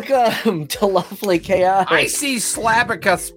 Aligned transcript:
smartass. 0.00 0.28
Hi. 0.32 0.50
Welcome 0.50 0.66
to 0.68 0.86
Lawfully 0.86 1.38
Chaotic. 1.38 1.92
I 1.92 2.06
see 2.06 2.36
Slabicus 2.36 3.32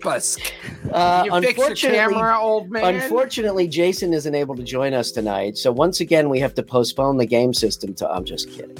Uh, 0.91 1.23
you 1.25 1.31
fix 1.41 1.57
your 1.57 1.67
unfortunately, 1.67 1.97
camera, 1.97 2.37
old 2.39 2.71
man. 2.71 2.95
unfortunately, 2.95 3.67
Jason 3.67 4.13
isn't 4.13 4.35
able 4.35 4.55
to 4.55 4.63
join 4.63 4.93
us 4.93 5.11
tonight. 5.11 5.57
So 5.57 5.71
once 5.71 5.99
again, 5.99 6.29
we 6.29 6.39
have 6.39 6.53
to 6.55 6.63
postpone 6.63 7.17
the 7.17 7.25
game 7.25 7.53
system 7.53 7.93
to. 7.95 8.09
I'm 8.09 8.25
just 8.25 8.49
kidding. 8.49 8.77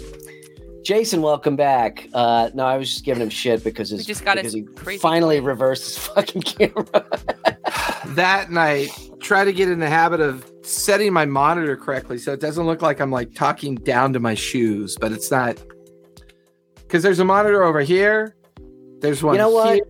Jason, 0.84 1.22
welcome 1.22 1.56
back. 1.56 2.08
Uh, 2.14 2.50
no, 2.54 2.66
I 2.66 2.78
was 2.78 2.90
just 2.90 3.06
giving 3.06 3.22
him 3.22 3.30
shit 3.30 3.64
because 3.64 3.90
his, 3.90 4.06
just 4.06 4.26
got 4.26 4.38
because 4.38 4.54
his 4.54 4.62
he 4.62 4.74
crazy 4.76 5.00
finally 5.00 5.36
plan. 5.38 5.46
reversed 5.46 5.84
his 5.86 5.98
fucking 6.08 6.42
camera. 6.42 7.06
that 8.16 8.50
night, 8.50 8.90
try 9.20 9.44
to 9.44 9.54
get 9.54 9.70
in 9.70 9.80
the 9.80 9.90
habit 9.90 10.20
of 10.22 10.50
setting 10.64 11.14
my 11.14 11.26
monitor 11.26 11.76
correctly 11.76 12.18
so 12.18 12.32
it 12.34 12.40
doesn't 12.40 12.66
look 12.66 12.82
like 12.82 13.00
I'm 13.00 13.12
like 13.12 13.34
talking 13.36 13.76
down 13.76 14.14
to 14.14 14.20
my 14.20 14.34
shoes, 14.34 14.98
but 15.00 15.12
it's 15.12 15.30
not. 15.30 15.58
Because 16.90 17.04
there's 17.04 17.20
a 17.20 17.26
monitor 17.26 17.62
over 17.64 17.82
here. 17.82 18.36
There's 19.00 19.22
one. 19.22 19.36
you 19.36 19.38
know 19.38 19.52
what? 19.52 19.76
here. 19.76 19.84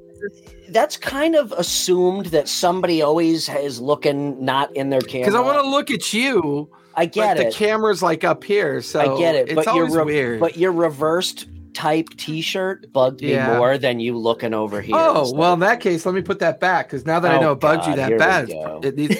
That's 0.70 0.98
kind 0.98 1.36
of 1.36 1.54
assumed 1.54 2.26
that 2.28 2.50
somebody 2.50 3.02
always 3.02 3.48
is 3.48 3.80
looking 3.80 4.44
not 4.44 4.76
in 4.76 4.90
their 4.90 5.00
camera. 5.00 5.28
Because 5.28 5.36
I 5.36 5.40
want 5.40 5.64
to 5.64 5.70
look 5.70 5.90
at 5.90 6.12
you, 6.14 6.70
I 6.96 7.06
get 7.06 7.38
but 7.38 7.46
it. 7.46 7.52
the 7.54 7.58
camera's 7.58 8.04
like 8.04 8.26
up 8.26 8.44
here, 8.44 8.82
so 8.82 9.00
I 9.00 9.18
get 9.18 9.34
it, 9.36 9.48
It's 9.48 9.56
but 9.56 9.68
always 9.68 9.96
re- 9.96 10.04
weird. 10.04 10.42
But 10.42 10.58
your 10.58 10.74
reversed 10.74 11.48
type 11.74 12.10
T-shirt 12.18 12.92
bugged 12.92 13.22
me 13.22 13.32
Yeah. 13.32 13.56
more 13.58 13.78
than 13.78 14.02
you 14.02 14.18
looking 14.18 14.54
over 14.54 14.82
here. 14.82 14.96
oh 14.98 15.32
well, 15.34 15.54
in 15.54 15.62
that 15.62 15.80
case, 15.80 16.06
let 16.06 16.14
me 16.14 16.22
put 16.22 16.40
that 16.40 16.60
back 16.60 16.88
because 16.90 17.06
now 17.06 17.22
that 17.22 17.32
I 17.32 17.38
Oh, 17.38 17.42
know 17.42 17.52
it 17.54 17.62
bugs 17.62 17.88
you 17.88 17.96
that 17.96 18.10
here 18.10 18.18
we 18.18 18.20
bad, 18.20 18.50
it 18.84 18.96
needs. 18.98 19.16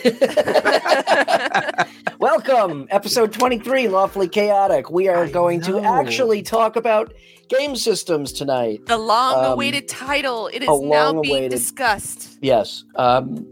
Welcome, 2.20 2.88
episode 2.92 3.32
23, 3.32 3.88
Lawfully 3.88 4.28
Chaotic. 4.28 4.92
We 4.92 5.08
are 5.08 5.24
I 5.24 5.30
going 5.32 5.62
to 5.62 5.80
actually 5.80 6.42
talk 6.42 6.76
about 6.76 7.14
game 7.50 7.76
systems 7.76 8.32
tonight. 8.32 8.86
The 8.86 8.98
long-awaited 8.98 9.88
title. 9.88 10.48
It 10.48 10.64
is 10.64 10.70
now 10.82 11.20
being 11.22 11.50
discussed. 11.50 12.38
Yes. 12.42 12.86
Um, 12.96 13.46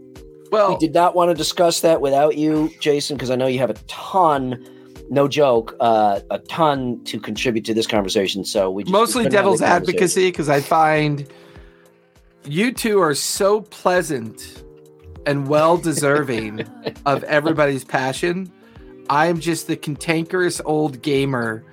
well, 0.50 0.70
we 0.70 0.78
did 0.78 0.94
not 0.94 1.14
want 1.14 1.30
to 1.30 1.34
discuss 1.34 1.80
that 1.82 2.00
without 2.00 2.36
you, 2.36 2.70
Jason, 2.80 3.16
because 3.16 3.30
I 3.30 3.36
know 3.36 3.46
you 3.46 3.58
have 3.58 3.70
a 3.70 3.74
ton, 3.86 4.64
no 5.10 5.28
joke, 5.28 5.76
uh, 5.80 6.20
a 6.30 6.38
ton 6.38 7.02
to 7.04 7.20
contribute 7.20 7.64
to 7.66 7.74
this 7.74 7.86
conversation. 7.86 8.44
So 8.44 8.70
we 8.70 8.84
just, 8.84 8.92
mostly 8.92 9.24
we 9.24 9.30
devil's 9.30 9.60
advocacy 9.60 10.30
because 10.30 10.48
I 10.48 10.60
find 10.60 11.28
you 12.44 12.72
two 12.72 13.00
are 13.00 13.14
so 13.14 13.60
pleasant 13.60 14.64
and 15.26 15.48
well 15.48 15.76
deserving 15.76 16.62
of 17.06 17.22
everybody's 17.24 17.84
passion. 17.84 18.50
I'm 19.10 19.40
just 19.40 19.66
the 19.66 19.76
cantankerous 19.76 20.60
old 20.64 21.02
gamer 21.02 21.64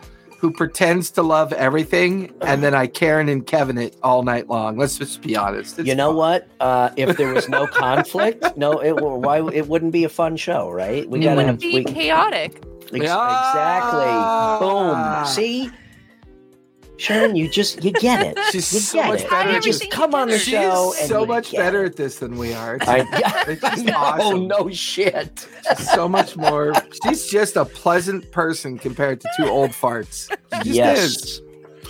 who 0.45 0.51
pretends 0.51 1.09
to 1.09 1.23
love 1.23 1.51
everything 1.53 2.31
and 2.41 2.61
then 2.61 2.75
I 2.75 2.85
Karen 2.85 3.29
and 3.29 3.43
Kevin 3.47 3.79
it 3.79 3.95
all 4.03 4.21
night 4.21 4.47
long. 4.47 4.77
Let's 4.77 4.95
just 4.99 5.21
be 5.23 5.35
honest. 5.35 5.79
It's 5.79 5.88
you 5.88 5.95
know 5.95 6.09
fun. 6.09 6.15
what? 6.17 6.47
Uh, 6.59 6.89
if 6.97 7.17
there 7.17 7.33
was 7.33 7.49
no 7.49 7.65
conflict, 7.83 8.55
no, 8.55 8.73
it 8.79 8.91
why 9.01 9.38
it 9.51 9.67
wouldn't 9.67 9.91
be 9.91 10.03
a 10.03 10.09
fun 10.09 10.38
show, 10.38 10.69
right? 10.69 11.09
We 11.09 11.19
It 11.19 11.23
gotta 11.23 11.35
Wouldn't 11.38 11.47
have 11.47 11.59
be 11.59 11.77
we, 11.77 11.83
chaotic. 11.83 12.61
ex- 12.93 13.06
Ah. 13.09 14.51
exactly. 14.59 14.67
Boom. 14.67 15.25
See, 15.25 15.72
Sharon, 16.97 17.35
you 17.35 17.50
just 17.50 17.83
you 17.83 17.91
get 17.91 18.25
it. 18.25 18.38
She's 18.51 18.72
you 18.73 18.79
so 18.79 19.03
much 19.03 19.22
it. 19.23 19.29
better 19.29 19.51
You 19.51 19.61
just 19.61 19.91
come 19.91 20.16
on 20.16 20.29
the 20.29 20.38
She 20.39 20.51
show 20.51 20.94
and 21.00 21.09
so 21.09 21.25
much 21.25 21.51
better 21.51 21.83
it. 21.83 21.88
at 21.91 21.95
this 21.97 22.19
than 22.19 22.38
we 22.38 22.53
are. 22.53 22.75
It's 22.75 22.88
I, 22.88 22.97
yeah, 22.97 23.44
It's 23.47 23.61
just 23.61 23.85
no, 23.85 23.94
awesome. 23.97 24.47
no 24.47 24.69
shit. 24.69 25.47
so 25.78 26.07
much 26.07 26.38
more. 26.38 26.73
She's 27.03 27.28
just 27.28 27.56
a 27.57 27.66
pleasant 27.66 28.31
person 28.31 28.78
compared 28.78 29.19
to 29.22 29.29
two 29.38 29.45
old 29.45 29.72
farts. 29.72 30.33
Yes, 30.63 31.00
is. 31.16 31.41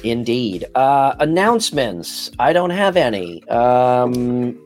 indeed. 0.03 0.66
Uh, 0.75 1.16
announcements. 1.19 2.31
I 2.39 2.51
don't 2.53 2.72
have 2.72 2.97
any. 2.97 3.47
Um, 3.47 4.59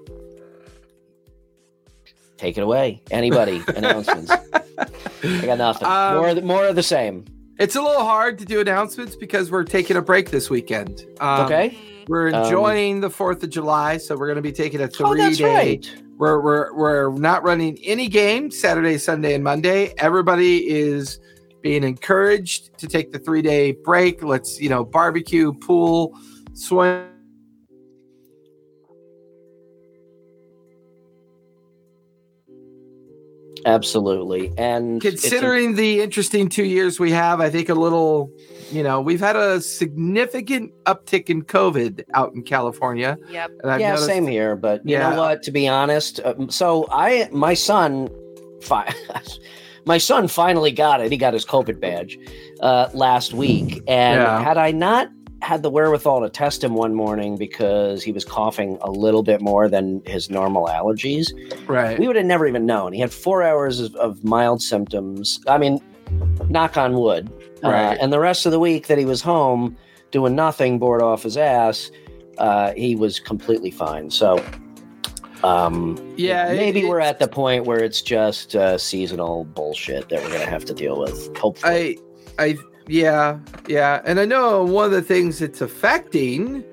take 2.38 2.58
it 2.58 2.62
away. 2.62 3.02
Anybody? 3.12 3.62
announcements. 3.76 4.32
I 4.32 5.46
got 5.46 5.58
nothing. 5.58 5.86
Um, 5.88 6.16
more, 6.16 6.36
more 6.42 6.66
of 6.68 6.76
the 6.78 6.84
same. 6.84 7.26
It's 7.60 7.76
a 7.76 7.82
little 7.82 8.06
hard 8.06 8.40
to 8.40 8.46
do 8.46 8.62
announcements 8.62 9.18
because 9.18 9.52
we're 9.52 9.66
taking 9.66 9.98
a 9.98 10.02
break 10.02 10.30
this 10.32 10.50
weekend. 10.50 11.06
Um, 11.20 11.42
okay. 11.46 11.78
We're 12.08 12.30
Um, 12.34 12.46
enjoying 12.46 13.02
the 13.02 13.10
Fourth 13.10 13.44
of 13.44 13.50
July, 13.50 13.98
so 13.98 14.16
we're 14.16 14.28
going 14.28 14.38
to 14.38 14.42
be 14.42 14.54
taking 14.54 14.80
a 14.80 14.88
three 14.88 15.06
Oh, 15.10 15.16
that's 15.16 15.38
day. 15.38 15.54
right. 15.54 15.94
We're 16.18 16.40
we're 16.42 16.74
we're 16.74 17.12
not 17.18 17.44
running 17.44 17.78
any 17.84 18.08
games 18.08 18.58
Saturday, 18.58 18.98
Sunday, 18.98 19.34
and 19.36 19.44
Monday. 19.44 19.94
Everybody 19.98 20.70
is 20.70 21.20
being 21.62 21.84
encouraged 21.84 22.78
to 22.78 22.88
take 22.88 23.12
the 23.12 23.20
three 23.20 23.42
day 23.42 23.74
break. 23.74 24.24
Let's 24.24 24.60
you 24.60 24.70
know 24.70 24.86
barbecue, 24.86 25.52
pool, 25.54 26.14
swim. 26.54 27.06
Absolutely. 33.66 34.52
And 34.58 35.04
it's 35.04 35.24
a- 35.26 35.30
Considering 35.30 35.76
the 35.76 36.02
interesting 36.02 36.50
two 36.50 36.64
years 36.66 37.00
we 37.00 37.12
have, 37.12 37.42
I 37.42 37.50
think 37.50 37.70
a 37.70 37.74
little, 37.74 38.32
you 38.72 38.84
know, 38.84 39.02
we've 39.02 39.20
had 39.20 39.36
a 39.36 39.62
significant 39.62 40.72
uptick 40.86 41.30
in 41.30 41.44
COVID 41.44 42.04
out 42.14 42.34
in 42.34 42.44
California. 42.44 43.18
Yep. 43.30 43.52
And 43.64 43.72
I've 43.72 43.80
yeah, 43.82 43.90
noticed- 43.92 44.08
same 44.08 44.28
here. 44.28 44.56
But 44.56 44.86
you 44.86 44.94
Yeah. 44.98 45.10
know 45.10 45.18
what? 45.18 45.44
To 45.44 45.52
be 45.52 45.68
honest, 45.68 46.20
um, 46.24 46.50
so 46.50 46.88
I, 46.92 47.28
my 47.32 47.54
son, 47.54 48.10
fi- 48.62 48.94
my 49.86 49.98
son 49.98 50.28
finally 50.28 50.72
got 50.72 51.02
it. 51.02 51.12
He 51.12 51.18
got 51.18 51.34
his 51.34 51.46
COVID 51.46 51.80
badge 51.80 52.18
uh, 52.62 52.90
last 52.94 53.34
week, 53.34 53.82
and 53.88 54.22
Yeah. 54.22 54.44
had 54.44 54.58
I 54.58 54.72
not 54.72 55.10
had 55.42 55.64
the 55.64 55.70
wherewithal 55.70 56.22
to 56.22 56.30
test 56.30 56.64
him 56.64 56.74
one 56.76 56.94
morning 56.94 57.38
because 57.38 58.04
he 58.04 58.12
was 58.12 58.26
coughing 58.26 58.78
a 58.82 58.92
little 58.92 59.24
bit 59.24 59.42
more 59.42 59.70
than 59.70 60.02
his 60.06 60.30
normal 60.30 60.66
allergies, 60.68 61.32
Right. 61.68 61.98
we 62.00 62.08
would 62.08 62.16
have 62.18 62.26
never 62.26 62.46
even 62.48 62.66
known. 62.66 62.92
He 62.94 63.00
had 63.00 63.12
four 63.14 63.42
hours 63.44 63.80
of, 63.80 63.96
of 63.96 64.24
mild 64.24 64.62
symptoms. 64.62 65.40
I 65.48 65.58
mean, 65.58 65.80
knock 66.50 66.76
on 66.78 66.94
wood. 66.96 67.32
Uh, 67.64 67.70
Right. 67.70 67.98
and 68.02 68.12
the 68.12 68.20
rest 68.20 68.46
of 68.46 68.52
the 68.52 68.60
week 68.60 68.88
that 68.88 68.98
he 68.98 69.06
was 69.06 69.22
home 69.22 69.76
doing 70.12 70.36
nothing, 70.36 70.80
bored 70.80 71.02
off 71.02 71.24
his 71.24 71.38
ass, 71.38 71.90
uh, 72.38 72.74
he 72.74 72.96
was 72.96 73.20
completely 73.20 73.70
fine. 73.72 74.10
So, 74.10 74.44
um, 75.44 75.98
Yeah, 76.18 76.52
it- 76.52 76.58
maybe 76.58 76.84
we're 76.86 77.00
at 77.00 77.20
the 77.20 77.28
point 77.28 77.66
where 77.66 77.80
it's 77.84 78.02
just 78.02 78.56
uh, 78.56 78.78
seasonal 78.78 79.46
bullshit 79.46 80.10
that 80.10 80.22
we're 80.22 80.32
gonna 80.32 80.46
have 80.50 80.66
to 80.66 80.74
deal 80.74 81.00
with. 81.00 81.36
Hopefully, 81.38 82.00
I, 82.38 82.44
I, 82.44 82.58
yeah, 82.90 83.40
yeah, 83.68 84.02
and 84.06 84.20
I 84.20 84.26
know 84.26 84.64
one 84.64 84.86
of 84.86 84.92
the 84.92 85.02
things 85.02 85.42
it's 85.42 85.62
affecting 85.62 86.64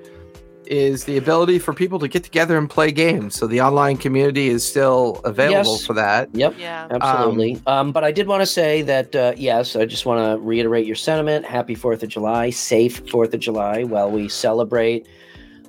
is 0.65 1.05
the 1.05 1.15
ability 1.17 1.59
for 1.59 1.73
people 1.73 1.97
to 1.97 2.09
get 2.09 2.25
together 2.25 2.57
and 2.57 2.69
play 2.69 2.91
games. 2.91 3.35
So 3.35 3.47
the 3.47 3.61
online 3.61 3.95
community 3.95 4.49
is 4.49 4.67
still 4.67 5.21
available 5.23 5.71
Yes. 5.75 5.85
for 5.85 5.93
that. 5.93 6.27
yep. 6.35 6.55
Yeah. 6.59 6.87
Absolutely. 6.91 7.61
Um, 7.67 7.93
but 7.93 8.03
I 8.03 8.11
did 8.11 8.27
want 8.27 8.41
to 8.41 8.45
say 8.45 8.81
that, 8.81 9.15
uh, 9.15 9.31
yes, 9.37 9.77
I 9.77 9.85
just 9.85 10.05
want 10.05 10.19
to 10.19 10.43
reiterate 10.45 10.85
your 10.85 10.97
sentiment. 10.97 11.45
Happy 11.45 11.73
4th 11.73 12.03
of 12.03 12.09
July. 12.09 12.49
Safe 12.49 13.01
4th 13.05 13.33
of 13.33 13.39
July 13.39 13.85
while 13.85 14.11
we 14.11 14.27
celebrate 14.27 15.07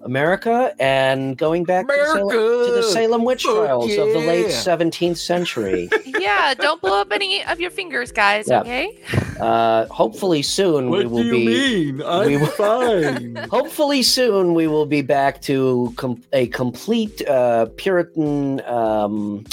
America 0.08 0.74
and 0.80 1.36
going 1.36 1.64
back 1.64 1.86
to 1.86 1.94
the, 1.94 2.06
Salem, 2.14 2.30
to 2.30 2.72
the 2.72 2.82
Salem 2.82 3.24
witch 3.24 3.44
Fuck 3.44 3.54
trials 3.56 3.90
of 3.96 4.08
the 4.08 4.18
late 4.18 4.46
17th 4.46 5.18
century. 5.18 5.90
yeah. 6.06 6.54
Don't 6.54 6.80
blow 6.80 7.00
up 7.02 7.12
any 7.12 7.44
of 7.44 7.60
your 7.60 7.70
fingers, 7.70 8.10
guys. 8.10 8.48
Yeah. 8.48 8.60
Okay. 8.62 8.98
uh, 9.38 9.84
hopefully 9.86 10.40
soon 10.40 10.88
we 10.88 11.04
will 11.04 11.22
be. 11.22 11.46
mean? 11.46 11.96
we 11.98 12.36
will- 12.38 12.46
fine. 12.46 13.36
Hopefully 13.50 14.02
soon 14.02 14.54
we 14.54 14.66
will 14.66 14.86
be 14.86 15.02
back 15.02 15.42
to 15.42 15.92
com- 15.96 16.22
a 16.32 16.46
complete 16.48 17.26
uh, 17.28 17.66
Puritan 17.76 18.62
um, 18.64 19.44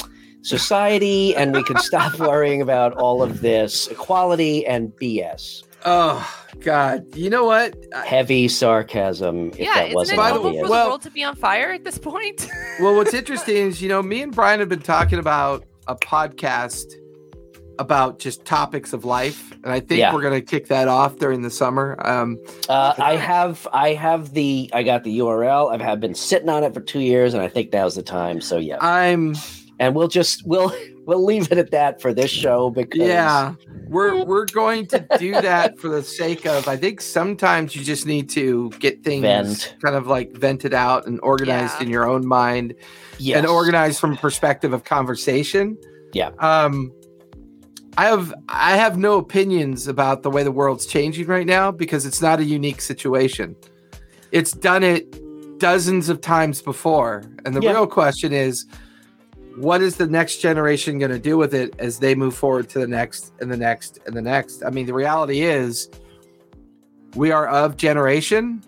society, 0.41 1.35
and 1.35 1.53
we 1.53 1.63
can 1.63 1.77
stop 1.80 2.18
worrying 2.19 2.62
about 2.62 2.94
all 2.94 3.21
of 3.21 3.41
this 3.41 3.88
equality 3.88 4.65
and 4.65 4.91
BS. 4.95 5.63
Oh 5.85 6.45
God! 6.59 7.15
You 7.15 7.29
know 7.29 7.45
what? 7.45 7.75
Heavy 8.05 8.47
sarcasm. 8.47 9.49
If 9.51 9.59
yeah. 9.59 9.73
that 9.75 9.83
Isn't 9.87 9.95
wasn't 9.95 10.13
it 10.15 10.21
By 10.21 10.29
the 10.29 10.33
normal 10.35 10.51
way- 10.51 10.57
for 10.57 10.65
obvious. 10.65 10.67
the 10.67 10.71
well- 10.71 10.87
world 10.89 11.01
to 11.03 11.11
be 11.11 11.23
on 11.23 11.35
fire 11.35 11.71
at 11.71 11.83
this 11.83 11.97
point? 11.97 12.49
well, 12.79 12.95
what's 12.95 13.13
interesting 13.13 13.55
is 13.57 13.81
you 13.81 13.89
know 13.89 14.01
me 14.01 14.21
and 14.21 14.33
Brian 14.35 14.59
have 14.59 14.69
been 14.69 14.81
talking 14.81 15.19
about 15.19 15.63
a 15.87 15.95
podcast 15.95 16.85
about 17.77 18.19
just 18.19 18.45
topics 18.45 18.93
of 18.93 19.03
life, 19.03 19.51
and 19.51 19.67
I 19.67 19.81
think 19.81 19.99
Yeah. 19.99 20.13
we're 20.13 20.21
gonna 20.21 20.39
kick 20.41 20.67
that 20.67 20.87
off 20.87 21.17
during 21.17 21.41
the 21.41 21.49
summer. 21.49 21.97
Um, 22.07 22.37
Uh, 22.69 22.93
I 22.97 23.17
have, 23.17 23.67
I 23.73 23.93
have 23.93 24.33
the, 24.33 24.69
I 24.73 24.81
got 24.83 25.03
the 25.03 25.19
URL. 25.19 25.73
I've 25.73 25.81
have 25.81 25.99
been 25.99 26.15
sitting 26.15 26.47
on 26.47 26.63
it 26.63 26.73
for 26.73 26.79
two 26.79 27.01
years, 27.01 27.33
and 27.33 27.43
I 27.43 27.49
think 27.49 27.73
now's 27.73 27.95
the 27.95 28.01
time. 28.01 28.39
So 28.39 28.57
yeah, 28.57 28.77
I'm 28.79 29.35
and 29.77 29.93
we'll 29.93 30.07
just 30.07 30.47
we'll 30.47 30.73
we'll 31.06 31.24
leave 31.24 31.52
it 31.52 31.57
at 31.57 31.72
that 31.72 32.02
for 32.02 32.13
this 32.13 32.31
show 32.31 32.69
because 32.69 33.00
Yeah, 33.00 33.56
we're 33.88 34.24
we're 34.25 34.46
going 34.46 34.88
to 34.88 35.06
do 35.19 35.31
that 35.34 35.80
for 35.80 35.90
the 35.90 36.04
sake 36.04 36.46
of. 36.46 36.68
I 36.68 36.78
think 36.78 37.02
sometimes 37.02 37.75
you 37.75 37.84
just 37.84 38.06
need 38.06 38.30
to 38.31 38.69
get 38.80 39.04
things 39.04 39.22
Vent. 39.24 39.75
kind 39.84 39.96
of 39.96 40.07
like 40.07 40.31
vented 40.34 40.74
out 40.74 41.06
and 41.07 41.19
organized 41.22 41.75
Yeah. 41.80 41.84
in 41.86 41.90
your 41.90 42.07
own 42.07 42.25
mind 42.28 42.74
yes. 43.18 43.38
and 43.38 43.48
organized 43.48 44.00
from 44.00 44.13
a 44.13 44.18
perspective 44.18 44.74
of 44.74 44.84
conversation. 44.84 45.78
Yeah. 46.13 46.30
Um, 46.40 46.92
I 47.98 48.06
have 48.06 48.34
I 48.50 48.75
have 48.75 48.98
no 48.98 49.18
opinions 49.18 49.88
about 49.88 50.24
the 50.24 50.30
way 50.30 50.44
the 50.44 50.52
world's 50.52 50.86
changing 50.86 51.28
right 51.28 51.46
now 51.48 51.72
because 51.72 52.06
it's 52.06 52.22
not 52.22 52.40
a 52.40 52.44
unique 52.44 52.81
situation. 52.81 53.56
It's 54.31 54.52
done 54.52 54.84
it 54.84 55.22
dozens 55.60 56.10
of 56.10 56.19
times 56.19 56.62
before, 56.62 57.24
and 57.46 57.56
the 57.56 57.62
Yeah. 57.62 57.72
real 57.72 57.88
question 57.88 58.34
is, 58.34 58.66
what 59.57 59.81
is 59.81 59.96
the 59.98 60.07
next 60.07 60.38
generation 60.38 61.00
going 61.00 61.12
to 61.12 61.19
do 61.19 61.38
with 61.38 61.54
it 61.54 61.75
as 61.80 62.00
they 62.00 62.16
move 62.16 62.36
forward 62.36 62.69
to 62.69 62.80
the 62.80 62.88
next 62.88 63.34
and 63.40 63.52
the 63.52 63.57
next 63.57 64.00
and 64.06 64.16
the 64.16 64.22
next? 64.22 64.63
I 64.63 64.69
mean, 64.69 64.86
the 64.86 64.94
reality 64.94 65.42
is, 65.42 65.90
we 67.16 67.31
are 67.31 67.48
of 67.48 67.78
generation. 67.78 68.62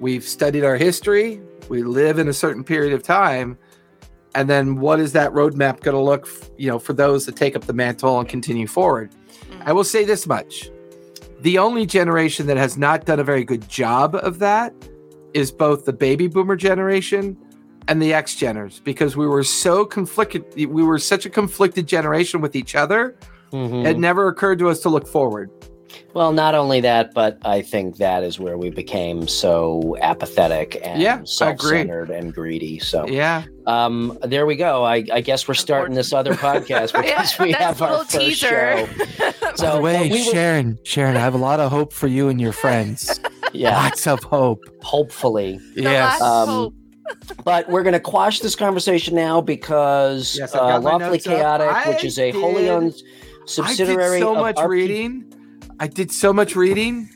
We've 0.00 0.24
studied 0.24 0.64
our 0.64 0.76
history. 0.76 1.40
We 1.68 1.82
live 1.82 2.18
in 2.18 2.28
a 2.28 2.34
certain 2.34 2.64
period 2.64 2.92
of 2.92 3.02
time 3.02 3.58
and 4.34 4.50
then 4.50 4.76
what 4.80 5.00
is 5.00 5.12
that 5.12 5.30
roadmap 5.32 5.80
going 5.80 5.94
to 5.94 6.00
look 6.00 6.26
f- 6.26 6.50
you 6.56 6.68
know 6.68 6.78
for 6.78 6.92
those 6.92 7.26
that 7.26 7.36
take 7.36 7.56
up 7.56 7.64
the 7.64 7.72
mantle 7.72 8.18
and 8.18 8.28
continue 8.28 8.66
forward 8.66 9.10
mm. 9.10 9.62
i 9.64 9.72
will 9.72 9.84
say 9.84 10.04
this 10.04 10.26
much 10.26 10.70
the 11.40 11.58
only 11.58 11.86
generation 11.86 12.46
that 12.46 12.56
has 12.56 12.76
not 12.76 13.04
done 13.04 13.20
a 13.20 13.24
very 13.24 13.44
good 13.44 13.68
job 13.68 14.14
of 14.16 14.38
that 14.38 14.74
is 15.32 15.50
both 15.50 15.84
the 15.84 15.92
baby 15.92 16.26
boomer 16.26 16.56
generation 16.56 17.36
and 17.88 18.00
the 18.02 18.12
x 18.14 18.34
geners 18.36 18.82
because 18.84 19.16
we 19.16 19.26
were 19.26 19.44
so 19.44 19.84
conflicted 19.84 20.44
we 20.56 20.82
were 20.82 20.98
such 20.98 21.26
a 21.26 21.30
conflicted 21.30 21.86
generation 21.86 22.40
with 22.40 22.54
each 22.56 22.74
other 22.74 23.16
Mhm. 23.52 23.86
it 23.86 23.98
never 23.98 24.26
occurred 24.28 24.58
to 24.60 24.68
us 24.68 24.80
to 24.80 24.88
look 24.88 25.06
forward 25.06 25.50
Well, 26.12 26.32
not 26.32 26.54
only 26.56 26.80
that, 26.80 27.14
but 27.14 27.38
I 27.44 27.62
think 27.62 27.98
that 27.98 28.24
is 28.24 28.40
where 28.40 28.58
we 28.58 28.70
became 28.70 29.28
so 29.28 29.96
apathetic 30.00 30.80
and 30.82 31.00
Yeah, 31.00 31.12
I 31.12 31.14
agree. 31.18 31.26
self-centered 31.26 32.10
and 32.10 32.34
greedy. 32.34 32.78
So, 32.80 33.06
yeah 33.06 33.44
um, 33.66 34.18
there 34.22 34.44
we 34.44 34.56
go. 34.56 34.82
I, 34.84 35.04
I 35.12 35.20
guess 35.20 35.46
we're 35.48 35.54
starting 35.54 35.94
this 35.94 36.12
other 36.12 36.34
podcast 36.34 36.92
because 37.00 37.38
we 37.38 37.52
have 37.52 37.80
a 37.80 37.84
our 37.84 37.90
little 37.90 38.04
first 38.06 38.18
teaser. 38.26 38.86
show. 38.86 39.30
So, 39.56 39.66
By 39.68 39.74
the 39.76 39.80
way, 39.82 40.02
we 40.10 40.18
were- 40.26 40.32
sharon 40.32 40.78
sharon 40.82 41.16
i 41.16 41.20
have 41.20 41.34
a 41.34 41.38
lot 41.50 41.60
of 41.60 41.70
hope 41.70 41.92
for 41.92 42.08
you 42.08 42.28
and 42.28 42.40
your 42.40 42.52
friends 42.52 43.20
yeah, 43.52 43.76
lots 43.84 44.04
of 44.08 44.18
hope 44.24 44.60
hopefully. 44.82 45.60
The 45.76 45.82
yes 45.82 46.20
Um, 46.20 46.48
hope. 46.48 46.74
But 47.44 47.68
we're 47.68 47.82
going 47.82 47.94
to 47.94 48.00
quash 48.00 48.40
this 48.40 48.56
conversation 48.56 49.14
now 49.14 49.40
because 49.40 50.36
Yes, 50.38 50.54
uh, 50.54 50.78
Lawfully. 50.80 51.18
Chaotic, 51.18 51.86
which 51.86 52.04
is 52.04 52.18
a 52.18 52.30
wholly 52.30 52.68
owned 52.68 52.94
subsidiary 53.46 54.16
I 54.16 54.18
did 54.18 54.22
so 54.22 54.34
much 54.34 54.56
RP 54.56 54.68
reading. 54.68 55.34
I 55.80 55.86
did 55.86 56.10
so 56.10 56.32
much 56.32 56.56
reading. 56.56 57.10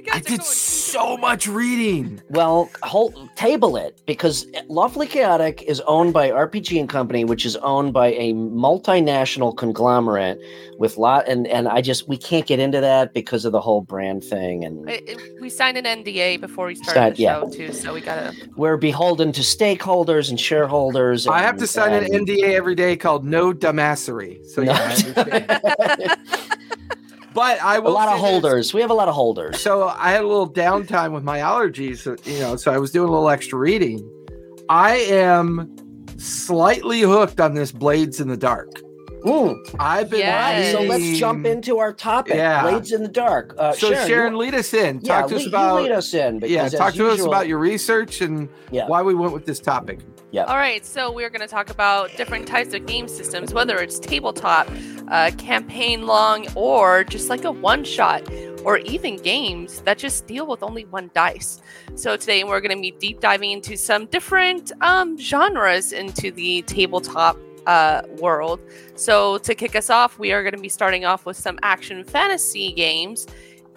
You 0.00 0.06
guys 0.06 0.14
I 0.14 0.18
are 0.18 0.20
did 0.20 0.28
going 0.38 0.40
so 0.50 1.16
much 1.18 1.46
reading. 1.46 2.22
Well, 2.30 2.70
hold, 2.82 3.28
table 3.36 3.76
it 3.76 4.00
because 4.06 4.46
Lawfully 4.68 5.06
Chaotic 5.06 5.60
is 5.62 5.80
owned 5.82 6.14
by 6.14 6.30
RPG 6.30 6.80
and 6.80 6.88
Company, 6.88 7.24
which 7.26 7.44
is 7.44 7.54
owned 7.56 7.92
by 7.92 8.08
a 8.14 8.32
multinational 8.32 9.54
conglomerate 9.54 10.40
with 10.78 10.96
lot 10.96 11.28
and 11.28 11.46
and 11.46 11.68
I 11.68 11.82
just 11.82 12.08
we 12.08 12.16
can't 12.16 12.46
get 12.46 12.58
into 12.58 12.80
that 12.80 13.12
because 13.12 13.44
of 13.44 13.52
the 13.52 13.60
whole 13.60 13.82
brand 13.82 14.24
thing 14.24 14.64
and 14.64 14.88
It- 14.88 15.06
it- 15.06 15.18
we 15.42 15.50
signed 15.50 15.76
an 15.76 15.84
NDA 15.84 16.38
before 16.40 16.66
we 16.68 16.74
started 16.76 16.92
Start- 16.92 17.16
the 17.16 17.22
yeah. 17.22 17.40
show 17.40 17.50
too, 17.50 17.72
so 17.74 17.92
we 17.92 18.00
gotta. 18.00 18.32
we're 18.56 18.78
beholden 18.78 19.32
to 19.32 19.42
stakeholders 19.42 20.30
and 20.30 20.40
shareholders. 20.40 21.26
I 21.26 21.40
have 21.42 21.58
to 21.58 21.66
sign 21.66 21.92
an 21.92 22.10
NDA 22.10 22.54
every 22.54 22.74
day 22.74 22.96
called 22.96 23.26
no 23.26 23.52
dumbassery. 23.52 24.46
So 24.46 24.62
yeah, 24.62 24.72
I 24.72 24.82
understand. 25.26 26.16
but 27.34 27.62
I 27.62 27.76
a 27.76 27.80
will 27.80 27.90
a 27.90 27.92
lot 27.92 28.08
of 28.08 28.14
say 28.14 28.20
this. 28.22 28.30
holders. 28.30 28.74
We 28.74 28.80
have 28.80 28.90
a 28.90 28.94
lot 28.94 29.08
of 29.08 29.14
holders. 29.14 29.60
So 29.60 29.88
I 29.88 30.10
had 30.10 30.22
a 30.22 30.26
little 30.26 30.50
downtime 30.50 31.12
with 31.12 31.22
my 31.24 31.38
allergies, 31.38 32.04
you 32.26 32.40
know, 32.40 32.56
so 32.56 32.72
I 32.72 32.78
was 32.78 32.90
doing 32.90 33.08
a 33.08 33.12
little 33.12 33.28
extra 33.30 33.58
reading. 33.58 34.08
I 34.68 34.96
am 34.96 35.74
slightly 36.18 37.00
hooked 37.00 37.40
on 37.40 37.54
this 37.54 37.72
Blades 37.72 38.20
in 38.20 38.28
the 38.28 38.36
Dark. 38.36 38.70
Mm. 39.24 39.54
I've 39.78 40.08
been 40.08 40.20
Yes. 40.20 40.72
So 40.72 40.80
let's 40.80 41.18
jump 41.18 41.44
into 41.44 41.78
our 41.78 41.92
topic. 41.92 42.34
Yeah. 42.36 42.62
Blades 42.62 42.90
in 42.92 43.02
the 43.02 43.08
dark. 43.08 43.54
Uh, 43.58 43.72
So 43.72 43.92
Sharon, 43.92 44.32
you- 44.32 44.38
lead 44.38 44.54
us 44.54 44.72
in. 44.72 45.00
yeah, 45.02 45.20
Talk 45.20 45.28
to 45.28 45.36
us 45.36 45.42
lead, 45.42 45.48
about 45.48 45.76
you 45.76 45.82
lead 45.82 45.92
us 45.92 46.14
in. 46.14 46.40
Yeah, 46.46 46.68
talk 46.70 46.94
to 46.94 47.10
us 47.10 47.20
about 47.20 47.46
your 47.46 47.58
research 47.58 48.22
and 48.22 48.48
Yeah. 48.70 48.86
why 48.86 49.02
we 49.02 49.14
went 49.14 49.34
with 49.34 49.44
this 49.44 49.60
topic. 49.60 49.98
All 50.48 50.56
right, 50.56 50.86
so 50.86 51.10
we're 51.10 51.28
going 51.28 51.40
to 51.40 51.48
talk 51.48 51.70
about 51.70 52.16
different 52.16 52.46
types 52.46 52.72
of 52.72 52.86
game 52.86 53.08
systems, 53.08 53.52
whether 53.52 53.78
it's 53.78 53.98
tabletop, 53.98 54.68
uh, 55.08 55.32
campaign 55.38 56.06
long, 56.06 56.46
or 56.54 57.02
just 57.02 57.28
like 57.28 57.44
a 57.44 57.50
one 57.50 57.82
shot, 57.82 58.22
or 58.64 58.78
even 58.78 59.16
games 59.16 59.80
that 59.82 59.98
just 59.98 60.28
deal 60.28 60.46
with 60.46 60.62
only 60.62 60.84
one 60.84 61.10
dice. 61.14 61.60
So 61.96 62.16
today 62.16 62.44
we're 62.44 62.60
going 62.60 62.76
to 62.76 62.80
be 62.80 62.92
deep 62.92 63.18
diving 63.18 63.50
into 63.50 63.76
some 63.76 64.06
different 64.06 64.70
um, 64.82 65.18
genres 65.18 65.92
into 65.92 66.30
the 66.30 66.62
tabletop 66.62 67.36
uh, 67.66 68.02
world. 68.18 68.60
So 68.94 69.38
to 69.38 69.54
kick 69.54 69.74
us 69.74 69.90
off, 69.90 70.18
we 70.18 70.32
are 70.32 70.42
going 70.42 70.54
to 70.54 70.60
be 70.60 70.68
starting 70.68 71.04
off 71.04 71.26
with 71.26 71.36
some 71.36 71.58
action 71.62 72.04
fantasy 72.04 72.72
games. 72.72 73.26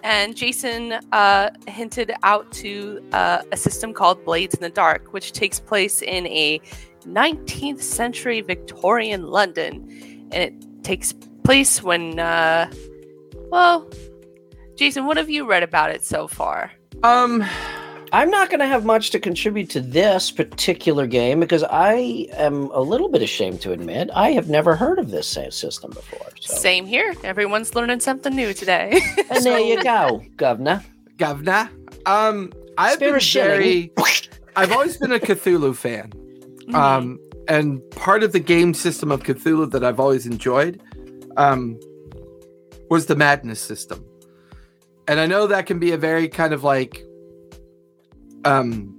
And 0.04 0.36
Jason 0.36 0.92
uh, 1.12 1.50
hinted 1.66 2.12
out 2.22 2.52
to 2.52 3.02
uh, 3.12 3.42
a 3.50 3.56
system 3.56 3.94
called 3.94 4.22
Blades 4.22 4.54
in 4.54 4.60
the 4.60 4.68
Dark, 4.68 5.14
which 5.14 5.32
takes 5.32 5.58
place 5.58 6.02
in 6.02 6.26
a 6.26 6.60
19th 7.06 7.80
century 7.80 8.42
Victorian 8.42 9.28
London. 9.28 10.28
And 10.30 10.34
it 10.34 10.84
takes 10.84 11.14
place 11.42 11.82
when, 11.82 12.18
uh, 12.18 12.70
well, 13.50 13.90
Jason, 14.76 15.06
what 15.06 15.16
have 15.16 15.30
you 15.30 15.48
read 15.48 15.62
about 15.62 15.90
it 15.90 16.04
so 16.04 16.28
far? 16.28 16.70
Um, 17.02 17.42
I'm 18.12 18.30
not 18.30 18.48
going 18.50 18.60
to 18.60 18.66
have 18.66 18.84
much 18.84 19.10
to 19.10 19.18
contribute 19.18 19.70
to 19.70 19.80
this 19.80 20.30
particular 20.30 21.06
game 21.06 21.40
because 21.40 21.64
I 21.64 22.28
am 22.32 22.70
a 22.70 22.80
little 22.80 23.08
bit 23.08 23.22
ashamed 23.22 23.60
to 23.62 23.72
admit 23.72 24.08
I 24.14 24.30
have 24.32 24.48
never 24.48 24.76
heard 24.76 24.98
of 24.98 25.10
this 25.10 25.26
system 25.28 25.90
before. 25.90 26.26
So. 26.40 26.54
Same 26.54 26.86
here. 26.86 27.14
Everyone's 27.24 27.74
learning 27.74 28.00
something 28.00 28.34
new 28.34 28.52
today. 28.54 29.00
And 29.30 29.44
there 29.44 29.58
you 29.58 29.82
go, 29.82 30.22
Governor. 30.36 30.84
Governor. 31.18 31.70
Um, 32.06 32.52
I've 32.78 33.00
been 33.00 33.08
Spare 33.10 33.20
shilling. 33.20 33.48
very. 33.48 33.92
I've 34.54 34.70
always 34.72 34.96
been 34.96 35.12
a 35.12 35.18
Cthulhu 35.18 35.74
fan. 35.74 36.12
Mhm. 36.68 36.74
Um, 36.74 37.18
and 37.48 37.82
part 37.90 38.22
of 38.22 38.32
the 38.32 38.38
game 38.40 38.74
system 38.74 39.10
of 39.10 39.22
Cthulhu 39.22 39.70
that 39.72 39.82
I've 39.84 39.98
always 39.98 40.26
enjoyed, 40.26 40.80
um, 41.36 41.78
was 42.90 43.06
the 43.06 43.16
madness 43.16 43.60
system. 43.60 44.04
And 45.08 45.18
I 45.20 45.26
know 45.26 45.46
that 45.48 45.66
can 45.66 45.78
be 45.78 45.92
a 45.92 45.96
very 45.98 46.28
kind 46.28 46.52
of 46.54 46.62
like, 46.64 47.04
um, 48.44 48.90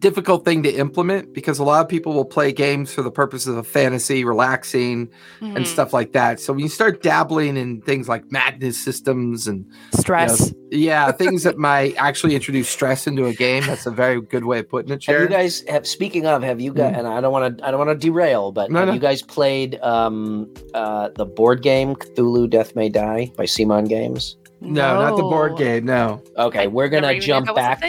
difficult 0.00 0.44
thing 0.44 0.62
to 0.62 0.70
implement 0.70 1.32
because 1.32 1.58
a 1.58 1.64
lot 1.64 1.80
of 1.82 1.88
people 1.88 2.12
will 2.12 2.26
play 2.26 2.52
games 2.52 2.92
for 2.92 3.00
the 3.00 3.10
purposes 3.10 3.56
of 3.56 3.66
fantasy, 3.66 4.22
relaxing, 4.22 5.08
and 5.40 5.56
Mhm. 5.56 5.66
stuff 5.66 5.94
like 5.94 6.12
that. 6.12 6.40
So 6.40 6.52
when 6.52 6.60
you 6.60 6.68
start 6.68 7.02
dabbling 7.02 7.56
in 7.56 7.80
things 7.80 8.06
like 8.06 8.30
madness 8.30 8.76
systems 8.78 9.48
and 9.48 9.64
stress. 9.98 10.52
yeah, 10.70 11.10
things 11.22 11.42
that 11.44 11.56
might 11.56 11.94
actually 11.96 12.34
introduce 12.34 12.68
stress 12.68 13.06
into 13.06 13.24
a 13.24 13.32
game. 13.32 13.62
That's 13.66 13.86
a 13.86 13.90
very 13.90 14.20
good 14.20 14.44
way 14.44 14.58
of 14.58 14.68
putting 14.68 14.92
it. 14.92 15.02
Have 15.06 15.22
you 15.22 15.28
guys 15.28 15.64
have 15.68 15.86
speaking 15.86 16.26
of 16.26 16.42
have 16.42 16.60
you 16.60 16.74
guys 16.74 16.94
and 16.94 17.06
I 17.08 17.22
don't 17.22 17.32
want 17.32 17.56
to 17.56 17.66
I 17.66 17.70
don't 17.70 17.78
want 17.84 17.98
to 17.98 18.06
derail 18.06 18.52
but. 18.52 18.70
No, 18.70 18.80
have 18.80 18.88
no. 18.88 18.94
you 18.94 19.00
guys 19.00 19.22
played 19.22 19.80
um 19.80 20.52
uh 20.74 21.08
the 21.16 21.24
board 21.24 21.62
game 21.62 21.94
Cthulhu 21.96 22.50
Death 22.50 22.76
May 22.76 22.90
Die 22.90 23.32
by 23.38 23.44
CMON 23.44 23.88
Games? 23.88 24.36
no, 24.60 25.00
not 25.00 25.16
the 25.16 25.22
board 25.22 25.56
game. 25.56 25.86
No. 25.86 26.20
Okay, 26.36 26.66
we're 26.66 26.88
gonna 26.88 27.18
jump 27.20 27.46
that 27.46 27.54
was 27.54 27.64
a 27.64 27.68
back. 27.68 27.80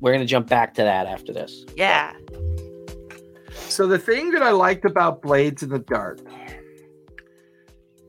Thing. 0.00 0.04
We're 0.04 0.12
gonna 0.12 0.26
jump 0.26 0.48
back 0.48 0.74
to 0.74 0.82
that 0.82 1.06
after 1.06 1.32
this. 1.32 1.64
Yeah. 1.76 2.12
So 3.68 3.86
the 3.86 3.98
thing 3.98 4.30
that 4.32 4.42
I 4.42 4.50
liked 4.50 4.84
about 4.84 5.22
Blades 5.22 5.62
in 5.62 5.70
the 5.70 5.78
Dark, 5.78 6.18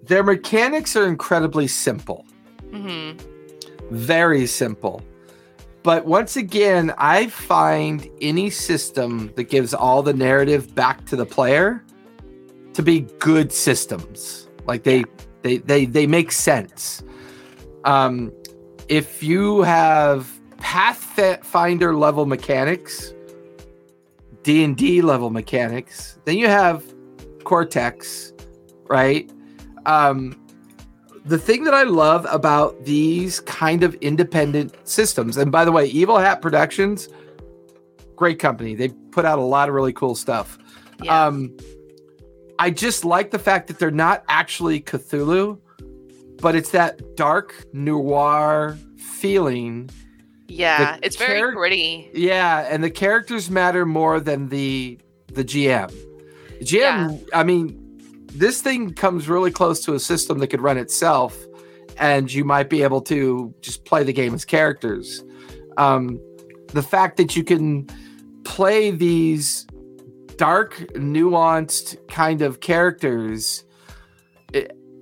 their 0.04 0.24
mechanics 0.24 0.96
are 0.96 1.08
incredibly 1.08 1.68
simple, 1.68 2.26
hmm 2.72 3.12
very 3.92 4.48
simple. 4.48 5.02
But 5.84 6.06
once 6.06 6.38
again, 6.38 6.94
I 6.98 7.28
find 7.28 8.10
any 8.22 8.50
system 8.50 9.34
that 9.36 9.50
gives 9.50 9.74
all 9.74 10.02
the 10.02 10.14
narrative 10.14 10.74
back 10.74 11.06
to 11.08 11.16
the 11.16 11.26
player 11.26 11.84
to 12.74 12.82
be 12.82 13.02
good 13.20 13.52
systems. 13.52 14.48
Like 14.66 14.84
they 14.84 15.04
they 15.42 15.58
they 15.58 15.86
they 15.86 16.08
make 16.08 16.32
sense. 16.32 17.04
Um 17.84 18.32
if 18.88 19.22
you 19.24 19.64
have 19.64 20.41
Pathfinder 20.62 21.96
level 21.96 22.26
mechanics, 22.26 23.14
D&D 24.44 25.02
level 25.02 25.30
mechanics, 25.30 26.18
then 26.26 26.38
you 26.38 26.48
have 26.48 26.84
Cortex, 27.44 28.32
right? 28.88 29.30
Um 29.86 30.38
the 31.26 31.38
thing 31.38 31.66
that 31.66 31.74
I 31.74 31.84
love 31.84 32.26
about 32.32 32.84
these 32.84 33.42
kind 33.42 33.84
of 33.84 33.94
independent 33.96 34.76
systems, 34.88 35.38
and 35.38 35.52
by 35.52 35.66
the 35.66 35.72
way, 35.72 35.86
Evil 35.86 36.18
Hat 36.18 36.42
Productions, 36.42 37.10
great 38.16 38.40
company. 38.40 38.76
They 38.76 38.90
put 38.90 39.26
out 39.26 39.40
a 39.40 39.44
lot 39.44 39.70
of 39.70 39.76
really 39.76 39.94
cool 39.94 40.16
stuff. 40.16 40.58
Yeah. 41.04 41.26
Um, 41.26 41.56
I 42.60 42.70
just 42.70 43.04
like 43.04 43.32
the 43.32 43.40
fact 43.40 43.68
that 43.68 43.80
they're 43.80 43.92
not 43.92 44.24
actually 44.28 44.82
Cthulhu, 44.82 45.60
but 46.40 46.56
it's 46.56 46.72
that 46.72 47.16
dark 47.16 47.66
noir 47.74 48.78
feeling. 48.98 49.90
Yeah. 50.52 50.98
the 50.98 51.06
It's 51.06 51.16
very 51.16 51.42
charac- 51.42 51.54
gritty. 51.54 52.10
Yeah, 52.14 52.68
and 52.70 52.84
the 52.84 52.90
characters 52.90 53.50
matter 53.50 53.86
more 53.86 54.20
than 54.20 54.50
the 54.50 55.00
the 55.34 55.44
GM. 55.44 55.92
GM, 56.62 57.26
I 57.34 57.44
mean, 57.44 57.78
this 58.34 58.62
thing 58.62 58.94
comes 58.94 59.28
really 59.28 59.52
close 59.52 59.84
to 59.86 59.94
a 59.94 60.00
system 60.00 60.40
that 60.40 60.48
could 60.48 60.62
run 60.62 60.78
itself, 60.78 61.38
and 61.98 62.32
you 62.32 62.44
might 62.44 62.70
be 62.70 62.84
able 62.84 63.02
to 63.02 63.54
just 63.62 63.86
play 63.86 64.04
the 64.04 64.14
game 64.14 64.34
as 64.34 64.46
characters. 64.46 65.24
Um, 65.78 66.20
the 66.68 66.84
fact 66.84 67.18
that 67.18 67.36
you 67.36 67.44
can 67.44 67.88
play 68.44 68.92
these 68.92 69.66
dark, 70.38 70.76
nuanced 70.96 71.96
kind 72.08 72.42
of 72.42 72.60
characters. 72.62 73.64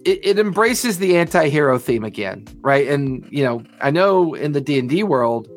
It, 0.06 0.20
it, 0.24 0.40
embraces 0.40 0.98
the 0.98 1.18
anti-hero 1.18 1.78
theme 1.78 2.06
again, 2.06 2.48
right? 2.62 2.88
And 2.88 3.28
you 3.30 3.44
know, 3.44 3.64
I 3.82 3.92
know 3.92 4.34
in 4.34 4.54
the 4.54 4.62
D 4.62 4.80
and 4.80 4.90
D 4.90 5.04
world, 5.04 5.50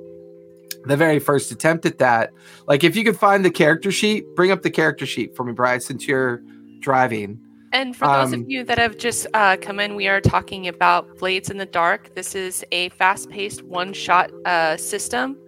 the 0.85 0.97
very 0.97 1.21
first 1.21 1.53
attempt 1.53 1.87
at 1.87 1.99
that, 1.99 2.33
like 2.67 2.83
if 2.83 2.97
you 2.97 3.05
could 3.05 3.17
find 3.17 3.45
the 3.45 3.51
character 3.51 3.93
sheet, 3.93 4.25
bring 4.35 4.51
up 4.51 4.63
the 4.63 4.71
character 4.71 5.07
sheet 5.07 5.37
for 5.37 5.45
me, 5.45 5.53
Brian, 5.53 5.81
since 5.81 6.09
you're 6.09 6.43
driving. 6.81 7.39
And 7.73 7.97
for 7.97 8.07
those 8.07 8.35
Um, 8.35 8.43
of 8.43 8.51
you 8.51 8.65
that 8.65 8.79
have 8.79 8.99
just 8.99 9.27
uh, 9.33 9.57
come 9.61 9.81
in, 9.81 9.95
we 9.95 10.09
are 10.09 10.21
talking 10.21 10.69
about 10.69 11.19
Blades 11.19 11.49
in 11.49 11.57
the 11.57 11.65
Dark. 11.65 12.15
This 12.15 12.35
is 12.35 12.65
a 12.73 12.91
fast 12.91 13.31
paced 13.31 13.63
one 13.63 13.93
shot 13.93 14.31
uh, 14.45 14.77
system 14.77 15.39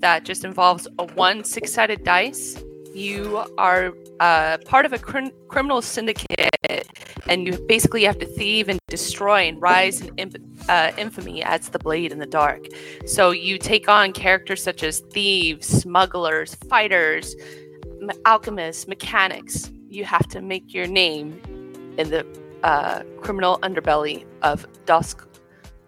that 0.00 0.24
just 0.24 0.44
involves 0.44 0.88
a 0.98 1.04
one 1.14 1.44
six 1.44 1.72
sided 1.72 2.02
dice. 2.02 2.60
You 2.94 3.44
are 3.58 3.92
uh, 4.18 4.58
part 4.64 4.86
of 4.86 4.92
a 4.92 4.98
crim- 4.98 5.32
criminal 5.48 5.82
syndicate, 5.82 6.47
and 7.28 7.46
you 7.46 7.58
basically 7.68 8.04
have 8.04 8.18
to 8.18 8.26
thieve 8.26 8.68
and 8.68 8.78
destroy 8.88 9.42
and 9.48 9.60
rise 9.62 10.00
in 10.00 10.14
imp- 10.16 10.36
uh, 10.68 10.90
infamy 10.98 11.42
as 11.42 11.68
the 11.68 11.78
Blade 11.78 12.12
in 12.12 12.18
the 12.18 12.26
Dark. 12.26 12.66
So 13.06 13.30
you 13.30 13.58
take 13.58 13.88
on 13.88 14.12
characters 14.12 14.62
such 14.62 14.82
as 14.82 15.00
thieves, 15.12 15.66
smugglers, 15.66 16.54
fighters, 16.68 17.36
m- 18.02 18.10
alchemists, 18.24 18.88
mechanics. 18.88 19.70
You 19.88 20.04
have 20.04 20.26
to 20.28 20.40
make 20.40 20.74
your 20.74 20.86
name 20.86 21.40
in 21.96 22.10
the 22.10 22.26
uh, 22.62 23.02
criminal 23.20 23.58
underbelly 23.60 24.26
of 24.42 24.66
Dusk, 24.84 25.26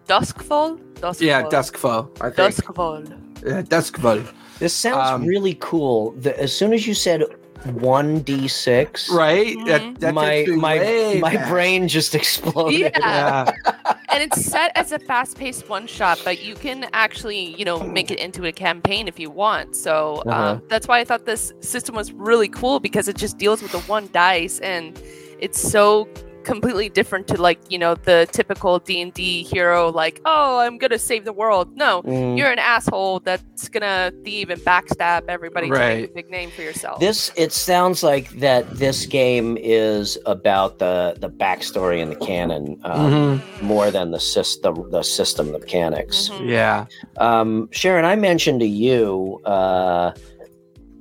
Duskfall. 0.06 0.78
Duskfall. 0.94 1.20
Yeah, 1.20 1.42
Duskfall. 1.42 2.10
I 2.20 2.30
think. 2.30 2.54
Duskfall. 2.54 3.44
Yeah, 3.44 3.62
Duskfall. 3.62 4.32
This 4.58 4.74
sounds 4.74 5.10
Um, 5.10 5.24
really 5.24 5.56
cool. 5.60 6.12
The, 6.12 6.38
as 6.38 6.54
soon 6.54 6.72
as 6.72 6.86
you 6.86 6.94
said 6.94 7.24
one 7.67 8.21
d 8.21 8.49
six, 8.49 9.11
Right? 9.11 9.57
Mhm. 9.57 9.67
That, 9.67 10.00
that 10.00 10.14
my 10.14 10.45
my 10.49 10.79
way 10.79 11.21
my 11.21 11.35
back. 11.37 11.49
brain 11.49 11.88
just 11.88 12.14
exploded. 12.21 12.93
Yeah. 12.99 13.50
Yeah. 13.64 13.95
and 14.12 14.23
it's 14.23 14.45
set 14.45 14.73
as 14.76 14.93
a 14.93 14.99
fast-paced 14.99 15.69
one-shot, 15.69 16.21
but 16.25 16.43
you 16.43 16.55
can 16.55 16.88
actually, 16.93 17.55
you 17.57 17.64
know, 17.64 17.79
make 17.81 18.11
it 18.11 18.19
into 18.19 18.45
a 18.47 18.52
campaign 18.52 19.07
if 19.09 19.19
you 19.21 19.31
want. 19.31 19.76
So 19.76 20.23
Uh-huh. 20.26 20.43
um, 20.52 20.62
that's 20.69 20.88
why 20.88 20.99
I 21.00 21.05
thought 21.05 21.26
this 21.26 21.52
system 21.61 21.95
was 21.95 22.12
really 22.12 22.49
cool 22.49 22.81
because 22.81 23.07
it 23.09 23.17
just 23.17 23.38
deals 23.38 23.62
with 23.62 23.73
the 23.73 23.81
one 23.83 24.09
dice, 24.12 24.59
and 24.61 25.00
it's 25.38 25.61
so 25.61 26.09
completely 26.44 26.88
different 26.88 27.26
to 27.28 27.40
like 27.40 27.59
you 27.68 27.78
know 27.78 27.94
the 27.94 28.26
typical 28.32 28.78
d&d 28.78 29.42
hero 29.44 29.90
like 29.90 30.20
oh 30.25 30.59
i'm 30.59 30.78
gonna 30.78 30.99
save 30.99 31.25
the 31.25 31.32
world 31.32 31.76
no 31.76 32.02
Mm. 32.02 32.37
you're 32.38 32.50
an 32.50 32.59
asshole 32.59 33.20
that's 33.20 33.68
gonna 33.68 34.12
thieve 34.25 34.50
and 34.50 34.61
backstab 34.62 35.25
everybody 35.28 35.66
to 35.68 35.73
make 35.73 35.80
Right. 35.80 36.04
a 36.11 36.12
big 36.12 36.30
name 36.30 36.50
for 36.50 36.62
yourself 36.62 36.99
This 37.00 37.30
it 37.37 37.52
sounds 37.52 38.02
like 38.02 38.30
that 38.40 38.68
this 38.76 39.06
game 39.06 39.56
is 39.61 40.18
about 40.26 40.78
the 40.78 41.16
the 41.20 41.28
backstory 41.28 42.02
and 42.02 42.11
the 42.11 42.16
canon 42.16 42.80
um, 42.85 43.40
Mhm. 43.61 43.62
more 43.62 43.90
than 43.90 44.11
the 44.11 44.20
system 44.20 44.90
the 44.90 45.02
system 45.02 45.52
the 45.52 45.59
mechanics. 45.59 46.28
Mhm. 46.30 46.49
Yeah. 46.49 46.87
Um, 47.18 47.68
Sharon, 47.70 48.04
I 48.04 48.16
mentioned 48.16 48.61
to 48.61 48.66
you 48.66 49.40
uh, 49.44 50.12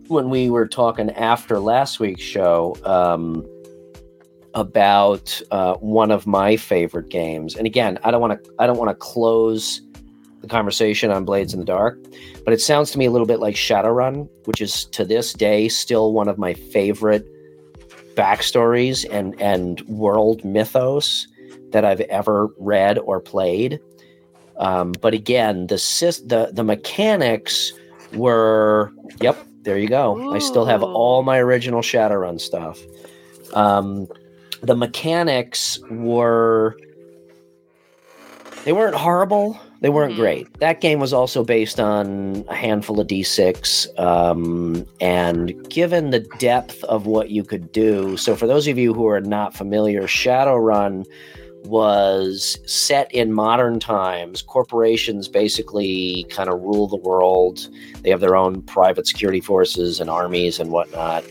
when 0.08 0.29
we 0.29 0.50
were 0.50 0.67
talking 0.67 1.10
after 1.12 1.60
last 1.60 2.00
week's 2.00 2.22
show 2.24 2.75
um, 2.84 3.46
about 4.53 5.41
uh, 5.51 5.75
one 5.75 6.12
of 6.12 6.25
my 6.25 6.56
favorite 6.56 7.10
games. 7.10 7.56
And 7.56 7.65
again, 7.65 8.00
I 8.03 8.12
don't 8.12 8.22
want 8.22 8.44
to 8.44 8.51
I 8.60 8.68
don't 8.68 8.77
want 8.77 8.89
to 8.89 8.96
close 8.96 9.82
the 10.41 10.48
conversation 10.48 11.12
on 11.12 11.25
Blades 11.25 11.53
in 11.53 11.60
the 11.60 11.65
Dark, 11.65 12.00
but 12.46 12.53
it 12.53 12.62
sounds 12.62 12.91
to 12.91 12.98
me 12.98 13.06
a 13.06 13.12
little 13.12 13.27
bit 13.27 13.39
like 13.39 13.56
Shadowrun, 13.56 14.29
which 14.46 14.62
is 14.62 14.86
to 14.86 15.06
this 15.06 15.34
day 15.34 15.68
still 15.68 16.13
one 16.13 16.27
of 16.27 16.38
my 16.38 16.53
favorite 16.53 17.25
backstories 18.15 19.06
and 19.12 19.39
and 19.41 19.82
world 19.82 20.44
mythos 20.44 21.27
that 21.72 21.86
I've 21.86 22.01
ever 22.01 22.48
read 22.58 22.98
or 23.00 23.20
played. 23.20 23.79
Um, 24.58 24.94
but 25.00 25.13
again, 25.13 25.68
the 25.68 25.75
the 26.25 26.51
the 26.53 26.63
mechanics 26.63 27.72
were 28.13 28.91
yep. 29.22 29.38
There 29.63 29.77
you 29.77 29.89
go. 29.89 30.34
I 30.34 30.39
still 30.39 30.65
have 30.65 30.82
all 30.82 31.22
my 31.22 31.38
original 31.38 31.82
Shadowrun 31.82 32.39
stuff. 32.39 32.79
Um, 33.53 34.08
the 34.62 34.75
mechanics 34.75 35.80
were 35.89 36.75
they 38.66 38.74
weren't 38.74 38.96
horrible. 38.96 39.58
They 39.82 39.88
weren't 39.89 40.13
Mhm. 40.13 40.18
great. 40.18 40.60
That 40.60 40.82
game 40.82 41.00
was 41.00 41.13
also 41.13 41.46
based 41.46 41.80
on 41.80 42.44
a 42.50 42.56
handful 42.56 43.00
of 43.00 43.08
D6. 43.08 43.88
Um, 43.98 44.86
and 45.00 45.54
given 45.70 46.10
the 46.10 46.20
depth 46.39 46.84
of 46.84 47.06
what 47.06 47.30
you 47.30 47.44
could 47.44 47.72
do, 47.72 48.18
so 48.18 48.36
for 48.36 48.46
those 48.48 48.68
of 48.68 48.78
you 48.78 48.94
who 48.94 49.08
are 49.08 49.22
not 49.22 49.56
familiar, 49.56 50.04
Shadowrun 50.04 51.06
was 51.66 52.58
set 52.66 53.10
in 53.13 53.32
modern 53.32 53.80
times. 53.80 54.42
Corporations 54.42 55.28
basically 55.30 56.25
kind 56.30 56.50
of 56.50 56.62
rule 56.62 56.88
the 56.88 56.98
world. 56.98 57.68
They 58.01 58.10
have 58.10 58.20
their 58.22 58.36
own 58.36 58.62
private 58.63 59.08
security 59.08 59.39
forces 59.42 60.01
and 60.01 60.10
armies 60.10 60.60
and 60.60 60.70
whatnot. 60.72 61.24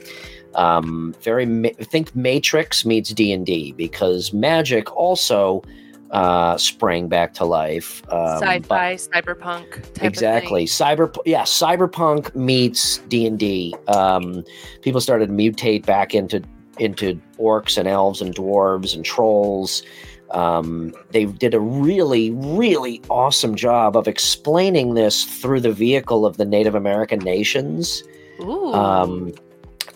Um, 0.55 1.15
very 1.23 1.47
ma- 1.47 1.69
think 1.83 2.15
Matrix 2.17 2.85
meets 2.85 3.11
D 3.11 3.33
and 3.33 3.45
D 3.45 3.73
because 3.73 4.33
magic 4.33 4.95
also 4.97 5.63
uh, 6.11 6.57
sprang 6.57 7.09
back 7.09 7.35
to 7.35 7.45
life. 7.45 8.03
Um, 8.11 8.43
sci-fi 8.43 8.95
cyberpunk 8.95 9.95
type 9.95 10.05
exactly 10.05 10.65
cyber 10.65 11.15
yeah 11.27 11.43
cyberpunk 11.43 12.35
meets 12.35 12.99
d&d 13.09 13.75
um, 13.89 14.45
people 14.83 15.01
started 15.01 15.27
to 15.27 15.33
mutate 15.33 15.85
back 15.85 16.15
into 16.15 16.43
into 16.79 17.21
orcs 17.39 17.77
and 17.77 17.89
elves 17.89 18.23
and 18.23 18.35
dwarves 18.35 18.95
and 18.95 19.05
trolls 19.05 19.83
um, 20.31 20.93
they 21.11 21.25
did 21.27 21.55
a 21.55 21.61
really 21.61 22.31
really 22.31 23.03
awesome 23.11 23.55
job 23.55 23.97
of 23.97 24.09
explaining 24.09 24.95
this 24.95 25.25
through 25.25 25.61
the 25.61 25.73
vehicle 25.73 26.25
of 26.25 26.37
the 26.39 26.45
native 26.45 26.75
american 26.75 27.19
nations 27.19 28.03
Ooh. 28.41 28.73
um, 28.73 29.33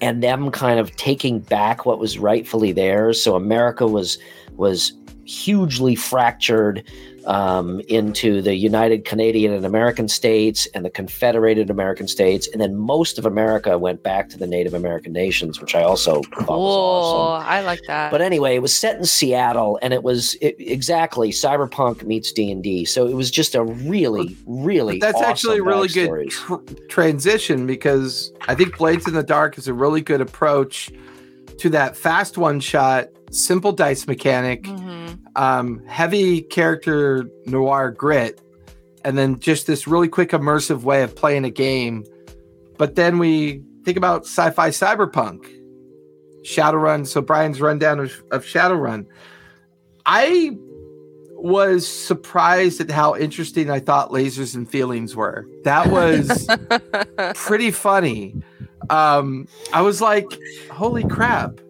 and 0.02 0.22
them 0.22 0.50
kind 0.50 0.80
of 0.80 0.94
taking 0.96 1.38
back 1.38 1.86
what 1.86 1.98
was 2.00 2.18
rightfully 2.18 2.72
theirs. 2.72 3.22
So 3.22 3.36
America 3.36 3.86
was 3.86 4.18
was 4.56 4.92
hugely 5.24 5.94
fractured 5.94 6.84
um, 7.26 7.80
into 7.88 8.42
the 8.42 8.54
United 8.56 9.04
Canadian 9.04 9.52
and 9.52 9.64
American 9.64 10.08
states 10.08 10.66
and 10.74 10.84
the 10.84 10.90
Confederated 10.90 11.70
American 11.70 12.08
states, 12.08 12.48
and 12.48 12.60
then 12.60 12.74
most 12.74 13.18
of 13.18 13.26
America 13.26 13.78
went 13.78 14.02
back 14.02 14.28
to 14.30 14.38
the 14.38 14.46
Native 14.46 14.74
American 14.74 15.12
nations, 15.12 15.60
which 15.60 15.74
I 15.74 15.82
also 15.82 16.22
thought 16.22 16.48
was 16.48 16.74
awesome. 17.38 17.46
I 17.48 17.60
like 17.60 17.80
that. 17.86 18.10
But 18.10 18.22
anyway, 18.22 18.56
it 18.56 18.62
was 18.62 18.74
set 18.74 18.96
in 18.96 19.04
Seattle, 19.04 19.78
and 19.82 19.94
it 19.94 20.02
was 20.02 20.34
it, 20.40 20.56
exactly 20.58 21.30
cyberpunk 21.30 22.02
meets 22.02 22.32
D 22.32 22.50
and 22.50 22.62
D. 22.62 22.84
So 22.84 23.06
it 23.06 23.14
was 23.14 23.30
just 23.30 23.54
a 23.54 23.62
really, 23.62 24.36
really 24.46 24.98
That's 24.98 25.22
actually 25.22 25.58
a 25.58 25.62
really 25.62 25.88
good 25.88 26.30
tr- 26.30 26.56
transition 26.88 27.66
because 27.66 28.32
I 28.48 28.54
think 28.56 28.76
Blades 28.76 29.06
in 29.06 29.14
the 29.14 29.22
Dark 29.22 29.58
is 29.58 29.68
a 29.68 29.74
really 29.74 30.00
good 30.00 30.20
approach 30.20 30.90
to 31.58 31.70
that 31.70 31.96
fast 31.96 32.36
one 32.36 32.58
shot, 32.58 33.08
simple 33.30 33.70
dice 33.72 34.08
mechanic, 34.08 34.64
Mhm. 34.64 35.01
Um, 35.36 35.84
heavy 35.86 36.42
character 36.42 37.28
noir 37.46 37.90
grit, 37.90 38.40
and 39.04 39.16
then 39.16 39.38
just 39.40 39.66
this 39.66 39.86
really 39.86 40.08
quick 40.08 40.30
immersive 40.30 40.82
way 40.82 41.02
of 41.02 41.14
playing 41.14 41.44
a 41.44 41.50
game. 41.50 42.04
But 42.78 42.96
then 42.96 43.18
we 43.18 43.62
think 43.84 43.96
about 43.96 44.22
sci-fi 44.22 44.70
cyberpunk, 44.70 45.44
Shadowrun. 46.42 47.06
So 47.06 47.20
Brian's 47.20 47.60
rundown 47.60 48.00
of, 48.00 48.22
of 48.30 48.44
Shadowrun. 48.44 49.06
I 50.06 50.56
was 51.42 51.86
surprised 51.86 52.80
at 52.80 52.90
how 52.90 53.16
interesting 53.16 53.68
I 53.68 53.80
thought 53.80 54.10
lasers 54.10 54.54
and 54.54 54.68
feelings 54.68 55.16
were. 55.16 55.46
That 55.64 55.88
was 55.88 56.48
pretty 57.34 57.72
funny. 57.72 58.36
Um, 58.90 59.48
I 59.72 59.82
was 59.82 60.00
like, 60.00 60.38
holy 60.70 61.04
crap. 61.04 61.60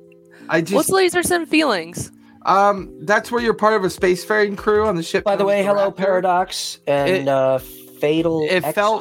I 0.51 0.61
just 0.61 0.75
What's 0.75 0.91
lasers 0.91 1.31
and 1.31 1.49
feelings? 1.49 2.12
Um 2.45 2.91
that's 3.03 3.31
where 3.31 3.43
you're 3.43 3.55
part 3.55 3.75
of 3.75 3.85
a 3.85 3.89
spacefaring 3.89 4.57
crew 4.57 4.87
on 4.87 4.97
the 4.97 5.03
ship. 5.03 5.25
By 5.25 5.37
the 5.37 5.45
way, 5.45 5.63
hello 5.65 5.91
Raptor. 5.91 5.97
Paradox 5.97 6.79
and 6.87 7.09
It- 7.11 7.29
uh, 7.29 7.59
Fatal 7.59 8.45
it 8.51 8.65
felt- 8.75 9.01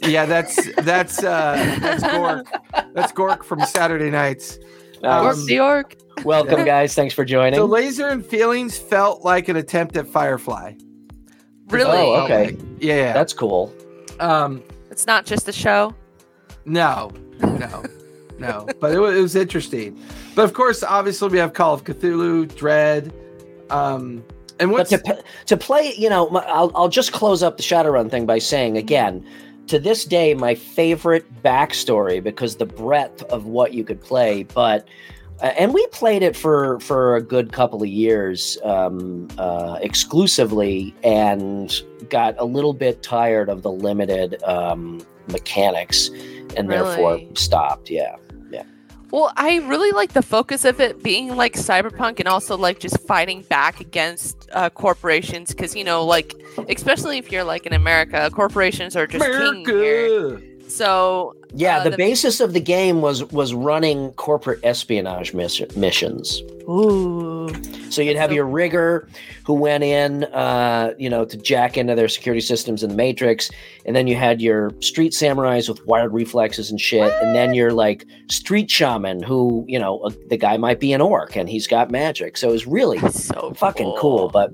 Yeah, 0.00 0.26
that's 0.26 0.74
that's 0.82 1.22
uh 1.22 1.76
that's 1.80 2.02
Gork. 2.02 2.44
That's 2.92 3.12
Gork 3.12 3.44
from 3.44 3.60
Saturday 3.60 4.10
nights. 4.10 4.58
Orc 5.04 5.36
Um, 5.36 5.46
the 5.46 5.60
orc. 5.60 5.96
Welcome, 6.24 6.64
guys. 6.64 6.94
Thanks 6.94 7.14
for 7.14 7.24
joining. 7.24 7.60
The 7.60 7.66
laser 7.66 8.08
and 8.08 8.26
feelings 8.26 8.76
felt 8.76 9.24
like 9.24 9.48
an 9.48 9.54
attempt 9.56 9.96
at 9.96 10.08
Firefly. 10.08 10.72
Really? 11.68 11.90
Oh, 11.96 12.24
okay. 12.24 12.56
Yeah, 12.80 12.96
yeah. 12.96 13.12
That's 13.12 13.32
cool. 13.32 13.72
um 14.18 14.62
It's 14.90 15.06
not 15.06 15.26
just 15.26 15.48
a 15.48 15.52
show. 15.52 15.94
no, 16.64 17.12
no. 17.40 17.84
no. 18.38 18.66
But 18.80 18.94
it 18.94 18.98
was, 18.98 19.16
it 19.16 19.20
was 19.22 19.36
interesting. 19.36 19.96
But 20.34 20.44
of 20.44 20.52
course, 20.52 20.82
obviously, 20.82 21.28
we 21.28 21.38
have 21.38 21.52
Call 21.52 21.74
of 21.74 21.84
Cthulhu, 21.84 22.54
Dread, 22.56 23.12
um, 23.70 24.24
and 24.60 24.70
But 24.70 24.88
to 24.88 25.24
to 25.46 25.56
play, 25.56 25.94
you 25.96 26.08
know, 26.08 26.28
I'll 26.28 26.70
I'll 26.74 26.88
just 26.88 27.12
close 27.12 27.42
up 27.42 27.56
the 27.56 27.62
Shadowrun 27.62 28.10
thing 28.10 28.24
by 28.26 28.38
saying 28.38 28.76
again, 28.76 29.26
to 29.66 29.78
this 29.78 30.04
day, 30.04 30.34
my 30.34 30.54
favorite 30.54 31.42
backstory 31.42 32.22
because 32.22 32.56
the 32.56 32.66
breadth 32.66 33.22
of 33.24 33.46
what 33.46 33.74
you 33.74 33.84
could 33.84 34.00
play. 34.00 34.44
But 34.44 34.86
uh, 35.40 35.46
and 35.58 35.74
we 35.74 35.86
played 35.88 36.22
it 36.22 36.36
for 36.36 36.78
for 36.80 37.16
a 37.16 37.22
good 37.22 37.52
couple 37.52 37.82
of 37.82 37.88
years 37.88 38.58
um, 38.62 39.28
uh, 39.38 39.78
exclusively, 39.80 40.94
and 41.02 41.82
got 42.08 42.36
a 42.38 42.44
little 42.44 42.74
bit 42.74 43.02
tired 43.02 43.48
of 43.48 43.62
the 43.62 43.72
limited 43.72 44.40
um, 44.44 45.04
mechanics, 45.28 46.10
and 46.56 46.70
therefore 46.70 47.20
stopped. 47.34 47.90
Yeah. 47.90 48.16
Well, 49.14 49.32
I 49.36 49.58
really 49.58 49.92
like 49.92 50.12
the 50.12 50.22
focus 50.22 50.64
of 50.64 50.80
it 50.80 51.00
being 51.00 51.36
like 51.36 51.52
cyberpunk 51.52 52.18
and 52.18 52.26
also 52.26 52.56
like 52.56 52.80
just 52.80 52.98
fighting 53.06 53.42
back 53.42 53.78
against 53.78 54.48
uh, 54.52 54.70
corporations 54.70 55.50
because 55.50 55.76
you 55.76 55.84
know, 55.84 56.04
like 56.04 56.34
especially 56.68 57.18
if 57.18 57.30
you're 57.30 57.44
like 57.44 57.64
in 57.64 57.74
America, 57.74 58.28
corporations 58.32 58.96
are 58.96 59.06
just 59.06 59.24
king 59.24 59.64
here. 59.66 60.42
So 60.68 61.34
Yeah, 61.56 61.78
Uh, 61.78 61.84
the, 61.84 61.90
the- 61.90 61.96
basis 61.96 62.40
of 62.40 62.52
the 62.52 62.60
game 62.60 63.00
was 63.00 63.24
was 63.30 63.54
running 63.54 64.10
corporate 64.12 64.58
espionage 64.64 65.32
mission, 65.34 65.68
missions. 65.76 66.42
ooh, 66.68 67.48
So 67.90 68.02
you'd 68.02 68.16
have 68.16 68.30
So- 68.30 68.34
your 68.34 68.46
rigger 68.46 69.06
who 69.46 69.52
went 69.54 69.84
in, 69.84 70.24
uh, 70.24 70.94
you 70.98 71.08
know, 71.08 71.24
to 71.26 71.36
jack 71.36 71.76
into 71.76 71.94
their 71.94 72.08
security 72.08 72.40
systems 72.40 72.82
in 72.82 72.88
the 72.90 72.96
Matrix, 72.96 73.50
and 73.86 73.94
then 73.94 74.06
you 74.08 74.16
had 74.16 74.40
your 74.42 74.72
street 74.80 75.12
samurais 75.12 75.68
with 75.68 75.86
wired 75.86 76.12
reflexes 76.12 76.70
and 76.70 76.80
shit, 76.80 77.12
and 77.22 77.36
then 77.36 77.54
your 77.54 77.72
like 77.72 78.04
street 78.30 78.68
shaman 78.70 79.22
who, 79.22 79.64
you 79.68 79.78
know, 79.78 79.98
uh, 80.00 80.10
the 80.28 80.36
guy 80.38 80.56
might 80.56 80.80
be 80.80 80.92
an 80.92 81.00
orc 81.00 81.36
and 81.36 81.48
he's 81.48 81.66
got 81.68 81.90
magic. 81.90 82.36
So 82.36 82.48
it 82.48 82.52
was 82.52 82.66
really 82.66 82.98
so 83.10 83.52
fucking 83.54 83.94
cool. 83.98 84.28
But 84.28 84.50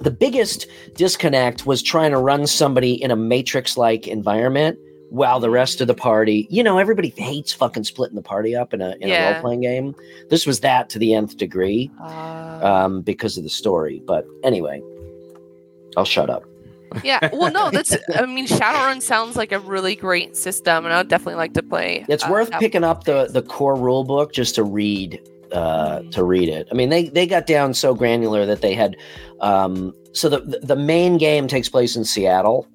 the 0.00 0.10
biggest 0.12 0.66
disconnect 0.94 1.66
was 1.66 1.82
trying 1.82 2.12
to 2.12 2.18
run 2.18 2.46
somebody 2.46 2.92
in 3.02 3.10
a 3.10 3.16
Matrix 3.16 3.76
like 3.76 4.06
environment 4.08 4.78
while 5.10 5.40
the 5.40 5.50
rest 5.50 5.80
of 5.80 5.86
the 5.88 5.94
party, 5.94 6.46
you 6.50 6.62
know, 6.62 6.78
everybody 6.78 7.12
hates 7.16 7.52
fucking 7.52 7.84
splitting 7.84 8.16
the 8.16 8.22
party 8.22 8.54
up 8.56 8.72
in 8.72 8.80
a 8.80 8.94
in 9.00 9.10
a 9.10 9.32
role 9.32 9.40
playing 9.42 9.60
game. 9.60 9.94
This 10.30 10.46
was 10.46 10.60
that 10.60 10.88
to 10.90 10.98
the 10.98 11.14
nth 11.14 11.36
degree 11.36 11.90
Uh, 12.00 12.60
um, 12.62 13.02
because 13.02 13.36
of 13.36 13.42
the 13.44 13.50
story. 13.50 14.02
But 14.06 14.24
anyway, 14.44 14.80
I'll 15.96 16.04
shut 16.04 16.30
up. 16.30 16.44
yeah, 17.04 17.28
well, 17.32 17.52
no, 17.52 17.70
that's. 17.70 17.96
I 18.16 18.26
mean, 18.26 18.46
Shadowrun 18.46 19.00
sounds 19.02 19.36
like 19.36 19.52
a 19.52 19.60
really 19.60 19.94
great 19.94 20.36
system, 20.36 20.84
and 20.84 20.92
I 20.92 20.98
would 20.98 21.08
definitely 21.08 21.36
like 21.36 21.54
to 21.54 21.62
play. 21.62 22.04
It's 22.08 22.24
uh, 22.24 22.28
worth 22.30 22.50
picking 22.52 22.84
up 22.84 23.04
the 23.04 23.26
the 23.30 23.42
core 23.42 23.76
rule 23.76 24.04
book 24.04 24.32
just 24.32 24.54
to 24.56 24.64
read 24.64 25.20
uh, 25.52 26.00
to 26.10 26.24
read 26.24 26.48
it. 26.48 26.66
I 26.70 26.74
mean, 26.74 26.88
they 26.88 27.04
they 27.08 27.26
got 27.26 27.46
down 27.46 27.74
so 27.74 27.94
granular 27.94 28.46
that 28.46 28.60
they 28.60 28.74
had. 28.74 28.96
Um, 29.40 29.94
so 30.12 30.28
the 30.28 30.40
the 30.62 30.76
main 30.76 31.16
game 31.18 31.46
takes 31.48 31.68
place 31.68 31.94
in 31.96 32.04
Seattle. 32.04 32.66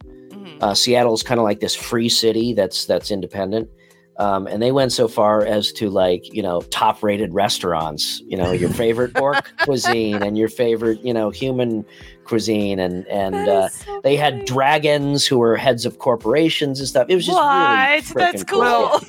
Mhm. 0.59 0.63
Uh, 0.63 0.73
Seattle's 0.73 1.23
kind 1.23 1.39
of 1.39 1.43
like 1.43 1.59
this 1.59 1.75
free 1.75 2.09
city 2.09 2.53
that's 2.53 2.85
that's 2.85 3.11
independent. 3.11 3.69
Um, 4.17 4.47
and 4.47 4.61
they 4.61 4.71
went 4.71 4.93
so 4.93 5.09
far 5.09 5.45
as 5.45 5.73
to 5.73 5.89
like 5.89 6.33
you 6.33 6.41
know 6.41 6.61
top 6.71 7.03
rated 7.03 7.33
restaurants 7.33 8.21
you 8.25 8.37
know 8.37 8.53
your 8.53 8.69
favorite 8.83 9.19
orc 9.19 9.51
cuisine 9.65 10.23
and 10.23 10.37
your 10.37 10.47
favorite 10.47 11.01
you 11.03 11.13
know 11.13 11.29
human 11.31 11.83
cuisine 12.23 12.79
and 12.79 13.05
and 13.07 13.35
uh, 13.35 13.67
so 13.67 13.99
they 14.03 14.15
had 14.15 14.45
dragons 14.45 15.27
who 15.27 15.37
were 15.37 15.57
heads 15.57 15.85
of 15.85 15.99
corporations 15.99 16.79
and 16.79 16.87
stuff 16.87 17.07
it 17.09 17.15
was 17.15 17.25
just 17.25 17.35
what? 17.37 17.89
really 17.89 18.01
That's 18.31 18.43
freaking 18.43 18.47
cool. 18.47 18.59
Well, 18.59 19.01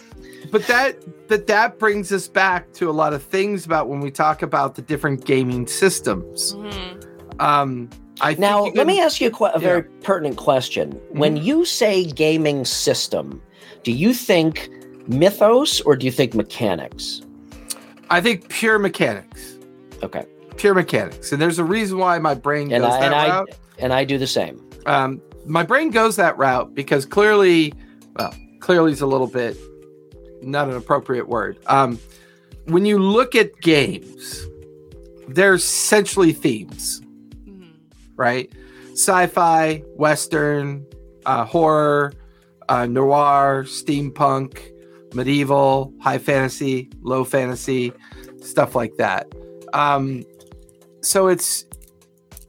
But 0.51 0.67
that 0.67 0.97
but 1.29 1.47
that 1.47 1.79
brings 1.79 2.11
us 2.13 2.27
back 2.27 2.73
to 2.75 2.91
a 2.91 2.93
lot 2.93 3.13
of 3.13 3.23
things 3.23 3.65
about 3.65 3.89
when 3.89 4.01
we 4.01 4.11
talk 4.11 4.43
about 4.43 4.75
the 4.75 4.83
different 4.83 5.25
gaming 5.25 5.69
systems. 5.69 6.55
Mhm. 6.55 7.41
Um, 7.41 7.91
I 8.21 8.35
Now, 8.39 8.65
let 8.75 8.87
me 8.87 9.01
ask 9.01 9.21
you 9.21 9.29
a, 9.29 9.31
que- 9.31 9.51
a 9.53 9.59
very 9.59 9.83
pertinent 10.03 10.37
question. 10.37 10.93
When 11.11 11.37
you 11.37 11.65
say 11.65 12.05
gaming 12.07 12.65
system, 12.65 13.43
do 13.83 13.93
you 13.93 14.15
think 14.15 14.71
mythos 15.07 15.81
or 15.83 15.97
do 15.97 16.07
you 16.07 16.13
think 16.13 16.35
mechanics? 16.35 17.23
I 18.11 18.21
think 18.21 18.49
pure 18.49 18.79
mechanics, 18.79 19.57
Okay, 20.03 20.25
pure 20.57 20.75
mechanics, 20.75 21.33
and 21.33 21.41
there's 21.43 21.59
a 21.59 21.65
reason 21.65 21.99
why 21.99 22.19
my 22.19 22.35
brain 22.35 22.69
goes 22.69 22.77
and 22.77 22.85
I 22.87 22.91
that 23.01 23.03
and 23.05 23.15
I 23.15 23.29
route. 23.29 23.51
and 23.79 23.93
I 23.93 24.05
do 24.05 24.17
the 24.19 24.27
same. 24.27 24.63
um, 24.87 25.21
my 25.45 25.63
brain 25.63 25.91
goes 25.91 26.17
that 26.17 26.37
route 26.39 26.75
because 26.75 27.05
clearly, 27.07 27.73
well, 28.17 28.35
clearly 28.61 28.93
is 28.93 29.01
a 29.01 29.07
little 29.07 29.27
bit 29.29 29.57
not 30.43 30.69
an 30.69 30.77
appropriate 30.77 31.29
word. 31.29 31.59
Um, 31.67 31.99
when 32.67 32.85
you 32.85 32.99
look 32.99 33.35
at 33.35 33.57
games, 33.61 34.47
there's 35.29 35.63
essentially 35.65 36.33
themes. 36.33 37.01
Right? 38.17 38.53
Sci-fi, 38.93 39.83
western, 39.95 40.87
uh, 41.27 41.45
horror, 41.45 42.13
uh, 42.69 42.87
noir, 42.87 43.65
steampunk, 43.65 44.59
medieval, 45.15 45.93
high 46.01 46.19
fantasy, 46.19 46.91
low 47.03 47.25
fantasy, 47.25 47.93
stuff 48.41 48.75
like 48.75 48.97
that. 48.97 49.27
Um, 49.73 50.25
so 51.03 51.29
it's 51.29 51.65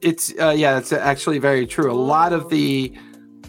it's 0.00 0.32
uh, 0.40 0.50
yeah, 0.50 0.78
it's 0.78 0.92
actually 0.92 1.38
very 1.38 1.66
true. 1.66 1.90
A 1.90 1.94
lot 1.94 2.32
of 2.32 2.48
the 2.48 2.92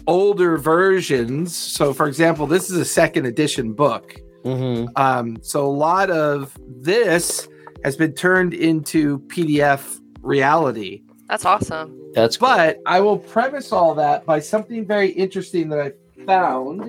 older 0.06 0.56
versions. 0.56 1.54
So, 1.54 1.92
for 1.92 2.06
example, 2.06 2.46
this 2.46 2.70
is 2.70 2.76
a 2.76 2.84
second 2.84 3.26
edition 3.26 3.72
book. 3.72 4.16
hmm 4.44 4.86
Um, 4.96 5.38
so 5.42 5.66
a 5.66 5.70
lot 5.70 6.10
of 6.10 6.56
this 6.66 7.48
has 7.84 7.96
been 7.96 8.12
turned 8.12 8.54
into 8.54 9.20
PDF 9.20 10.00
reality. 10.22 11.02
That's 11.30 11.44
awesome. 11.44 11.96
That's 12.12 12.36
cool. 12.36 12.48
But 12.48 12.80
I 12.86 13.00
will 13.00 13.18
premise 13.18 13.70
all 13.72 13.94
that 13.94 14.26
by 14.26 14.40
something 14.40 14.84
very 14.84 15.10
interesting 15.10 15.68
that 15.68 15.78
I 15.80 15.92
found. 16.26 16.82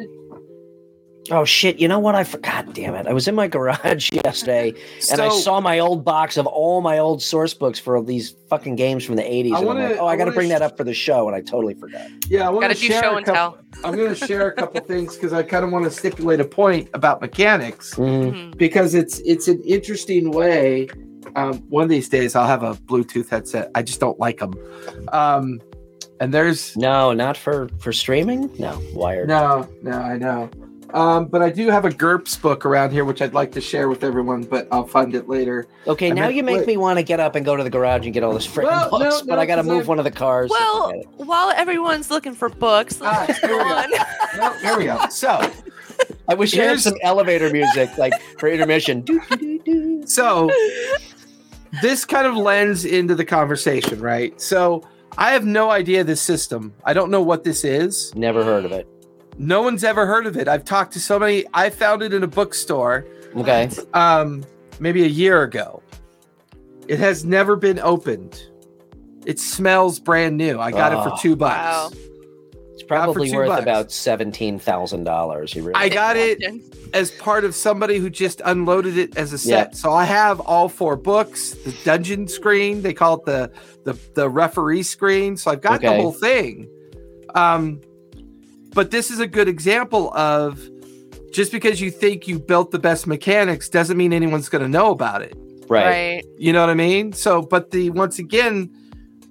oh 1.30 1.46
shit! 1.46 1.80
You 1.80 1.88
know 1.88 2.00
what? 2.00 2.16
I 2.16 2.24
forgot. 2.24 2.74
Damn 2.74 2.96
it! 2.96 3.06
I 3.06 3.14
was 3.14 3.28
in 3.28 3.36
my 3.36 3.48
garage 3.48 4.12
yesterday 4.26 4.74
and 5.12 5.22
I 5.22 5.30
saw 5.30 5.62
my 5.62 5.78
old 5.78 6.04
box 6.04 6.38
of 6.38 6.48
all 6.48 6.82
my 6.82 6.98
old 6.98 7.22
source 7.22 7.54
books 7.54 7.78
for 7.78 8.02
these 8.04 8.36
fucking 8.50 8.76
games 8.78 9.06
from 9.06 9.16
the 9.16 9.22
'80s. 9.22 9.54
I 9.54 9.58
and 9.60 9.68
wanna- 9.68 9.80
I'm 9.84 9.90
like, 9.92 10.00
oh, 10.02 10.08
I, 10.08 10.14
I 10.14 10.16
got 10.18 10.26
to 10.26 10.32
bring 10.32 10.48
sh- 10.48 10.54
that 10.54 10.64
up 10.64 10.76
for 10.76 10.84
the 10.84 10.94
show, 10.96 11.28
and 11.28 11.36
I 11.36 11.42
totally 11.42 11.76
forgot. 11.76 12.08
Yeah, 12.28 12.48
I 12.48 12.50
want 12.50 12.62
Gotta 12.64 12.74
to 12.74 12.80
do 12.82 12.88
share 12.88 13.04
show 13.04 13.14
a 13.14 13.18
and 13.18 13.26
couple, 13.28 13.58
tell. 13.76 13.84
I'm 13.92 13.96
going 13.96 14.14
to 14.16 14.26
share 14.26 14.48
a 14.48 14.54
couple 14.54 14.82
things 14.82 15.14
because 15.16 15.34
I 15.34 15.44
kind 15.44 15.64
of 15.64 15.72
want 15.72 15.86
to 15.86 15.92
stipulate 15.92 16.40
a 16.40 16.46
point 16.46 16.90
about 16.96 17.22
mechanics 17.22 17.94
Mhm. 17.94 18.32
Mhm. 18.34 18.58
because 18.58 18.96
it's 18.96 19.20
it's 19.20 19.48
an 19.48 19.62
interesting 19.62 20.32
way. 20.32 20.90
Um, 21.36 21.58
one 21.70 21.84
of 21.84 21.90
these 21.90 22.10
days, 22.10 22.36
I'll 22.36 22.48
have 22.48 22.64
a 22.64 22.74
Bluetooth 22.76 23.30
headset. 23.30 23.72
I 23.76 23.82
just 23.82 24.00
don't 24.00 24.20
like 24.20 24.40
them. 24.40 24.54
Um, 25.10 25.60
and 26.20 26.34
there's 26.34 26.76
No, 26.78 27.14
not 27.14 27.36
for 27.38 27.70
for 27.80 27.92
streaming. 27.94 28.50
No, 28.60 28.80
wired. 28.94 29.28
no, 29.28 29.68
no, 29.82 29.92
I 29.94 30.18
know. 30.18 30.50
Um, 30.94 31.28
but 31.28 31.42
I 31.42 31.50
do 31.50 31.70
have 31.70 31.86
a 31.86 31.90
GURPS 31.90 32.42
book 32.42 32.66
around 32.66 32.92
here, 32.92 33.06
which 33.06 33.22
I'd 33.22 33.34
like 33.34 33.54
to 33.54 33.62
share 33.62 33.88
with 33.88 34.04
everyone, 34.04 34.44
but 34.44 34.68
I'll 34.74 34.86
find 34.86 35.16
it 35.16 35.30
later. 35.30 35.66
Okay, 35.88 36.08
I 36.12 36.14
now 36.14 36.22
meant- 36.24 36.36
you 36.36 36.44
make 36.44 36.58
wait. 36.58 36.68
me 36.68 36.76
want 36.78 37.00
to 37.00 37.04
get 37.04 37.22
up 37.22 37.36
and 37.36 37.46
go 37.46 37.56
to 37.56 37.64
the 37.64 37.70
garage 37.70 38.04
and 38.04 38.14
get 38.14 38.24
all 38.24 38.34
this 38.34 38.46
freaking 38.46 38.64
Well, 38.92 39.00
no, 39.00 39.10
books, 39.10 39.22
but 39.22 39.40
I 39.40 39.46
got 39.46 39.56
to 39.56 39.64
move 39.64 39.86
I- 39.86 39.88
one 39.88 40.00
of 40.00 40.04
the 40.06 40.12
cars. 40.12 40.50
Well, 40.52 40.92
while 41.16 41.52
everyone's 41.52 42.12
looking 42.12 42.34
for 42.36 42.50
books, 42.50 43.00
Ah, 43.02 43.24
let's 43.26 43.40
here 43.40 43.58
we 43.58 43.64
go 43.64 43.70
go. 43.90 44.38
No, 44.38 44.54
here 44.60 44.78
we 44.78 44.84
go. 44.84 45.00
So, 45.10 45.50
I 46.28 46.34
wish 46.34 46.54
you 46.54 46.62
had 46.62 46.82
some 46.82 46.96
elevator 47.02 47.50
music, 47.52 47.98
like 47.98 48.12
for 48.38 48.50
intermission. 48.50 49.00
Doo, 49.06 49.22
doo, 49.30 49.38
doo, 49.38 49.60
doo. 49.64 50.04
so 50.08 50.50
this 51.82 52.06
kind 52.06 52.28
of 52.28 52.36
lends 52.36 52.84
into 52.86 53.16
the 53.16 53.26
conversation, 53.26 54.02
right? 54.02 54.40
So 54.42 54.84
I 55.18 55.32
have 55.32 55.46
no 55.46 55.70
idea 55.70 56.04
this 56.04 56.22
system. 56.22 56.74
I 56.84 56.94
don't 56.94 57.12
know 57.12 57.22
what 57.22 57.44
this 57.44 57.64
is. 57.64 58.14
Never 58.16 58.44
heard 58.44 58.66
of 58.66 58.72
it. 58.72 58.88
No 59.38 59.62
one's 59.62 59.84
ever 59.84 60.06
heard 60.06 60.26
of 60.26 60.38
it. 60.38 60.48
I've 60.48 60.66
talked 60.66 60.94
to 60.94 61.00
so 61.00 61.18
many. 61.18 61.46
I 61.54 61.70
found 61.70 62.02
it 62.04 62.14
in 62.14 62.24
a 62.24 62.28
bookstore 62.28 63.06
Okay, 63.36 63.70
um 63.94 64.44
maybe 64.80 65.04
a 65.04 65.08
year 65.08 65.44
ago. 65.44 65.82
It 66.88 67.00
has 67.00 67.24
never 67.24 67.56
been 67.56 67.80
opened. 67.80 68.42
It 69.26 69.40
smells 69.40 70.00
brand 70.00 70.36
new. 70.36 70.60
I 70.60 70.72
got 70.72 70.92
it 70.92 70.98
Oh, 71.00 71.04
for 71.16 71.22
two 71.22 71.36
bucks. 71.38 71.56
wow. 71.56 71.92
It's 72.82 72.88
probably 72.88 73.32
worth 73.34 73.48
bucks. 73.48 73.62
about 73.62 73.92
seventeen 73.92 74.60
thousand 74.60 75.04
dollars. 75.06 75.56
You 75.56 75.64
really? 75.64 75.76
I 75.76 75.90
got 75.90 76.18
it 76.18 76.44
as 76.94 77.12
part 77.12 77.46
of 77.46 77.56
somebody 77.56 77.98
who 77.98 78.10
just 78.10 78.42
unloaded 78.46 78.98
it 78.98 79.16
as 79.18 79.34
a 79.34 79.38
set. 79.38 79.70
Yeah. 79.70 79.76
So 79.76 79.94
I 79.94 80.04
have 80.06 80.40
all 80.42 80.68
four 80.70 80.96
books, 80.98 81.52
the 81.52 81.76
dungeon 81.84 82.28
screen, 82.28 82.82
they 82.82 82.94
call 82.94 83.16
it 83.16 83.26
the 83.26 83.52
the, 83.84 84.00
the 84.16 84.30
referee 84.30 84.84
screen. 84.84 85.38
So 85.38 85.52
I've 85.52 85.62
got 85.62 85.82
the 85.82 85.94
whole 85.94 86.12
thing. 86.14 86.70
Um 87.36 87.80
but 88.74 88.92
this 88.92 89.12
is 89.12 89.20
a 89.20 89.28
good 89.28 89.48
example 89.48 90.14
of 90.14 90.70
just 91.32 91.52
because 91.52 91.82
you 91.82 91.92
think 91.92 92.28
you 92.28 92.40
built 92.40 92.72
the 92.72 92.80
best 92.80 93.08
mechanics 93.08 93.70
doesn't 93.70 93.98
mean 93.98 94.14
anyone's 94.14 94.50
going 94.50 94.62
to 94.64 94.68
know 94.70 94.92
about 94.92 95.22
it. 95.22 95.34
right. 95.68 95.86
Right. 95.86 96.26
You 96.38 96.52
know 96.54 96.62
what 96.62 96.70
I 96.70 96.74
mean? 96.74 97.14
So, 97.14 97.42
but 97.42 97.72
the 97.72 97.90
once 97.92 98.20
again, 98.20 98.70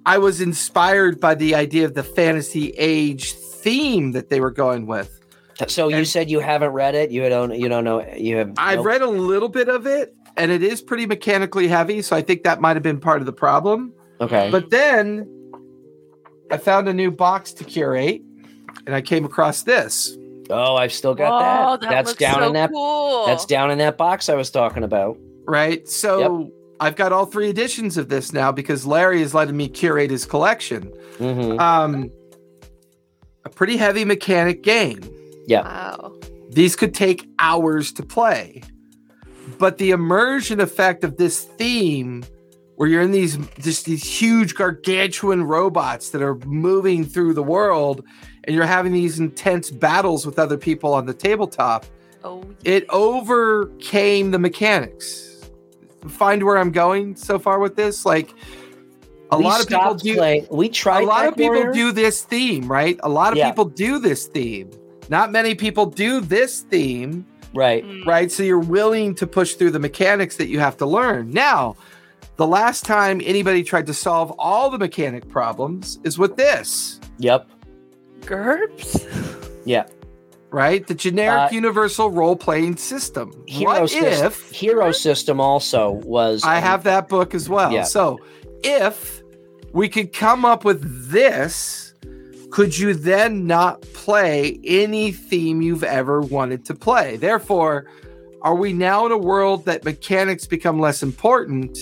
I 0.05 0.17
was 0.17 0.41
inspired 0.41 1.19
by 1.19 1.35
the 1.35 1.53
idea 1.55 1.85
of 1.85 1.93
the 1.93 2.03
fantasy 2.03 2.69
age 2.77 3.33
theme 3.61 4.11
that 4.13 4.29
they 4.29 4.39
were 4.39 4.51
going 4.51 4.85
with. 4.87 5.19
So 5.67 5.89
you 5.89 5.97
And- 5.97 6.07
said 6.07 6.29
you 6.29 6.39
haven't 6.39 6.71
read 6.71 6.95
it. 6.95 7.11
You 7.11 7.27
don't. 7.29 7.53
You 7.53 7.69
don't 7.69 7.83
know. 7.83 8.03
You 8.15 8.37
have. 8.37 8.53
I've 8.57 8.77
nope. 8.77 8.85
read 8.85 9.01
a 9.01 9.07
little 9.09 9.49
bit 9.49 9.69
of 9.69 9.85
it, 9.85 10.15
and 10.37 10.51
it 10.51 10.63
is 10.63 10.81
pretty 10.81 11.05
mechanically 11.05 11.67
heavy. 11.67 12.01
So 12.01 12.15
I 12.15 12.21
think 12.21 12.43
that 12.43 12.59
might 12.61 12.75
have 12.75 12.83
been 12.83 12.99
part 12.99 13.21
of 13.21 13.25
the 13.27 13.33
problem. 13.33 13.93
Okay. 14.19 14.49
But 14.51 14.69
then 14.71 15.27
I 16.51 16.57
found 16.57 16.87
a 16.89 16.93
new 16.93 17.11
box 17.11 17.53
to 17.53 17.63
curate, 17.63 18.21
and 18.87 18.95
I 18.95 19.01
came 19.01 19.23
across 19.25 19.63
this. 19.63 20.17
oh, 20.49 20.75
I've 20.75 20.91
still 20.93 21.13
got 21.15 21.31
oh, 21.31 21.77
that. 21.77 21.89
That's 21.89 22.07
looks 22.09 22.19
down 22.19 22.35
so 22.35 22.47
in 22.47 22.53
that. 22.53 22.71
Cool. 22.71 23.25
That's 23.27 23.45
down 23.45 23.69
in 23.71 23.77
that 23.77 23.97
box 23.97 24.29
I 24.29 24.35
was 24.35 24.49
talking 24.49 24.83
about. 24.83 25.17
Right. 25.45 25.87
So 25.87 26.51
I've 26.79 26.95
got 26.95 27.13
all 27.13 27.25
three 27.27 27.49
editions 27.49 27.97
of 27.97 28.09
this 28.09 28.33
now 28.33 28.51
because 28.51 28.85
Larry 28.87 29.21
is 29.21 29.33
letting 29.35 29.55
me 29.55 29.69
curate 29.69 30.09
his 30.09 30.25
collection. 30.25 30.83
hmm 31.19 31.59
Um, 31.59 32.09
a 33.45 33.49
pretty 33.49 33.77
heavy 33.77 34.05
mechanic 34.05 34.63
game. 34.63 35.01
Yeah. 35.47 35.61
Wow. 35.63 36.19
These 36.49 36.75
could 36.75 36.93
take 36.93 37.27
hours 37.39 37.91
to 37.93 38.03
play. 38.03 38.61
But 39.57 39.77
the 39.77 39.91
immersion 39.91 40.59
effect 40.59 41.03
of 41.03 41.17
this 41.17 41.43
theme, 41.43 42.23
where 42.75 42.89
you're 42.89 43.01
in 43.01 43.11
these 43.11 43.37
just 43.59 43.85
these 43.85 44.03
huge 44.03 44.55
gargantuan 44.55 45.43
robots 45.43 46.09
that 46.11 46.21
are 46.21 46.35
moving 46.45 47.05
through 47.05 47.33
the 47.33 47.43
world, 47.43 48.03
and 48.43 48.55
you're 48.55 48.65
having 48.65 48.91
these 48.91 49.19
intense 49.19 49.69
battles 49.69 50.25
with 50.25 50.39
other 50.39 50.57
people 50.57 50.93
on 50.93 51.05
the 51.05 51.13
tabletop, 51.13 51.85
Oh, 52.23 52.43
it 52.63 52.85
overcame 52.89 54.31
the 54.31 54.39
mechanics. 54.39 55.49
Find 56.07 56.43
where 56.43 56.57
I'm 56.57 56.71
going 56.71 57.15
so 57.15 57.39
far 57.39 57.59
with 57.59 57.75
this? 57.75 58.05
Like 58.05 58.33
a 59.31 59.37
We 59.37 59.43
lot 59.43 59.61
of 59.61 59.67
people 59.67 59.93
do 59.95 60.15
playing- 60.15 60.47
We 60.51 60.69
tried. 60.69 61.03
a 61.03 61.05
lot 61.05 61.25
of 61.25 61.31
Mech 61.31 61.37
people 61.37 61.55
Warrior. 61.55 61.71
do 61.73 61.91
this 61.91 62.21
theme, 62.21 62.67
right? 62.71 62.99
A 63.03 63.09
lot 63.09 63.31
of 63.31 63.37
Yeah. 63.37 63.49
people 63.49 63.65
do 63.65 63.97
this 63.99 64.25
theme. 64.27 64.69
Not 65.09 65.31
many 65.31 65.55
people 65.55 65.85
do 65.85 66.19
this 66.21 66.61
theme, 66.61 67.25
Right. 67.53 67.85
mm. 67.85 68.05
right? 68.05 68.31
So 68.31 68.43
you're 68.43 68.59
willing 68.59 69.15
to 69.15 69.27
push 69.27 69.53
through 69.55 69.71
the 69.71 69.79
mechanics 69.79 70.37
that 70.37 70.47
you 70.47 70.59
have 70.59 70.77
to 70.77 70.85
learn. 70.85 71.31
Now, 71.31 71.75
the 72.37 72.47
last 72.47 72.85
time 72.85 73.21
anybody 73.23 73.63
tried 73.63 73.87
to 73.87 73.93
solve 73.93 74.31
all 74.39 74.69
the 74.69 74.77
mechanic 74.77 75.27
problems 75.29 75.99
is 76.03 76.17
with 76.17 76.35
this, 76.37 76.99
Yep. 77.19 77.47
GURPS. 78.25 79.05
Yeah. 79.65 79.83
right? 80.53 80.85
The 80.85 80.93
generic 80.95 81.51
Uh, 81.51 81.55
universal 81.55 82.09
role 82.11 82.35
playing 82.35 82.75
system. 82.75 83.31
Hero 83.47 83.81
what 83.81 83.89
system. 83.89 84.25
if 84.27 84.51
Hero 84.51 84.91
system 84.91 85.39
also 85.39 85.91
was. 86.03 86.43
I 86.43 86.57
um, 86.57 86.63
have 86.63 86.83
that 86.83 87.07
book 87.07 87.33
as 87.33 87.47
well. 87.47 87.71
Yeah. 87.71 87.83
So 87.83 88.19
if 88.61 89.20
we 89.73 89.89
could 89.89 90.13
come 90.13 90.45
up 90.45 90.65
with 90.65 91.11
this, 91.11 91.93
could 92.51 92.77
you 92.77 92.93
then 92.93 93.47
not 93.47 93.81
play 93.93 94.59
any 94.63 95.11
theme 95.11 95.61
you've 95.61 95.83
ever 95.83 96.21
wanted 96.21 96.65
to 96.65 96.73
play? 96.75 97.17
Therefore, 97.17 97.85
are 98.41 98.55
we 98.55 98.73
now 98.73 99.05
in 99.05 99.11
a 99.11 99.17
world 99.17 99.65
that 99.65 99.85
mechanics 99.85 100.47
become 100.47 100.79
less 100.79 101.01
important 101.03 101.77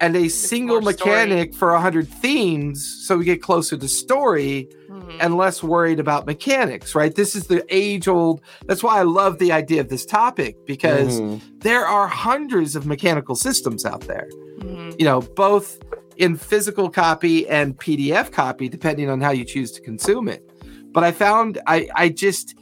and 0.00 0.16
a 0.16 0.28
single 0.28 0.80
more 0.80 0.92
story. 0.92 1.10
mechanic 1.10 1.54
for 1.54 1.72
100 1.72 2.08
themes 2.08 3.04
so 3.06 3.18
we 3.18 3.24
get 3.24 3.42
closer 3.42 3.76
to 3.76 3.88
story 3.88 4.66
Mhm. 4.88 5.16
and 5.20 5.36
less 5.36 5.62
worried 5.62 6.00
about 6.00 6.26
mechanics, 6.26 6.94
right? 6.94 7.14
This 7.14 7.36
is 7.36 7.48
the 7.48 7.62
age 7.68 8.08
old. 8.08 8.40
That's 8.66 8.82
why 8.82 8.98
I 8.98 9.02
love 9.02 9.38
the 9.38 9.52
idea 9.52 9.80
of 9.80 9.88
this 9.88 10.06
topic 10.06 10.56
because 10.66 11.20
mhm. 11.20 11.40
there 11.60 11.84
are 11.86 12.06
hundreds 12.08 12.76
of 12.76 12.86
mechanical 12.86 13.34
systems 13.34 13.84
out 13.84 14.02
there 14.02 14.28
Mhm. 14.60 14.94
you 14.98 15.04
know, 15.04 15.20
both 15.20 15.78
in 16.20 16.36
physical 16.36 16.90
copy 16.90 17.48
and 17.48 17.76
PDF 17.78 18.30
copy, 18.30 18.68
depending 18.68 19.08
on 19.08 19.22
how 19.22 19.30
you 19.30 19.42
choose 19.42 19.72
to 19.72 19.80
consume 19.80 20.28
it. 20.28 20.48
But 20.92 21.02
I 21.02 21.12
found 21.12 21.58
I 21.66 21.88
I 21.94 22.10
just 22.10 22.54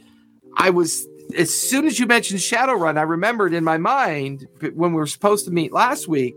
I 0.55 0.69
was 0.69 1.05
as 1.37 1.53
soon 1.53 1.85
as 1.85 1.99
you 1.99 2.07
mentioned 2.07 2.39
Shadowrun, 2.39 2.97
I 2.97 3.01
remembered 3.01 3.53
in 3.53 3.65
my 3.65 3.77
mind 3.77 4.47
when 4.73 4.93
we 4.93 4.97
were 4.97 5.07
supposed 5.07 5.45
to 5.45 5.51
meet 5.51 5.73
last 5.73 6.07
week, 6.07 6.35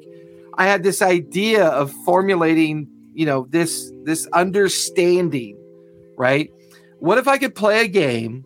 I 0.59 0.67
had 0.67 0.83
this 0.83 1.01
idea 1.01 1.67
of 1.67 1.93
formulating, 2.05 2.89
you 3.15 3.25
know, 3.25 3.47
this 3.51 3.93
this 4.03 4.27
understanding, 4.33 5.57
right? 6.19 6.53
What 6.99 7.19
if 7.19 7.29
I 7.29 7.39
could 7.39 7.55
play 7.55 7.85
a 7.85 7.89
game 7.89 8.45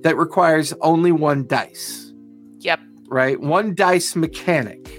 that 0.00 0.16
requires 0.16 0.72
only 0.80 1.12
one 1.12 1.46
dice? 1.46 2.12
Yep. 2.60 2.80
right? 3.08 3.38
One 3.38 3.74
dice 3.74 4.16
mechanic, 4.16 4.98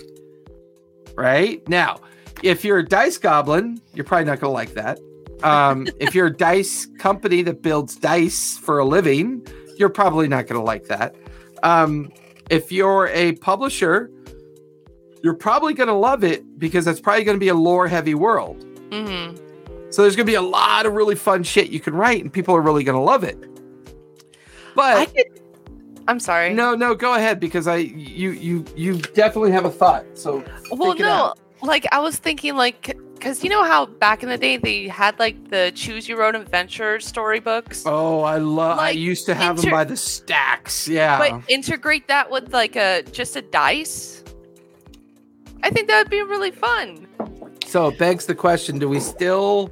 right? 1.16 1.68
Now, 1.68 2.00
if 2.46 2.64
you're 2.64 2.78
a 2.78 2.86
dice 2.86 3.18
goblin, 3.18 3.82
you're 3.96 4.06
probably 4.06 4.26
not 4.26 4.40
going 4.40 4.50
to 4.52 4.54
like 4.54 4.74
that. 4.76 5.00
Um, 5.44 5.88
if 6.00 6.14
you're 6.14 6.28
a 6.28 6.34
dice 6.34 6.88
company 7.00 7.42
that 7.42 7.62
builds 7.62 7.96
dice 7.96 8.58
for 8.58 8.78
a 8.80 8.86
living, 8.86 9.46
you're 9.78 9.90
probably 9.90 10.28
not 10.28 10.46
going 10.48 10.60
to 10.60 10.64
like 10.66 10.86
that. 10.86 11.16
Um, 11.64 12.12
if 12.52 12.72
you're 12.72 13.08
a 13.08 13.34
publisher, 13.38 14.12
you're 15.24 15.34
probably 15.34 15.74
going 15.74 15.88
to 15.88 15.96
love 15.96 16.24
it 16.24 16.60
because 16.60 16.86
that's 16.86 17.02
probably 17.02 17.24
going 17.24 17.36
to 17.36 17.40
be 17.40 17.48
a 17.50 17.56
lore 17.56 17.88
heavy 17.88 18.14
world. 18.14 18.64
Mhm. 18.92 19.42
So 19.92 20.04
there's 20.04 20.16
going 20.16 20.28
to 20.28 20.32
be 20.32 20.36
a 20.36 20.42
lot 20.42 20.86
of 20.86 20.94
really 20.94 21.16
fun 21.16 21.42
shit 21.42 21.70
you 21.70 21.80
can 21.80 21.96
write, 21.96 22.22
and 22.22 22.32
people 22.32 22.56
are 22.56 22.62
really 22.62 22.84
going 22.84 22.98
to 22.98 23.02
love 23.04 23.24
it. 23.24 23.38
But 24.76 25.10
I. 25.16 25.24
I'm 26.08 26.20
sorry. 26.20 26.54
no, 26.54 26.76
no, 26.76 26.94
go 26.94 27.16
ahead 27.16 27.40
because 27.40 27.66
I 27.66 27.78
you 27.78 28.30
you 28.32 28.64
you 28.76 29.00
definitely 29.00 29.52
have 29.52 29.66
a 29.66 29.72
thought. 29.72 30.06
So 30.14 30.44
Well, 30.70 30.94
no. 30.96 31.34
Out. 31.62 31.68
Like 31.68 31.86
I 31.92 32.00
was 32.00 32.18
thinking, 32.18 32.56
like, 32.56 32.98
because 33.14 33.44
you 33.44 33.50
know 33.50 33.64
how 33.64 33.86
back 33.86 34.24
in 34.24 34.30
the 34.30 34.38
day 34.38 34.58
they 34.58 34.88
had 34.88 35.18
like 35.20 35.50
the 35.50 35.72
choose 35.74 36.08
your 36.08 36.24
own 36.24 36.36
adventure 36.36 37.00
storybooks, 37.00 37.84
oh, 37.86 38.22
I 38.22 38.38
love. 38.38 38.80
I 38.80 38.92
used 38.92 39.26
to 39.28 39.34
have 39.36 39.62
them 39.62 39.72
by 39.72 39.84
the 39.84 39.98
stacks. 39.98 40.88
Yeah. 40.88 41.18
but 41.18 41.42
integrate 41.50 42.08
that 42.08 42.30
with 42.30 42.54
like 42.54 42.76
a 42.76 43.04
just 43.12 43.36
a 43.36 43.42
dice. 43.42 44.24
I 45.64 45.70
think 45.72 45.88
that 45.88 45.98
would 46.04 46.12
be 46.12 46.22
really 46.22 46.52
fun. 46.52 47.08
so 47.66 47.88
it 47.88 47.98
begs 47.98 48.26
the 48.28 48.36
question: 48.36 48.78
Do 48.78 48.88
we 48.88 49.00
still 49.00 49.72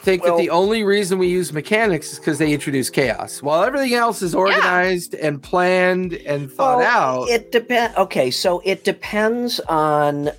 think 0.00 0.24
Well- 0.24 0.36
that 0.36 0.42
the 0.42 0.50
only 0.50 0.82
reason 0.82 1.18
we 1.18 1.28
use 1.28 1.52
mechanics 1.52 2.12
is 2.12 2.18
because 2.18 2.38
they 2.38 2.52
introduce 2.52 2.90
chaos, 2.90 3.40
while 3.40 3.62
everything 3.62 3.94
else 3.94 4.20
is 4.22 4.34
organized 4.34 5.14
and 5.14 5.40
planned 5.40 6.14
and 6.14 6.50
thought 6.50 6.78
Well, 6.78 7.22
out? 7.22 7.28
It 7.28 7.52
depends. 7.52 7.96
Okay, 7.96 8.32
so 8.32 8.60
it 8.64 8.82
depends 8.82 9.60
on. 9.60 10.30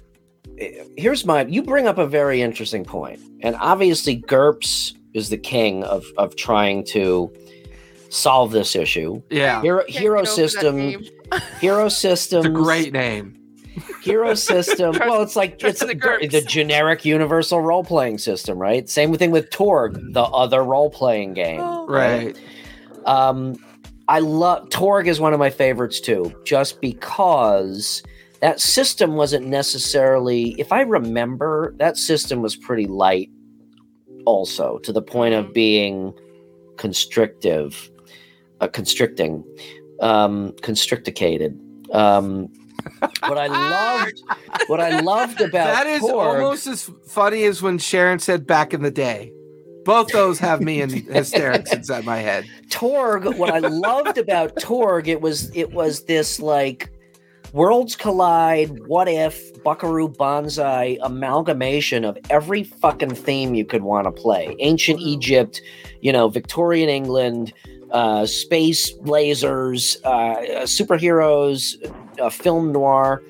Here's 0.98 1.26
my. 1.26 1.46
You 1.46 1.63
bring 1.63 1.88
up 1.88 1.98
a 1.98 2.08
very 2.08 2.42
interesting 2.42 2.86
point, 2.86 3.20
and 3.42 3.56
obviously, 3.60 4.22
GURPS 4.22 4.94
is 5.13 5.30
the 5.30 5.38
king 5.38 5.84
of 5.84 6.06
of 6.18 6.36
trying 6.36 6.86
to 6.86 7.32
solve 8.10 8.52
this 8.52 8.76
issue. 8.76 9.22
yeah, 9.30 9.62
Hero, 9.62 9.84
hero 9.88 10.22
get 10.24 10.30
over 10.30 10.42
that 10.42 10.52
system. 10.52 11.04
Hero 11.60 11.89
system. 11.89 12.54
great 12.54 12.94
name. 12.94 13.39
hero 14.04 14.36
system. 14.36 14.96
Well, 15.00 15.24
it's 15.24 15.36
like 15.36 15.58
trust 15.58 15.82
it's 15.82 15.92
in 15.92 15.98
the 15.98 16.28
the 16.30 16.42
generic 16.42 17.06
universal 17.06 17.60
role 17.62 17.84
playing 17.84 18.20
system, 18.20 18.60
right? 18.60 18.88
Same 18.88 19.13
thing 19.16 19.32
with 19.32 19.50
Torg, 19.50 20.13
the 20.13 20.22
other 20.22 20.63
role 20.63 20.92
playing 20.92 21.34
game. 21.34 21.60
Oh. 21.60 21.88
Right. 21.88 22.38
Um, 23.06 23.56
I 24.08 24.20
love 24.20 24.70
Torg 24.70 25.08
is 25.08 25.20
one 25.20 25.34
of 25.34 25.39
my 25.39 25.50
favorites 25.50 26.00
too, 26.00 26.34
just 26.46 26.82
because 26.82 28.04
that 28.43 28.60
system 28.60 29.15
wasn't 29.15 29.47
necessarily. 29.47 30.53
If 30.60 30.73
I 30.73 30.82
remember, 30.82 31.73
that 31.77 31.95
system 31.97 32.41
was 32.41 32.58
pretty 32.58 32.88
light, 32.88 33.29
also 34.25 34.79
to 34.79 34.91
the 34.91 35.01
point 35.01 35.34
of 35.34 35.45
Mhm. 35.45 35.53
being 35.53 36.13
constrictive, 36.75 37.89
uh, 38.60 38.67
constricting, 38.67 39.45
um, 40.01 40.53
constricticated. 40.62 41.58
Um, 41.93 42.49
what 43.27 43.38
I 43.38 43.47
loved, 43.47 44.21
what 44.67 44.82
I 44.82 44.99
loved 44.99 45.39
about 45.39 45.67
That 45.67 45.88
is 45.88 46.01
Torg, 46.01 46.41
almost 46.41 46.67
as 46.67 46.89
funny 47.08 47.45
as 47.45 47.62
when 47.62 47.77
Sharon 47.77 48.19
said 48.19 48.45
back 48.45 48.73
in 48.73 48.82
the 48.82 48.91
day. 48.91 49.32
Both 49.86 50.10
those 50.10 50.38
have 50.39 50.60
me 50.60 50.82
in 50.82 50.89
hysterics 51.13 51.71
inside 51.71 52.03
my 52.03 52.17
head. 52.17 52.43
Torg, 52.69 53.38
what 53.38 53.51
I 53.51 53.60
loved 53.60 54.17
about 54.17 54.60
Torg, 54.60 55.08
it 55.08 55.21
was 55.21 55.49
it 55.56 55.71
was 55.71 56.03
this 56.03 56.41
like 56.41 56.89
worlds 57.54 57.96
collide, 57.96 58.86
what 58.88 59.08
if, 59.08 59.63
Buckaroo 59.63 60.10
Banzai 60.10 60.98
amalgamation 61.02 62.04
of 62.04 62.18
every 62.30 62.63
fucking 62.63 63.16
theme 63.16 63.56
you 63.56 63.63
could 63.63 63.84
want 63.84 64.06
to 64.06 64.12
play. 64.12 64.56
Ancient. 64.60 65.00
Egypt, 65.00 65.62
you 66.02 66.12
know, 66.12 66.28
Victorian 66.28 66.89
England, 66.89 67.54
uh, 67.92 68.26
space 68.26 68.94
lasers, 69.00 69.98
uh, 70.04 70.63
superheroes, 70.63 71.76
uh, 72.20 72.30
film 72.30 72.72
noir. 72.72 73.24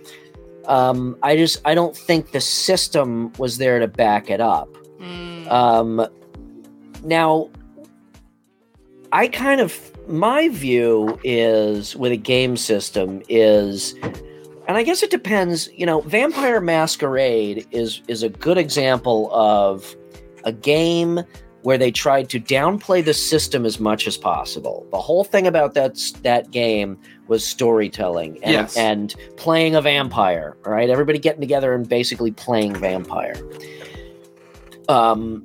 Um, 0.66 1.18
I 1.22 1.36
just 1.36 1.60
I 1.66 1.76
don't 1.76 1.96
think 1.96 2.32
the 2.32 2.40
system 2.40 3.34
was 3.38 3.58
there 3.58 3.80
to 3.80 3.88
back 3.88 4.30
it 4.30 4.40
up. 4.40 4.70
Mm. 5.00 5.52
Um, 5.52 6.08
now, 7.04 7.50
I 9.12 9.28
kind 9.28 9.60
of 9.60 9.74
my 10.08 10.50
view 10.50 11.20
is 11.24 11.96
with 11.96 12.12
a 12.12 12.18
game 12.18 12.58
system 12.58 13.22
is, 13.30 13.94
and 14.68 14.78
I 14.78 14.84
guess 14.84 15.04
it 15.04 15.10
depends. 15.12 15.70
You 15.76 15.86
know, 15.86 16.02
Vampire 16.02 16.62
Masquerade 16.62 17.68
is 17.72 18.02
is 18.08 18.24
a 18.24 18.30
good 18.30 18.58
example 18.58 19.30
of 19.34 19.96
a 20.44 20.52
game 20.52 21.22
where 21.62 21.78
they 21.78 21.92
tried 21.92 22.30
to 22.30 22.40
downplay 22.42 23.04
the 23.04 23.14
system 23.14 23.66
as 23.66 23.80
much 23.80 24.06
as 24.06 24.18
possible. 24.18 24.86
The 24.92 25.00
whole 25.00 25.24
thing 25.24 25.48
about 25.48 25.74
that 25.76 25.98
that 26.24 26.52
game 26.52 26.98
was 27.30 27.46
storytelling 27.48 28.38
and, 28.44 28.52
Yes. 28.52 28.76
and 28.76 29.16
playing 29.38 29.74
a 29.76 29.82
vampire. 29.82 30.58
All 30.66 30.74
right, 30.74 30.90
everybody 30.90 31.20
getting 31.20 31.40
together 31.40 31.74
and 31.74 31.88
basically 31.88 32.32
playing 32.32 32.76
vampire. 32.76 33.36
Um, 34.90 35.44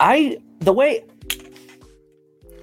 I 0.00 0.38
the 0.58 0.72
way 0.72 1.04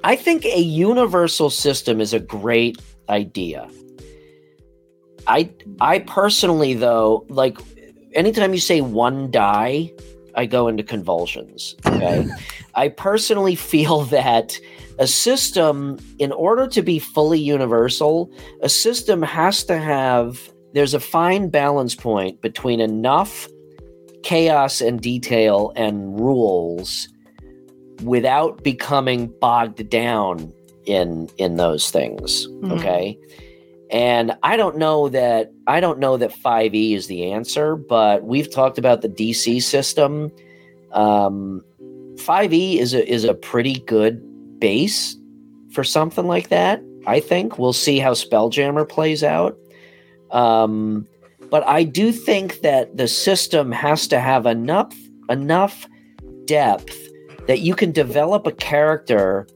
I 0.08 0.16
think 0.16 0.46
a 0.46 0.62
universal 0.62 1.50
system 1.50 2.00
is 2.00 2.14
a 2.14 2.20
great 2.22 2.82
idea. 3.10 3.70
I 5.28 5.52
I 5.82 6.00
personally 6.00 6.76
though 6.76 7.26
like 7.28 7.58
anytime 8.14 8.54
you 8.54 8.62
say 8.62 8.80
one 8.80 9.30
die, 9.32 9.92
I 10.34 10.46
go 10.46 10.70
into 10.70 10.82
convulsions. 10.82 11.76
Okay. 11.86 12.26
I 12.76 12.88
personally 12.88 13.56
feel 13.56 14.04
that 14.04 14.58
a 14.98 15.08
system, 15.08 15.98
in 16.20 16.32
order 16.32 16.68
to 16.68 16.82
be 16.82 17.00
fully 17.00 17.42
universal, 17.42 18.32
a 18.62 18.70
system 18.70 19.22
has 19.24 19.66
to 19.66 19.78
have, 19.78 20.40
there's 20.74 20.94
a 20.94 21.02
fine 21.02 21.50
balance 21.50 21.96
point 21.96 22.42
between 22.42 22.80
enough 22.80 23.50
chaos 24.24 24.80
and 24.80 25.02
detail 25.02 25.74
and 25.76 26.18
rules 26.18 27.10
without 28.04 28.64
becoming 28.64 29.28
bogged 29.40 29.90
down 29.90 30.52
in 30.86 31.30
in 31.38 31.56
those 31.58 31.92
things 31.92 32.48
Mhm. 32.62 32.72
okay? 32.74 33.18
And 33.90 34.36
i 34.44 34.58
don't 34.58 34.78
know 34.78 35.08
that 35.10 35.52
i 35.66 35.80
don't 35.80 36.00
know 36.00 36.18
that 36.18 36.32
5e 36.32 36.94
is 36.94 37.08
the 37.08 37.32
answer 37.32 37.76
but 37.76 38.24
we've 38.26 38.52
talked 38.52 38.78
about 38.78 39.02
the 39.02 39.10
dc 39.10 39.62
system. 39.64 40.32
Um 40.92 41.64
5e 42.16 42.80
is 42.80 42.94
a 42.94 43.08
is 43.08 43.24
a 43.24 43.34
pretty 43.34 43.80
good 43.80 44.22
base 44.60 45.16
for 45.72 45.84
something 45.84 46.28
like 46.28 46.50
that 46.50 46.82
i 47.06 47.20
think. 47.20 47.58
We'll 47.60 47.74
see 47.74 48.00
how 48.00 48.14
spelljammer 48.14 48.88
plays 48.88 49.24
out. 49.24 49.58
Um 50.32 51.08
but 51.50 51.66
i 51.68 51.84
do 51.84 52.12
think 52.12 52.60
that 52.62 52.98
the 52.98 53.08
system 53.08 53.72
has 53.72 54.08
to 54.08 54.20
have 54.20 54.46
enough 54.46 54.94
enough 55.30 55.88
depth 56.46 56.98
that 57.48 57.60
you 57.60 57.74
can 57.76 57.92
develop 57.92 58.46
a 58.48 58.52
character 58.52 59.48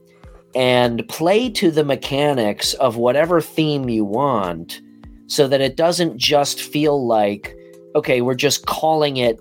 and 0.54 1.06
play 1.08 1.48
to 1.50 1.70
the 1.70 1.84
mechanics 1.84 2.74
of 2.74 2.96
whatever 2.96 3.40
theme 3.40 3.88
you 3.88 4.04
want 4.04 4.80
so 5.26 5.48
that 5.48 5.60
it 5.62 5.76
doesn't 5.76 6.18
just 6.18 6.60
feel 6.60 7.06
like 7.06 7.56
okay 7.94 8.20
we're 8.20 8.34
just 8.34 8.66
calling 8.66 9.16
it 9.16 9.40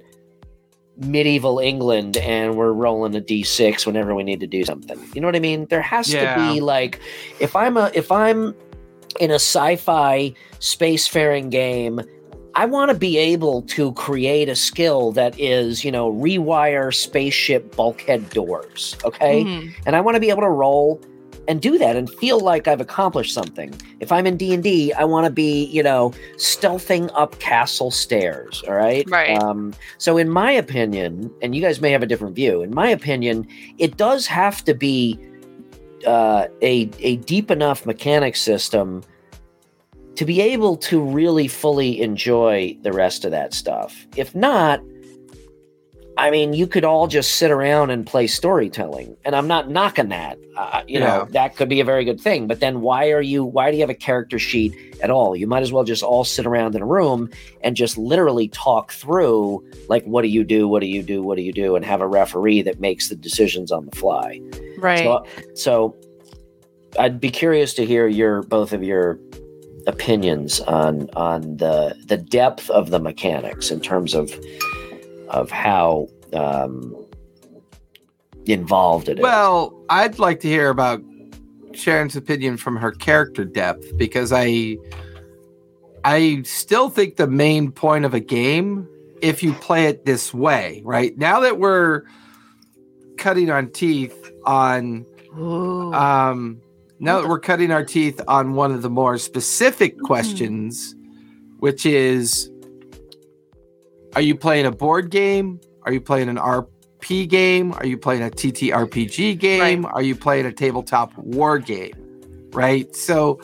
medieval 0.98 1.60
england 1.60 2.16
and 2.18 2.56
we're 2.56 2.72
rolling 2.72 3.16
a 3.16 3.20
d6 3.22 3.86
whenever 3.86 4.14
we 4.16 4.24
need 4.24 4.40
to 4.40 4.48
do 4.48 4.64
something 4.64 4.98
you 5.14 5.20
know 5.22 5.28
what 5.28 5.36
i 5.36 5.40
mean 5.40 5.66
there 5.68 5.82
has 5.82 6.14
Yeah. 6.14 6.36
to 6.36 6.54
be 6.54 6.62
like 6.62 7.00
if 7.40 7.56
i'm 7.56 7.76
a 7.76 7.92
if 7.94 8.12
i'm 8.12 8.54
in 9.20 9.32
a 9.32 9.36
sci-fi 9.36 10.34
spacefaring 10.60 11.50
game 11.50 12.02
I 12.56 12.66
want 12.66 12.92
to 12.92 12.98
be 12.98 13.18
able 13.18 13.62
to 13.64 13.94
create 13.94 14.50
a 14.50 14.56
skill 14.56 15.12
that 15.14 15.40
is, 15.40 15.86
you 15.86 15.92
know, 15.92 16.12
rewire 16.12 16.94
spaceship 16.94 17.76
bulkhead 17.76 18.30
doors, 18.30 18.98
okay? 19.06 19.44
Mhm. 19.44 19.72
And 19.86 19.96
I 19.96 20.02
want 20.02 20.16
to 20.16 20.20
be 20.20 20.30
able 20.30 20.42
to 20.42 20.50
roll 20.50 21.00
and 21.48 21.62
do 21.62 21.78
that 21.78 21.96
and 21.96 22.10
feel 22.10 22.40
like 22.40 22.68
I've 22.68 22.82
accomplished 22.82 23.34
something. 23.34 23.74
If 24.00 24.12
I'm 24.12 24.28
in 24.28 24.38
D&D, 24.38 24.94
I 24.94 25.04
want 25.06 25.26
to 25.26 25.32
be, 25.32 25.66
you 25.66 25.82
know, 25.82 26.14
stealthing 26.38 27.10
up 27.16 27.40
castle 27.40 27.90
stairs, 27.90 28.64
all 28.68 28.76
right? 28.76 29.10
Right. 29.10 29.42
Um 29.42 29.74
so 29.98 30.18
in 30.18 30.30
my 30.30 30.52
opinion, 30.52 31.32
and 31.42 31.56
you 31.56 31.62
guys 31.62 31.82
may 31.82 31.92
have 31.92 32.04
a 32.04 32.06
different 32.06 32.36
view, 32.36 32.62
in 32.62 32.74
my 32.74 32.90
opinion, 32.90 33.48
it 33.78 33.98
does 33.98 34.28
have 34.28 34.64
to 34.66 34.74
be 34.74 35.18
uh, 36.06 36.48
a 36.62 36.90
a 37.00 37.18
deep 37.18 37.52
enough 37.52 37.86
mechanic 37.86 38.36
system 38.36 39.04
to 40.16 40.26
be 40.26 40.42
able 40.42 40.76
to 40.78 41.02
really 41.02 41.48
fully 41.48 42.02
enjoy 42.02 42.78
the 42.82 42.92
rest 42.92 43.26
of 43.26 43.32
that 43.32 43.54
stuff. 43.54 43.96
If 44.16 44.36
not, 44.36 44.82
I 46.18 46.30
mean, 46.30 46.54
you 46.54 46.68
could 46.68 46.84
all 46.84 47.08
just 47.08 47.36
sit 47.38 47.50
around 47.50 47.90
and 47.90 48.06
play 48.06 48.28
storytelling, 48.28 49.16
and 49.24 49.36
I'm 49.36 49.48
not 49.48 49.70
knocking 49.70 50.10
that. 50.10 50.38
Uh, 50.58 50.84
you 50.86 51.00
Yeah. 51.00 51.08
know, 51.08 51.28
that 51.32 51.56
could 51.56 51.70
be 51.70 51.80
a 51.80 51.86
very 51.86 52.04
good 52.04 52.20
thing. 52.20 52.46
But 52.46 52.60
then, 52.60 52.82
why 52.82 53.12
are 53.12 53.22
you? 53.22 53.46
Why 53.46 53.72
do 53.72 53.78
you 53.78 53.82
have 53.82 53.90
a 53.90 53.96
character 53.96 54.38
sheet 54.38 54.76
at 55.02 55.10
all? 55.10 55.36
You 55.36 55.48
might 55.48 55.64
as 55.64 55.72
well 55.72 55.86
just 55.86 56.04
all 56.04 56.26
sit 56.26 56.46
around 56.46 56.76
in 56.76 56.82
a 56.82 56.86
room 56.86 57.30
and 57.62 57.76
just 57.76 57.98
literally 57.98 58.50
talk 58.50 58.92
through, 58.92 59.64
like, 59.88 60.04
what 60.04 60.22
do 60.24 60.28
you 60.28 60.44
do? 60.44 60.68
What 60.68 60.82
do 60.82 60.88
you 60.88 61.02
do? 61.02 61.24
What 61.24 61.38
do 61.38 61.44
you 61.44 61.54
do? 61.54 61.78
And 61.78 61.86
have 61.86 62.02
a 62.02 62.08
referee 62.08 62.62
that 62.64 62.82
makes 62.82 63.08
the 63.08 63.16
decisions 63.16 63.72
on 63.72 63.86
the 63.86 63.96
fly. 63.96 64.42
Right. 64.78 65.04
So, 65.06 65.26
so 65.56 65.96
I'd 67.00 67.22
be 67.22 67.32
curious 67.32 67.74
to 67.76 67.86
hear 67.86 68.06
your 68.08 68.44
both 68.44 68.74
of 68.74 68.84
your 68.84 69.18
opinions 69.88 70.60
on 70.62 71.10
on 71.16 71.58
the 71.58 71.96
the 72.06 72.18
depth 72.18 72.70
of 72.70 72.90
the 72.90 73.00
mechanics 73.00 73.72
in 73.72 73.80
terms 73.80 74.14
of 74.14 74.34
of 75.30 75.50
how 75.50 76.08
um, 76.34 76.96
involved 78.46 79.10
it 79.10 79.18
is. 79.18 79.24
Well, 79.24 79.74
I'd 79.90 80.20
like 80.20 80.40
to 80.42 80.48
hear 80.48 80.70
about 80.70 81.02
Sharon's 81.74 82.16
opinion 82.16 82.58
from 82.58 82.76
her 82.76 82.92
character 82.92 83.46
depth 83.46 83.98
because 83.98 84.32
I 84.34 84.78
I 86.04 86.42
still 86.44 86.90
think 86.90 87.16
the 87.16 87.28
main 87.28 87.72
point 87.72 88.06
of 88.06 88.14
a 88.14 88.20
game 88.20 88.88
if 89.22 89.44
you 89.44 89.54
play 89.54 89.86
it 89.86 90.06
this 90.06 90.34
way, 90.34 90.82
right? 90.84 91.16
Now 91.18 91.40
that 91.42 91.60
we're 91.60 92.04
cutting 93.18 93.52
on 93.52 93.70
teeth 93.72 94.32
on 94.46 95.06
Ooh. 95.38 95.94
um 95.94 96.60
now 97.02 97.20
that 97.20 97.28
we're 97.28 97.40
cutting 97.40 97.72
our 97.72 97.84
teeth 97.84 98.22
on 98.28 98.54
one 98.54 98.72
of 98.72 98.82
the 98.84 98.90
more 98.90 99.18
specific 99.18 100.00
questions, 100.02 100.96
which 101.60 101.86
is 101.86 102.50
are 104.16 104.22
you 104.22 104.36
playing 104.36 104.66
a 104.66 104.72
board 104.72 105.10
game? 105.10 105.60
Are 105.84 105.92
you 105.92 106.00
playing 106.02 106.30
an 106.30 106.38
RP 106.38 107.28
game? 107.28 107.74
Are 107.74 107.86
you 107.86 107.98
playing 107.98 108.22
a 108.22 108.30
TTRPG 108.30 109.40
game? 109.40 109.86
Are 109.86 110.02
you 110.02 110.16
playing 110.16 110.46
a 110.46 110.52
tabletop 110.52 111.18
war 111.18 111.58
game? 111.60 111.94
Right? 112.54 112.96
So 112.96 113.42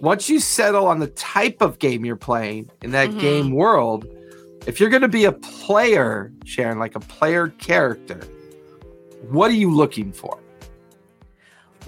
once 0.00 0.28
you 0.28 0.38
settle 0.38 0.86
on 0.86 1.00
the 1.00 1.08
type 1.08 1.60
of 1.60 1.78
game 1.78 2.04
you're 2.04 2.16
playing 2.16 2.70
in 2.82 2.92
that 2.92 3.10
Mhm. 3.10 3.18
game 3.20 3.50
world, 3.52 4.06
if 4.66 4.78
you're 4.78 4.90
going 4.90 5.02
to 5.02 5.08
be 5.08 5.24
a 5.24 5.32
player, 5.32 6.32
Sharon, 6.44 6.78
like 6.78 6.94
a 6.94 7.00
player 7.00 7.48
character, 7.48 8.20
what 9.30 9.50
are 9.50 9.54
you 9.54 9.70
looking 9.74 10.12
for? 10.12 10.38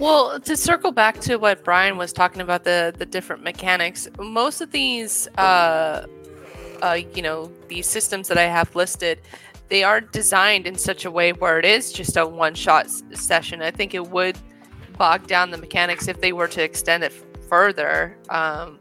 Well, 0.03 0.37
to 0.41 0.57
circle 0.57 0.91
back 0.91 1.21
to 1.21 1.37
what 1.37 1.63
Brian 1.63 1.95
was 1.97 2.11
talking 2.11 2.41
about 2.41 2.65
the 2.65 2.93
the 2.97 3.05
different 3.05 3.41
mechanics, 3.41 4.05
most 4.19 4.59
of 4.59 4.69
these 4.71 5.29
uh 5.37 6.05
uh 6.81 6.97
you 7.15 7.21
know, 7.21 7.49
these 7.69 7.87
systems 7.87 8.27
that 8.27 8.37
I 8.37 8.43
have 8.43 8.75
listed, 8.75 9.21
they 9.69 9.81
are 9.85 10.01
designed 10.01 10.67
in 10.67 10.75
such 10.75 11.05
a 11.05 11.11
way 11.11 11.31
where 11.31 11.57
it 11.57 11.63
is 11.63 11.93
just 11.93 12.17
a 12.17 12.27
one-shot 12.27 12.87
s- 12.87 13.01
session. 13.13 13.61
I 13.61 13.71
think 13.71 13.93
it 13.93 14.09
would 14.09 14.37
bog 14.97 15.25
down 15.25 15.51
the 15.51 15.57
mechanics 15.57 16.09
if 16.09 16.19
they 16.19 16.33
were 16.33 16.49
to 16.49 16.61
extend 16.61 17.05
it 17.05 17.13
f- 17.13 17.47
further. 17.47 18.17
Um 18.29 18.79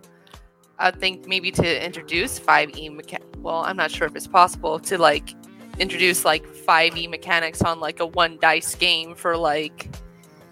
I 0.81 0.91
think 0.91 1.29
maybe 1.29 1.53
to 1.53 1.85
introduce 1.87 2.41
5e 2.41 2.91
mecha- 2.99 3.37
well, 3.39 3.59
I'm 3.59 3.77
not 3.77 3.93
sure 3.93 4.09
if 4.09 4.17
it's 4.17 4.27
possible 4.27 4.81
to 4.81 4.99
like 4.99 5.37
introduce 5.79 6.25
like 6.25 6.45
5e 6.49 7.09
mechanics 7.09 7.63
on 7.63 7.79
like 7.79 8.01
a 8.01 8.07
one 8.07 8.39
dice 8.41 8.75
game 8.75 9.15
for 9.15 9.37
like 9.37 9.89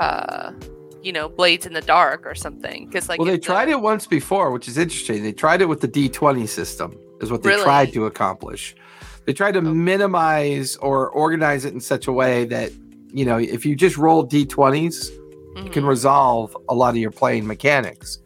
uh 0.00 0.52
you 1.02 1.12
know 1.12 1.28
blades 1.28 1.64
in 1.66 1.72
the 1.72 1.80
dark 1.80 2.26
or 2.26 2.34
something 2.34 2.86
because 2.86 3.08
like 3.08 3.18
well, 3.18 3.26
they 3.26 3.34
if 3.34 3.40
the- 3.40 3.46
tried 3.46 3.68
it 3.68 3.80
once 3.80 4.06
before, 4.06 4.50
which 4.50 4.66
is 4.68 4.76
interesting. 4.76 5.22
They 5.22 5.32
tried 5.32 5.60
it 5.62 5.66
with 5.66 5.80
the 5.80 5.88
D20 5.88 6.46
system, 6.48 6.98
is 7.20 7.30
what 7.30 7.42
they 7.42 7.50
Really? 7.50 7.62
tried 7.64 7.92
to 7.94 8.06
accomplish. 8.06 8.74
They 9.26 9.32
tried 9.32 9.52
to 9.52 9.60
Oh. 9.60 9.62
minimize 9.62 10.76
or 10.76 11.08
organize 11.10 11.64
it 11.64 11.72
in 11.72 11.80
such 11.80 12.06
a 12.06 12.12
way 12.12 12.44
that, 12.46 12.70
you 13.12 13.24
know, 13.24 13.38
if 13.38 13.64
you 13.64 13.76
just 13.76 13.96
roll 13.96 14.26
D20s, 14.26 15.10
you 15.64 15.70
can 15.70 15.84
resolve 15.86 16.56
a 16.68 16.74
lot 16.74 16.90
of 16.90 16.96
your 16.96 17.10
playing 17.10 17.46
mechanics. 17.46 18.18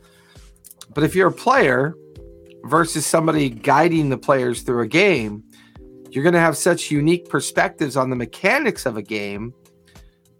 But 0.94 1.04
if 1.04 1.14
you're 1.16 1.28
a 1.28 1.32
player 1.32 1.94
versus 2.64 3.04
somebody 3.06 3.50
guiding 3.50 4.08
the 4.08 4.18
players 4.18 4.62
through 4.62 4.82
a 4.82 4.86
game, 4.86 5.42
you're 6.10 6.22
going 6.22 6.34
to 6.34 6.40
have 6.40 6.56
such 6.56 6.90
unique 6.90 7.28
perspectives 7.28 7.96
on 7.96 8.10
the 8.10 8.16
mechanics 8.16 8.86
of 8.86 8.96
a 8.96 9.02
game 9.02 9.52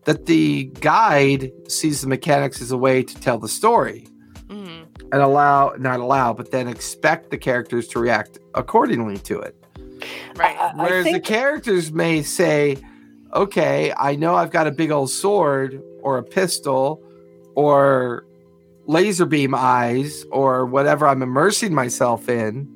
that 0.05 0.27
the 0.27 0.65
guide 0.81 1.51
sees 1.69 2.01
the 2.03 2.09
mechanics 2.09 2.61
as 2.61 2.71
a 2.71 2.77
way 2.77 3.03
to 3.03 3.15
tell 3.21 3.39
the 3.39 3.49
story 3.49 4.07
Mhm. 4.49 4.85
and 5.13 5.23
allow 5.23 5.73
not 5.79 6.01
allow 6.01 6.33
but 6.33 6.51
then 6.51 6.69
expect 6.69 7.31
the 7.31 7.39
characters 7.39 7.89
to 7.89 7.99
react 7.99 8.39
accordingly 8.55 9.19
to 9.19 9.39
it 9.41 9.57
right 10.37 10.57
I- 10.59 10.69
I 10.69 10.73
whereas 10.77 11.05
think- 11.05 11.17
the 11.17 11.21
characters 11.33 11.93
may 11.93 12.23
say 12.23 12.77
okay 13.35 13.93
i 13.97 14.15
know 14.17 14.35
i've 14.35 14.51
got 14.51 14.67
a 14.67 14.71
big 14.71 14.91
old 14.91 15.11
sword 15.11 15.81
or 16.03 16.19
a 16.19 16.23
pistol 16.23 17.03
or 17.55 18.25
laser 18.87 19.25
beam 19.25 19.55
eyes 19.57 20.25
or 20.31 20.67
whatever 20.67 21.07
i'm 21.09 21.23
immersing 21.23 21.73
myself 21.75 22.29
in 22.29 22.69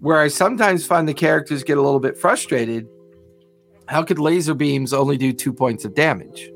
where 0.00 0.18
i 0.18 0.26
sometimes 0.28 0.84
find 0.86 1.08
the 1.08 1.14
characters 1.14 1.62
get 1.62 1.78
a 1.78 1.82
little 1.82 2.00
bit 2.00 2.18
frustrated 2.18 2.88
how 3.88 4.02
could 4.02 4.18
laser 4.18 4.54
beams 4.54 4.92
only 4.92 5.16
do 5.16 5.32
two 5.32 5.52
points 5.52 5.84
of 5.84 5.94
damage? 5.94 6.50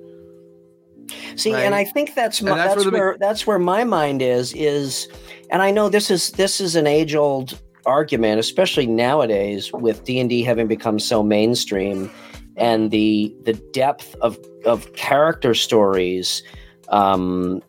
See, 1.36 1.52
Right. 1.52 1.64
and 1.64 1.74
I 1.74 1.84
think 1.84 2.14
that's 2.14 2.42
my, 2.42 2.54
that's 2.54 2.74
that's, 2.74 2.84
where 2.86 2.92
where 2.92 3.16
that's 3.18 3.46
where 3.46 3.58
my 3.58 3.84
mind 3.84 4.22
is 4.22 4.52
is, 4.54 5.08
and 5.50 5.62
I 5.62 5.70
know 5.70 5.88
this 5.88 6.10
is 6.10 6.30
this 6.32 6.60
is 6.60 6.76
an 6.76 6.86
age 6.86 7.14
old 7.14 7.58
argument, 7.86 8.38
especially 8.38 8.86
nowadays 8.86 9.72
with 9.72 10.04
D 10.04 10.20
and 10.20 10.28
D 10.28 10.42
having 10.42 10.68
become 10.68 10.98
so 10.98 11.22
mainstream, 11.22 12.10
and 12.56 12.90
the 12.90 13.34
the 13.42 13.54
depth 13.54 14.14
of 14.16 14.38
of 14.64 14.92
character 14.92 15.54
stories, 15.54 16.42
um, 16.88 17.62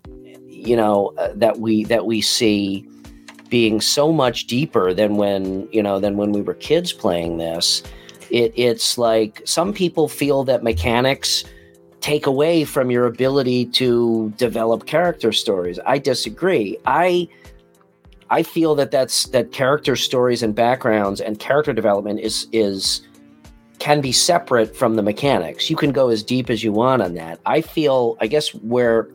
you 0.48 0.76
know 0.76 1.14
uh, 1.18 1.30
that 1.36 1.60
we 1.60 1.86
that 1.86 2.06
we 2.06 2.22
see 2.22 2.88
being 3.50 3.80
so 3.82 4.12
much 4.12 4.48
deeper 4.48 4.94
than 4.94 5.16
when 5.16 5.68
you 5.72 5.82
know 5.82 6.00
than 6.00 6.18
when 6.18 6.32
we 6.32 6.42
were 6.42 6.54
kids 6.54 6.92
playing 6.92 7.38
this. 7.38 7.82
It, 8.34 8.52
it's 8.56 8.98
like 8.98 9.44
some 9.46 9.74
people 9.74 10.08
feel 10.08 10.44
that 10.46 10.64
mechanics 10.64 11.44
take 12.02 12.26
away 12.26 12.66
from 12.66 12.90
your 12.90 13.06
ability 13.06 13.68
to 13.68 14.34
develop 14.38 14.88
character 14.88 15.32
stories. 15.32 15.80
I 15.86 16.00
disagree. 16.00 16.78
I 16.86 17.30
I 18.32 18.42
feel 18.42 18.74
that 18.74 18.90
that's 18.90 19.28
that 19.28 19.52
character 19.52 19.96
stories 19.96 20.42
and 20.42 20.56
backgrounds 20.56 21.22
and 21.22 21.38
character 21.38 21.74
development 21.74 22.22
is 22.22 22.48
is 22.52 23.08
can 23.78 24.02
be 24.02 24.12
separate 24.12 24.76
from 24.76 24.96
the 24.96 25.04
mechanics. 25.04 25.70
You 25.70 25.76
can 25.76 25.92
go 25.92 26.10
as 26.10 26.24
deep 26.24 26.50
as 26.50 26.64
you 26.64 26.72
want 26.72 27.04
on 27.04 27.14
that. 27.14 27.40
I 27.46 27.62
feel 27.62 28.18
I 28.20 28.26
guess 28.26 28.50
where 28.56 29.10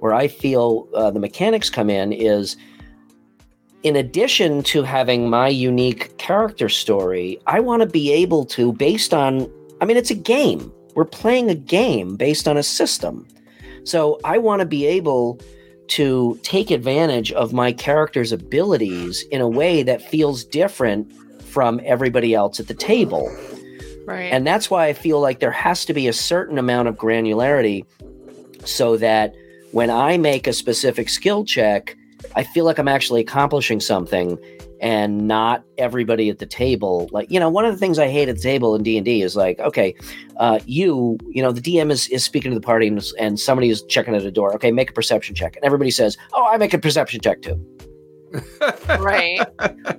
where 0.00 0.12
I 0.12 0.28
feel 0.28 0.86
uh, 0.94 1.10
the 1.10 1.20
mechanics 1.20 1.70
come 1.70 1.88
in 1.88 2.12
is 2.12 2.58
in 3.82 3.96
addition 3.96 4.62
to 4.64 4.82
having 4.82 5.30
my 5.30 5.48
unique 5.48 6.16
character 6.18 6.68
story, 6.68 7.40
I 7.46 7.60
want 7.60 7.82
to 7.82 7.88
be 7.88 8.12
able 8.12 8.44
to 8.46 8.72
based 8.72 9.14
on 9.14 9.50
I 9.80 9.84
mean 9.84 9.96
it's 9.96 10.10
a 10.10 10.14
game 10.14 10.72
we're 10.98 11.04
playing 11.04 11.48
a 11.48 11.54
game 11.54 12.16
based 12.16 12.48
on 12.48 12.56
a 12.56 12.62
system. 12.64 13.24
So 13.84 14.18
I 14.24 14.36
want 14.38 14.58
to 14.58 14.66
be 14.66 14.84
able 14.84 15.40
to 15.90 16.36
take 16.42 16.72
advantage 16.72 17.30
of 17.30 17.52
my 17.52 17.70
character's 17.70 18.32
abilities 18.32 19.22
in 19.30 19.40
a 19.40 19.46
way 19.46 19.84
that 19.84 20.02
feels 20.02 20.42
different 20.42 21.12
from 21.44 21.80
everybody 21.84 22.34
else 22.34 22.58
at 22.58 22.66
the 22.66 22.74
table. 22.74 23.30
Right. 24.06 24.32
And 24.32 24.44
that's 24.44 24.70
why 24.70 24.86
I 24.86 24.92
feel 24.92 25.20
like 25.20 25.38
there 25.38 25.52
has 25.52 25.84
to 25.84 25.94
be 25.94 26.08
a 26.08 26.12
certain 26.12 26.58
amount 26.58 26.88
of 26.88 26.96
granularity 26.96 27.86
so 28.64 28.96
that 28.96 29.36
when 29.70 29.90
I 29.90 30.18
make 30.18 30.48
a 30.48 30.52
specific 30.52 31.10
skill 31.10 31.44
check, 31.44 31.96
I 32.36 32.44
feel 32.44 32.64
like 32.64 32.78
I'm 32.78 32.88
actually 32.88 33.20
accomplishing 33.20 33.80
something 33.80 34.38
and 34.80 35.26
not 35.26 35.64
everybody 35.76 36.30
at 36.30 36.38
the 36.38 36.46
table 36.46 37.08
like 37.12 37.30
you 37.30 37.40
know 37.40 37.48
one 37.48 37.64
of 37.64 37.72
the 37.72 37.78
things 37.78 37.98
i 37.98 38.08
hate 38.08 38.28
at 38.28 38.36
the 38.36 38.42
table 38.42 38.74
in 38.74 38.82
d&d 38.82 39.22
is 39.22 39.34
like 39.36 39.58
okay 39.60 39.94
uh, 40.36 40.58
you 40.66 41.18
you 41.28 41.42
know 41.42 41.52
the 41.52 41.60
dm 41.60 41.90
is, 41.90 42.08
is 42.08 42.24
speaking 42.24 42.50
to 42.50 42.54
the 42.54 42.60
party 42.60 42.86
and, 42.86 43.02
and 43.18 43.40
somebody 43.40 43.70
is 43.70 43.82
checking 43.84 44.14
at 44.14 44.22
a 44.22 44.30
door 44.30 44.54
okay 44.54 44.70
make 44.70 44.90
a 44.90 44.92
perception 44.92 45.34
check 45.34 45.56
and 45.56 45.64
everybody 45.64 45.90
says 45.90 46.16
oh 46.32 46.46
i 46.46 46.56
make 46.56 46.72
a 46.72 46.78
perception 46.78 47.20
check 47.20 47.42
too 47.42 47.60
right. 49.00 49.40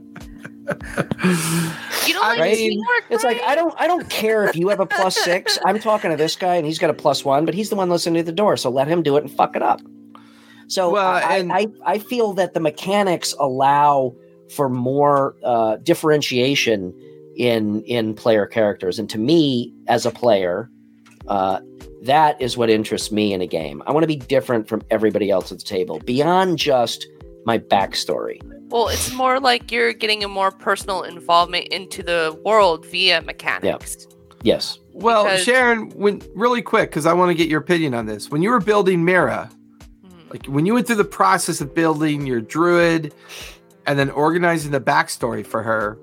You 2.06 2.14
don't 2.14 2.28
like 2.28 2.40
Right? 2.40 2.56
teamwork. 2.56 3.06
it's 3.10 3.24
like 3.24 3.42
i 3.42 3.56
don't 3.56 3.74
i 3.82 3.88
don't 3.88 4.08
care 4.10 4.46
if 4.46 4.56
you 4.56 4.70
have 4.70 4.80
a 4.80 4.86
plus 4.86 5.18
six 5.18 5.58
i'm 5.66 5.80
talking 5.80 6.12
to 6.12 6.18
this 6.18 6.36
guy 6.36 6.56
and 6.58 6.66
he's 6.66 6.78
got 6.78 6.92
a 6.92 6.94
plus 6.94 7.26
one 7.26 7.44
but 7.44 7.56
he's 7.56 7.70
the 7.72 7.76
one 7.76 7.90
listening 7.90 8.24
to 8.24 8.24
the 8.24 8.32
door 8.32 8.56
so 8.56 8.70
let 8.70 8.88
him 8.88 9.02
do 9.02 9.18
it 9.18 9.24
and 9.24 9.32
fuck 9.32 9.56
it 9.56 9.64
up 9.64 9.82
so 10.70 10.90
Well, 10.92 11.06
I, 11.06 11.38
and- 11.38 11.52
I, 11.52 11.68
I 11.86 12.00
feel 12.00 12.34
that 12.34 12.54
the 12.54 12.60
mechanics 12.62 13.34
allow 13.40 14.16
for 14.56 14.70
more 14.70 15.36
uh, 15.44 15.76
differentiation 15.78 16.94
in 17.36 17.82
in 17.84 18.14
player 18.14 18.46
characters 18.46 18.98
and 19.00 19.10
to 19.10 19.18
me 19.18 19.74
as 19.88 20.06
a 20.06 20.12
player 20.12 20.70
uh, 21.28 21.60
that 22.02 22.42
is 22.42 22.58
what 22.58 22.70
interests 22.70 23.12
me 23.12 23.32
in 23.34 23.42
a 23.42 23.46
game 23.48 23.82
i 23.88 23.92
want 23.92 24.04
to 24.04 24.08
be 24.08 24.16
different 24.16 24.68
from 24.68 24.82
everybody 24.90 25.30
else 25.30 25.52
at 25.52 25.60
the 25.60 25.64
table 25.64 26.00
beyond 26.00 26.58
just 26.58 27.06
my 27.46 27.58
backstory 27.58 28.42
Well, 28.70 28.88
it's 28.90 29.14
more 29.14 29.40
like 29.40 29.72
you're 29.72 29.94
getting 29.94 30.24
a 30.24 30.28
more 30.28 30.52
personal 30.52 31.04
involvement 31.04 31.68
into 31.70 32.04
the 32.04 32.38
world 32.44 32.86
via 32.88 33.22
mechanics. 33.22 34.08
yes 34.44 34.80
Well, 34.94 35.24
Because- 35.24 35.44
Sharon, 35.44 35.90
when 35.92 36.22
really 36.36 36.62
quick, 36.62 36.90
because 36.90 37.06
I 37.06 37.14
want 37.14 37.30
to 37.30 37.36
get 37.36 37.48
your 37.48 37.62
opinion 37.62 37.94
on 37.94 38.06
this. 38.06 38.30
When 38.30 38.42
you 38.42 38.50
were 38.50 38.60
building 38.60 39.06
Mira. 39.06 39.50
Like 40.30 40.46
when 40.46 40.66
you 40.66 40.74
went 40.74 40.88
through 40.88 40.98
the 40.98 41.04
process 41.04 41.62
of 41.62 41.74
building 41.74 42.26
your 42.26 42.42
druid 42.42 43.14
and 43.86 43.98
then 43.98 44.10
organizing 44.12 44.72
the 44.72 44.82
backstory 44.82 45.46
for 45.46 45.64
her, 45.64 45.98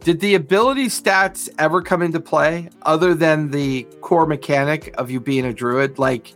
did 0.00 0.20
the 0.20 0.34
ability 0.34 0.86
stats 0.86 1.48
ever 1.58 1.82
come 1.82 2.02
into 2.02 2.20
play 2.20 2.70
other 2.82 3.14
than 3.14 3.50
the 3.50 3.84
core 4.00 4.26
mechanic 4.26 4.94
of 4.98 5.10
you 5.10 5.20
being 5.20 5.44
a 5.44 5.52
druid? 5.52 5.98
Like, 5.98 6.34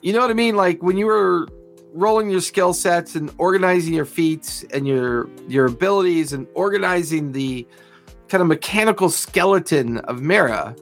you 0.00 0.12
know 0.12 0.20
what 0.20 0.30
I 0.30 0.34
mean? 0.34 0.56
Like 0.56 0.82
when 0.82 0.96
you 0.96 1.06
were 1.06 1.48
rolling 1.92 2.30
your 2.30 2.40
skill 2.40 2.72
sets 2.72 3.16
and 3.16 3.32
organizing 3.38 3.94
your 3.94 4.04
feats 4.04 4.64
and 4.72 4.86
your 4.86 5.28
your 5.48 5.66
abilities 5.66 6.32
and 6.32 6.46
organizing 6.54 7.32
the 7.32 7.66
kind 8.28 8.42
of 8.42 8.46
mechanical 8.46 9.08
skeleton 9.08 9.98
of 9.98 10.20
Mira, 10.20 10.76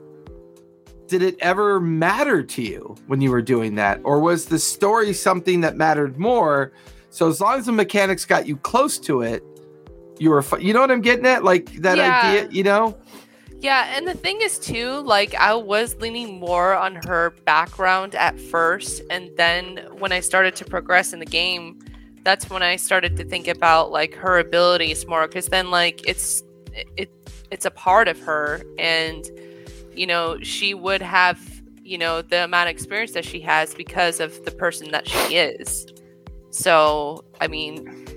did 1.07 1.21
it 1.21 1.35
ever 1.39 1.79
matter 1.79 2.41
to 2.43 2.61
you 2.61 2.95
when 3.07 3.21
you 3.21 3.29
were 3.31 3.41
doing 3.41 3.75
that? 3.75 3.99
Or 4.03 4.19
was 4.19 4.45
the 4.45 4.59
story 4.59 5.13
something 5.13 5.61
that 5.61 5.75
mattered 5.75 6.17
more? 6.17 6.71
So 7.09 7.29
as 7.29 7.39
long 7.39 7.59
as 7.59 7.67
the 7.67 7.71
mechanics 7.71 8.25
got 8.25 8.47
you 8.47 8.57
close 8.57 8.97
to 8.99 9.21
it, 9.21 9.43
you 10.17 10.29
were, 10.29 10.41
fi- 10.41 10.57
you 10.57 10.73
know 10.73 10.81
what 10.81 10.91
I'm 10.91 11.01
getting 11.01 11.25
at? 11.25 11.43
Like 11.43 11.71
that 11.81 11.97
Yeah. 11.97 12.19
idea, 12.19 12.49
you 12.51 12.63
know? 12.63 12.97
Yeah, 13.61 13.95
and 13.95 14.07
the 14.07 14.13
thing 14.13 14.41
is 14.41 14.59
too, 14.59 15.01
like 15.01 15.33
I 15.35 15.53
was 15.55 15.95
leaning 15.95 16.39
more 16.39 16.75
on 16.75 16.95
her 17.07 17.33
background 17.45 18.13
at 18.13 18.39
first, 18.39 19.01
and 19.09 19.29
then 19.37 19.77
when 19.97 20.11
I 20.11 20.19
started 20.19 20.55
to 20.57 20.65
progress 20.65 21.13
in 21.13 21.19
the 21.19 21.25
game, 21.25 21.79
that's 22.23 22.49
when 22.49 22.61
I 22.61 22.75
started 22.75 23.15
to 23.17 23.23
think 23.23 23.47
about 23.47 23.91
like 23.91 24.13
her 24.15 24.37
abilities 24.37 25.07
more, 25.07 25.27
because 25.27 25.47
then 25.47 25.71
like 25.71 26.07
it's 26.07 26.43
it 26.97 27.09
it's 27.49 27.65
a 27.65 27.71
part 27.71 28.07
of 28.07 28.19
her, 28.19 28.61
and 28.77 29.25
you 29.95 30.07
know 30.07 30.37
she 30.41 30.73
would 30.73 31.01
have 31.01 31.39
you 31.83 31.97
know 31.97 32.21
the 32.21 32.43
amount 32.43 32.69
of 32.69 32.75
experience 32.75 33.11
that 33.11 33.25
she 33.25 33.39
has 33.41 33.73
because 33.75 34.19
of 34.19 34.43
the 34.45 34.51
person 34.51 34.91
that 34.91 35.07
she 35.07 35.35
is. 35.35 35.85
So 36.51 37.23
I 37.41 37.47
mean, 37.47 38.07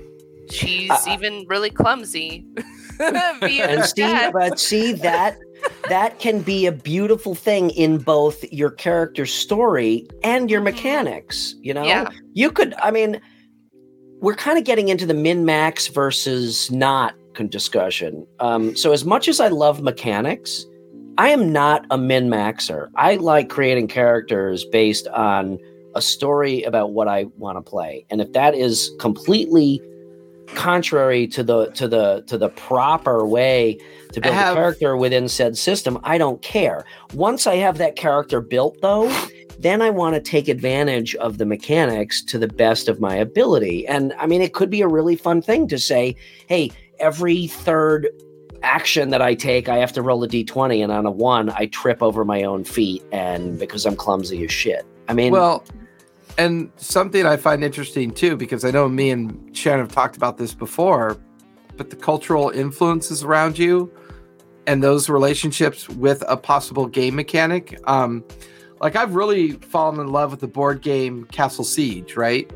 she's 0.51 0.91
I- 0.91 1.05
I- 1.07 1.15
even 1.15 1.45
really 1.49 1.71
clumsy. 1.71 2.45
and 3.01 3.85
see 3.85 4.31
but 4.33 4.59
see 4.59 4.93
that 4.93 5.39
that 5.89 6.19
can 6.19 6.43
be 6.43 6.67
a 6.67 6.73
beautiful 6.73 7.35
thing 7.37 7.71
in 7.71 7.99
both 7.99 8.43
your 8.53 8.71
character 8.73 9.25
story 9.25 10.05
and 10.25 10.51
your 10.51 10.61
Mhm. 10.61 10.65
mechanics 10.65 11.55
you 11.61 11.73
know 11.73 11.85
Yeah. 11.85 12.09
you 12.35 12.51
could 12.51 12.75
i 12.83 12.91
mean 12.91 13.21
we're 14.21 14.35
kind 14.35 14.59
of 14.59 14.65
getting 14.65 14.89
into 14.89 15.07
the 15.07 15.15
min 15.15 15.45
max 15.45 15.87
versus 15.87 16.73
not 16.73 17.15
discussion 17.51 18.27
um, 18.41 18.75
so 18.75 18.91
as 18.91 19.05
much 19.05 19.29
as 19.29 19.39
i 19.39 19.47
love 19.47 19.81
mechanics 19.81 20.67
i 21.19 21.29
am 21.29 21.53
not 21.53 21.85
a 21.91 21.99
min 21.99 22.29
maxer 22.29 22.89
i 22.97 23.17
like 23.17 23.49
creating 23.51 23.87
characters 23.87 24.65
based 24.65 25.07
on 25.09 25.59
a 25.95 26.03
story 26.03 26.63
about 26.63 26.93
what 26.93 27.09
i 27.09 27.25
want 27.37 27.57
to 27.59 27.63
play. 27.63 28.07
And 28.11 28.21
if 28.21 28.33
that 28.33 28.55
is 28.55 28.91
completely 29.01 29.83
contrary 30.55 31.27
to 31.27 31.43
the 31.43 31.67
to 31.73 31.87
the 31.87 32.23
to 32.27 32.39
the 32.39 32.49
proper 32.51 33.27
way 33.27 33.79
to 34.13 34.21
build 34.21 34.35
have- 34.35 34.57
a 34.57 34.61
character 34.61 34.97
within 34.97 35.29
said 35.29 35.59
system 35.59 35.99
i 36.05 36.17
don't 36.17 36.41
care. 36.41 36.85
Once 37.13 37.47
i 37.47 37.57
have 37.57 37.77
that 37.79 37.97
character 37.97 38.41
built 38.41 38.81
though 38.81 39.13
then 39.59 39.83
i 39.83 39.91
want 39.91 40.15
to 40.15 40.21
take 40.21 40.47
advantage 40.49 41.15
of 41.17 41.39
the 41.39 41.45
mechanics 41.45 42.23
to 42.23 42.39
the 42.39 42.49
best 42.49 42.89
of 42.89 43.01
my 43.01 43.17
ability. 43.17 43.87
And 43.87 44.15
i 44.19 44.27
mean 44.27 44.41
it 44.41 44.55
could 44.55 44.71
be 44.71 44.83
a 44.83 44.89
really 44.89 45.17
fun 45.17 45.43
thing 45.43 45.69
to 45.69 45.79
say 45.79 46.15
hey 46.47 46.71
every 47.01 47.47
third 47.49 48.09
action 48.63 49.11
that 49.11 49.23
i 49.23 49.35
take 49.35 49.69
i 49.69 49.77
have 49.77 49.93
to 49.93 50.03
roll 50.03 50.23
a 50.25 50.29
d20 50.29 50.83
and 50.83 50.93
on 50.93 51.07
a 51.07 51.11
one 51.11 51.51
i 51.51 51.67
trip 51.67 52.03
over 52.03 52.25
my 52.25 52.43
own 52.43 52.65
feet 52.65 53.03
and 53.13 53.59
because 53.59 53.87
i'm 53.87 53.97
clumsy 53.97 54.45
as 54.45 54.53
shit 54.53 54.85
i 55.09 55.15
mean 55.15 55.33
Well, 55.33 55.65
and 56.39 56.71
something 56.77 57.27
I 57.27 57.37
find 57.37 57.65
interesting 57.65 58.13
too, 58.13 58.37
because 58.37 58.65
I 58.65 58.71
know 58.71 58.89
me 58.89 59.11
and 59.11 59.57
Sharon 59.57 59.81
have 59.81 59.91
talked 59.91 60.17
about 60.17 60.39
this 60.39 60.55
before, 60.55 61.19
but 61.77 61.91
the 61.91 61.97
cultural 61.97 62.51
influences 62.51 63.25
around 63.25 63.59
you 63.59 63.93
and 64.67 64.83
those 64.83 65.09
relationships 65.09 65.89
with 65.89 66.23
a 66.29 66.37
possible 66.37 66.87
game 66.87 67.17
mechanic. 67.17 67.79
Um, 67.89 68.25
like 68.81 68.95
I've 68.95 69.17
really 69.17 69.53
fallen 69.53 69.99
in 69.99 70.13
love 70.13 70.31
with 70.31 70.39
the 70.39 70.47
board 70.47 70.81
game 70.81 71.25
Castle 71.33 71.65
Siege, 71.65 72.17
right? 72.17 72.49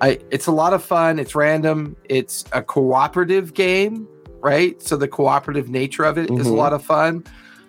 I 0.00 0.20
it's 0.30 0.46
a 0.46 0.52
lot 0.52 0.72
of 0.72 0.84
fun, 0.84 1.18
it's 1.18 1.34
random, 1.34 1.96
it's 2.04 2.44
a 2.52 2.62
cooperative 2.62 3.54
game, 3.54 4.06
right? 4.44 4.80
So 4.82 4.96
the 4.96 5.08
cooperative 5.08 5.70
nature 5.70 6.04
of 6.04 6.18
it 6.18 6.30
is 6.30 6.46
a 6.46 6.50
Mhm. 6.50 6.56
lot 6.56 6.72
of 6.72 6.84
fun. 6.84 7.24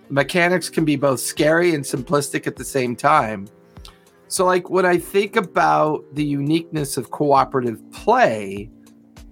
Mechanics 0.10 0.70
can 0.70 0.86
be 0.86 0.98
both 0.98 1.22
scary 1.22 1.74
and 1.74 1.84
simplistic 1.84 2.46
at 2.46 2.58
the 2.58 2.66
same 2.66 2.96
time. 2.96 3.48
So, 4.28 4.46
like, 4.46 4.70
when 4.70 4.86
I 4.86 4.98
think 4.98 5.36
about 5.36 6.04
the 6.14 6.24
uniqueness 6.24 6.98
of 6.98 7.12
cooperative 7.12 7.80
play, 7.92 8.70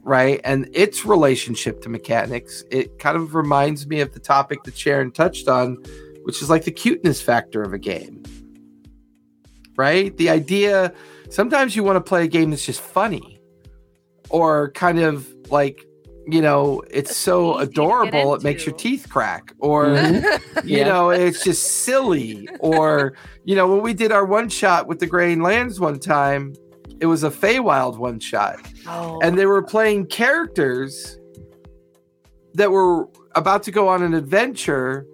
right, 0.03 0.39
and 0.43 0.69
its 0.73 1.05
relationship 1.05 1.81
to 1.81 1.89
mechanics, 1.89 2.63
it 2.71 2.97
kind 2.97 3.17
of 3.17 3.35
reminds 3.35 3.85
me 3.85 3.99
of 3.99 4.13
the 4.13 4.19
topic 4.19 4.63
that 4.63 4.77
Sharon 4.77 5.11
touched 5.11 5.47
on 5.47 5.77
which 6.23 6.41
is 6.41 6.49
like 6.49 6.63
the 6.63 6.71
cuteness 6.71 7.21
factor 7.21 7.61
of 7.61 7.73
a 7.73 7.77
game. 7.77 8.23
Right? 9.75 10.15
The 10.15 10.29
idea 10.29 10.93
sometimes 11.29 11.75
you 11.75 11.83
want 11.83 11.97
to 11.97 12.01
play 12.01 12.23
a 12.23 12.27
game 12.27 12.51
that's 12.51 12.65
just 12.65 12.79
funny 12.79 13.41
or 14.29 14.71
kind 14.71 14.99
of 14.99 15.27
like, 15.49 15.85
you 16.27 16.41
know, 16.41 16.81
it's 16.89 17.11
It's 17.11 17.17
so 17.17 17.55
easy 17.59 17.59
to 17.59 17.65
get 17.65 17.69
adorable 17.83 18.33
it 18.35 18.43
makes 18.43 18.65
your 18.65 18.75
teeth 18.75 19.07
crack 19.09 19.53
or 19.59 19.87
Mhm. 19.87 20.23
you 20.63 20.77
Yeah. 20.77 20.87
know, 20.87 21.09
it's 21.09 21.43
just 21.43 21.83
silly 21.83 22.47
or 22.59 23.13
you 23.43 23.55
know, 23.55 23.67
when 23.67 23.81
we 23.81 23.93
did 23.93 24.11
our 24.11 24.25
one 24.25 24.47
shot 24.49 24.87
with 24.87 24.99
the 24.99 25.07
Grain 25.07 25.41
Lands 25.41 25.79
one 25.79 25.99
time, 25.99 26.53
it 27.01 27.07
was 27.07 27.23
a 27.23 27.29
Feywild 27.29 27.97
one 27.97 28.19
shot 28.19 28.55
oh, 28.87 29.19
and 29.21 29.37
they 29.37 29.45
were 29.45 29.61
playing 29.61 30.05
characters 30.05 31.17
that 32.53 32.71
were 32.71 33.07
about 33.35 33.63
to 33.63 33.71
go 33.71 33.87
on 33.87 34.01
an 34.03 34.13
adventure 34.13 35.05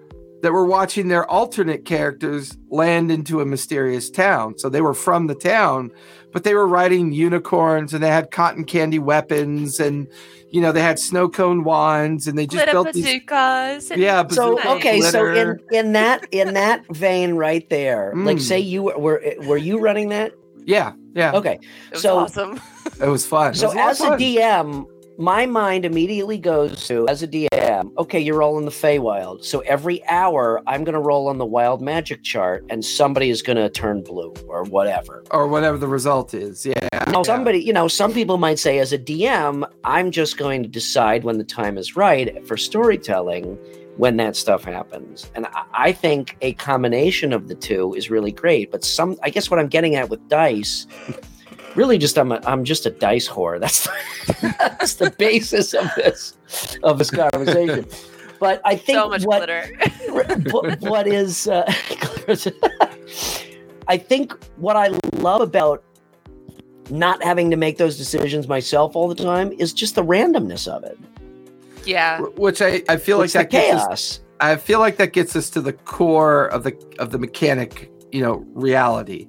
that 0.42 0.52
were 0.54 0.66
watching 0.66 1.08
their 1.10 1.30
alternate 1.30 1.84
characters 1.86 2.56
land 2.70 3.12
into 3.12 3.42
a 3.42 3.46
mysterious 3.46 4.10
town. 4.10 4.58
So 4.58 4.70
they 4.70 4.82
were 4.82 4.94
from 4.94 5.28
the 5.28 5.36
town, 5.36 5.92
but 6.32 6.44
they 6.44 6.54
were 6.54 6.68
riding 6.68 7.12
unicorns 7.12 7.94
and 7.94 8.04
they 8.04 8.10
had 8.10 8.32
cotton 8.32 8.64
candy 8.66 9.00
weapons 9.00 9.80
and 9.80 10.08
you 10.52 10.62
know 10.62 10.72
they 10.72 10.82
had 10.82 10.98
snow 11.00 11.30
cone 11.30 11.64
wands 11.64 12.28
and 12.28 12.38
they 12.38 12.46
just 12.46 12.58
glitter 12.66 12.72
built 12.72 12.94
these 12.94 13.06
bazookas. 13.06 13.92
and- 13.92 14.02
yeah 14.02 14.22
So 14.30 14.56
bazooka 14.56 14.70
okay, 14.76 15.02
so 15.02 15.26
in 15.34 15.60
in 15.72 15.92
that 15.94 16.26
in 16.32 16.54
that 16.56 16.86
vein 16.92 17.36
right 17.36 17.68
there, 17.70 18.14
like 18.16 18.38
Mm. 18.38 18.42
say 18.42 18.60
you 18.60 18.84
were 18.84 18.98
were, 18.98 19.22
were 19.46 19.58
you 19.58 19.80
running 19.80 20.10
that? 20.10 20.34
yeah 20.66 20.92
yeah 21.16 21.32
Okay, 21.34 21.54
it 21.54 21.94
was 21.94 22.02
so- 22.02 22.18
awesome. 22.20 22.60
it 23.02 23.08
was 23.08 23.26
fun 23.26 23.52
It 23.52 23.58
so 23.58 23.68
was 23.68 23.76
lot 23.76 23.86
of 23.86 23.92
as 23.92 24.02
a 24.02 24.04
fun. 24.10 24.20
DM, 24.20 24.86
my 25.20 25.46
mind 25.46 25.84
immediately 25.86 26.38
goes 26.38 26.88
to 26.88 27.06
as 27.10 27.22
a 27.22 27.28
DM. 27.28 27.92
Okay, 27.98 28.20
you're 28.22 28.38
rolling 28.38 28.64
the 28.64 28.72
Feywild. 28.72 29.44
So 29.44 29.60
every 29.60 30.04
hour, 30.08 30.62
I'm 30.66 30.86
going 30.86 30.94
to 30.94 31.00
roll 31.02 31.28
on 31.28 31.38
the 31.38 31.46
Wild 31.46 31.82
Magic 31.82 32.24
chart, 32.24 32.66
and 32.70 32.84
somebody 32.84 33.30
is 33.30 33.42
going 33.42 33.58
to 33.58 33.70
turn 33.70 34.02
blue 34.02 34.34
or 34.48 34.64
whatever. 34.64 35.24
or 35.32 35.48
whatever 35.48 35.78
the 35.78 35.88
result 35.88 36.34
is 36.34 36.66
yeah 36.66 36.74
Now, 37.08 37.24
somebody, 37.24 37.60
you 37.60 37.74
know, 37.74 37.90
some 37.90 38.14
people 38.14 38.38
might 38.38 38.60
say, 38.60 38.80
as 38.80 38.94
a 38.94 38.98
DM, 38.98 39.70
I'm 39.84 40.10
just 40.12 40.38
going 40.38 40.64
to 40.64 40.70
decide 40.70 41.26
when 41.26 41.38
the 41.38 41.44
time 41.44 41.78
is 41.78 41.98
right 41.98 42.46
for 42.48 42.56
storytelling 42.56 43.58
when 43.98 44.16
that 44.16 44.38
stuff 44.38 44.64
happens. 44.64 45.30
And 45.36 45.46
I- 45.48 45.64
I 45.74 45.92
think 45.92 46.38
a 46.42 46.54
combination 46.54 47.34
of 47.34 47.48
the 47.50 47.56
two 47.56 47.94
is 47.94 48.10
really 48.10 48.32
great. 48.32 48.72
But 48.72 48.84
some, 48.86 49.18
I 49.24 49.30
guess, 49.30 49.52
what 49.52 49.60
I'm 49.60 49.68
getting 49.68 49.96
at 49.96 50.10
with 50.10 50.26
dice, 50.30 50.88
really, 51.80 51.98
just 51.98 52.18
I'm 52.18 52.32
a, 52.34 52.42
I'm 52.46 52.66
just 52.66 52.86
a 52.86 52.90
dice 52.90 53.28
whore. 53.30 53.58
That's 53.58 53.86
the, 53.86 53.94
that's 54.60 54.96
the 54.96 55.12
basis 55.12 55.74
of 55.74 55.88
this 55.96 56.38
of 56.84 56.98
this 56.98 57.10
conversation. 57.10 57.86
But 58.40 58.62
I 58.66 58.76
think 58.76 58.98
So 58.98 59.10
much 59.10 59.24
what 59.24 59.40
glitter. 59.40 59.64
what, 60.52 60.82
what 60.82 61.08
is 61.08 61.48
uh, 61.48 61.64
I 63.88 63.98
think 63.98 64.34
what 64.58 64.76
I 64.76 64.88
love 65.30 65.42
about 65.42 65.84
not 66.90 67.24
having 67.24 67.50
to 67.52 67.58
make 67.58 67.78
those 67.78 67.98
decisions 67.98 68.48
myself 68.48 68.96
all 68.96 69.08
the 69.08 69.22
time 69.32 69.52
is 69.54 69.72
just 69.74 69.96
the 69.96 70.04
randomness 70.04 70.68
of 70.68 70.84
it. 70.84 70.98
yeah. 71.86 72.20
which 72.46 72.62
I, 72.62 72.84
I 72.90 72.98
feel 72.98 73.18
like 73.20 73.26
It's 73.26 73.34
the 73.34 73.40
that 73.40 73.52
gets 73.52 73.74
us 73.74 73.86
chaos. 73.86 74.20
I 74.42 74.56
feel 74.58 74.80
like 74.80 74.98
that 74.98 75.14
gets 75.14 75.36
us 75.36 75.50
to 75.52 75.62
the 75.62 75.74
core 75.74 76.46
of 76.48 76.64
the 76.64 76.74
of 77.00 77.12
the 77.12 77.20
mechanic, 77.20 77.92
you 78.12 78.22
know, 78.22 78.46
reality. 78.54 79.28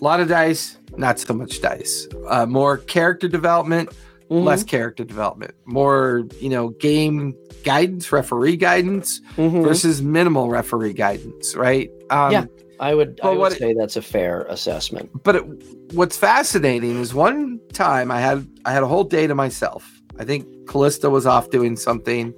A 0.00 0.04
lot 0.04 0.20
of 0.20 0.28
dice, 0.28 0.78
not 0.98 1.18
so 1.18 1.34
much 1.34 1.60
dice. 1.60 2.08
Uh, 2.28 2.46
more 2.46 2.78
character 2.78 3.28
development, 3.28 3.90
Mhm, 4.30 4.44
less 4.44 4.64
character 4.64 5.04
development. 5.04 5.54
More, 5.66 6.24
you 6.40 6.48
know, 6.48 6.70
game 6.70 7.34
guidance, 7.64 8.10
referee 8.10 8.56
guidance 8.56 9.20
mhm. 9.36 9.62
versus 9.62 10.02
minimal 10.02 10.48
referee 10.48 10.94
guidance, 10.94 11.54
right? 11.54 11.90
Um, 12.10 12.32
Yeah. 12.32 12.44
I 12.78 12.94
would, 12.94 13.18
I 13.22 13.30
would 13.30 13.52
say 13.52 13.72
that's 13.72 13.96
a 13.96 14.02
fair 14.02 14.42
assessment. 14.50 15.08
But 15.22 15.36
it, 15.36 15.44
what's 15.94 16.16
fascinating 16.18 17.00
is 17.00 17.14
one 17.14 17.58
time 17.72 18.10
I 18.10 18.20
had 18.20 18.46
I 18.66 18.72
had 18.72 18.82
a 18.82 18.86
whole 18.86 19.04
day 19.04 19.26
to 19.26 19.34
myself. 19.34 19.90
I 20.18 20.24
think 20.24 20.46
Callista 20.68 21.08
was 21.08 21.24
off 21.24 21.48
doing 21.48 21.76
something. 21.76 22.34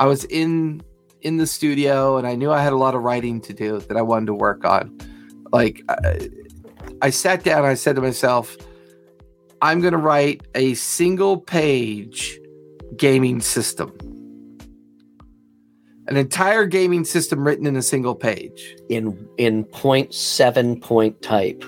I 0.00 0.06
was 0.06 0.24
in 0.24 0.82
in 1.22 1.36
the 1.36 1.46
studio 1.46 2.16
and 2.16 2.26
I 2.26 2.34
knew 2.34 2.50
I 2.50 2.62
had 2.62 2.72
a 2.72 2.76
lot 2.76 2.96
of 2.96 3.02
writing 3.02 3.40
to 3.42 3.52
do 3.52 3.78
that 3.78 3.96
I 3.96 4.02
wanted 4.02 4.26
to 4.26 4.34
work 4.34 4.64
on. 4.64 4.96
Like 5.52 5.82
I, 5.88 6.30
I 7.02 7.10
sat 7.10 7.44
down. 7.44 7.64
I 7.64 7.74
said 7.74 7.96
to 7.96 8.02
myself, 8.02 8.56
"I'm 9.62 9.80
going 9.80 9.92
to 9.92 9.98
write 9.98 10.42
a 10.54 10.74
single 10.74 11.38
page 11.38 12.38
gaming 12.96 13.40
system." 13.40 13.92
An 16.08 16.16
entire 16.16 16.66
gaming 16.66 17.04
system 17.04 17.44
written 17.44 17.66
in 17.66 17.74
a 17.76 17.82
single 17.82 18.14
page, 18.14 18.76
In 18.88 19.28
in 19.38 19.64
point 19.64 20.14
seven 20.14 20.80
point 20.80 21.20
type, 21.20 21.64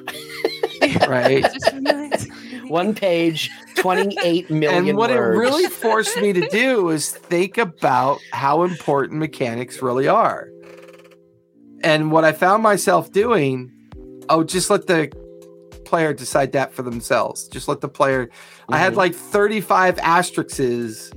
right? 1.09 1.45
One 2.68 2.95
page, 2.95 3.51
twenty 3.76 4.16
eight 4.22 4.49
million. 4.51 4.89
and 4.91 4.97
what 4.99 5.11
words. 5.11 5.37
it 5.37 5.39
really 5.41 5.68
forced 5.68 6.16
me 6.18 6.33
to 6.35 6.49
do 6.51 6.91
is 6.91 7.11
think 7.11 7.59
about 7.59 8.20
how 8.33 8.62
important 8.62 9.18
mechanics 9.18 9.83
really 9.83 10.07
are. 10.07 10.49
And 11.83 12.12
what 12.12 12.24
I 12.24 12.33
found 12.33 12.62
myself 12.62 13.11
doing, 13.11 13.72
oh, 14.29 14.45
just 14.45 14.70
let 14.70 14.87
the 14.87 15.11
player 15.85 16.12
decide 16.12 16.53
that 16.53 16.72
for 16.74 16.83
themselves. 16.83 17.49
Just 17.49 17.68
let 17.68 17.81
the 17.81 17.89
player. 17.89 18.29
I 18.68 18.79
had 18.79 18.95
like 18.97 19.14
35 19.14 19.99
asterisks 20.01 21.11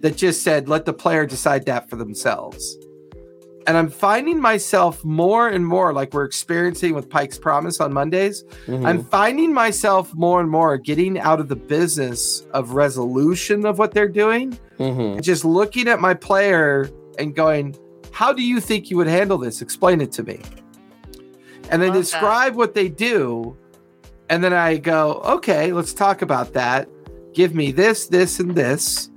that 0.00 0.16
just 0.16 0.42
said, 0.42 0.68
let 0.68 0.84
the 0.84 0.92
player 0.92 1.26
decide 1.26 1.66
that 1.66 1.88
for 1.88 1.96
themselves. 1.96 2.76
And 3.66 3.76
I'm 3.76 3.90
finding 3.90 4.40
myself 4.40 5.04
more 5.04 5.48
and 5.48 5.66
more 5.66 5.92
like 5.92 6.14
we're 6.14 6.24
experiencing 6.24 6.94
with 6.94 7.10
Pike's 7.10 7.38
Promise 7.38 7.80
on 7.80 7.92
Mondays. 7.92 8.42
Mhm. 8.66 8.86
I'm 8.86 9.04
finding 9.04 9.52
myself 9.52 10.14
more 10.14 10.40
and 10.40 10.48
more 10.50 10.78
getting 10.78 11.18
out 11.18 11.38
of 11.38 11.48
the 11.48 11.56
business 11.56 12.46
of 12.54 12.70
resolution 12.72 13.66
of 13.66 13.78
what 13.78 13.92
they're 13.92 14.08
doing 14.08 14.58
Mhm. 14.78 15.16
and 15.16 15.22
just 15.22 15.44
looking 15.44 15.86
at 15.88 16.00
my 16.00 16.14
player 16.14 16.88
and 17.18 17.34
going, 17.34 17.76
How 18.10 18.32
do 18.32 18.42
you 18.42 18.58
think 18.58 18.90
you 18.90 18.96
would 18.96 19.06
handle 19.06 19.38
this? 19.38 19.60
Explain 19.62 20.00
it 20.00 20.10
to 20.12 20.22
me. 20.24 20.40
And 21.70 21.82
then 21.82 21.88
Love 21.88 21.96
that. 21.96 22.02
describe 22.02 22.54
what 22.54 22.74
they 22.74 22.88
do. 22.88 23.56
And 24.30 24.42
then 24.42 24.52
I 24.52 24.76
go, 24.76 25.20
Okay, 25.24 25.72
let's 25.72 25.94
talk 25.94 26.22
about 26.22 26.52
that. 26.54 26.88
Give 27.32 27.54
me 27.54 27.72
this, 27.72 28.06
this, 28.06 28.40
and 28.40 28.54
this. 28.54 29.10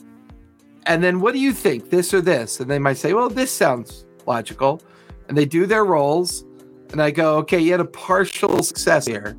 And 0.86 1.04
then 1.04 1.20
what 1.22 1.34
do 1.34 1.40
you 1.40 1.52
think? 1.54 1.90
This 1.90 2.14
or 2.14 2.22
this? 2.22 2.60
And 2.60 2.70
they 2.70 2.80
might 2.80 2.98
say, 2.98 3.14
Well, 3.14 3.30
this 3.30 3.52
sounds 3.52 4.06
logical. 4.26 4.82
And 5.28 5.38
they 5.38 5.46
do 5.46 5.66
their 5.66 5.86
roles. 5.86 6.46
And 6.92 7.02
I 7.02 7.12
go, 7.12 7.38
Okay, 7.38 7.60
you 7.60 7.72
had 7.72 7.80
a 7.80 7.86
partial 7.86 8.64
success 8.64 9.06
here, 9.06 9.38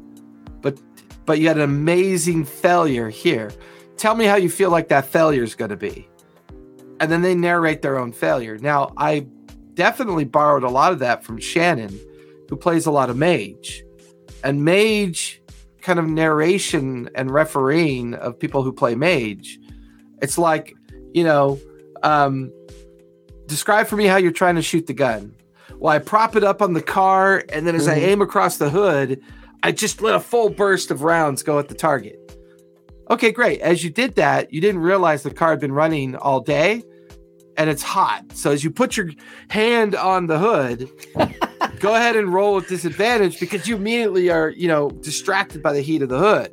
but 0.61 0.79
but 1.27 1.39
you 1.39 1.49
had 1.49 1.57
an 1.59 1.63
amazing 1.65 2.45
failure 2.45 3.09
here. 3.09 3.53
Tell 3.97 4.15
me 4.17 4.25
how 4.25 4.37
you 4.37 4.51
feel 4.51 4.71
like 4.71 4.89
that 4.89 5.05
failure 5.07 5.43
is 5.43 5.55
going 5.55 5.71
to 5.71 5.77
be. 5.77 6.09
And 6.99 7.11
then 7.11 7.23
they 7.23 7.35
narrate 7.35 7.83
their 7.83 7.99
own 7.99 8.13
failure. 8.13 8.59
Now, 8.59 8.93
I 8.97 9.27
definitely 9.75 10.25
borrowed 10.25 10.65
a 10.65 10.69
lot 10.69 10.93
of 10.93 10.99
that 11.01 11.25
from 11.25 11.39
Shannon, 11.39 11.99
who 12.53 12.57
plays 12.59 12.85
a 12.85 12.91
lot 12.91 13.09
of 13.09 13.17
Mage. 13.17 13.83
And 14.45 14.63
Mage 14.63 15.41
kind 15.81 15.99
of 15.99 16.07
narration 16.07 17.09
and 17.15 17.31
refereeing 17.31 18.13
of 18.13 18.39
people 18.39 18.63
who 18.63 18.75
play 18.75 18.95
Mage. 18.95 19.59
It's 20.21 20.37
like, 20.37 20.75
you 21.15 21.25
know, 21.25 21.59
um, 22.03 22.53
describe 23.47 23.87
for 23.87 23.97
me 23.97 24.05
how 24.05 24.19
you're 24.19 24.33
trying 24.33 24.57
to 24.57 24.63
shoot 24.63 24.87
the 24.87 24.93
gun. 24.93 25.35
Well, 25.79 25.95
I 25.95 25.99
prop 25.99 26.37
it 26.37 26.45
up 26.45 26.61
on 26.61 26.75
the 26.75 26.83
car, 26.83 27.43
and 27.49 27.67
then 27.67 27.75
as 27.75 27.89
I 27.89 27.99
Mhm. 27.99 28.03
aim 28.03 28.21
across 28.21 28.59
the 28.59 28.69
hood, 28.69 29.19
I 29.63 29.73
just 29.73 30.03
let 30.03 30.15
a 30.15 30.21
full 30.21 30.51
burst 30.51 30.91
of 30.91 31.03
rounds 31.03 31.43
go 31.43 31.59
at 31.59 31.69
the 31.69 31.75
target. 31.75 32.19
Okay, 33.09 33.33
great. 33.33 33.63
As 33.63 33.83
you 33.83 33.89
did 33.89 34.17
that, 34.17 34.53
you 34.53 34.61
didn't 34.61 34.83
realize 34.83 35.23
the 35.23 35.31
car 35.31 35.49
had 35.51 35.61
been 35.61 35.73
running 35.73 36.17
all 36.17 36.41
day 36.41 36.83
and 37.57 37.69
it's 37.69 37.83
hot. 37.83 38.25
So 38.33 38.51
as 38.51 38.65
you 38.65 38.71
put 38.71 38.97
your 38.97 39.11
hand 39.49 39.95
on 39.95 40.27
the 40.27 40.39
hood, 40.39 40.89
go 41.81 41.95
ahead 41.95 42.17
and 42.17 42.33
roll 42.33 42.55
with 42.55 42.69
disadvantage 42.69 43.39
because 43.39 43.69
you 43.69 43.77
immediately 43.77 44.31
are, 44.31 44.51
you 44.51 44.69
know, 44.69 44.91
distracted 44.91 45.63
by 45.63 45.73
the 45.73 45.81
heat 45.81 46.03
of 46.03 46.09
the 46.09 46.19
hood. 46.19 46.53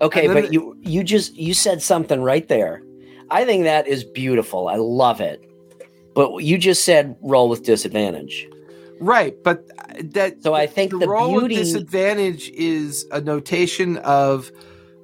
Okay, 0.00 0.28
but 0.28 0.52
you 0.52 0.76
you 0.80 1.02
just 1.02 1.34
you 1.34 1.54
said 1.54 1.82
something 1.82 2.22
right 2.22 2.46
there. 2.48 2.82
I 3.30 3.44
think 3.44 3.64
that 3.64 3.86
is 3.86 4.04
beautiful. 4.04 4.68
I 4.68 4.76
love 4.76 5.20
it. 5.20 5.44
But 6.14 6.38
you 6.38 6.56
just 6.56 6.84
said 6.84 7.16
roll 7.20 7.48
with 7.48 7.64
disadvantage. 7.64 8.48
Right, 9.00 9.34
but 9.42 9.66
that 10.12 10.42
So 10.42 10.54
I 10.54 10.66
think 10.66 10.90
the 10.90 11.08
roll 11.08 11.34
with 11.34 11.48
disadvantage 11.48 12.50
is 12.50 13.06
a 13.12 13.20
notation 13.20 13.98
of 13.98 14.50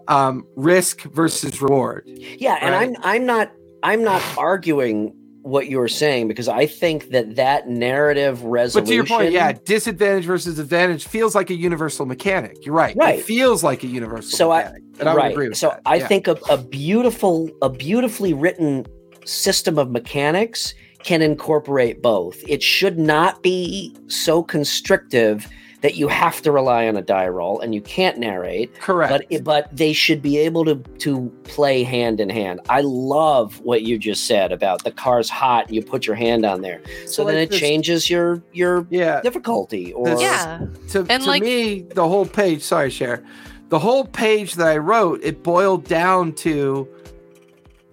um, 0.09 0.47
risk 0.57 1.03
versus 1.03 1.61
reward. 1.61 2.05
Yeah, 2.07 2.59
and 2.61 2.75
I'm 2.75 2.97
I'm 3.03 3.27
not 3.27 3.53
I'm 3.83 4.03
not 4.03 4.23
arguing 4.39 5.15
what 5.45 5.69
you're 5.69 5.89
saying 5.89 6.27
because 6.27 6.49
I 6.49 6.65
think 6.65 7.11
that 7.11 7.37
that 7.37 7.69
narrative 7.69 8.43
resolution 8.45 8.85
But 8.85 8.89
to 8.89 8.95
your 8.95 9.05
point, 9.05 9.31
yeah, 9.33 9.53
disadvantage 9.53 10.25
versus 10.25 10.59
advantage 10.59 11.07
feels 11.07 11.35
like 11.35 11.51
a 11.51 11.55
universal 11.55 12.07
mechanic. 12.07 12.65
You're 12.65 12.75
right. 12.75 12.97
Right. 12.97 13.19
It 13.19 13.27
feels 13.27 13.63
like 13.63 13.85
a 13.85 13.87
universal 13.87 14.31
So 14.37 14.51
I- 14.51 14.73
and 14.99 15.07
I 15.07 15.13
would 15.13 15.19
right. 15.19 15.33
agree 15.33 15.49
with 15.51 15.59
so 15.59 15.69
that. 15.69 15.83
I 15.85 15.97
Yeah. 15.97 16.09
think 16.09 16.29
a, 16.29 16.39
a 16.49 16.57
beautiful, 16.57 17.51
a 17.61 17.69
beautifully 17.69 18.33
written 18.33 18.87
system 19.27 19.79
of 19.79 19.91
mechanics 19.91 20.73
can 21.03 21.21
incorporate 21.21 22.01
both. 22.01 22.43
It 22.49 22.63
should 22.63 22.99
not 22.99 23.43
be 23.43 23.95
so 24.07 24.43
constrictive 24.43 25.47
that 25.85 25.97
you 25.97 26.09
have 26.09 26.41
to 26.41 26.51
rely 26.51 26.89
on 26.89 26.97
a 26.97 27.03
die 27.03 27.29
roll 27.29 27.61
and 27.61 27.75
you 27.75 27.81
can't 27.83 28.17
narrate. 28.17 28.75
Correct. 28.81 29.27
But 29.31 29.45
but 29.45 29.77
they 29.77 29.93
should 29.93 30.23
be 30.23 30.39
able 30.39 30.65
to 30.65 30.77
to 30.77 31.31
play 31.45 31.83
hand 31.83 32.21
in 32.21 32.31
hand. 32.31 32.61
I 32.71 32.81
love 32.81 33.61
what 33.61 33.83
you 33.83 33.99
just 33.99 34.27
said 34.27 34.51
about 34.51 34.83
the 34.83 34.91
car's 34.91 35.29
hot. 35.29 35.67
And 35.67 35.77
you 35.77 35.83
put 35.83 36.07
your 36.07 36.17
hand 36.17 36.47
on 36.47 36.63
there, 36.63 36.81
so, 37.07 37.23
then 37.25 37.35
like 37.35 37.43
it 37.45 37.51
this- 37.51 37.61
changes 37.61 38.09
your 38.09 38.43
your 38.55 38.87
Yeah. 38.89 39.21
difficulty. 39.21 39.93
Or 39.93 40.07
This- 40.09 40.23
Yeah. 40.23 40.61
to, 40.93 41.07
And, 41.11 41.23
to 41.23 41.29
like- 41.29 41.43
me, 41.43 41.83
the 41.95 42.09
whole 42.09 42.25
page, 42.25 42.63
sorry, 42.63 42.89
Cher, 42.89 43.23
the 43.69 43.79
whole 43.79 44.07
page 44.07 44.55
that 44.55 44.69
I 44.69 44.79
wrote, 44.79 45.21
it 45.23 45.43
boiled 45.43 45.85
down 45.85 46.33
to 46.37 46.89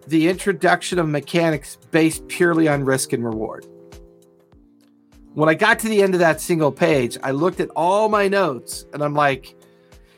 the 0.08 0.30
introduction 0.30 0.98
of 0.98 1.10
mechanics 1.10 1.78
based 1.92 2.26
purely 2.30 2.70
on 2.70 2.86
risk 2.86 3.12
and 3.12 3.26
reward. 3.26 3.66
When 5.34 5.48
I 5.48 5.54
got 5.54 5.80
to 5.80 5.88
the 5.88 6.02
end 6.02 6.14
of 6.14 6.20
that 6.20 6.42
single 6.42 6.72
page, 6.72 7.18
I 7.24 7.32
looked 7.32 7.62
at 7.62 7.70
all 7.70 8.10
my 8.10 8.28
notes 8.28 8.86
and 8.94 9.02
I'm 9.02 9.14
like, 9.14 9.56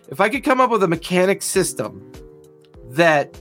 if 0.10 0.20
I 0.20 0.28
could 0.28 0.44
come 0.44 0.60
up 0.60 0.72
with 0.72 0.82
a 0.82 0.88
mechanic 0.88 1.44
system 1.44 2.12
that 2.90 3.40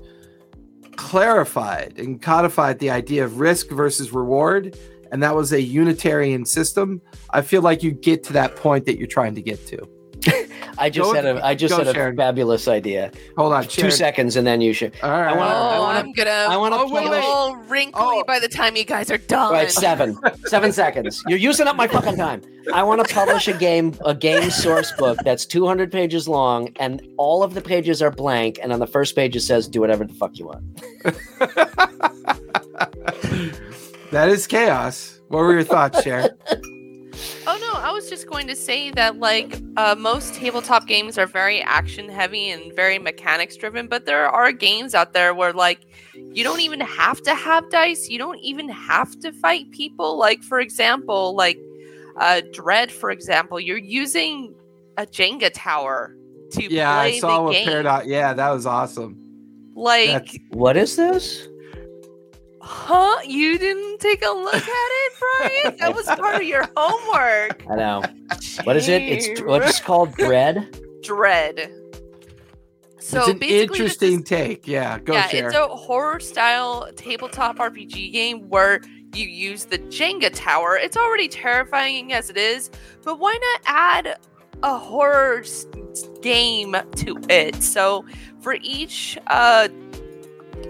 clarified 0.97 1.99
and 1.99 2.21
codified 2.21 2.79
the 2.79 2.91
idea 2.91 3.25
of 3.25 3.41
risk 3.41 3.71
versus 3.71 4.13
reward, 4.13 4.77
and 5.11 5.23
that 5.23 5.35
was 5.35 5.53
a 5.53 5.63
Unitarian 5.63 6.45
system, 6.45 7.01
I 7.31 7.41
feel 7.41 7.63
like 7.63 7.83
you 7.83 7.91
get 7.91 8.23
to 8.25 8.33
that 8.35 8.57
point 8.57 8.85
that 8.85 8.99
you're 8.99 9.07
trying 9.07 9.35
to 9.35 9.43
get 9.43 9.67
to. 9.69 9.89
I 10.79 10.91
just 10.91 11.11
Go- 11.11 11.15
had 11.15 11.25
a 11.27 11.45
I 11.45 11.55
just 11.55 11.73
go, 11.73 11.79
had 11.79 11.89
a 11.89 11.95
Sharon. 11.95 12.17
fabulous 12.17 12.69
idea. 12.69 13.11
Hold 13.37 13.53
on, 13.53 13.65
Two 13.65 13.91
seconds, 13.91 14.37
and 14.37 14.47
then 14.47 14.61
you 14.61 14.73
should. 14.73 14.93
All 15.03 15.11
right. 15.11 15.33
I 15.33 15.37
wanna- 15.37 15.55
I 15.55 15.77
Oh, 15.77 15.81
wanna- 15.83 15.99
I'm 16.01 16.13
gonna. 16.13 16.31
I 16.31 16.57
want 16.57 16.75
to 16.75 16.81
Oh, 16.81 16.93
wait, 16.93 17.11
wait. 17.11 17.23
all 17.25 17.57
wrinkly 17.57 18.01
Oh. 18.03 18.25
by 18.27 18.39
the 18.39 18.49
time 18.49 18.77
you 18.77 18.85
guys 18.85 19.11
are 19.11 19.19
done. 19.19 19.53
Right, 19.53 19.71
seven, 19.71 20.19
seven 20.47 20.73
seconds. 20.73 21.23
You're 21.29 21.39
using 21.39 21.67
up 21.67 21.77
my 21.77 21.89
fucking 21.89 22.17
time. 22.17 22.43
I 22.73 22.83
want 22.85 23.07
to 23.07 23.15
publish 23.15 23.49
a 23.49 23.53
game, 23.55 23.95
a 24.05 24.15
game 24.15 24.51
source 24.51 24.93
book 24.93 25.19
that's 25.25 25.45
200 25.45 25.91
pages 25.91 26.29
long, 26.29 26.69
and 26.79 27.03
all 27.17 27.43
of 27.43 27.55
the 27.55 27.61
pages 27.61 28.01
are 28.01 28.11
blank, 28.11 28.59
and 28.63 28.73
on 28.73 28.79
the 28.79 28.87
first 28.87 29.17
page 29.17 29.35
it 29.37 29.41
says, 29.41 29.67
"Do 29.69 29.81
whatever 29.81 30.05
the 30.05 30.15
fuck 30.15 30.39
you 30.39 30.47
want." 30.47 30.63
that 34.13 34.29
is 34.29 34.47
chaos. 34.47 35.21
What 35.29 35.41
were 35.41 35.53
your 35.55 35.65
thoughts, 35.65 36.03
Sharon? 36.03 36.31
No, 38.13 38.15
I 38.15 38.19
was 38.19 38.21
just 38.21 38.31
going 38.31 38.47
to 38.49 38.57
say 38.57 38.91
that 38.91 39.21
like 39.21 39.59
uh, 39.79 39.95
most 39.99 40.35
tabletop 40.35 40.87
games 40.87 41.17
are 41.17 41.27
very 41.27 41.63
action 41.63 42.11
heavy 42.11 42.51
and 42.51 42.71
very 42.77 42.99
mechanics 42.99 43.57
driven, 43.57 43.89
but 43.89 44.05
there 44.05 44.29
are 44.29 44.53
games 44.53 44.95
out 44.95 45.15
there 45.15 45.35
where 45.35 45.55
like 45.55 45.87
you 46.15 46.45
don't 46.45 46.61
even 46.61 46.81
have 46.81 47.23
to 47.23 47.35
have 47.35 47.71
dice. 47.71 48.11
You 48.11 48.19
don't 48.19 48.39
even 48.41 48.69
have 48.69 49.19
to 49.21 49.33
fight 49.33 49.71
people. 49.71 50.19
Like 50.19 50.43
for 50.43 50.61
example, 50.61 51.35
like 51.35 51.59
uh, 52.19 52.43
Dread, 52.53 52.93
for 52.93 53.11
example, 53.11 53.59
you're 53.59 53.79
using 53.79 54.55
a 54.99 55.07
Jenga 55.07 55.51
tower 55.55 56.15
to 56.51 56.71
yeah, 56.71 56.95
play 56.95 57.17
I 57.17 57.19
saw 57.19 57.39
the 57.39 57.43
what 57.45 57.53
game. 57.53 57.67
Paradox. 57.67 58.07
Yeah, 58.07 58.35
that 58.35 58.51
was 58.51 58.67
awesome. 58.67 59.17
like, 59.75 60.09
That's- 60.09 60.37
What 60.51 60.77
is 60.77 60.97
this? 60.97 61.49
Huh? 62.63 63.21
You 63.27 63.59
didn't 63.59 63.99
take 64.01 64.25
a 64.25 64.31
look 64.31 64.55
at 64.55 64.63
it, 64.67 65.13
Brian? 65.21 65.77
That 65.79 65.95
was 65.95 66.07
part 66.07 66.37
of 66.37 66.43
your 66.43 66.69
homework. 66.77 67.65
I 67.69 67.75
know. 67.77 68.03
What 68.65 68.77
is 68.77 68.89
it? 68.89 69.03
It's 69.03 69.41
what's 69.43 69.81
called 69.81 70.15
bread. 70.17 70.77
Dread. 71.03 71.71
So 72.99 73.19
it's 73.21 73.29
an 73.29 73.39
basically, 73.39 73.49
this 73.67 73.71
interesting 73.81 74.21
is- 74.21 74.29
take. 74.29 74.67
Yeah, 74.69 74.99
go 75.01 75.13
yeah, 75.15 75.29
Sharon. 75.29 75.47
it's 75.47 75.57
a 75.57 75.67
horror 75.67 76.21
style 76.21 76.89
tabletop 76.97 77.57
RPG 77.59 78.13
game 78.13 78.49
where 78.49 78.81
you 79.15 79.27
use 79.27 79.65
the 79.65 79.79
Jenga 79.79 80.31
tower. 80.33 80.77
It's 80.77 80.97
already 80.97 81.29
terrifying 81.29 82.13
as 82.13 82.31
it 82.31 82.37
is, 82.37 82.71
but 83.03 83.19
why 83.19 83.37
not 83.43 83.61
add 83.67 84.19
a 84.63 84.79
horror 84.79 85.41
s- 85.41 85.67
s- 85.91 86.09
game 86.23 86.77
to 86.97 87.19
it? 87.29 87.63
So 87.63 88.05
for 88.41 88.57
each, 88.63 89.19
uh, 89.27 89.69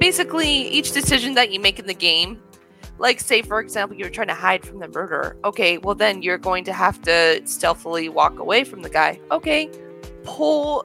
basically 0.06 0.48
each 0.50 0.90
decision 0.90 1.34
that 1.34 1.52
you 1.52 1.60
make 1.60 1.78
in 1.78 1.86
the 1.86 1.94
game, 1.94 2.42
like 2.98 3.20
say 3.20 3.40
for 3.40 3.60
example 3.60 3.96
you're 3.96 4.10
trying 4.10 4.26
to 4.26 4.34
hide 4.34 4.64
from 4.66 4.80
the 4.80 4.88
murderer. 4.88 5.36
Okay, 5.44 5.78
well 5.78 5.94
then 5.94 6.22
you're 6.22 6.38
going 6.38 6.64
to 6.64 6.72
have 6.72 7.00
to 7.02 7.40
stealthily 7.44 8.08
walk 8.08 8.40
away 8.40 8.64
from 8.64 8.82
the 8.82 8.90
guy. 8.90 9.20
Okay, 9.30 9.70
pull 10.24 10.84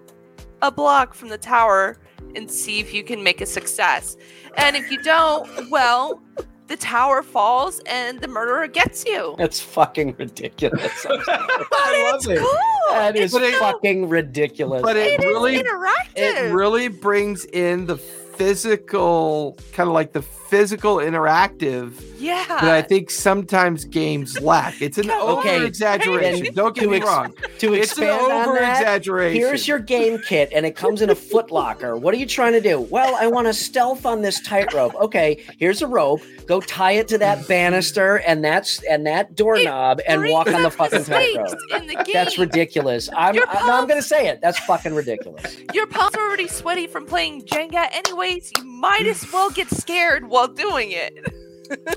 a 0.61 0.69
block 0.71 1.15
from 1.15 1.29
the 1.29 1.37
tower 1.37 1.97
and 2.35 2.49
see 2.51 2.79
if 2.79 2.93
you 2.93 3.03
can 3.03 3.23
make 3.23 3.41
a 3.41 3.45
success. 3.47 4.17
And 4.55 4.75
if 4.75 4.91
you 4.91 5.01
don't, 5.01 5.47
well, 5.71 6.21
the 6.67 6.77
tower 6.77 7.23
falls 7.23 7.79
and 7.87 8.19
the 8.21 8.27
murderer 8.27 8.67
gets 8.67 9.03
you. 9.05 9.33
That's 9.39 9.59
fucking 9.59 10.15
ridiculous. 10.19 11.05
I'm. 11.09 11.19
I 11.27 12.13
It's 12.15 12.27
love 12.27 12.35
it. 12.35 12.39
cool. 12.39 12.59
that 12.91 13.15
is 13.15 13.31
But 13.31 13.41
it- 13.43 13.55
fucking 13.55 14.09
ridiculous. 14.09 14.81
But 14.83 14.95
it 14.97 15.13
It 15.13 15.19
is 15.21 15.25
really, 15.25 15.57
interactive. 15.57 16.07
it 16.17 16.53
really 16.53 16.87
brings 16.89 17.45
in 17.45 17.85
the 17.87 17.97
physical, 18.37 19.57
kind 19.73 19.87
of 19.89 19.93
like 19.93 20.11
the 20.13 20.21
physical 20.49 20.97
interactive 20.97 21.93
yeah. 22.19 22.45
that 22.47 22.63
I 22.63 22.81
think 22.81 23.09
sometimes 23.09 23.85
games 23.85 24.39
lack. 24.41 24.81
It's 24.81 24.97
an 24.97 25.09
Okay, 25.11 25.55
over 25.57 25.65
exaggeration. 25.65 26.47
and 26.47 26.55
Don't 26.55 26.75
get 26.75 26.81
to 26.83 26.89
me 26.89 26.97
ex- 26.97 27.05
wrong. 27.05 27.33
to 27.59 27.73
It's 27.73 27.97
an 27.97 28.03
expand 28.03 28.31
on 28.31 28.49
over 28.49 28.59
that, 28.59 28.79
exaggeration. 28.81 29.41
Here's 29.41 29.67
your 29.67 29.79
game 29.79 30.19
kit, 30.27 30.49
and 30.53 30.65
it 30.65 30.75
comes 30.75 31.01
in 31.01 31.09
a 31.09 31.15
footlocker. 31.15 31.99
What 31.99 32.13
are 32.13 32.17
you 32.17 32.25
trying 32.25 32.53
to 32.53 32.61
do? 32.61 32.79
Well, 32.79 33.15
I 33.15 33.27
want 33.27 33.47
to 33.47 33.53
stealth 33.53 34.05
on 34.05 34.21
this 34.21 34.41
tightrope. 34.41 34.95
Okay, 34.95 35.43
here's 35.57 35.81
a 35.81 35.87
rope. 35.87 36.21
Go 36.45 36.61
tie 36.61 36.93
it 36.93 37.07
to 37.09 37.17
that 37.17 37.47
banister 37.47 38.17
and 38.17 38.43
that's 38.43 38.81
and 38.83 39.05
that 39.05 39.35
doorknob, 39.35 39.99
and 40.07 40.23
walk 40.29 40.47
on 40.47 40.63
the 40.63 40.71
fucking 40.71 41.03
tightrope. 41.03 41.55
in 41.75 41.87
the 41.87 41.95
game. 41.95 42.13
That's 42.13 42.37
ridiculous. 42.37 43.09
I'm, 43.15 43.35
Your 43.35 43.47
I, 43.49 43.65
no, 43.67 43.73
I'm 43.73 43.87
going 43.87 44.01
to 44.01 44.07
say 44.07 44.27
it. 44.27 44.39
That's 44.41 44.57
fucking 44.59 44.93
ridiculous. 44.95 45.57
Your 45.73 45.87
palms 45.87 46.15
are 46.15 46.21
already 46.27 46.47
sweaty 46.47 46.87
from 46.87 47.05
playing 47.05 47.43
Jenga, 47.43 47.87
anyways. 47.91 48.51
You 48.57 48.63
might 48.65 49.05
as 49.07 49.31
well 49.31 49.49
get 49.49 49.69
scared 49.69 50.27
while 50.37 50.47
doing 50.47 50.91
it. 50.91 51.13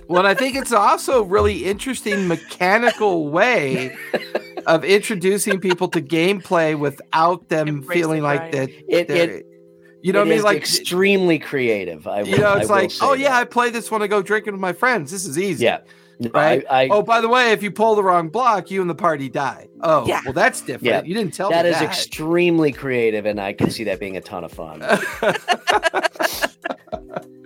Well, 0.09 0.27
I 0.27 0.35
think 0.35 0.57
it's 0.57 0.73
also 0.73 1.23
really 1.23 1.65
interesting 1.65 2.27
mechanical 2.27 3.29
way 3.31 3.97
of 4.67 4.85
introducing 4.85 5.61
people 5.61 5.87
to 5.91 6.03
gameplay 6.03 6.77
without 6.77 7.49
them 7.51 7.69
Embrace 7.69 7.97
feeling 7.97 8.19
it, 8.19 8.23
like 8.23 8.51
Brian. 8.51 8.67
that. 8.67 8.71
It, 8.89 9.07
they're- 9.07 9.31
it, 9.31 9.47
you 10.03 10.13
know 10.13 10.23
it 10.23 10.25
what 10.25 10.33
I 10.33 10.35
mean? 10.35 10.43
Like 10.43 10.57
extremely 10.57 11.39
creative. 11.39 12.09
I 12.09 12.23
you 12.23 12.37
know, 12.39 12.55
it's 12.55 12.69
I 12.69 12.75
like, 12.81 12.91
oh 13.01 13.13
yeah, 13.13 13.29
that. 13.29 13.43
I 13.43 13.45
play 13.45 13.71
this 13.71 13.93
when 13.93 14.03
I 14.03 14.09
go 14.09 14.23
drinking 14.23 14.55
with 14.55 14.61
my 14.61 14.73
friends. 14.73 15.13
This 15.13 15.25
is 15.25 15.39
easy. 15.39 15.67
yeah. 15.67 15.83
Right? 16.35 16.65
I, 16.71 16.85
I, 16.85 16.89
Oh, 16.91 17.03
by 17.03 17.21
the 17.21 17.29
way, 17.29 17.53
if 17.53 17.63
you 17.63 17.71
pull 17.71 17.95
the 17.95 18.03
wrong 18.03 18.29
block, 18.29 18.71
you 18.71 18.81
and 18.81 18.91
the 18.91 18.95
party 18.95 19.29
die. 19.29 19.69
Oh, 19.83 20.07
Yeah. 20.07 20.21
well, 20.25 20.35
that's 20.35 20.61
different. 20.61 20.83
Yeah. 20.85 21.03
You 21.03 21.15
didn't 21.15 21.33
tell 21.35 21.49
that 21.51 21.65
me 21.65 21.71
is 21.71 21.77
that. 21.79 21.85
extremely 21.85 22.73
creative, 22.73 23.25
and 23.27 23.41
I 23.41 23.53
can 23.55 23.71
see 23.71 23.85
that 23.85 23.99
being 24.01 24.17
a 24.17 24.21
ton 24.21 24.45
of 24.45 24.53
fun. 24.53 24.81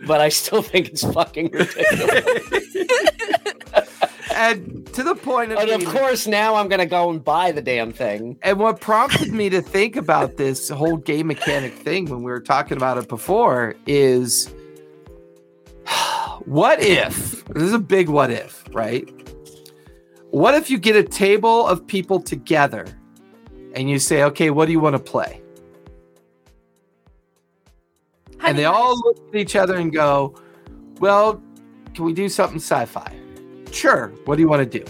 but 0.07 0.21
I 0.21 0.29
still 0.29 0.63
think 0.63 0.89
it's 0.89 1.05
fucking 1.13 1.51
ridiculous. 1.53 2.77
and 4.35 4.87
to 4.95 5.03
the 5.03 5.15
point 5.15 5.53
of, 5.53 5.59
and 5.59 5.71
of 5.71 5.81
being- 5.81 5.91
course, 5.93 6.27
now 6.27 6.57
I'm 6.57 6.69
gonna 6.69 6.87
go 6.87 7.11
and 7.11 7.23
buy 7.25 7.53
the 7.53 7.63
damn 7.63 7.93
thing. 7.93 8.39
And 8.43 8.59
what 8.59 8.81
prompted 8.81 9.33
me 9.33 9.49
to 9.51 9.63
think 9.63 9.97
about 9.97 10.37
this 10.37 10.69
whole 10.69 10.97
game 10.97 11.29
mechanic 11.29 11.75
thing 11.75 12.07
when 12.07 12.19
we 12.23 12.31
were 12.31 12.41
talking 12.41 12.77
about 12.77 12.99
it 12.99 13.09
before 13.09 13.77
is 13.87 14.53
what 16.47 16.81
if 16.81 17.45
this 17.47 17.63
is 17.63 17.73
a 17.73 17.79
big 17.79 18.09
what 18.09 18.31
if, 18.31 18.65
right? 18.73 19.09
What 20.31 20.55
if 20.55 20.71
you 20.71 20.79
get 20.79 20.97
a 20.97 21.03
table 21.03 21.67
of 21.67 21.87
people 21.87 22.21
together 22.21 22.87
and 23.75 23.89
you 23.89 23.99
say, 23.99 24.25
okay, 24.25 24.51
what 24.51 24.67
do 24.67 24.73
you 24.73 24.81
want 24.81 24.95
to 24.95 25.03
play? 25.03 25.41
and 28.45 28.59
they 28.59 28.67
all 28.67 28.97
look 28.97 29.19
at 29.29 29.35
each 29.35 29.57
other 29.57 29.77
and 29.77 29.93
go, 29.93 30.35
well, 31.01 31.43
can 31.95 32.05
we 32.05 32.13
do 32.13 32.29
something 32.29 32.59
sci 32.59 32.85
fi? 32.85 33.13
Sure. 33.73 34.13
What 34.27 34.37
do 34.37 34.43
you 34.43 34.49
want 34.49 34.71
to 34.71 34.79
do? 34.79 34.85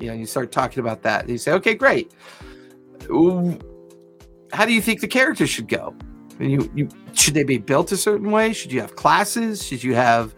You 0.00 0.08
know, 0.08 0.14
you 0.14 0.26
start 0.26 0.52
talking 0.52 0.80
about 0.80 1.02
that. 1.02 1.22
And 1.22 1.30
you 1.30 1.38
say, 1.38 1.52
okay, 1.52 1.74
great. 1.74 2.12
Ooh, 3.10 3.58
How 4.52 4.66
do 4.66 4.72
you 4.72 4.82
think 4.82 5.00
the 5.00 5.08
characters 5.08 5.48
should 5.48 5.68
go? 5.68 5.94
And 6.40 6.50
you, 6.50 6.70
you 6.74 6.88
should 7.14 7.34
they 7.34 7.44
be 7.44 7.58
built 7.58 7.90
a 7.92 7.96
certain 7.96 8.30
way? 8.30 8.52
Should 8.52 8.72
you 8.72 8.80
have 8.80 8.96
classes? 8.96 9.64
Should 9.64 9.82
you 9.82 9.94
have 9.94 10.34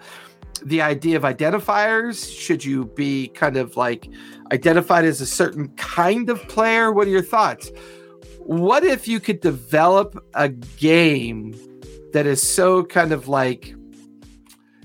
the 0.64 0.82
idea 0.82 1.16
of 1.16 1.22
identifiers? 1.22 2.30
Should 2.38 2.64
you 2.64 2.86
be 2.86 3.28
kind 3.28 3.56
of 3.56 3.76
like 3.76 4.08
identified 4.52 5.04
as 5.04 5.20
a 5.20 5.26
certain 5.26 5.68
kind 5.76 6.30
of 6.30 6.40
player? 6.48 6.92
What 6.92 7.06
are 7.06 7.10
your 7.10 7.22
thoughts? 7.22 7.70
What 8.38 8.84
if 8.84 9.06
you 9.06 9.20
could 9.20 9.40
develop 9.40 10.24
a 10.34 10.48
game 10.48 11.54
that 12.12 12.26
is 12.26 12.42
so 12.42 12.84
kind 12.84 13.12
of 13.12 13.28
like 13.28 13.74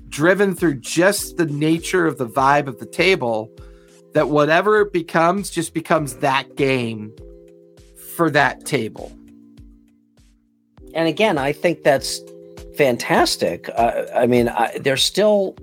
driven 0.09 0.55
through 0.55 0.79
just 0.79 1.37
the 1.37 1.45
nature 1.45 2.05
of 2.05 2.17
the 2.17 2.27
vibe 2.27 2.67
of 2.67 2.79
the 2.79 2.85
table 2.85 3.51
that 4.13 4.29
whatever 4.29 4.81
it 4.81 4.93
becomes 4.93 5.49
just 5.49 5.73
becomes 5.73 6.15
that 6.17 6.55
game 6.55 7.13
for 8.15 8.29
that 8.29 8.65
table. 8.65 9.11
And 10.93 11.09
again, 11.09 11.37
I 11.37 11.51
think 11.51 11.83
that's 11.83 12.21
fantastic. 12.77 13.69
Uh, 13.75 14.05
I 14.15 14.27
mean, 14.27 14.47
I, 14.47 14.77
there's 14.79 15.03
still 15.03 15.55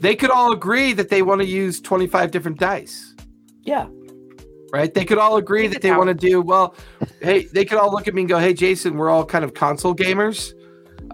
they 0.00 0.14
could 0.14 0.30
all 0.30 0.52
agree 0.52 0.92
that 0.92 1.08
they 1.08 1.22
want 1.22 1.40
to 1.40 1.46
use 1.46 1.80
25 1.80 2.30
different 2.30 2.58
dice. 2.58 3.14
Yeah. 3.62 3.86
Right? 4.72 4.92
They 4.92 5.04
could 5.04 5.18
all 5.18 5.36
agree 5.36 5.68
that 5.68 5.80
they 5.80 5.90
want 5.92 6.08
to 6.08 6.14
do 6.14 6.40
well. 6.42 6.74
Hey, 7.22 7.44
they 7.46 7.64
could 7.64 7.78
all 7.78 7.90
look 7.90 8.08
at 8.08 8.14
me 8.14 8.22
and 8.22 8.28
go, 8.28 8.38
"Hey, 8.38 8.52
Jason, 8.52 8.96
we're 8.96 9.08
all 9.08 9.24
kind 9.24 9.44
of 9.44 9.54
console 9.54 9.94
gamers. 9.94 10.52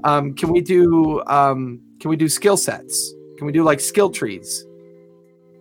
Um, 0.05 0.35
can 0.35 0.51
we 0.51 0.61
do 0.61 1.23
um, 1.27 1.81
can 2.01 2.09
we 2.11 2.17
do 2.17 2.29
skill 2.29 2.57
sets? 2.57 3.13
Can 3.37 3.47
we 3.47 3.53
do 3.53 3.63
like 3.63 3.79
skill 3.79 4.11
trees?" 4.11 4.65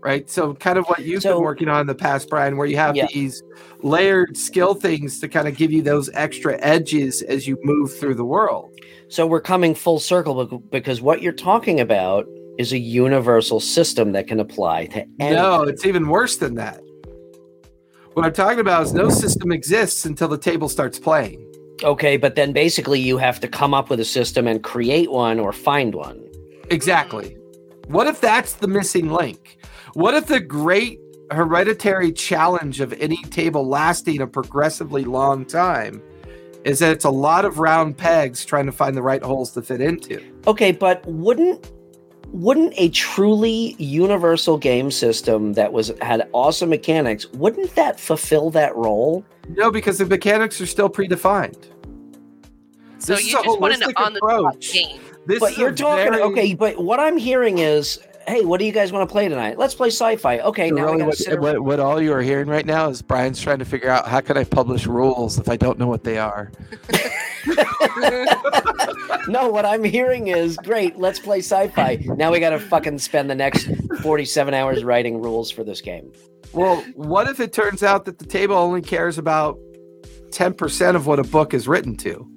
Right? 0.01 0.27
So 0.29 0.55
kind 0.55 0.79
of 0.79 0.85
what 0.87 0.99
you've 1.05 1.21
So- 1.21 1.35
been 1.35 1.43
working 1.43 1.67
on 1.67 1.81
in 1.81 1.87
the 1.87 1.93
past, 1.93 2.27
Brian, 2.29 2.57
where 2.57 2.65
you 2.65 2.77
have 2.77 2.95
Yeah. 2.95 3.05
these 3.13 3.43
layered 3.83 4.35
skill 4.35 4.73
things 4.73 5.19
to 5.19 5.27
kind 5.27 5.47
of 5.47 5.55
give 5.55 5.71
you 5.71 5.83
those 5.83 6.09
extra 6.13 6.57
edges 6.61 7.21
as 7.21 7.47
you 7.47 7.57
move 7.61 7.93
through 7.95 8.15
the 8.15 8.25
world. 8.25 8.71
So 9.09 9.27
we're 9.27 9.41
coming 9.41 9.75
full 9.75 9.99
circle 9.99 10.63
because 10.71 11.01
what 11.01 11.21
you're 11.21 11.33
talking 11.33 11.79
about 11.79 12.25
is 12.61 12.71
a 12.71 12.77
universal 12.77 13.59
system 13.59 14.11
that 14.13 14.27
can 14.27 14.39
apply 14.39 14.85
to 14.85 15.05
any. 15.19 15.35
No, 15.35 15.63
it's 15.63 15.85
even 15.85 16.07
worse 16.07 16.37
than 16.37 16.55
that. 16.55 16.79
What 18.13 18.25
I'm 18.25 18.33
talking 18.33 18.59
about 18.59 18.83
is 18.83 18.93
no 18.93 19.09
system 19.09 19.51
exists 19.51 20.05
until 20.05 20.27
the 20.27 20.37
table 20.37 20.69
starts 20.69 20.99
playing. 20.99 21.47
Okay, 21.83 22.17
but 22.17 22.35
then 22.35 22.53
basically 22.53 22.99
you 22.99 23.17
have 23.17 23.39
to 23.39 23.47
come 23.47 23.73
up 23.73 23.89
with 23.89 23.99
a 23.99 24.05
system 24.05 24.47
and 24.47 24.63
create 24.63 25.11
one 25.11 25.39
or 25.39 25.51
find 25.51 25.95
one. 25.95 26.23
Exactly. 26.69 27.35
What 27.87 28.05
if 28.07 28.21
that's 28.21 28.53
the 28.53 28.67
missing 28.67 29.09
link? 29.09 29.57
What 29.93 30.13
if 30.13 30.27
the 30.27 30.39
great 30.39 30.99
hereditary 31.31 32.11
challenge 32.11 32.79
of 32.79 32.93
any 32.93 33.23
table 33.23 33.67
lasting 33.67 34.21
a 34.21 34.27
progressively 34.27 35.03
long 35.03 35.45
time 35.45 36.01
is 36.63 36.79
that 36.79 36.91
it's 36.91 37.05
a 37.05 37.09
lot 37.09 37.43
of 37.43 37.57
round 37.57 37.97
pegs 37.97 38.45
trying 38.45 38.67
to 38.67 38.71
find 38.71 38.95
the 38.95 39.01
right 39.01 39.23
holes 39.23 39.51
to 39.53 39.63
fit 39.63 39.81
into? 39.81 40.23
Okay, 40.45 40.71
but 40.71 41.03
wouldn't 41.07 41.71
wouldn't 42.31 42.73
a 42.77 42.89
truly 42.89 43.75
universal 43.77 44.57
game 44.57 44.89
system 44.91 45.53
that 45.53 45.73
was 45.73 45.91
had 46.01 46.27
awesome 46.33 46.69
mechanics 46.69 47.27
wouldn't 47.33 47.75
that 47.75 47.99
fulfill 47.99 48.49
that 48.51 48.75
role? 48.75 49.25
No, 49.49 49.69
because 49.71 49.97
the 49.97 50.05
mechanics 50.05 50.59
are 50.61 50.65
still 50.65 50.89
predefined. 50.89 51.57
So 52.99 53.15
This 53.15 53.31
you 53.31 53.39
a 53.39 53.43
just 53.43 53.59
want 53.59 53.73
an 53.73 53.81
holistic 53.81 53.93
on 54.05 54.13
the 54.13 54.17
spot 54.19 54.39
approach. 54.39 54.71
game. 54.73 54.99
This 55.25 55.39
but 55.39 55.51
is 55.53 55.57
you're 55.57 55.71
talking 55.71 56.11
very- 56.13 56.21
okay, 56.23 56.53
but 56.53 56.81
what 56.83 56.99
I'm 56.99 57.17
hearing 57.17 57.57
is, 57.57 57.99
hey, 58.27 58.45
what 58.45 58.59
do 58.59 58.65
you 58.65 58.71
guys 58.71 58.91
want 58.91 59.07
to 59.07 59.11
play 59.11 59.27
tonight? 59.27 59.57
Let's 59.57 59.73
play 59.75 59.89
sci-fi. 59.89 60.39
Okay, 60.39 60.69
So 60.69 60.75
now 60.75 60.85
really 60.85 61.03
what, 61.03 61.17
sit 61.17 61.39
what, 61.39 61.59
what 61.61 61.79
all 61.79 62.01
you 62.01 62.13
are 62.13 62.21
hearing 62.21 62.47
right 62.47 62.65
now 62.65 62.89
is 62.89 63.01
Brian's 63.01 63.41
trying 63.41 63.59
to 63.59 63.65
figure 63.65 63.89
out 63.89 64.07
how 64.07 64.21
can 64.21 64.37
I 64.37 64.43
publish 64.45 64.85
rules 64.87 65.37
if 65.37 65.49
I 65.49 65.57
don't 65.57 65.77
know 65.79 65.87
what 65.87 66.03
they 66.03 66.17
are. 66.17 66.51
No, 69.27 69.47
what 69.49 69.65
I'm 69.65 69.83
hearing 69.83 70.27
is 70.27 70.57
great. 70.57 70.97
Let's 70.97 71.19
play 71.19 71.39
sci-fi. 71.39 71.95
Now 72.17 72.31
we 72.31 72.39
got 72.39 72.51
to 72.51 72.59
fucking 72.59 72.99
spend 72.99 73.29
the 73.29 73.35
next 73.35 73.69
47 74.01 74.53
hours 74.53 74.83
writing 74.83 75.21
rules 75.21 75.51
for 75.51 75.63
this 75.63 75.81
game. 75.81 76.11
Well, 76.53 76.81
what 76.95 77.27
if 77.29 77.39
it 77.39 77.53
turns 77.53 77.83
out 77.83 78.05
that 78.05 78.19
the 78.19 78.25
table 78.25 78.55
only 78.55 78.81
cares 78.81 79.17
about 79.17 79.57
10% 80.31 80.95
of 80.95 81.07
what 81.07 81.19
a 81.19 81.23
book 81.23 81.53
is 81.53 81.67
written 81.67 81.95
to? 81.97 82.27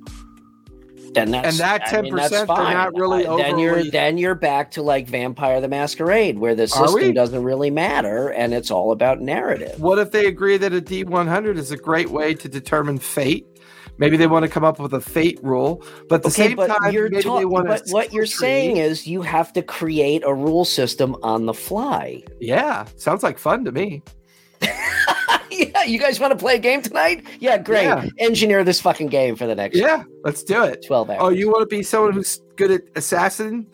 Then 1.15 1.31
that's 1.31 1.47
And 1.49 1.59
that 1.59 1.95
I 1.95 2.03
mean, 2.03 2.13
10% 2.13 2.29
they're 2.31 2.47
not 2.47 2.93
really 2.95 3.25
I- 3.25 3.37
then 3.37 3.59
you're 3.61 3.85
then 3.85 4.19
you're 4.19 4.35
back 4.35 4.73
to 4.73 4.83
like 4.83 5.07
Vampire 5.07 5.61
the 5.61 5.69
Masquerade, 5.69 6.39
where 6.41 6.57
the 6.57 6.67
system 6.67 7.15
doesn't 7.15 7.45
really 7.45 7.71
matter 7.71 8.31
and 8.31 8.53
it's 8.53 8.71
all 8.71 8.91
about 8.91 9.21
narrative. 9.21 9.81
What 9.81 10.01
if 10.01 10.11
they 10.11 10.27
agree 10.27 10.57
that 10.57 10.73
a 10.73 10.81
D100 10.81 11.57
is 11.57 11.71
a 11.71 11.77
great 11.77 12.11
way 12.11 12.35
to 12.35 12.49
determine 12.49 12.99
fate? 12.99 13.47
Maybe 13.99 14.17
they 14.17 14.27
want 14.27 14.45
to 14.45 14.49
come 14.49 14.65
up 14.65 14.79
with 14.81 14.93
a 14.93 15.01
fate 15.01 15.39
rule, 15.43 15.85
but 16.09 16.17
at 16.17 16.23
the 16.23 16.29
Okay, 16.29 16.49
same 16.49 16.57
but 16.57 16.67
time, 16.67 16.93
you're 16.93 17.09
maybe 17.09 17.23
talk- 17.23 17.39
they 17.39 17.45
want 17.45 17.69
but 17.69 17.83
what 17.91 18.13
you're 18.13 18.27
saying 18.27 18.77
is 18.79 19.07
you 19.07 19.23
have 19.23 19.53
to 19.53 19.63
create 19.63 20.23
a 20.27 20.35
rule 20.35 20.65
system 20.65 21.15
on 21.23 21.47
the 21.47 21.55
fly. 21.55 22.23
yeah, 22.41 22.87
sounds 22.97 23.23
like 23.23 23.39
fun 23.39 23.65
to 23.65 23.73
me. 23.73 24.03
yeah, 25.51 25.85
you 25.85 25.99
guys 25.99 26.19
want 26.19 26.33
to 26.33 26.37
play 26.39 26.57
a 26.57 26.59
game 26.59 26.83
tonight? 26.83 27.25
Yeah, 27.39 27.59
great. 27.59 27.85
Yeah. 27.85 28.07
Engineer 28.19 28.65
this 28.65 28.81
fucking 28.81 29.09
game 29.09 29.37
for 29.37 29.47
the 29.47 29.55
next 29.55 29.77
Yeah, 29.77 30.03
let's 30.25 30.43
do 30.43 30.63
it. 30.65 30.85
12 30.87 31.11
hours. 31.11 31.19
Oh, 31.21 31.29
you 31.29 31.49
want 31.49 31.69
to 31.69 31.77
be 31.77 31.83
someone 31.83 32.13
who's 32.13 32.41
good 32.57 32.71
at 32.71 32.83
assassin? 32.97 33.67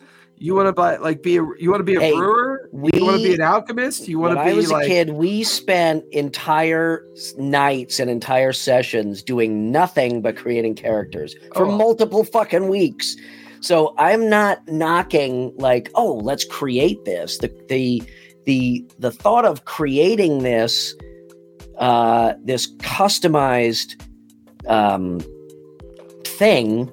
You 0.43 0.55
want 0.55 0.65
to 0.69 0.73
buy 0.73 0.97
like 0.97 1.21
be 1.21 1.37
a 1.37 1.43
you 1.59 1.69
want 1.69 1.81
to 1.81 1.83
be 1.83 1.93
a 1.95 1.99
Hey, 1.99 2.15
brewer? 2.15 2.67
you 2.73 3.05
want 3.05 3.17
to 3.17 3.23
be 3.23 3.35
an 3.35 3.41
alchemist? 3.41 4.07
You 4.07 4.17
want 4.17 4.33
to 4.33 4.39
I 4.39 4.49
be 4.49 4.57
was 4.57 4.71
like 4.71 4.85
a 4.85 4.89
kid, 4.89 5.09
we 5.11 5.43
spent 5.43 6.03
entire 6.11 7.05
nights 7.37 7.99
and 7.99 8.09
entire 8.09 8.51
sessions 8.51 9.21
doing 9.21 9.71
nothing 9.71 10.19
but 10.23 10.35
creating 10.35 10.73
characters 10.73 11.35
for 11.53 11.67
Oh. 11.67 11.71
multiple 11.77 12.23
fucking 12.23 12.69
weeks. 12.69 13.15
So 13.59 13.93
I'm 13.99 14.29
not 14.29 14.67
knocking 14.67 15.53
like, 15.57 15.91
oh, 15.93 16.15
let's 16.15 16.43
create 16.43 17.05
this. 17.05 17.37
The 17.37 17.53
the 17.69 18.01
the 18.45 18.83
the 18.97 19.11
thought 19.11 19.45
of 19.45 19.65
creating 19.65 20.39
this 20.39 20.95
uh 21.77 22.33
this 22.43 22.73
customized 22.77 24.01
um 24.67 25.19
thing 26.23 26.91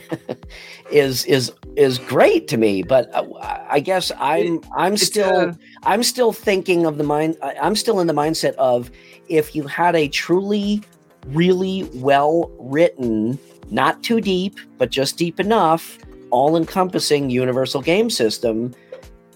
is 0.90 1.26
is 1.26 1.52
is 1.76 1.98
great 1.98 2.46
to 2.48 2.56
me 2.56 2.82
but 2.82 3.08
I, 3.14 3.66
I 3.72 3.80
guess 3.80 4.12
i'm 4.18 4.60
i'm 4.76 4.96
still 4.96 5.50
a- 5.50 5.58
I'm 5.86 6.02
still 6.02 6.32
thinking 6.32 6.86
of 6.86 6.96
the 6.96 7.04
mind. 7.04 7.36
I'm 7.42 7.76
still 7.76 8.00
in 8.00 8.06
the 8.06 8.14
mindset 8.14 8.54
of 8.54 8.90
if 9.28 9.54
you 9.54 9.66
had 9.66 9.94
a 9.94 10.08
truly, 10.08 10.82
really 11.26 11.82
well 11.94 12.50
written, 12.58 13.38
not 13.70 14.02
too 14.02 14.20
deep, 14.22 14.58
but 14.78 14.90
just 14.90 15.18
deep 15.18 15.38
enough, 15.38 15.98
all 16.30 16.56
encompassing 16.56 17.28
universal 17.28 17.82
game 17.82 18.08
system, 18.08 18.74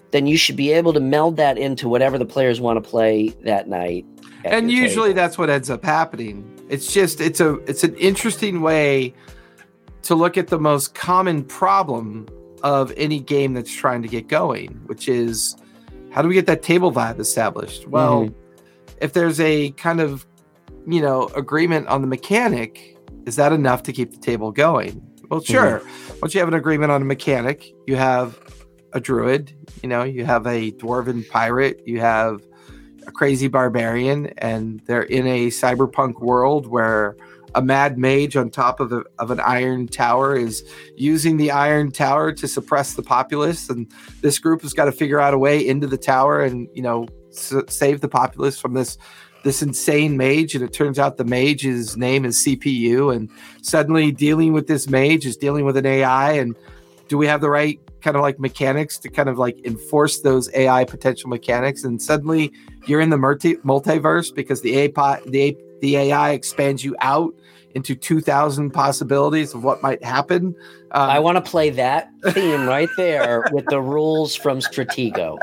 then 0.09 0.25
you 0.25 0.37
should 0.37 0.55
be 0.55 0.71
able 0.71 0.91
to 0.93 0.99
meld 0.99 1.37
that 1.37 1.59
into 1.59 1.87
whatever 1.87 2.17
the 2.17 2.25
players 2.25 2.59
want 2.59 2.83
to 2.83 2.89
play 2.89 3.29
that 3.43 3.67
night. 3.69 4.05
and 4.43 4.71
usually 4.71 5.09
table. 5.09 5.15
that's 5.21 5.37
what 5.37 5.49
ends 5.51 5.69
up 5.69 5.83
happening 5.83 6.43
it's 6.69 6.91
just 6.93 7.19
it's 7.21 7.41
a 7.41 7.55
it's 7.67 7.83
an 7.83 7.93
interesting 7.95 8.61
way 8.61 9.13
to 10.03 10.15
look 10.15 10.37
at 10.37 10.47
the 10.47 10.59
most 10.59 10.95
common 10.95 11.43
problem 11.43 12.27
of 12.63 12.91
any 12.97 13.19
game 13.19 13.53
that's 13.53 13.71
trying 13.73 14.01
to 14.01 14.07
get 14.07 14.27
going 14.27 14.69
which 14.87 15.07
is 15.07 15.55
how 16.11 16.21
do 16.21 16.27
we 16.27 16.33
get 16.33 16.45
that 16.45 16.61
table 16.61 16.91
vibe 16.91 17.19
established 17.19 17.87
well 17.87 18.25
Mm-hmm. 18.25 18.35
if 19.01 19.13
there's 19.13 19.39
a 19.39 19.71
kind 19.71 19.99
of 20.01 20.25
you 20.87 21.01
know 21.01 21.27
agreement 21.35 21.87
on 21.87 22.01
the 22.01 22.07
mechanic 22.07 22.97
is 23.25 23.35
that 23.37 23.51
enough 23.53 23.83
to 23.83 23.93
keep 23.93 24.11
the 24.11 24.17
table 24.17 24.51
going 24.51 25.01
well 25.29 25.39
Mm-hmm. 25.41 25.53
sure 25.53 25.81
once 26.21 26.33
you 26.33 26.39
have 26.39 26.47
an 26.49 26.53
agreement 26.55 26.91
on 26.91 27.01
a 27.01 27.05
mechanic 27.05 27.73
you 27.87 27.95
have 27.95 28.39
a 28.93 28.99
druid 28.99 29.53
you 29.83 29.87
know 29.89 30.03
you 30.03 30.25
have 30.25 30.45
a 30.47 30.71
dwarven 30.73 31.27
pirate 31.29 31.81
you 31.85 31.99
have 32.01 32.41
a 33.07 33.11
crazy 33.11 33.47
barbarian 33.47 34.27
and 34.39 34.81
they're 34.85 35.03
in 35.03 35.25
a 35.27 35.47
cyberpunk 35.47 36.19
world 36.21 36.67
where 36.67 37.15
a 37.55 37.61
mad 37.61 37.97
mage 37.97 38.35
on 38.35 38.49
top 38.49 38.79
of, 38.79 38.91
a, 38.91 39.03
of 39.17 39.31
an 39.31 39.39
iron 39.39 39.87
tower 39.87 40.35
is 40.35 40.63
using 40.95 41.37
the 41.37 41.51
iron 41.51 41.91
tower 41.91 42.31
to 42.31 42.47
suppress 42.47 42.93
the 42.93 43.03
populace. 43.03 43.69
And 43.69 43.91
this 44.21 44.39
group 44.39 44.61
has 44.61 44.73
got 44.73 44.85
to 44.85 44.91
figure 44.91 45.19
out 45.19 45.33
a 45.33 45.37
way 45.37 45.65
into 45.65 45.87
the 45.87 45.97
tower 45.97 46.41
and 46.41 46.67
you 46.73 46.81
know 46.81 47.07
s- 47.31 47.53
save 47.67 48.01
the 48.01 48.09
populace 48.09 48.59
from 48.59 48.73
this 48.73 48.97
this 49.43 49.61
insane 49.61 50.17
mage. 50.17 50.55
And 50.55 50.63
it 50.63 50.73
turns 50.73 50.99
out 50.99 51.17
the 51.17 51.25
mage's 51.25 51.95
name 51.97 52.25
is 52.25 52.37
cpu 52.45 53.15
and 53.15 53.29
suddenly 53.61 54.11
dealing 54.11 54.53
with 54.53 54.67
this 54.67 54.89
mage 54.89 55.25
is 55.25 55.37
dealing 55.37 55.65
with 55.65 55.77
an 55.77 55.85
ai 55.85 56.33
and 56.33 56.55
do 57.07 57.17
we 57.17 57.25
have 57.27 57.41
the 57.41 57.49
right 57.49 57.79
kind 58.01 58.15
of 58.15 58.21
like 58.21 58.39
mechanics 58.39 58.97
to 58.99 59.09
kind 59.09 59.27
of 59.27 59.37
like 59.37 59.59
enforce 59.65 60.21
those 60.21 60.49
ai 60.53 60.85
potential 60.85 61.29
mechanics? 61.29 61.83
And 61.83 62.01
suddenly 62.01 62.53
you're 62.85 63.01
in 63.01 63.09
the 63.09 63.17
multi- 63.17 63.57
multiverse 63.57 64.33
because 64.33 64.61
the 64.61 64.77
AI, 64.77 65.21
the, 65.25 65.57
the 65.81 65.97
AI 65.97 66.31
expands 66.31 66.83
you 66.83 66.95
out 67.01 67.33
into 67.75 67.95
2,000 67.95 68.71
possibilities 68.71 69.53
of 69.53 69.63
what 69.63 69.81
might 69.81 70.03
happen. 70.03 70.55
Um, 70.91 71.09
I 71.09 71.19
want 71.19 71.43
to 71.43 71.49
play 71.49 71.69
that 71.71 72.09
theme 72.29 72.67
right 72.67 72.89
there 72.97 73.43
with 73.51 73.65
the 73.67 73.81
rules 73.81 74.35
from 74.35 74.59
Stratego. 74.59 75.37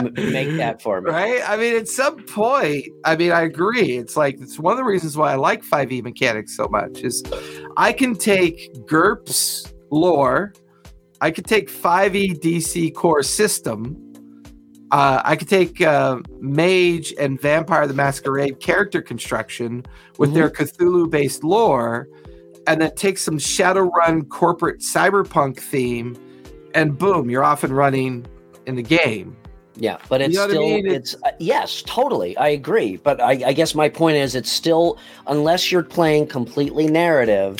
M- 0.00 0.12
make 0.14 0.56
that 0.58 0.80
for 0.80 1.00
me. 1.00 1.10
right? 1.10 1.42
I 1.48 1.56
mean, 1.56 1.74
at 1.74 1.88
some 1.88 2.22
point, 2.26 2.86
I 3.04 3.16
mean, 3.16 3.32
I 3.32 3.42
agree. 3.42 3.96
It's 3.96 4.16
like 4.16 4.40
it's 4.40 4.58
one 4.58 4.72
of 4.72 4.78
the 4.78 4.84
reasons 4.84 5.16
why 5.16 5.32
I 5.32 5.34
like 5.36 5.62
5e 5.64 6.02
mechanics 6.02 6.56
so 6.56 6.68
much 6.68 7.00
is 7.00 7.22
I 7.76 7.92
can 7.92 8.14
take 8.14 8.72
GURPS 8.86 9.72
lore, 9.90 10.52
I 11.20 11.30
could 11.30 11.46
take 11.46 11.70
5e 11.70 12.38
DC 12.40 12.94
core 12.94 13.22
system, 13.22 13.96
uh, 14.92 15.20
I 15.24 15.36
could 15.36 15.48
take 15.48 15.80
uh, 15.80 16.20
Mage 16.40 17.12
and 17.18 17.40
Vampire 17.40 17.86
the 17.86 17.94
Masquerade 17.94 18.60
character 18.60 19.02
construction 19.02 19.84
with 20.18 20.32
their 20.34 20.48
Cthulhu 20.50 21.10
based 21.10 21.42
lore, 21.44 22.08
and 22.66 22.80
then 22.80 22.94
take 22.94 23.18
some 23.18 23.38
Shadowrun 23.38 24.28
corporate 24.28 24.80
cyberpunk 24.80 25.58
theme, 25.58 26.16
and 26.74 26.96
boom, 26.96 27.30
you're 27.30 27.44
off 27.44 27.64
and 27.64 27.76
running 27.76 28.26
in 28.66 28.76
the 28.76 28.82
game. 28.82 29.36
Yeah, 29.78 29.98
but 30.08 30.20
You 30.20 30.26
it's 30.28 30.34
know 30.36 30.40
what 30.42 30.50
I 30.50 30.52
still 30.54 30.62
mean? 30.68 30.86
it's 30.86 31.14
uh, 31.24 31.32
yes, 31.38 31.82
totally. 31.86 32.36
I 32.38 32.48
agree, 32.48 32.96
but 32.96 33.20
I, 33.20 33.32
I 33.48 33.52
guess 33.52 33.74
my 33.74 33.88
point 33.88 34.16
is 34.16 34.34
it's 34.34 34.50
still 34.50 34.98
unless 35.26 35.70
you're 35.70 35.82
playing 35.82 36.28
completely 36.28 36.86
narrative, 36.86 37.58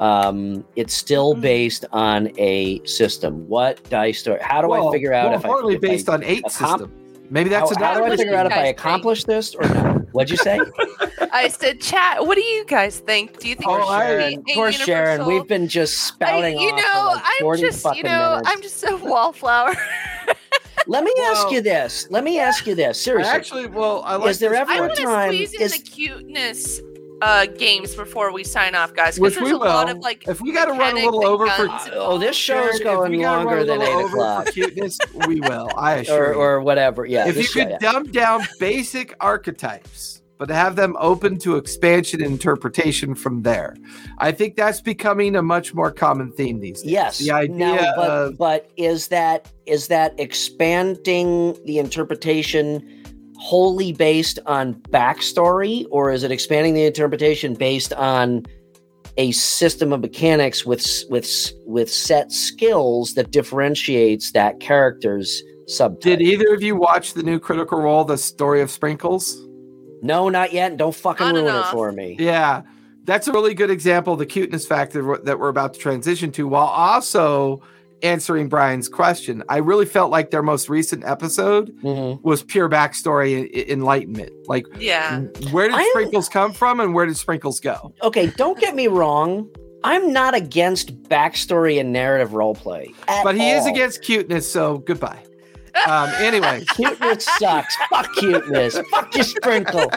Um, 0.00 0.64
it's 0.76 0.94
still 0.94 1.34
Mhm. 1.34 1.40
based 1.40 1.84
on 1.92 2.30
a 2.38 2.80
system. 2.84 3.48
What 3.48 3.82
dice 3.90 4.20
story? 4.20 4.38
How 4.42 4.60
do 4.62 4.72
I 4.72 4.90
figure 4.92 5.12
out 5.12 5.30
well, 5.30 5.38
if 5.38 5.44
I 5.44 5.48
hardly 5.48 5.74
if 5.76 5.84
I- 5.84 5.88
based 5.88 6.08
on 6.08 6.22
eight 6.24 6.44
accom- 6.44 6.50
system. 6.50 6.92
Maybe 7.28 7.50
that's 7.50 7.74
how, 7.76 7.84
how 7.84 7.94
do 7.94 7.98
another. 7.98 8.04
I 8.06 8.08
What 8.10 8.18
figure 8.20 8.36
out 8.36 8.46
if 8.46 8.52
I 8.52 8.54
guys 8.56 8.64
think? 8.66 8.78
accomplish 8.78 9.24
this 9.24 9.54
or 9.56 9.66
not? 9.68 9.96
What'd 10.12 10.30
you 10.30 10.36
say? 10.36 10.60
I 11.32 11.48
said, 11.48 11.80
chat. 11.80 12.24
What 12.24 12.36
do 12.36 12.42
you 12.42 12.64
guys 12.66 13.00
think? 13.00 13.40
Do 13.40 13.48
you 13.48 13.56
think 13.56 13.68
Oh, 13.68 13.78
we 13.78 13.82
should 13.82 13.90
I- 13.90 14.14
create 14.14 14.38
a 14.38 14.54
Poor 14.54 14.70
Sharon. 14.72 15.26
We've 15.26 15.46
been 15.46 15.66
just 15.66 15.98
I, 15.98 16.14
spouting 16.14 16.60
you 16.60 16.70
off 16.70 16.76
know, 16.76 16.84
for 17.10 17.14
like 17.16 17.24
I'm 17.26 17.40
40 17.40 17.62
just, 17.62 17.84
you 17.96 18.02
know, 18.04 18.30
minutes. 18.30 18.48
I'm 18.50 18.62
just 18.62 18.84
a 18.84 18.96
wallflower. 18.96 19.74
Let 20.86 21.02
me 21.02 21.12
ask 21.24 21.50
you 21.50 21.60
this. 21.62 22.06
Let 22.10 22.22
me 22.22 22.38
ask 22.38 22.64
you 22.64 22.76
this. 22.76 22.96
I 22.98 23.00
Seriously. 23.02 23.32
actually, 23.34 23.66
well, 23.66 24.02
I 24.04 24.14
like 24.16 24.30
Is 24.30 24.38
there 24.38 24.50
this 24.50 24.60
ever 24.60 24.70
I 24.70 24.76
a 24.76 24.80
want 24.82 24.94
to 24.94 25.02
time 25.02 25.32
squeeze 25.32 25.52
in 25.54 25.62
is- 25.62 25.72
the 25.72 25.78
cuteness 25.90 26.80
uh, 27.22 27.46
games 27.46 27.94
before 27.94 28.32
we 28.32 28.44
sign 28.44 28.74
off, 28.74 28.94
guys. 28.94 29.18
Which 29.18 29.38
we 29.40 29.50
a 29.50 29.56
lot 29.56 29.86
will. 29.86 29.96
of 29.96 30.02
like. 30.02 30.26
If 30.28 30.40
we 30.40 30.52
gotta 30.52 30.72
run 30.72 30.96
a 30.96 31.04
little 31.04 31.26
over 31.26 31.48
for- 31.48 31.68
Oh, 31.92 32.18
this 32.18 32.36
show 32.36 32.66
is 32.68 32.80
going 32.80 33.10
we 33.12 33.18
gotta 33.18 33.38
run 33.38 33.46
longer 33.46 33.64
than 33.64 33.78
little 33.78 34.00
eight 34.00 34.06
o'clock. 34.06 34.46
Cuteness, 34.52 34.98
we 35.26 35.40
will. 35.40 35.70
I 35.76 35.94
assure 35.96 36.28
Or, 36.28 36.32
you. 36.32 36.38
or 36.40 36.60
whatever. 36.60 37.06
Yeah. 37.06 37.28
if 37.28 37.36
you 37.36 37.42
show, 37.44 37.60
could 37.60 37.70
yeah. 37.70 37.78
dumb 37.78 38.04
down 38.12 38.42
basic 38.60 39.14
archetypes, 39.20 40.22
but 40.38 40.50
have 40.50 40.76
them 40.76 40.94
open 41.00 41.38
to 41.38 41.56
expansion 41.56 42.22
and 42.22 42.32
interpretation 42.32 43.14
from 43.14 43.42
there, 43.42 43.74
I 44.18 44.32
think 44.32 44.56
that's 44.56 44.82
becoming 44.82 45.36
a 45.36 45.42
much 45.42 45.72
more 45.72 45.90
common 45.90 46.30
theme 46.32 46.60
these 46.60 46.82
days. 46.82 46.90
Yes. 46.92 47.18
The 47.18 47.30
idea 47.30 47.56
now, 47.56 47.92
but, 47.96 48.10
of 48.10 48.36
but 48.38 48.70
is 48.76 49.08
that 49.08 49.50
is 49.64 49.88
that 49.88 50.14
expanding 50.20 51.56
the 51.64 51.78
interpretation 51.78 52.95
wholly 53.38 53.92
based 53.92 54.38
on 54.46 54.74
backstory, 54.74 55.86
or 55.90 56.10
is 56.10 56.22
it 56.22 56.30
expanding 56.30 56.74
the 56.74 56.84
interpretation 56.84 57.54
based 57.54 57.92
on 57.94 58.44
a 59.18 59.32
system 59.32 59.92
of 59.92 60.00
mechanics 60.00 60.66
with 60.66 61.04
with 61.08 61.52
with 61.64 61.90
set 61.90 62.30
skills 62.32 63.14
that 63.14 63.30
differentiates 63.30 64.32
that 64.32 64.60
character's 64.60 65.42
subtype? 65.68 66.00
did 66.00 66.22
either 66.22 66.52
of 66.52 66.62
you 66.62 66.76
watch 66.76 67.14
the 67.14 67.22
new 67.22 67.38
Critical 67.38 67.80
Role, 67.80 68.04
The 68.04 68.18
Story 68.18 68.60
of 68.60 68.70
Sprinkles? 68.70 69.42
no, 70.02 70.28
not 70.28 70.52
yet. 70.52 70.76
Don't 70.76 70.94
fucking 70.94 71.26
On 71.26 71.36
and 71.36 71.46
ruin 71.46 71.56
it 71.56 71.66
for 71.66 71.92
me. 71.92 72.16
Yeah, 72.18 72.62
that's 73.04 73.28
a 73.28 73.32
really 73.32 73.54
good 73.54 73.70
example 73.70 74.12
of 74.12 74.18
the 74.18 74.26
cuteness 74.26 74.66
factor 74.66 75.18
that 75.24 75.38
we're 75.38 75.48
about 75.48 75.74
to 75.74 75.80
transition 75.80 76.30
to, 76.32 76.46
while 76.46 76.66
also 76.66 77.62
answering 78.06 78.48
Brian's 78.48 78.88
question. 78.88 79.42
I 79.48 79.58
really 79.58 79.84
felt 79.86 80.10
like 80.10 80.30
their 80.30 80.42
most 80.42 80.68
recent 80.68 81.04
episode 81.04 81.72
Mhm. 81.82 82.22
was 82.22 82.42
pure 82.42 82.68
backstory 82.68 83.38
and 83.38 83.70
enlightenment. 83.70 84.30
Like, 84.46 84.64
Yeah. 84.78 85.20
where 85.50 85.66
did 85.68 85.74
I'm- 85.76 85.86
Sprinkles 85.90 86.28
come 86.28 86.52
from 86.52 86.80
and 86.80 86.94
where 86.94 87.06
did 87.06 87.16
Sprinkles 87.16 87.60
go? 87.60 87.92
Okay, 88.02 88.28
don't 88.36 88.58
get 88.58 88.74
me 88.74 88.86
wrong. 88.88 89.48
I'm 89.84 90.12
not 90.12 90.34
against 90.34 91.00
backstory 91.04 91.78
and 91.78 91.92
narrative 91.92 92.30
roleplay. 92.30 92.92
at 93.06 93.22
But 93.22 93.36
he 93.36 93.50
is 93.50 93.66
against 93.66 94.02
cuteness, 94.02 94.50
so 94.50 94.78
goodbye. 94.78 95.18
Um, 95.86 96.10
anyway, 96.18 96.64
cuteness 96.74 97.24
sucks. 97.38 97.76
Fuck 97.90 98.12
cuteness. 98.16 98.78
Fuck 98.90 99.14
your 99.14 99.24
sprinkle. 99.24 99.90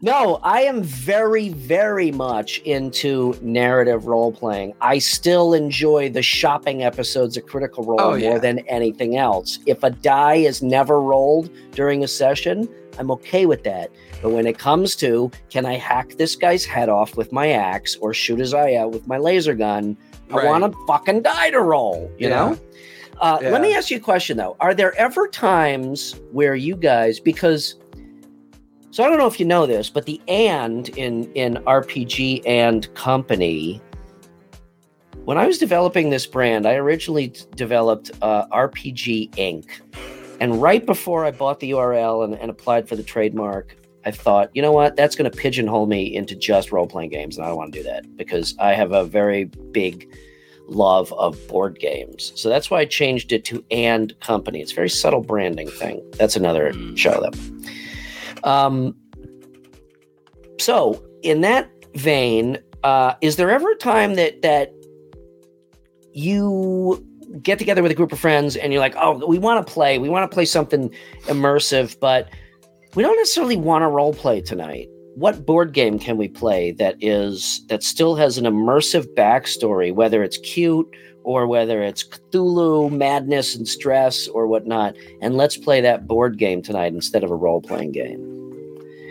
No, 0.00 0.38
I 0.42 0.60
am 0.62 0.82
very, 0.82 1.48
very 1.48 2.10
much 2.12 2.58
into 2.60 3.36
narrative 3.42 4.06
role 4.06 4.32
playing. 4.32 4.74
I 4.80 4.98
still 4.98 5.54
enjoy 5.54 6.10
the 6.10 6.22
shopping 6.22 6.82
episodes 6.82 7.36
of 7.36 7.46
Critical 7.46 7.84
Role 7.84 8.00
Oh, 8.00 8.10
more 8.10 8.18
yeah. 8.18 8.38
than 8.38 8.60
anything 8.60 9.16
else. 9.16 9.58
If 9.66 9.82
a 9.82 9.90
die 9.90 10.34
is 10.36 10.62
never 10.62 11.00
rolled 11.00 11.50
during 11.72 12.04
a 12.04 12.08
session, 12.08 12.68
I'm 12.98 13.10
okay 13.12 13.46
with 13.46 13.64
that. 13.64 13.90
But 14.22 14.30
when 14.32 14.46
it 14.46 14.58
comes 14.58 14.94
to 14.96 15.30
can 15.50 15.66
I 15.66 15.74
hack 15.74 16.10
this 16.16 16.36
guy's 16.36 16.64
head 16.64 16.88
off 16.88 17.16
with 17.16 17.32
my 17.32 17.48
axe 17.50 17.96
or 17.96 18.14
shoot 18.14 18.38
his 18.38 18.54
eye 18.54 18.74
out 18.74 18.92
with 18.92 19.06
my 19.06 19.18
laser 19.18 19.54
gun, 19.54 19.96
Right. 20.30 20.46
I 20.46 20.48
want 20.48 20.64
a 20.64 20.72
fucking 20.86 21.22
die 21.22 21.50
to 21.50 21.60
roll, 21.60 22.10
you 22.18 22.28
Yeah. 22.28 22.34
know? 22.50 22.58
Uh, 23.20 23.38
Yeah. 23.40 23.50
Let 23.50 23.62
me 23.62 23.74
ask 23.74 23.90
you 23.90 23.96
a 23.96 24.00
question 24.00 24.36
though. 24.36 24.56
Are 24.60 24.74
there 24.74 24.94
ever 24.96 25.28
times 25.28 26.14
where 26.32 26.54
you 26.54 26.76
guys, 26.76 27.20
because 27.20 27.76
so 28.90 29.02
I 29.02 29.08
don't 29.08 29.18
know 29.18 29.26
if 29.26 29.40
you 29.40 29.46
know 29.46 29.66
this, 29.66 29.90
but 29.90 30.06
the 30.06 30.20
and 30.28 30.88
in 30.90 31.32
in 31.32 31.56
RPG 31.64 32.42
and 32.46 32.92
company, 32.94 33.80
when 35.24 35.36
I 35.36 35.46
was 35.46 35.58
developing 35.58 36.10
this 36.10 36.26
brand, 36.26 36.64
I 36.66 36.74
originally 36.74 37.28
d- 37.28 37.40
developed 37.56 38.12
uh, 38.22 38.46
RPG 38.48 39.30
Inc. 39.32 39.64
And 40.40 40.60
right 40.60 40.84
before 40.84 41.24
I 41.24 41.30
bought 41.30 41.58
the 41.60 41.70
URL 41.72 42.24
and, 42.24 42.34
and 42.34 42.50
applied 42.50 42.88
for 42.88 42.94
the 42.94 43.02
trademark, 43.02 43.76
I 44.04 44.10
thought, 44.10 44.50
you 44.54 44.62
know 44.62 44.72
what, 44.72 44.94
that's 44.96 45.16
going 45.16 45.30
to 45.30 45.36
pigeonhole 45.36 45.86
me 45.86 46.14
into 46.14 46.36
just 46.36 46.70
role 46.70 46.86
playing 46.86 47.10
games, 47.10 47.36
and 47.36 47.44
I 47.44 47.48
don't 47.48 47.56
want 47.56 47.72
to 47.72 47.78
do 47.78 47.84
that 47.88 48.16
because 48.16 48.54
I 48.60 48.74
have 48.74 48.92
a 48.92 49.04
very 49.04 49.44
big 49.44 50.08
love 50.66 51.12
of 51.14 51.36
board 51.48 51.78
games. 51.78 52.32
So 52.36 52.48
that's 52.48 52.70
why 52.70 52.80
I 52.80 52.84
changed 52.86 53.32
it 53.32 53.44
to 53.46 53.64
and 53.70 54.18
company. 54.20 54.60
It's 54.60 54.72
a 54.72 54.74
very 54.74 54.88
subtle 54.88 55.20
branding 55.20 55.68
thing. 55.68 56.02
That's 56.18 56.36
another 56.36 56.72
Mm. 56.72 56.96
show 56.96 57.20
though. 57.20 58.48
Um 58.48 58.96
so 60.58 61.02
in 61.22 61.40
that 61.42 61.68
vein, 61.94 62.58
uh 62.82 63.14
is 63.20 63.36
there 63.36 63.50
ever 63.50 63.70
a 63.72 63.76
time 63.76 64.14
that 64.14 64.42
that 64.42 64.72
you 66.12 67.04
get 67.42 67.58
together 67.58 67.82
with 67.82 67.90
a 67.90 67.94
group 67.94 68.12
of 68.12 68.18
friends 68.20 68.56
and 68.56 68.72
you're 68.72 68.80
like, 68.80 68.94
"Oh, 68.96 69.26
we 69.26 69.38
want 69.38 69.66
to 69.66 69.72
play. 69.72 69.98
We 69.98 70.08
want 70.08 70.30
to 70.30 70.32
play 70.34 70.44
something 70.44 70.90
immersive, 71.26 71.98
but 71.98 72.28
we 72.94 73.02
don't 73.02 73.16
necessarily 73.16 73.56
want 73.56 73.82
to 73.82 73.88
role 73.88 74.14
play 74.14 74.40
tonight." 74.40 74.88
What 75.14 75.46
board 75.46 75.72
game 75.72 75.98
can 75.98 76.16
we 76.16 76.28
play 76.28 76.72
that 76.72 76.96
is 77.00 77.64
that 77.68 77.82
still 77.82 78.16
has 78.16 78.38
an 78.38 78.44
immersive 78.44 79.06
backstory, 79.14 79.92
whether 79.94 80.22
it's 80.22 80.38
cute 80.38 80.88
or 81.22 81.46
whether 81.46 81.82
it's 81.82 82.02
Cthulhu, 82.04 82.90
madness 82.90 83.54
and 83.54 83.66
stress 83.66 84.28
or 84.28 84.46
whatnot, 84.46 84.94
and 85.22 85.36
let's 85.36 85.56
play 85.56 85.80
that 85.80 86.06
board 86.06 86.36
game 86.38 86.62
tonight 86.62 86.92
instead 86.92 87.24
of 87.24 87.30
a 87.30 87.36
role 87.36 87.60
playing 87.62 87.92
game. 87.92 88.30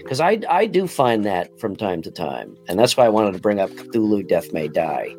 Because 0.04 0.20
I 0.20 0.41
I 0.49 0.66
do 0.66 0.88
find 0.88 1.26
that 1.26 1.58
from 1.60 1.76
time 1.76 2.01
to 2.04 2.12
time, 2.12 2.56
and 2.68 2.78
that's 2.78 2.97
why 2.97 3.06
I 3.06 3.10
wanted 3.10 3.34
to 3.34 3.39
bring 3.39 3.60
up 3.60 3.70
Cthulhu 3.72 4.28
Death 4.28 4.51
May 4.51 4.68
Die. 4.68 5.16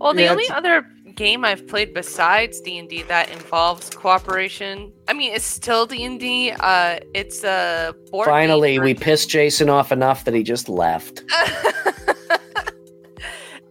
Well, 0.00 0.14
the 0.14 0.22
Yeah, 0.22 0.30
only 0.30 0.48
other 0.48 0.86
game 1.18 1.44
I've 1.44 1.66
played 1.66 1.92
besides 1.92 2.60
D 2.60 2.78
and 2.78 2.88
D 2.88 3.02
that 3.02 3.28
involves 3.30 3.90
cooperation, 3.90 4.92
I 5.08 5.12
mean, 5.12 5.32
it's 5.34 5.44
still 5.44 5.84
D 5.84 6.04
and 6.04 6.18
D. 6.18 6.52
Uh, 6.52 7.00
it's 7.12 7.42
a 7.44 7.92
board. 8.10 8.26
game 8.26 8.32
Finally, 8.32 8.78
we 8.78 8.94
pissed 8.94 9.28
Jason 9.28 9.68
off 9.68 9.90
enough 9.92 10.24
that 10.24 10.32
he 10.32 10.42
just 10.44 10.68
left. 10.68 11.24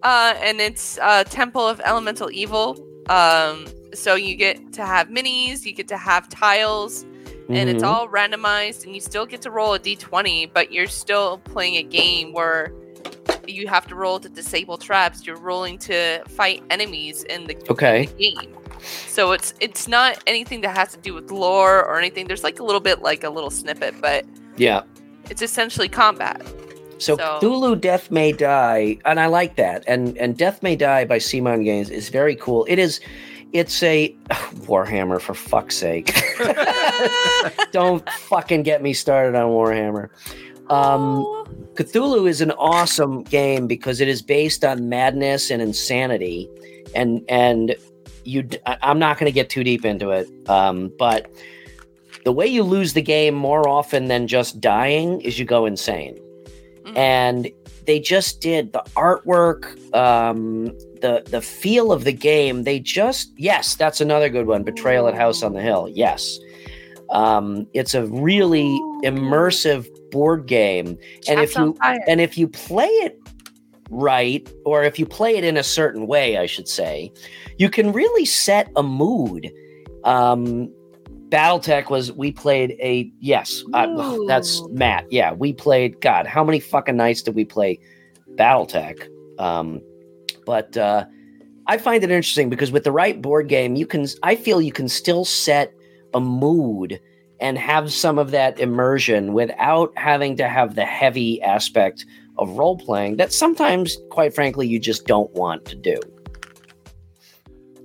uh, 0.03 0.33
and 0.41 0.59
it's 0.61 0.97
uh, 0.99 1.23
Temple 1.23 1.67
of 1.67 1.79
Elemental 1.83 2.29
Evil. 2.31 2.77
Um, 3.09 3.65
so 3.93 4.15
you 4.15 4.35
get 4.35 4.73
to 4.73 4.85
have 4.85 5.07
minis, 5.07 5.65
you 5.65 5.73
get 5.73 5.87
to 5.87 5.97
have 5.97 6.27
tiles, 6.29 7.03
and 7.49 7.69
it's 7.69 7.81
Mhm. 7.81 7.87
all 7.87 8.07
randomized, 8.09 8.83
and 8.85 8.93
you 8.93 8.99
still 8.99 9.25
get 9.25 9.41
to 9.43 9.51
roll 9.51 9.73
a 9.73 9.79
d20, 9.79 10.45
but 10.53 10.71
you're 10.73 10.87
still 10.87 11.37
playing 11.39 11.75
a 11.77 11.83
game 11.83 12.33
where 12.33 12.73
you 13.47 13.67
have 13.67 13.87
to 13.87 13.95
roll 13.95 14.19
to 14.19 14.29
disable 14.29 14.77
traps. 14.77 15.25
You're 15.25 15.37
rolling 15.39 15.77
to 15.79 16.23
fight 16.27 16.63
enemies 16.69 17.23
in 17.23 17.45
the, 17.45 17.55
in 17.57 17.63
Okay. 17.69 18.05
the 18.05 18.31
game. 18.31 18.53
So 19.07 19.31
it's 19.31 19.53
it's 19.59 19.87
not 19.87 20.21
anything 20.27 20.61
that 20.61 20.75
has 20.77 20.91
to 20.93 20.99
do 20.99 21.13
with 21.13 21.31
lore 21.31 21.83
or 21.83 21.97
anything. 21.97 22.27
There's 22.27 22.43
like 22.43 22.59
a 22.59 22.63
little 22.63 22.81
bit 22.81 23.01
like 23.01 23.23
a 23.23 23.29
little 23.29 23.49
snippet, 23.49 23.95
but 24.01 24.25
Yeah. 24.57 24.81
it's 25.29 25.41
essentially 25.41 25.89
combat. 25.89 26.41
So, 26.99 27.15
So- 27.17 27.39
Cthulhu 27.41 27.79
Death 27.79 28.09
May 28.11 28.31
Die, 28.31 28.97
and 29.05 29.19
I 29.19 29.25
like 29.27 29.55
that. 29.57 29.83
And 29.87 30.17
and 30.17 30.37
Death 30.37 30.61
May 30.63 30.75
Die 30.75 31.05
by 31.05 31.17
CMON 31.19 31.63
Games 31.63 31.89
is 31.89 32.09
very 32.09 32.35
cool. 32.35 32.65
It 32.69 32.77
is 32.79 32.99
it's 33.53 33.81
a 33.81 34.09
Warhammer 34.67 35.19
for 35.21 35.33
fuck's 35.33 35.75
sake. 35.75 36.13
Don't 37.71 38.07
fucking 38.09 38.63
get 38.63 38.81
me 38.81 38.93
started 38.93 39.35
on 39.37 39.49
Warhammer. 39.51 40.09
Um. 40.69 41.25
Cthulhu 41.75 42.27
is 42.27 42.41
an 42.41 42.49
awesome 42.53 43.21
game 43.23 43.67
because 43.67 44.01
it 44.01 44.07
is 44.07 44.23
based 44.23 44.65
on 44.65 44.89
madness 44.89 45.51
and 45.51 45.61
insanity, 45.61 46.49
and 46.95 47.23
and 47.29 47.75
you. 48.23 48.47
I'm 48.65 48.97
not 48.97 49.19
going 49.19 49.27
to 49.29 49.31
get 49.33 49.49
too 49.51 49.63
deep 49.63 49.85
into 49.85 50.09
it, 50.09 50.27
um, 50.49 50.91
but 50.97 51.31
the 52.25 52.31
way 52.31 52.47
you 52.47 52.63
lose 52.63 52.93
the 52.93 53.01
game 53.03 53.35
more 53.35 53.69
often 53.69 54.07
than 54.07 54.27
just 54.27 54.59
dying 54.59 55.21
is 55.21 55.37
you 55.37 55.45
go 55.45 55.67
insane, 55.67 56.17
Mhm. 56.85 56.97
and 56.97 57.51
they 57.85 57.99
just 57.99 58.41
did 58.41 58.73
the 58.73 58.83
artwork, 58.95 59.65
um, 59.95 60.65
the 61.01 61.21
the 61.29 61.41
feel 61.41 61.91
of 61.91 62.05
the 62.05 62.11
game. 62.11 62.63
They 62.63 62.79
just 62.79 63.31
yes, 63.37 63.75
that's 63.75 64.01
another 64.01 64.29
good 64.29 64.47
one. 64.47 64.63
Betrayal 64.63 65.07
at 65.07 65.13
House 65.13 65.43
on 65.43 65.53
the 65.53 65.61
Hill. 65.61 65.87
Yes. 65.93 66.39
Um, 67.11 67.67
it's 67.73 67.93
a 67.93 68.05
really 68.05 68.79
immersive 69.03 69.87
board 70.11 70.45
game. 70.45 70.97
And 71.27 71.39
if 71.39 71.55
you 71.55 71.75
and 72.07 72.21
if 72.21 72.37
you 72.37 72.47
play 72.47 72.87
it 72.87 73.19
right 73.89 74.51
or 74.65 74.83
if 74.83 74.99
you 74.99 75.05
play 75.05 75.37
it 75.37 75.45
in 75.45 75.55
a 75.55 75.63
certain 75.63 76.07
way 76.07 76.37
i 76.37 76.45
should 76.45 76.67
say 76.67 77.09
you 77.57 77.69
can 77.69 77.93
really 77.93 78.25
set 78.25 78.69
a 78.75 78.83
mood. 78.83 79.49
Um 80.03 80.69
battletech 81.29 81.89
was 81.89 82.11
we 82.11 82.33
played 82.33 82.71
a 82.81 83.09
yes 83.21 83.63
uh, 83.73 84.17
that's 84.27 84.61
matt. 84.71 85.05
Yeah 85.09 85.31
we 85.31 85.53
played 85.53 86.01
god 86.01 86.27
how 86.27 86.43
many 86.43 86.59
fucking 86.59 86.97
nights 86.97 87.21
did 87.21 87.33
we 87.33 87.45
play 87.45 87.79
BattleTech. 88.37 89.07
Um, 89.39 89.81
but 90.45 90.77
uh, 90.77 91.05
I 91.67 91.77
find 91.77 92.03
it 92.03 92.11
interesting 92.11 92.49
because 92.49 92.71
with 92.71 92.83
the 92.83 92.91
right 92.91 93.21
board 93.21 93.49
game, 93.49 93.75
you 93.75 93.85
can. 93.85 94.07
I 94.23 94.35
feel 94.35 94.61
you 94.61 94.71
can 94.71 94.87
still 94.87 95.25
set 95.25 95.73
a 96.17 96.19
mood 96.19 96.99
and 97.39 97.57
have 97.57 97.93
some 97.93 98.17
of 98.17 98.31
that 98.31 98.59
immersion 98.59 99.33
without 99.33 99.91
having 99.97 100.35
to 100.37 100.47
have 100.49 100.73
the 100.75 100.85
heavy 100.85 101.39
aspect 101.43 102.05
of 102.39 102.49
role 102.57 102.77
playing 102.77 103.17
that 103.17 103.31
sometimes, 103.31 103.95
quite 104.09 104.33
frankly, 104.33 104.67
you 104.67 104.79
just 104.79 105.05
don't 105.05 105.31
want 105.33 105.63
to 105.65 105.75
do. 105.75 105.99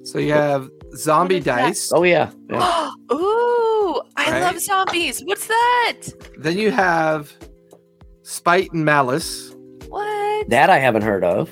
So 0.05 0.19
you 0.19 0.33
have 0.33 0.69
zombie 0.97 1.37
What 1.37 1.39
is 1.41 1.45
that? 1.45 1.57
dice. 1.67 1.93
Oh 1.95 2.03
yeah, 2.03 2.31
yeah. 2.51 2.91
Ooh, 3.13 4.01
I 4.17 4.31
Right? 4.33 4.41
love 4.43 4.59
zombies. 4.61 5.23
What's 5.25 5.47
that? 5.47 6.01
Then 6.39 6.59
you 6.59 6.71
have 6.71 7.33
spite 8.23 8.73
and 8.73 8.85
malice. 8.85 9.55
What? 9.89 10.49
that 10.49 10.71
I 10.71 10.79
haven't 10.79 11.03
heard 11.03 11.23
of. 11.25 11.51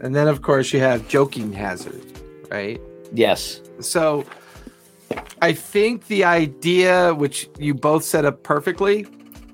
And 0.00 0.14
then 0.14 0.26
of 0.28 0.42
course 0.42 0.72
you 0.72 0.80
have 0.80 1.06
joking 1.08 1.52
hazard, 1.52 2.02
right? 2.50 2.80
Yes, 3.12 3.60
So 3.80 4.24
I 5.42 5.52
think 5.52 6.06
the 6.06 6.24
idea 6.24 7.14
which 7.14 7.48
you 7.58 7.74
both 7.74 8.04
set 8.04 8.24
up 8.24 8.42
perfectly 8.42 9.06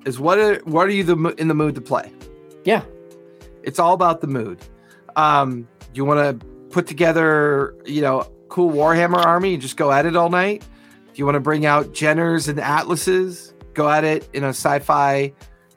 is 0.05 0.21
what 0.21 0.39
are, 0.39 0.57
what 0.65 0.87
are 0.87 0.91
you 0.91 1.05
the, 1.05 1.35
in 1.39 1.49
the 1.49 1.55
mood 1.55 1.75
to 1.75 1.81
play? 1.81 2.13
yeah, 2.65 2.83
It's 3.63 3.79
all 3.79 3.93
about 3.93 4.21
the 4.21 4.29
mood. 4.29 4.61
Um, 5.17 5.67
you 5.95 6.05
want 6.05 6.41
to 6.41 6.47
put 6.71 6.87
together, 6.87 7.75
you 7.85 8.01
know, 8.01 8.31
cool 8.49 8.71
Warhammer 8.71 9.25
army 9.25 9.55
and 9.55 9.63
just 9.63 9.77
go 9.77 9.91
at 9.91 10.07
it 10.07 10.17
all 10.17 10.31
night? 10.31 10.63
Do 10.63 11.11
you 11.17 11.25
want 11.25 11.35
to 11.35 11.41
bring 11.41 11.67
out 11.67 11.93
Jenners 11.93 12.49
and 12.49 12.59
Atlases, 12.61 13.53
go 13.75 13.89
at 13.89 14.05
it 14.05 14.29
in 14.33 14.45
a 14.45 14.49
sci-fi 14.51 15.33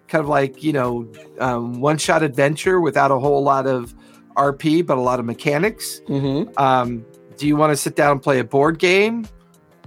kind 0.08 0.22
of 0.22 0.30
like, 0.30 0.64
you 0.64 0.72
know, 0.72 1.12
um, 1.40 1.82
one-shot 1.82 2.22
adventure 2.22 2.80
without 2.80 3.12
a 3.12 3.20
whole 3.20 3.44
lot 3.44 3.66
of 3.66 3.94
RP 4.36 4.86
but 4.86 4.98
a 4.98 5.02
lot 5.02 5.20
of 5.20 5.26
mechanics? 5.26 6.02
mm-hmm. 6.08 6.52
Um, 6.62 7.06
do 7.38 7.48
you 7.48 7.58
want 7.58 7.72
to 7.72 7.78
sit 7.78 7.96
down 7.96 8.12
and 8.12 8.22
play 8.22 8.40
a 8.40 8.44
board 8.44 8.80
game? 8.80 9.28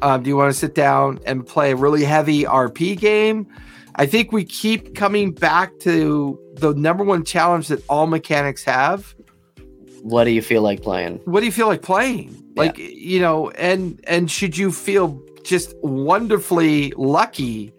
Um, 0.03 0.22
do 0.22 0.30
you 0.30 0.36
want 0.36 0.53
to 0.53 0.59
sit 0.59 0.74
down 0.74 1.20
and 1.26 1.46
play 1.46 1.72
a 1.72 1.76
really 1.76 2.05
heavy 2.05 2.44
RP 2.44 2.99
game? 2.99 3.46
I 3.96 4.07
think 4.07 4.30
we 4.30 4.44
keep 4.44 4.94
coming 4.94 5.32
back 5.32 5.78
to 5.80 6.38
the 6.55 6.72
number 6.74 7.03
one 7.03 7.24
challenge 7.24 7.68
that 7.68 7.84
all 7.88 8.07
mechanics 8.07 8.62
have. 8.64 9.14
What 10.03 10.24
do 10.24 10.30
you 10.30 10.42
feel 10.42 10.62
like 10.62 10.82
playing? 10.82 11.20
What 11.24 11.40
do 11.40 11.46
you 11.46 11.53
feel 11.53 11.66
like 11.66 11.82
playing? 11.82 12.44
Like 12.55 12.78
you 12.78 13.20
know, 13.20 13.51
and 13.51 14.01
and 14.07 14.30
should 14.30 14.57
you 14.57 14.70
feel 14.70 15.20
just 15.42 15.74
wonderfully 15.82 16.92
lucky 16.96 17.72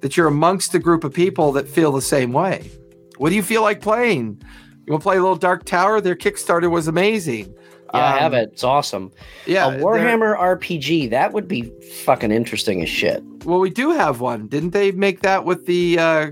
that 0.00 0.16
you're 0.16 0.26
amongst 0.26 0.74
a 0.74 0.78
group 0.78 1.04
of 1.04 1.12
people 1.12 1.52
that 1.52 1.68
feel 1.68 1.92
the 1.92 2.02
same 2.02 2.32
way? 2.32 2.70
What 3.18 3.30
do 3.30 3.36
you 3.36 3.42
feel 3.42 3.62
like 3.62 3.80
playing? 3.80 4.42
You 4.84 4.92
want 4.92 5.02
to 5.02 5.04
play 5.04 5.16
a 5.16 5.20
little 5.20 5.36
Dark 5.36 5.64
Tower? 5.64 6.00
Their 6.00 6.16
Kickstarter 6.16 6.68
was 6.68 6.88
amazing. 6.88 7.54
Yeah, 7.94 8.04
I 8.04 8.18
have 8.18 8.32
Um, 8.32 8.38
it. 8.40 8.50
It's 8.52 8.64
awesome. 8.64 9.10
Yeah, 9.46 9.74
a 9.74 9.78
Warhammer 9.78 10.36
RPG 10.38 11.10
that 11.10 11.32
would 11.32 11.46
be 11.48 11.70
fucking 12.04 12.30
interesting 12.32 12.82
as 12.82 12.88
shit. 12.88 13.22
Well, 13.44 13.58
we 13.60 13.70
do 13.70 13.90
have 13.90 14.20
one. 14.20 14.46
Didn't 14.48 14.70
they 14.70 14.92
make 14.92 15.20
that 15.22 15.44
with 15.44 15.66
the 15.66 15.98
uh 15.98 16.30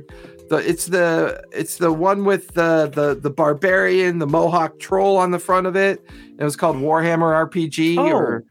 the 0.48 0.56
it's 0.56 0.86
the 0.86 1.42
it's 1.52 1.76
the 1.76 1.92
one 1.92 2.24
with 2.24 2.54
the 2.54 2.90
the 2.94 3.14
the 3.20 3.30
barbarian, 3.30 4.18
the 4.18 4.26
Mohawk 4.26 4.78
troll 4.80 5.16
on 5.16 5.30
the 5.30 5.38
front 5.38 5.66
of 5.66 5.76
it. 5.76 6.04
It 6.38 6.44
was 6.44 6.56
called 6.56 6.76
Warhammer 6.76 7.48
RPG 7.50 7.96
or 7.98 8.44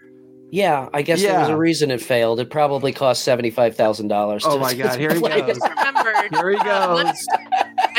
Yeah, 0.51 0.88
I 0.93 1.01
guess 1.01 1.22
there 1.22 1.39
was 1.39 1.49
a 1.49 1.57
reason 1.57 1.91
it 1.91 2.01
failed. 2.01 2.39
It 2.39 2.49
probably 2.49 2.91
cost 2.93 3.24
seventy 3.24 3.49
five 3.49 3.76
thousand 3.76 4.07
dollars. 4.07 4.43
Oh 4.45 4.57
my 4.60 4.74
God, 4.76 4.99
here 4.99 5.14
he 5.14 5.24
I 5.26 5.41
goes. 5.41 5.60
here 6.32 6.49
he 6.51 6.57
uh, 6.60 7.03
goes. 7.03 7.28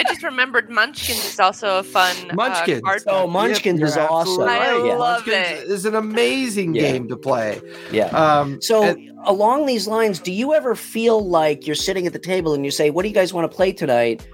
Munch- 0.01 0.07
I 0.09 0.13
just 0.13 0.23
remembered 0.23 0.71
Munchkins 0.71 1.25
is 1.25 1.41
also 1.41 1.79
a 1.79 1.83
fun 1.83 2.15
Munchkins. 2.35 2.79
Uh, 2.83 2.87
card 2.87 3.03
Oh, 3.07 3.25
game. 3.25 3.33
Munchkins 3.33 3.79
you're 3.81 3.89
is 3.89 3.97
awesome. 3.97 4.43
absolutely 4.43 4.55
I 4.55 4.73
right. 4.73 4.99
love 4.99 5.27
Munchkins 5.27 5.61
it. 5.63 5.71
is 5.71 5.85
an 5.87 5.95
amazing 5.95 6.75
Yeah. 6.75 6.83
game 6.93 7.09
to 7.09 7.17
play. 7.17 7.61
Yeah. 7.93 8.07
Um 8.07 8.61
So 8.63 8.83
and- 8.83 9.11
along 9.27 9.67
these 9.67 9.87
lines, 9.87 10.19
do 10.21 10.33
you 10.33 10.55
ever 10.55 10.75
feel 10.75 11.21
like 11.29 11.67
you're 11.67 11.77
sitting 11.77 12.07
at 12.07 12.13
the 12.13 12.19
table 12.19 12.55
and 12.55 12.65
you 12.65 12.71
say, 12.71 12.91
"What 12.91 13.03
do 13.03 13.09
you 13.09 13.15
guys 13.15 13.33
want 13.35 13.51
to 13.51 13.55
play 13.55 13.73
tonight?" 13.73 14.27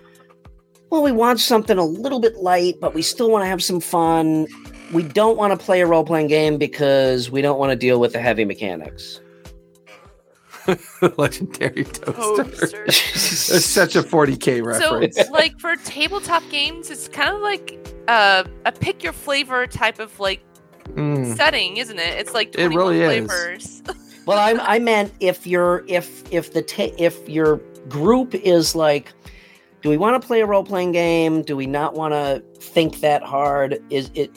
Well, 0.91 1.03
we 1.03 1.11
want 1.13 1.41
something 1.41 1.79
a 1.79 1.85
little 1.85 2.21
bit 2.21 2.37
light, 2.37 2.77
but 2.81 2.95
we 2.95 3.03
still 3.03 3.29
want 3.31 3.43
to 3.43 3.49
have 3.49 3.63
some 3.63 3.81
fun. 3.81 4.47
We 4.93 5.03
don't 5.03 5.37
want 5.37 5.59
to 5.59 5.63
play 5.65 5.81
a 5.81 5.87
role 5.87 6.05
playing 6.05 6.29
game 6.29 6.59
because 6.59 7.29
we 7.29 7.43
don't 7.43 7.59
want 7.59 7.71
to 7.71 7.77
deal 7.77 7.99
with 7.99 8.13
the 8.13 8.21
heavy 8.21 8.45
mechanics. 8.45 9.21
legendary 11.17 11.85
toaster. 11.85 12.45
Toaster. 12.45 12.85
It's 12.89 13.65
such 13.65 13.97
a 13.97 14.03
40k 14.03 14.65
reference. 14.65 14.85
So, 14.85 14.95
reference. 14.95 15.31
like 15.31 15.59
for 15.61 15.77
tabletop 15.77 16.43
games, 16.51 16.91
it's 16.91 17.09
kind 17.09 17.35
of 17.35 17.41
like 17.43 17.79
uh, 18.09 18.45
a 18.65 18.73
pick 18.73 19.03
your 19.03 19.13
flavor 19.13 19.67
type 19.67 19.99
of 19.99 20.19
like 20.21 20.43
Mm. 20.95 21.37
setting, 21.37 21.79
isn't 21.79 21.99
it? 21.99 22.15
It's 22.21 22.33
like 22.33 22.51
It 22.55 22.69
21 22.69 22.77
really 22.77 22.99
is. 23.19 23.27
flavors. 23.27 23.83
Well, 24.25 24.39
I, 24.39 24.53
I 24.77 24.79
meant 24.79 25.13
if 25.21 25.45
you're 25.47 25.85
if 25.89 26.23
if 26.33 26.53
the 26.53 26.63
ta- 26.63 26.95
if 26.97 27.29
your 27.29 27.57
group 27.89 28.35
is 28.37 28.75
like, 28.77 29.13
do 29.83 29.89
we 29.91 29.97
want 29.97 30.21
to 30.21 30.25
play 30.27 30.41
a 30.43 30.47
role 30.47 30.63
playing 30.65 30.93
game? 30.93 31.43
Do 31.43 31.57
we 31.57 31.67
not 31.67 31.95
want 31.95 32.13
to 32.15 32.41
think 32.61 33.01
that 33.01 33.23
hard? 33.25 33.83
Is 33.91 34.11
it 34.15 34.31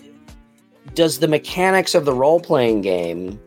does 0.96 1.20
the 1.20 1.28
mechanics 1.28 1.94
of 1.94 2.06
the 2.06 2.14
role 2.14 2.40
playing 2.40 2.82
game 2.82 3.40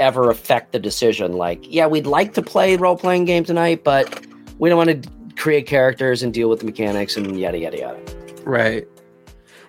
ever 0.00 0.30
affect 0.30 0.72
the 0.72 0.78
decision? 0.78 1.34
Like, 1.34 1.60
yeah, 1.66 1.86
we'd 1.86 2.06
like 2.06 2.34
to 2.34 2.42
play 2.42 2.76
role 2.76 2.96
playing 2.96 3.24
game 3.24 3.44
tonight, 3.44 3.84
but 3.84 4.26
we 4.58 4.68
don't 4.68 4.78
want 4.78 5.02
to 5.04 5.10
create 5.36 5.66
characters 5.66 6.22
and 6.22 6.32
deal 6.34 6.48
with 6.48 6.60
the 6.60 6.66
mechanics 6.66 7.16
and 7.16 7.38
yada 7.38 7.58
yada 7.58 7.78
yada. 7.78 8.00
Right. 8.44 8.86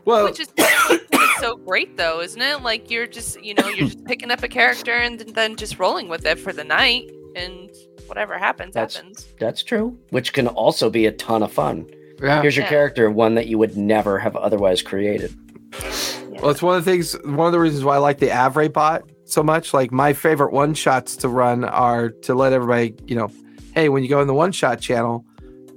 Well, 0.06 0.26
Which 0.26 0.40
is 0.40 0.48
so 1.40 1.58
great 1.58 1.98
though, 1.98 2.22
isn't 2.22 2.42
it? 2.42 2.62
Like 2.64 2.90
you're 2.90 3.06
just, 3.08 3.42
you 3.44 3.54
know, 3.54 3.68
you're 3.70 3.88
just 3.88 4.04
picking 4.06 4.32
up 4.32 4.42
a 4.44 4.48
character 4.48 4.94
and 4.94 5.20
then 5.20 5.56
just 5.56 5.78
rolling 5.78 6.08
with 6.10 6.26
it 6.26 6.40
for 6.40 6.52
the 6.54 6.64
night 6.64 7.12
and 7.36 7.70
whatever 8.08 8.38
happens 8.40 8.74
That's- 8.74 8.96
happens. 8.96 9.28
That's 9.40 9.62
true, 9.62 9.98
which 10.10 10.34
can 10.34 10.48
also 10.48 10.90
be 10.90 11.06
a 11.06 11.12
ton 11.12 11.44
of 11.44 11.52
fun. 11.52 11.86
yeah. 12.22 12.42
Here's 12.42 12.56
your 12.56 12.66
Yeah. 12.66 12.70
character, 12.70 13.12
one 13.12 13.36
that 13.36 13.46
you 13.48 13.58
would 13.60 13.78
never 13.78 14.18
have 14.18 14.36
otherwise 14.36 14.82
created. 14.82 15.36
Well, 16.42 16.50
it's 16.50 16.62
one 16.64 16.78
of 16.78 16.84
the 16.86 16.90
things, 16.92 17.14
one 17.26 17.46
of 17.48 17.52
the 17.52 17.60
reasons 17.60 17.84
why 17.84 17.96
I 17.96 17.98
like 18.00 18.18
the 18.20 18.30
Avrae 18.30 18.72
bot 18.72 19.04
so 19.32 19.44
much. 19.44 19.74
Like 19.74 19.92
my 19.92 20.14
favorite 20.14 20.52
one 20.54 20.74
shots 20.74 21.16
to 21.18 21.30
run 21.30 21.64
are 21.64 22.10
to 22.10 22.34
let 22.34 22.54
everybody, 22.54 22.96
you 23.06 23.16
know, 23.16 23.30
hey, 23.76 23.90
when 23.90 24.04
you 24.04 24.10
go 24.10 24.22
in 24.22 24.28
the 24.28 24.34
one 24.34 24.52
shot 24.52 24.80
channel, 24.82 25.26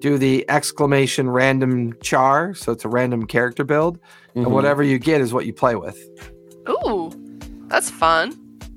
do 0.00 0.18
the 0.18 0.44
exclamation 0.48 1.30
random 1.30 1.94
char. 2.02 2.54
So 2.54 2.72
it's 2.72 2.84
a 2.84 2.88
random 2.88 3.26
character 3.26 3.62
build, 3.64 3.98
Mhm. 4.34 4.44
and 4.44 4.52
whatever 4.52 4.82
you 4.82 4.98
get 4.98 5.20
is 5.20 5.32
what 5.32 5.46
you 5.46 5.52
play 5.52 5.76
with, 5.76 5.98
Ooh. 6.68 7.10
That's 7.68 7.88
fun. 7.90 8.32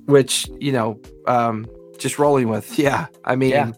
which, 0.05 0.47
you 0.59 0.71
know, 0.71 0.99
um, 1.28 1.65
just 1.97 2.19
rolling 2.19 2.49
with. 2.49 2.78
Yeah. 2.80 3.07
I 3.23 3.36
mean, 3.36 3.49
Yeah. 3.51 3.71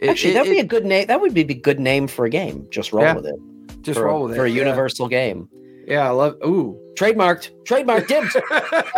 it- 0.00 0.10
Actually, 0.10 0.30
it- 0.30 0.34
that'd 0.34 0.52
be 0.52 0.58
a 0.60 0.64
good 0.64 0.84
name. 0.84 1.06
That 1.08 1.20
would 1.20 1.34
be 1.34 1.40
a 1.40 1.54
good 1.54 1.80
name 1.80 2.06
for 2.06 2.24
a 2.24 2.30
game. 2.30 2.66
Just 2.70 2.92
roll 2.92 3.04
Yeah. 3.04 3.14
with 3.14 3.26
it. 3.26 3.36
just 3.82 3.98
for, 3.98 4.06
roll 4.06 4.24
with 4.24 4.32
it. 4.32 4.36
for 4.36 4.44
a 4.44 4.48
yeah. 4.48 4.62
universal 4.62 5.08
game. 5.08 5.48
Yeah. 5.90 6.06
I 6.06 6.10
love, 6.10 6.36
ooh. 6.44 6.78
Trademarked. 6.96 7.50
trademarked, 7.64 8.06
dibs. 8.06 8.36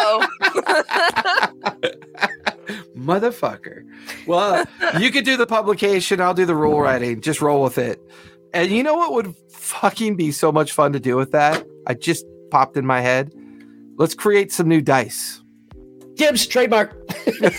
Oh. 0.05 0.27
Motherfucker. 2.97 3.85
Well, 4.27 4.65
you 4.99 5.11
could 5.11 5.25
do 5.25 5.37
the 5.37 5.47
publication, 5.47 6.21
I'll 6.21 6.35
do 6.35 6.47
the 6.47 6.55
rule 6.55 6.81
writing. 6.81 7.21
Just 7.21 7.41
roll 7.41 7.63
with 7.63 7.79
it. 7.79 8.01
And 8.55 8.71
you 8.71 8.83
know 8.83 8.95
what 8.95 9.13
would 9.13 9.35
fucking 9.51 10.17
be 10.17 10.33
so 10.33 10.53
much 10.53 10.73
fun 10.73 10.93
to 10.93 11.01
do 11.01 11.17
with 11.17 11.33
that? 11.33 11.67
I 11.87 11.95
just 11.95 12.25
popped 12.51 12.77
in 12.77 12.87
my 12.87 13.01
head. 13.01 13.33
Let's 13.97 14.15
create 14.15 14.53
some 14.53 14.69
new 14.69 14.81
dice. 14.81 15.43
dibs. 16.15 16.47
Trademark. 16.47 16.95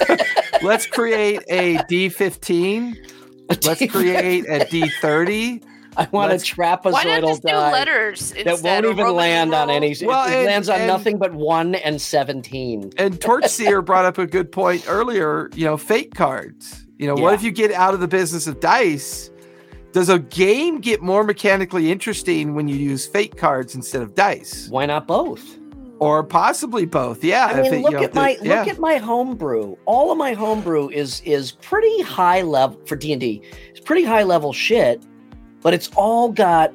Let's 0.61 0.85
create 0.85 1.41
a 1.49 1.77
D15. 1.89 2.95
Let's 3.65 3.91
create 3.91 4.45
a 4.45 4.65
D30. 4.65 5.63
I 5.97 6.07
want 6.11 6.31
a 6.31 6.35
let's- 6.35 6.57
Why 6.57 6.75
trapezoidal 6.75 7.27
just 7.27 7.43
die 7.43 7.71
letters 7.71 8.31
that 8.43 8.61
won't 8.61 8.85
even 8.85 8.97
Roman 8.97 9.15
land 9.15 9.53
on 9.53 9.69
any. 9.69 9.89
numerals? 9.89 10.03
Well, 10.03 10.27
it 10.27 10.35
and- 10.35 10.45
lands 10.45 10.69
on 10.69 10.79
and- 10.79 10.87
nothing 10.87 11.17
but 11.17 11.33
one 11.33 11.75
and 11.75 12.01
seventeen. 12.01 12.91
And 12.97 13.19
Torchseer 13.19 13.83
brought 13.85 14.05
up 14.05 14.17
a 14.17 14.25
good 14.27 14.51
point 14.51 14.85
earlier. 14.87 15.49
You 15.55 15.65
know, 15.65 15.77
fate 15.77 16.15
cards. 16.15 16.85
You 16.97 17.07
know, 17.07 17.15
what 17.15 17.33
if 17.33 17.43
you 17.43 17.51
get 17.51 17.71
out 17.71 17.93
of 17.93 17.99
the 17.99 18.07
business 18.07 18.47
of 18.47 18.59
dice? 18.59 19.29
Does 19.91 20.09
a 20.09 20.17
game 20.19 20.79
get 20.79 21.01
more 21.03 21.23
mechanically 21.23 21.91
interesting 21.91 22.55
when 22.55 22.67
you 22.67 22.75
use 22.75 23.05
fate 23.05 23.37
cards 23.37 23.75
instead 23.75 24.01
of 24.01 24.15
dice? 24.15 24.67
Why 24.69 24.85
not 24.85 25.07
both? 25.07 25.59
or 25.99 26.21
possibly 26.21 26.85
both. 26.85 27.23
Yeah, 27.23 27.45
I 27.45 27.61
mean, 27.61 27.73
it- 27.73 27.77
you 27.77 27.83
look 27.83 27.93
know, 27.93 28.03
at 28.03 28.11
the- 28.13 28.19
my 28.19 28.37
yeah. 28.41 28.59
look 28.59 28.67
at 28.67 28.79
my 28.79 28.97
homebrew. 28.97 29.75
All 29.85 30.11
of 30.11 30.17
my 30.17 30.33
homebrew 30.33 30.89
is 30.89 31.21
is 31.23 31.51
pretty 31.53 32.01
high 32.01 32.41
level 32.41 32.77
for 32.87 32.97
D 32.97 33.13
and 33.13 33.21
D. 33.21 33.41
It's 33.69 33.79
pretty 33.79 34.03
high 34.03 34.23
level 34.23 34.51
shit, 34.51 35.01
but 35.63 35.73
it's 35.73 35.89
all 35.95 36.31
got 36.31 36.71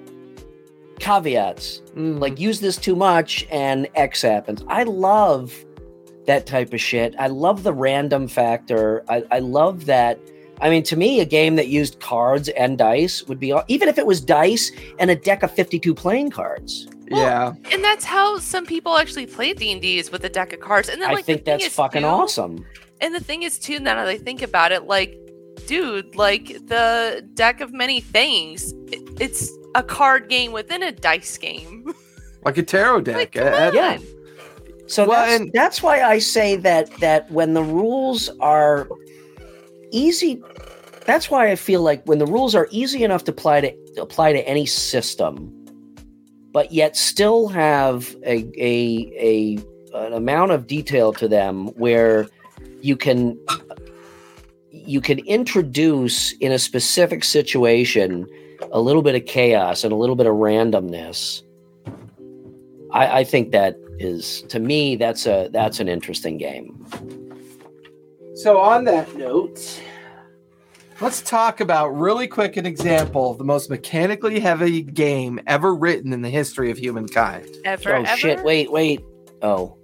caveats. 0.99 1.83
Mm, 1.95 2.19
like 2.19 2.41
use 2.41 2.59
this 2.59 2.77
too 2.77 2.97
much 2.97 3.47
and 3.51 3.89
X 3.95 4.23
happens. 4.23 4.65
I 4.67 4.83
love 4.83 5.55
that 6.27 6.47
type 6.47 6.75
of 6.75 6.81
shit. 6.81 7.15
I 7.19 7.29
love 7.29 7.63
the 7.63 7.73
random 7.73 8.27
factor. 8.27 9.05
I, 9.09 9.23
I 9.31 9.39
love 9.39 9.87
that 9.87 10.19
I 10.61 10.71
mean, 10.71 10.83
to 10.85 10.97
me, 10.97 11.21
a 11.21 11.25
game 11.25 11.57
that 11.57 11.69
used 11.69 12.01
cards 12.01 12.49
and 12.49 12.77
dice 12.77 13.25
would 13.27 13.39
be 13.39 13.55
even 13.69 13.89
if 13.89 13.99
it 13.99 14.07
was 14.07 14.21
dice 14.21 14.73
and 14.99 15.11
a 15.11 15.17
deck 15.17 15.43
of 15.43 15.53
fifty-two 15.53 15.95
playing 15.95 16.31
cards. 16.31 16.89
Well, 17.11 17.21
yeah. 17.21 17.73
And 17.73 17.83
that's 17.85 18.05
how 18.05 18.39
some 18.39 18.67
people 18.67 18.99
actually 18.99 19.27
play 19.27 19.55
D 19.55 19.73
and 19.73 19.81
D 19.81 19.99
is 19.99 20.11
with 20.11 20.25
a 20.25 20.29
deck 20.29 20.53
of 20.53 20.61
cards. 20.61 20.89
And 20.89 21.01
then 21.01 21.11
I 21.11 21.15
like 21.15 21.27
the 21.27 21.35
think 21.35 21.45
thing 21.45 21.59
that's 21.61 21.75
fucking 21.75 22.03
too- 22.03 22.09
awesome. 22.09 22.67
And 23.01 23.15
the 23.15 23.21
thing 23.21 23.45
is 23.45 23.59
too, 23.59 23.79
now 23.79 23.95
that 23.95 24.09
I 24.09 24.19
think 24.19 24.43
about 24.43 24.73
it, 24.73 24.85
like, 24.85 25.17
dude, 25.69 26.17
like 26.17 26.47
the 26.67 27.25
deck 27.35 27.61
of 27.61 27.73
many 27.73 28.01
things, 28.01 28.73
i- 28.93 28.99
it's 29.21 29.53
a 29.75 29.83
card 29.83 30.29
game 30.29 30.51
within 30.53 30.83
a 30.83 30.91
dice 30.93 31.37
game. 31.39 31.93
Like 32.45 32.57
a 32.57 32.63
tarot 32.63 33.01
deck. 33.03 33.17
like, 33.17 33.33
come 33.33 33.53
uh, 33.53 33.67
on. 33.67 33.75
yeah. 33.75 33.99
So 34.87 35.07
Well, 35.07 35.27
that's, 35.27 35.41
and- 35.43 35.53
that's 35.53 35.83
why 35.83 36.01
I 36.03 36.19
say 36.19 36.57
that 36.57 36.89
that 37.01 37.31
when 37.31 37.53
the 37.55 37.63
rules 37.65 38.31
are 38.41 38.89
easy, 39.91 40.41
that's 41.05 41.31
why 41.31 41.51
I 41.51 41.57
feel 41.57 41.83
like 41.83 42.03
when 42.07 42.19
the 42.19 42.27
rules 42.27 42.55
are 42.55 42.69
easy 42.71 43.03
enough 43.05 43.25
to 43.25 43.33
apply 43.33 43.61
to 43.63 43.73
apply 44.01 44.33
to 44.33 44.49
any 44.49 44.67
system, 44.67 45.53
but 46.53 46.73
yet 46.73 46.97
still 46.97 47.49
have 47.49 48.15
a 48.25 48.37
a, 48.57 49.11
a 49.19 49.59
an 50.07 50.13
amount 50.13 50.53
of 50.53 50.67
detail 50.67 51.13
to 51.15 51.27
them 51.29 51.67
where 51.77 52.29
you 52.81 52.97
can 52.97 53.37
you 54.89 55.01
can 55.01 55.19
introduce 55.21 56.33
in 56.33 56.51
a 56.51 56.59
specific 56.59 57.23
situation 57.23 58.27
a 58.73 58.81
little 58.81 59.03
bit 59.03 59.15
of 59.15 59.27
chaos 59.27 59.85
and 59.85 59.93
a 59.93 59.97
little 59.97 60.17
bit 60.17 60.27
of 60.27 60.35
randomness. 60.35 61.43
I, 62.93 63.21
I 63.21 63.25
think 63.25 63.53
that 63.53 63.77
is 63.99 64.43
to 64.43 64.59
me 64.59 64.97
that's 64.97 65.27
a 65.27 65.49
that's 65.53 65.81
an 65.81 65.89
interesting 65.89 66.39
game. 66.39 66.87
So 68.35 68.61
on 68.61 68.85
that 68.85 69.15
note, 69.17 69.83
let's 71.01 71.23
talk 71.23 71.61
about 71.61 71.89
really 71.89 72.27
quick 72.27 72.57
an 72.57 72.67
example 72.67 73.31
of 73.31 73.39
the 73.39 73.45
most 73.45 73.69
mechanically 73.69 74.41
heavy 74.41 74.83
game 74.83 75.41
ever 75.47 75.75
written 75.75 76.13
in 76.13 76.23
the 76.23 76.31
history 76.31 76.71
of 76.71 76.79
humankind. 76.79 77.49
Ever, 77.65 77.97
oh 77.97 78.03
ever? 78.03 78.17
shit! 78.17 78.43
Wait, 78.45 78.73
wait. 78.73 79.05
Oh, 79.43 79.78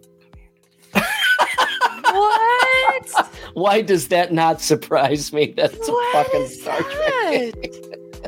why 3.54 3.80
does 3.82 4.08
that 4.08 4.32
not 4.32 4.60
surprise 4.60 5.32
me? 5.32 5.54
That's 5.56 5.76
What 5.88 6.14
a 6.16 6.24
fucking 6.24 6.42
is 6.42 6.60
Star 6.62 6.80
Trek. 6.82 7.52
that? 7.52 8.24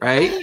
Right? 0.00 0.30
I 0.32 0.40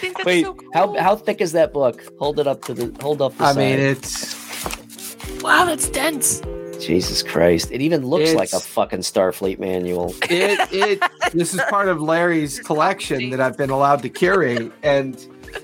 think 0.00 0.16
that's 0.16 0.26
Wait, 0.26 0.44
so 0.44 0.54
cool. 0.54 0.70
how 0.72 0.94
how 0.98 1.16
thick 1.16 1.40
is 1.40 1.52
that 1.52 1.72
book? 1.72 2.02
Hold 2.18 2.38
it 2.40 2.46
up 2.46 2.62
to 2.66 2.74
the 2.74 2.94
hold 3.02 3.20
up 3.20 3.36
the 3.36 3.44
I 3.44 3.52
side. 3.52 3.56
mean, 3.58 3.78
it's 3.78 5.16
wow, 5.42 5.64
that's 5.66 5.88
dense. 5.90 6.40
Jesus 6.80 7.22
Christ! 7.22 7.70
It 7.70 7.80
even 7.82 8.06
looks 8.06 8.34
like 8.34 8.52
a 8.52 8.60
fucking 8.60 9.00
Starfleet 9.00 9.58
manual. 9.58 10.14
it 10.30 10.58
it 10.72 11.02
this 11.32 11.54
is 11.54 11.60
part 11.70 11.88
of 11.88 12.00
Larry's 12.00 12.60
collection 12.60 13.30
that 13.30 13.40
I've 13.40 13.56
been 13.56 13.70
allowed 13.70 14.02
to 14.02 14.08
curate 14.08 14.72
and 14.82 15.16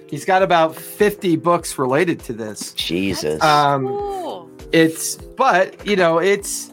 he's 0.08 0.24
got 0.24 0.42
about 0.42 0.74
50 0.76 1.36
books 1.36 1.78
related 1.78 2.20
to 2.20 2.32
this. 2.32 2.72
Jesus. 2.74 3.42
Um 3.42 3.86
Cool. 3.86 4.50
it's 4.72 5.16
but 5.16 5.84
you 5.86 5.96
know 5.96 6.18
it's 6.18 6.72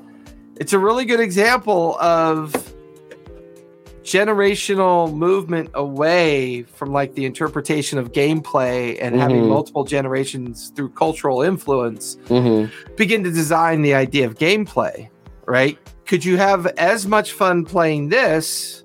it's 0.59 0.73
a 0.73 0.79
really 0.79 1.05
good 1.05 1.19
example 1.19 1.97
of 1.99 2.53
generational 4.03 5.13
movement 5.13 5.69
away 5.73 6.63
from 6.63 6.93
like 6.93 7.13
the 7.15 7.25
interpretation 7.25 7.99
of 7.99 8.13
gameplay 8.13 8.97
and 9.01 9.15
having 9.19 9.41
Mhm. 9.43 9.49
multiple 9.49 9.83
generations 9.83 10.71
through 10.75 10.89
cultural 10.89 11.41
influence 11.41 12.17
Mhm. 12.29 12.71
begin 12.95 13.21
to 13.25 13.31
design 13.31 13.81
the 13.81 13.93
idea 13.93 14.25
of 14.25 14.35
gameplay 14.35 15.09
right 15.45 15.77
could 16.05 16.23
you 16.23 16.37
have 16.37 16.67
as 16.77 17.05
much 17.05 17.33
fun 17.33 17.65
playing 17.65 18.07
this 18.07 18.81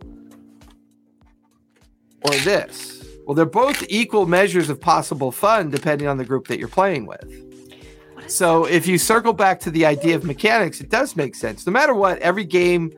or 2.25 2.35
this 2.39 3.05
well 3.25 3.37
they're 3.37 3.45
both 3.47 3.85
equal 3.89 4.27
measures 4.27 4.69
of 4.69 4.81
possible 4.81 5.31
fun 5.31 5.71
depending 5.71 6.09
on 6.09 6.17
the 6.17 6.25
group 6.25 6.49
that 6.49 6.59
you're 6.59 6.67
playing 6.67 7.07
with 7.07 7.25
so 8.29 8.65
if 8.65 8.87
you 8.87 8.99
circle 8.99 9.33
back 9.33 9.61
to 9.61 9.71
the 9.71 9.87
idea 9.87 10.17
of 10.17 10.25
mechanics, 10.25 10.81
it 10.81 10.89
does 10.89 11.17
make 11.17 11.35
sense. 11.35 11.67
No 11.67 11.73
matter 11.73 11.95
what, 11.95 12.19
every 12.19 12.45
game 12.45 12.93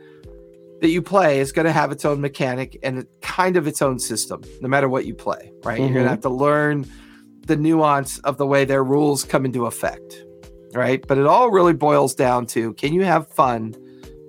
that 0.81 0.91
you 0.91 1.01
play 1.01 1.41
is 1.41 1.53
going 1.53 1.65
to 1.65 1.73
have 1.73 1.91
its 1.93 2.05
own 2.05 2.21
mechanic 2.21 2.79
and 2.83 3.07
kind 3.23 3.57
of 3.57 3.67
its 3.67 3.81
own 3.81 3.99
system, 3.99 4.43
no 4.61 4.69
matter 4.69 4.89
what 4.89 5.07
you 5.07 5.15
play, 5.15 5.51
right? 5.65 5.79
You're 5.79 5.89
going 5.89 5.95
to 5.95 6.01
mm-hmm. 6.01 6.09
have 6.09 6.21
to 6.21 6.29
learn 6.29 6.87
the 7.47 7.57
nuance 7.57 8.19
of 8.19 8.39
the 8.39 8.47
way 8.47 8.65
their 8.65 8.85
rules 8.85 9.25
come 9.25 9.45
into 9.45 9.67
effect, 9.67 10.25
right? 10.75 11.05
But 11.07 11.19
it 11.19 11.27
all 11.27 11.51
really 11.51 11.73
boils 11.73 12.15
down 12.15 12.47
to 12.49 12.75
can 12.75 12.93
you 12.93 13.05
have 13.05 13.29
fun 13.33 13.75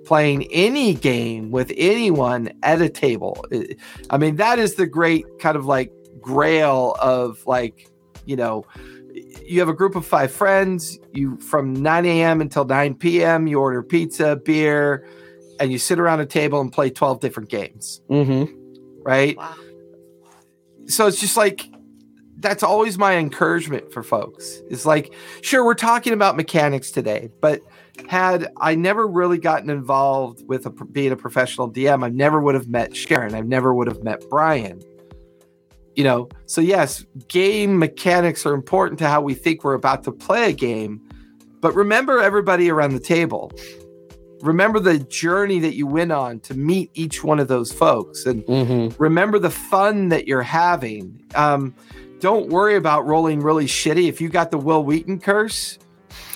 playing 0.04 0.46
any 0.52 0.94
game 0.94 1.50
with 1.50 1.72
anyone 1.76 2.50
at 2.62 2.80
a 2.80 2.88
table? 2.88 3.44
I- 3.52 3.76
I 4.10 4.18
mean, 4.18 4.36
that 4.36 4.58
is 4.58 4.74
the 4.74 4.86
great 4.86 5.26
kind 5.38 5.56
of 5.56 5.66
like 5.66 5.92
grail 6.20 6.96
of 7.00 7.44
like, 7.46 7.86
you 8.24 8.36
know, 8.36 8.64
you 9.46 9.60
have 9.60 9.68
a 9.68 9.74
group 9.74 9.94
of 9.96 10.04
five 10.06 10.32
friends. 10.32 10.98
You 11.12 11.36
from 11.38 11.72
9 11.72 12.04
a.m 12.06 12.40
until 12.40 12.64
9 12.64 12.94
p.m 12.96 13.46
you 13.46 13.58
order 13.60 13.82
pizza 13.82 14.36
beer 14.36 15.06
and 15.60 15.72
you 15.72 15.78
sit 15.78 15.98
around 15.98 16.20
a 16.20 16.26
table 16.26 16.60
and 16.60 16.70
play 16.72 16.90
12 16.90 17.20
different 17.20 17.48
games. 17.48 18.00
Mhm. 18.10 18.52
right? 19.04 19.36
Wow. 19.36 19.54
so 20.86 21.06
it's 21.06 21.20
just 21.20 21.36
like 21.36 21.68
that's 22.38 22.62
always 22.62 22.98
my 22.98 23.16
encouragement 23.16 23.90
for 23.92 24.02
folks. 24.02 24.60
It's 24.68 24.84
like 24.84 25.14
sure 25.42 25.64
we're 25.64 25.74
talking 25.74 26.12
about 26.12 26.36
mechanics 26.36 26.90
today 26.90 27.30
but 27.40 27.60
had 28.10 28.48
i 28.60 28.74
never 28.74 29.06
really 29.06 29.38
gotten 29.38 29.70
involved 29.70 30.46
with 30.46 30.66
a, 30.66 30.70
being 30.70 31.12
a 31.12 31.16
professional 31.16 31.70
dm 31.72 32.04
i 32.04 32.10
never 32.10 32.42
would 32.42 32.54
have 32.54 32.68
met 32.68 32.94
sharon. 32.94 33.34
I 33.34 33.40
never 33.40 33.72
would 33.72 33.88
have 33.88 34.02
met 34.04 34.22
brian 34.28 34.82
you 35.96 36.04
know 36.04 36.28
so 36.46 36.60
yes 36.60 37.04
game 37.28 37.78
mechanics 37.78 38.44
are 38.46 38.54
important 38.54 38.98
to 38.98 39.08
how 39.08 39.20
we 39.20 39.34
think 39.34 39.64
we're 39.64 39.74
about 39.74 40.04
to 40.04 40.12
play 40.12 40.50
a 40.50 40.52
game 40.52 41.00
but 41.60 41.74
remember 41.74 42.20
everybody 42.20 42.70
around 42.70 42.92
the 42.92 43.00
table. 43.00 43.50
Remember 44.42 44.78
the 44.78 44.98
journey 44.98 45.58
that 45.60 45.74
you 45.74 45.86
went 45.86 46.12
on 46.12 46.38
to 46.40 46.54
meet 46.54 46.90
each 46.94 47.24
one 47.24 47.40
of 47.40 47.48
those 47.48 47.72
folks 47.72 48.26
and 48.26 48.44
Mhm. 48.44 48.94
remember 48.98 49.38
the 49.38 49.50
fun 49.50 50.10
that 50.10 50.28
you're 50.28 50.42
having. 50.42 51.18
Um, 51.34 51.74
don't 52.20 52.48
worry 52.50 52.76
about 52.76 53.06
rolling 53.06 53.40
really 53.40 53.64
shitty. 53.66 54.08
If 54.08 54.20
you 54.20 54.28
got 54.28 54.50
the 54.50 54.58
Wil 54.58 54.84
Wheaton 54.84 55.18
curse 55.20 55.78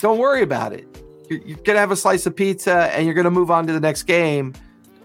don't 0.00 0.18
worry 0.18 0.42
about 0.42 0.72
it. 0.72 0.86
You're, 1.28 1.40
you're 1.44 1.58
gonna 1.58 1.78
have 1.78 1.90
a 1.90 1.96
slice 1.96 2.24
of 2.26 2.34
pizza 2.34 2.90
and 2.94 3.04
you're 3.04 3.14
gonna 3.14 3.30
move 3.30 3.50
on 3.50 3.66
to 3.66 3.72
the 3.74 3.80
next 3.80 4.04
game 4.04 4.54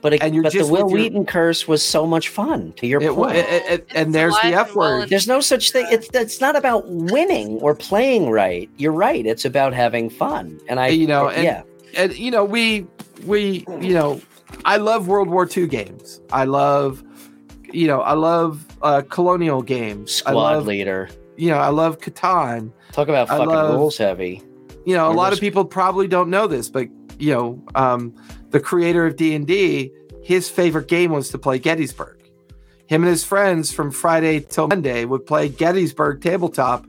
But 0.06 0.14
it, 0.14 0.22
And 0.22 0.36
you're 0.36 0.44
but 0.44 0.54
the 0.54 0.60
Will 0.60 0.84
with 0.84 0.92
your- 0.92 1.00
Wheaton 1.00 1.26
curse 1.26 1.68
was 1.68 1.82
so 1.82 2.06
much 2.06 2.30
fun. 2.30 2.74
To 2.78 2.86
your 2.86 3.02
It 3.02 3.14
point, 3.14 3.38
it- 3.38 3.46
it- 3.50 3.64
It's 3.70 3.96
and 3.96 4.14
there's 4.14 4.36
the 4.44 4.54
F 4.54 4.76
word. 4.76 5.10
there's 5.10 5.28
no 5.28 5.40
such 5.42 5.72
thing. 5.72 5.88
It's 5.90 6.08
it's 6.14 6.40
not 6.40 6.56
about 6.56 6.84
winning 6.88 7.58
or 7.60 7.74
playing 7.74 8.30
right. 8.30 8.70
You're 8.78 8.92
right. 8.92 9.26
It's 9.26 9.46
about 9.46 9.74
having 9.74 10.12
fun. 10.12 10.60
And 10.70 10.80
I, 10.80 10.90
You 10.90 11.08
know, 11.08 11.30
and- 11.30 11.44
yeah, 11.44 11.62
and 11.98 12.16
you 12.16 12.30
know 12.30 12.44
we 12.46 12.86
we 13.26 13.66
you 13.82 13.96
know 13.96 14.22
i 14.64 14.78
love 14.78 15.08
world 15.08 15.28
war 15.28 15.50
ii 15.58 15.66
games 15.66 16.22
i 16.32 16.44
love 16.46 17.04
you 17.74 17.88
know 17.88 18.02
i 18.02 18.14
love 18.14 18.64
uh 18.84 19.02
colonial 19.10 19.62
games 19.64 20.12
squad 20.12 20.32
i 20.34 20.56
love 20.56 20.68
leader. 20.68 21.10
you 21.36 21.50
know 21.50 21.58
i 21.58 21.70
love 21.70 21.98
catan 22.00 22.72
Talk 22.92 23.08
about 23.08 23.28
I 23.32 23.38
fucking 23.38 23.48
love- 23.50 23.74
rules 23.80 23.98
heavy. 23.98 24.44
you 24.86 24.96
know 24.96 25.08
a 25.08 25.10
Or 25.10 25.16
lot 25.16 25.30
those- 25.32 25.40
of 25.40 25.42
people 25.42 25.66
probably 25.66 26.08
don't 26.08 26.30
know 26.30 26.46
this 26.48 26.70
but 26.70 26.88
you 27.20 27.34
know 27.34 27.64
um 27.76 28.14
the 28.50 28.60
creator 28.60 29.06
of 29.06 29.16
d&d 29.16 29.92
his 30.24 30.50
favorite 30.50 30.88
game 30.88 31.12
was 31.12 31.30
to 31.30 31.38
play 31.38 31.60
gettysburg. 31.60 32.20
Him 32.88 33.04
and 33.04 33.10
his 33.10 33.24
friends 33.24 33.72
from 33.72 33.92
friday 33.92 34.40
till 34.40 34.68
monday 34.68 35.06
would 35.06 35.26
play 35.26 35.50
gettysburg 35.50 36.22
tabletop 36.22 36.86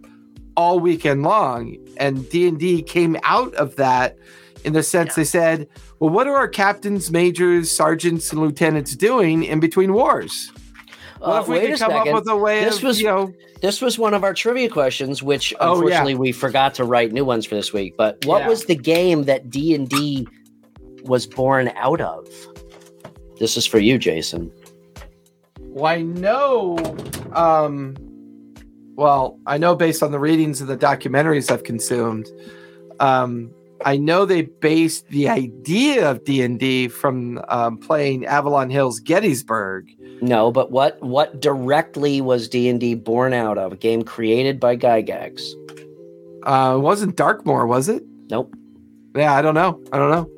all 0.57 0.81
weekend 0.81 1.23
long 1.23 1.77
and 1.99 2.29
d&d 2.31 2.83
came 2.83 3.17
out 3.23 3.55
of 3.55 3.77
that 3.77 4.17
in 4.65 4.73
the 4.73 4.83
sense 4.83 5.15
they 5.15 5.25
said 5.25 5.69
well 6.01 6.11
what 6.11 6.27
are 6.27 6.37
our 6.37 6.49
captains 6.49 7.11
majors 7.11 7.71
sergeants 7.75 8.33
and 8.33 8.41
lieutenants 8.41 8.97
doing 8.97 9.45
in 9.45 9.61
between 9.61 9.93
wars 9.93 10.53
Uh, 11.27 11.41
if 11.41 11.49
we 11.49 11.59
wait 11.59 11.71
could 11.71 11.79
come 11.81 11.91
second. 11.91 12.09
up 12.09 12.15
with 12.15 12.29
a 12.29 12.37
way 12.37 12.65
This 12.65 12.79
of 12.79 12.83
was- 12.85 13.01
you 13.01 13.07
know 13.07 13.33
This 13.63 13.81
was 13.81 13.99
one 13.99 14.13
of 14.15 14.23
our 14.23 14.35
trivia 14.35 14.69
questions, 14.69 15.23
which 15.23 15.53
Oh, 15.61 15.67
yeah. 15.67 15.73
unfortunately 15.75 16.15
we 16.15 16.33
forgot 16.33 16.75
to 16.75 16.85
write 16.85 17.13
new 17.13 17.25
ones 17.25 17.47
for 17.47 17.55
this 17.55 17.73
week. 17.73 17.95
But 17.97 18.25
what 18.27 18.41
Yeah. 18.43 18.49
was 18.49 18.67
the 18.67 18.75
game 18.77 19.25
that 19.25 19.49
D 19.51 19.75
and 19.75 19.89
D 19.89 20.29
was 21.05 21.27
born 21.27 21.73
out 21.77 22.01
of? 22.01 22.29
This 23.39 23.57
is 23.57 23.67
for 23.67 23.79
you, 23.79 23.99
Jason. 23.99 24.51
Well, 25.61 25.87
I 25.87 26.03
know. 26.03 26.79
Um, 27.33 27.95
well, 28.95 29.39
I 29.47 29.59
know 29.59 29.75
based 29.75 30.03
on 30.03 30.11
the 30.13 30.19
readings 30.19 30.61
of 30.61 30.69
the 30.69 30.77
documentaries 30.77 31.51
I've 31.51 31.65
consumed. 31.65 32.27
Um, 33.01 33.51
I 33.85 33.97
know 33.97 34.25
they 34.25 34.43
based 34.43 35.09
the 35.09 35.29
idea 35.29 36.11
of 36.11 36.25
D 36.25 36.43
and 36.43 36.59
D 36.59 36.89
from 36.89 37.43
um, 37.49 37.79
playing 37.79 38.25
Avalon 38.27 38.71
Hill's 38.71 39.01
Gettysburg. 39.01 39.91
No, 40.23 40.51
but 40.51 40.71
what 40.71 41.01
what 41.03 41.41
directly 41.41 42.21
was 42.21 42.49
D 42.49 42.69
and 42.69 42.81
D 42.81 42.95
born 42.95 43.33
out 43.33 43.59
of? 43.59 43.73
A 43.73 43.77
game 43.77 44.03
created 44.03 44.59
by 44.59 44.77
Gygax. 44.77 45.43
Uh, 46.45 46.77
it 46.77 46.81
wasn't 46.81 47.17
Darkmoor, 47.17 47.67
was 47.67 47.89
it? 47.89 48.03
Nope. 48.31 48.55
Yeah, 49.15 49.35
I 49.35 49.43
don't 49.43 49.55
know. 49.55 49.81
I 49.93 49.99
don't 49.99 50.11
know. 50.11 50.31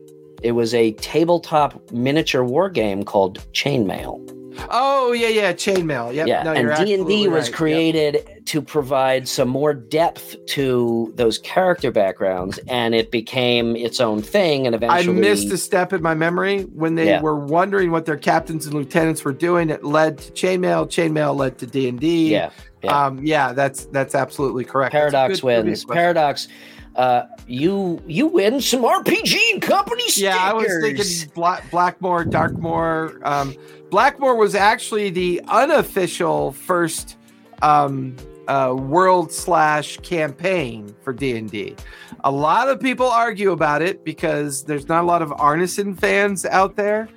It 0.42 0.52
was 0.52 0.72
a 0.74 0.92
tabletop 0.92 1.90
miniature 1.90 2.44
war 2.44 2.70
game 2.70 3.04
called 3.04 3.38
Chainmail. 3.52 4.34
Oh 4.70 5.12
yeah, 5.12 5.28
yeah, 5.28 5.52
chainmail. 5.52 6.14
Yep. 6.14 6.26
yeah, 6.26 6.42
no, 6.42 6.52
and 6.52 6.84
D 6.84 6.94
and 6.94 7.06
D 7.06 7.28
was 7.28 7.50
right. 7.60 7.94
Yep. 7.94 8.37
To 8.48 8.62
provide 8.62 9.28
some 9.28 9.48
more 9.50 9.74
depth 9.74 10.36
to 10.46 11.12
those 11.16 11.36
character 11.38 11.90
backgrounds, 11.90 12.58
and 12.66 12.94
it 12.94 13.10
became 13.10 13.76
its 13.76 14.00
own 14.00 14.22
thing. 14.22 14.64
And 14.66 14.74
eventually, 14.74 15.16
I 15.16 15.20
missed 15.20 15.52
a 15.52 15.58
step 15.58 15.92
in 15.92 16.00
my 16.02 16.14
memory 16.14 16.62
when 16.62 16.94
they 16.94 17.08
Yeah. 17.08 17.20
were 17.20 17.36
wondering 17.36 17.90
what 17.90 18.06
their 18.06 18.16
captains 18.16 18.64
and 18.64 18.74
lieutenants 18.74 19.22
were 19.22 19.34
doing. 19.34 19.68
It 19.68 19.84
led 19.84 20.16
to 20.18 20.32
chainmail. 20.32 20.86
Chainmail 20.88 21.36
led 21.36 21.58
to 21.58 21.66
D 21.66 21.88
and 21.90 22.00
D. 22.00 22.30
yeah, 22.32 22.48
yeah. 22.82 23.06
Um, 23.06 23.20
yeah, 23.22 23.52
that's 23.52 23.84
that's 23.86 24.14
absolutely 24.14 24.64
correct. 24.64 24.92
Paradox 24.92 25.42
wins. 25.42 25.84
Paradox, 25.84 26.48
uh, 26.96 27.24
you 27.46 28.00
you 28.06 28.28
win 28.28 28.62
some 28.62 28.80
RPG 28.82 29.36
and 29.52 29.60
company 29.60 30.08
stickers. 30.08 30.22
Yeah, 30.22 30.36
I 30.38 30.54
was 30.54 30.68
thinking 30.80 31.30
Black, 31.34 31.70
Blackmoor, 31.70 32.24
Darkmore. 32.30 33.20
Um, 33.26 33.54
Blackmoor 33.90 34.36
was 34.38 34.54
actually 34.54 35.10
the 35.10 35.42
unofficial 35.48 36.52
first 36.52 37.16
um, 37.60 38.16
uh, 38.48 38.74
world 38.76 39.30
slash 39.30 39.98
campaign 39.98 40.94
for 41.02 41.12
D 41.12 41.36
and 41.36 41.50
D. 41.50 41.76
A 42.24 42.30
lot 42.30 42.68
of 42.68 42.80
people 42.80 43.06
argue 43.06 43.52
about 43.52 43.82
it 43.82 44.04
because 44.04 44.64
there's 44.64 44.88
not 44.88 45.04
a 45.04 45.06
lot 45.06 45.22
of 45.22 45.30
Arneson 45.30 45.98
fans 45.98 46.44
out 46.46 46.74
there. 46.74 47.08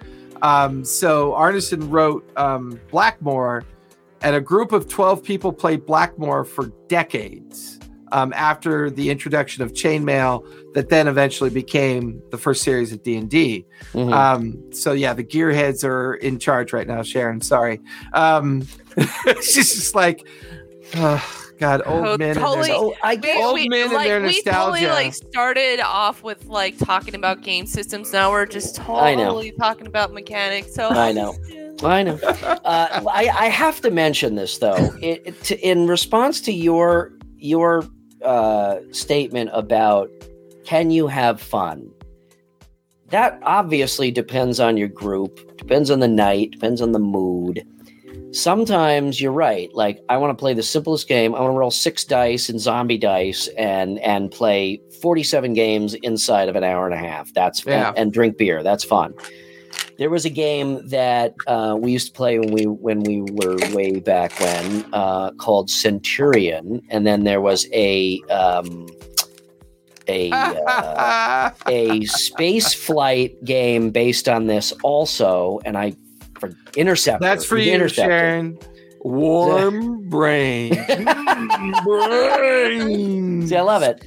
Um, 0.41 0.83
so 0.85 1.31
Arneson 1.31 1.89
wrote 1.89 2.29
um, 2.37 2.79
Blackmoor, 2.91 3.63
and 4.21 4.35
a 4.35 4.41
group 4.41 4.71
of 4.71 4.87
twelve 4.87 5.23
people 5.23 5.51
played 5.53 5.85
Blackmoor 5.85 6.45
for 6.45 6.67
decades. 6.87 7.79
Um, 8.13 8.33
after 8.35 8.89
the 8.89 9.09
introduction 9.09 9.63
of 9.63 9.71
chainmail, 9.71 10.73
that 10.73 10.89
then 10.89 11.07
eventually 11.07 11.49
became 11.49 12.21
the 12.29 12.37
first 12.37 12.61
series 12.61 12.91
of 12.91 13.01
D 13.03 13.15
and 13.15 13.29
D. 13.29 13.65
Mhm. 13.93 14.11
Um, 14.11 14.73
so 14.73 14.91
yeah, 14.91 15.13
the 15.13 15.23
gearheads 15.23 15.85
are 15.85 16.15
in 16.15 16.37
charge 16.37 16.73
right 16.73 16.85
now. 16.85 17.03
Sharon, 17.03 17.39
sorry. 17.39 17.79
Um, 18.11 18.67
she's 19.41 19.73
just 19.73 19.95
like, 19.95 20.27
God, 20.93 21.81
old 21.85 21.87
Oh, 21.87 22.01
men. 22.01 22.11
and 22.11 22.21
their- 22.21 22.33
totally. 22.35 22.67
so 22.69 22.93
I 23.03 23.15
We, 23.21 23.33
Old 23.43 23.53
we, 23.53 23.69
men 23.69 23.83
and 23.83 23.93
like, 23.93 24.07
their 24.07 24.21
we 24.21 24.41
totally 24.41 24.81
nostalgia. 24.81 24.87
like 24.93 25.13
started 25.13 25.79
off 25.79 26.23
with 26.23 26.45
like 26.45 26.77
talking 26.77 27.13
about 27.13 27.41
game 27.43 27.65
systems. 27.67 28.11
Now 28.11 28.31
we're 28.31 28.47
just 28.47 28.79
I 28.89 29.13
know. 29.15 29.25
totally 29.25 29.51
talking 29.51 29.85
about 29.87 30.11
mechanics. 30.13 30.73
So 30.73 30.89
I 30.89 31.11
know. 31.11 31.35
I 31.83 32.03
know. 32.03 32.19
Uh, 32.63 33.01
I, 33.09 33.27
I 33.29 33.45
have 33.49 33.81
to 33.81 33.91
mention 33.91 34.35
this 34.35 34.57
though. 34.57 34.75
It, 35.01 35.21
it- 35.25 35.43
to, 35.45 35.59
in 35.59 35.87
response 35.87 36.41
to 36.41 36.51
your 36.51 37.11
your 37.37 37.85
uh, 38.23 38.77
statement 38.91 39.49
about 39.53 40.09
can 40.65 40.89
you 40.91 41.07
have 41.07 41.41
fun, 41.41 41.91
that 43.09 43.39
obviously 43.43 44.09
depends 44.11 44.59
on 44.59 44.77
your 44.77 44.87
group, 44.87 45.57
depends 45.57 45.89
on 45.91 45.99
the 45.99 46.07
night, 46.07 46.51
depends 46.51 46.81
on 46.81 46.91
the 46.91 46.99
mood. 46.99 47.65
Sometimes 48.33 49.19
you're 49.19 49.31
right. 49.31 49.73
Like 49.73 49.99
I 50.09 50.17
want 50.17 50.37
to 50.37 50.39
play 50.39 50.53
the 50.53 50.63
simplest 50.63 51.07
game. 51.07 51.35
I 51.35 51.41
want 51.41 51.53
to 51.53 51.57
roll 51.57 51.71
six 51.71 52.05
dice 52.05 52.49
and 52.49 52.59
zombie 52.59 52.97
dice 52.97 53.47
and 53.57 53.99
and 53.99 54.31
play 54.31 54.81
47 55.01 55.53
games 55.53 55.93
inside 55.95 56.47
of 56.47 56.55
an 56.55 56.63
hour 56.63 56.85
and 56.85 56.93
a 56.93 56.97
half. 56.97 57.33
That's 57.33 57.65
Yeah. 57.65 57.93
and, 57.97 58.13
drink 58.13 58.37
beer. 58.37 58.63
That's 58.63 58.83
fun. 58.83 59.13
There 59.97 60.09
was 60.09 60.25
a 60.25 60.29
game 60.29 60.87
that 60.89 61.33
uh, 61.47 61.77
we 61.79 61.91
used 61.91 62.07
to 62.07 62.13
play 62.13 62.39
when 62.39 62.51
we 62.51 62.65
when 62.65 63.01
we 63.01 63.21
were 63.21 63.57
way 63.73 63.99
back 63.99 64.39
when 64.39 64.85
uh, 64.93 65.31
called 65.31 65.69
Centurion, 65.69 66.81
and 66.89 67.05
then 67.05 67.23
there 67.23 67.41
was 67.41 67.67
a 67.73 68.19
um, 68.29 68.87
a 70.07 70.31
uh, 70.31 71.51
a 71.67 72.05
space 72.05 72.73
flight 72.73 73.43
game 73.43 73.91
based 73.91 74.27
on 74.27 74.47
this 74.47 74.71
also, 74.83 75.59
and 75.65 75.77
I 75.77 75.95
Interceptor. 76.75 77.23
That's 77.23 77.45
for 77.45 77.57
you, 77.57 77.71
Interceptor. 77.71 78.09
Sharon. 78.09 78.59
Warm 79.01 80.09
brain. 80.09 80.73
brain. 81.83 83.47
See, 83.47 83.55
I 83.55 83.61
love 83.61 83.83
it. 83.83 84.03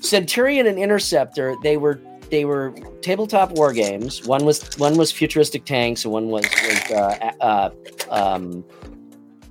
Centurion 0.00 0.66
and 0.66 0.78
Interceptor, 0.78 1.54
they 1.62 1.76
were 1.76 2.00
they 2.30 2.44
were 2.44 2.74
tabletop 3.02 3.52
war 3.52 3.72
games. 3.72 4.26
One 4.26 4.44
was 4.44 4.78
one 4.78 4.96
was 4.96 5.12
futuristic 5.12 5.64
tanks, 5.64 6.04
and 6.04 6.12
one 6.12 6.28
was 6.28 6.44
was 6.44 6.90
uh, 6.90 7.32
uh, 7.40 7.70
um, 8.10 8.64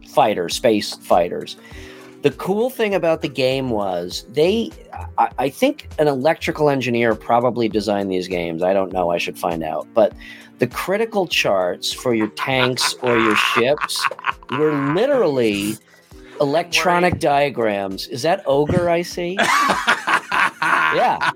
fighters, 0.07 0.55
space 0.55 0.95
fighters. 0.95 1.57
The 2.23 2.31
cool 2.31 2.69
thing 2.69 2.93
about 2.93 3.21
the 3.21 3.29
game 3.29 3.71
was 3.71 4.25
they, 4.29 4.69
I, 5.17 5.29
I 5.39 5.49
think 5.49 5.89
an 5.97 6.07
electrical 6.07 6.69
engineer 6.69 7.15
probably 7.15 7.67
designed 7.67 8.11
these 8.11 8.27
games. 8.27 8.61
I 8.61 8.73
don't 8.73 8.93
know. 8.93 9.09
I 9.09 9.17
should 9.17 9.39
find 9.39 9.63
out. 9.63 9.87
But 9.95 10.13
the 10.61 10.67
critical 10.67 11.25
charts 11.27 11.91
for 11.91 12.13
your 12.13 12.27
tanks 12.27 12.93
or 13.01 13.17
your 13.17 13.35
ships 13.35 14.07
were 14.51 14.71
literally 14.93 15.75
electronic 16.39 17.19
diagrams. 17.19 18.07
Is 18.09 18.21
that 18.21 18.43
ogre 18.45 18.87
I 18.89 19.01
see? 19.01 19.37
Yeah. 20.93 21.31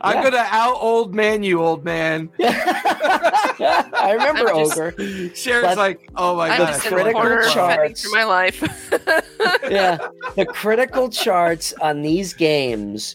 I'm 0.00 0.16
Yeah. 0.16 0.22
gonna 0.24 0.46
out 0.50 0.76
old 0.80 1.14
man 1.14 1.42
you, 1.42 1.62
old 1.62 1.84
man. 1.84 2.30
I 2.40 4.12
remember 4.14 4.50
I'm 4.50 4.64
just- 4.64 4.78
ogre. 4.78 5.34
Sharon's 5.34 5.76
like, 5.76 6.08
oh 6.16 6.34
my 6.36 6.48
I'm 6.48 6.58
god. 6.58 6.66
just 6.68 6.86
critical 6.86 7.20
corner 7.20 7.42
charts- 7.50 8.02
through 8.02 8.12
my 8.12 8.24
life. 8.24 8.60
yeah 9.70 9.98
the 10.36 10.46
critical 10.46 11.08
charts 11.10 11.74
on 11.82 12.00
these 12.02 12.32
games 12.32 13.14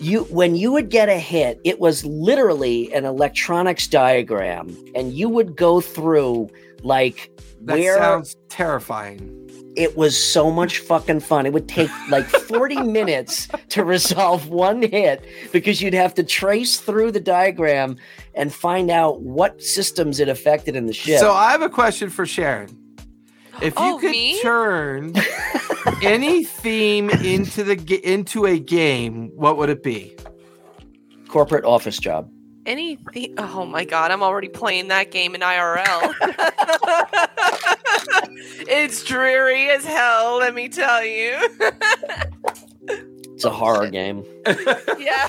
you 0.00 0.24
when 0.24 0.54
you 0.56 0.72
would 0.72 0.88
get 0.90 1.08
a 1.08 1.18
hit 1.18 1.60
it 1.64 1.80
was 1.80 2.04
literally 2.04 2.92
an 2.92 3.04
electronics 3.04 3.86
diagram 3.86 4.76
and 4.94 5.12
you 5.12 5.28
would 5.28 5.56
go 5.56 5.80
through 5.80 6.48
like 6.82 7.30
That 7.62 7.74
where 7.78 7.96
sounds 7.98 8.36
terrifying. 8.48 9.72
it 9.76 9.96
was 9.96 10.16
so 10.22 10.50
much 10.50 10.78
fucking 10.78 11.20
fun 11.20 11.46
it 11.46 11.52
would 11.52 11.68
take 11.68 11.90
like 12.10 12.26
40 12.26 12.76
minutes 12.98 13.48
to 13.70 13.84
resolve 13.84 14.48
one 14.48 14.82
hit 14.82 15.24
because 15.52 15.82
you'd 15.82 15.94
have 15.94 16.14
to 16.14 16.22
trace 16.22 16.78
through 16.78 17.12
the 17.12 17.20
diagram 17.20 17.96
and 18.34 18.52
find 18.54 18.90
out 18.90 19.20
what 19.22 19.60
systems 19.62 20.20
it 20.20 20.28
affected 20.28 20.76
in 20.76 20.86
the 20.86 20.92
ship 20.92 21.18
So 21.18 21.32
I 21.32 21.50
have 21.50 21.62
a 21.62 21.68
question 21.70 22.08
for 22.08 22.24
Sharon. 22.24 22.76
If 23.60 23.74
you 23.78 23.94
Oh, 23.94 23.98
could 23.98 24.12
me? 24.12 24.40
turn 24.40 25.12
any 26.02 26.44
theme 26.44 27.10
into 27.10 27.64
the 27.64 27.74
into 28.08 28.46
a 28.46 28.58
game, 28.58 29.30
what 29.34 29.56
would 29.56 29.68
it 29.70 29.82
be? 29.82 30.14
corporate 31.28 31.64
office 31.66 31.98
job 31.98 32.30
Any 32.64 32.96
Anything? 33.14 33.34
Oh 33.36 33.66
my 33.66 33.84
god, 33.84 34.10
I'm 34.10 34.22
already 34.22 34.48
playing 34.48 34.88
that 34.88 35.10
game 35.10 35.34
in 35.34 35.42
IRL. 35.42 36.14
it's 38.66 39.04
dreary 39.04 39.68
as 39.68 39.84
hell, 39.84 40.38
let 40.38 40.54
me 40.54 40.70
tell 40.70 41.04
you. 41.04 41.36
it's 43.34 43.44
a 43.44 43.50
horror 43.50 43.90
game 43.90 44.24
yeah, 44.98 45.28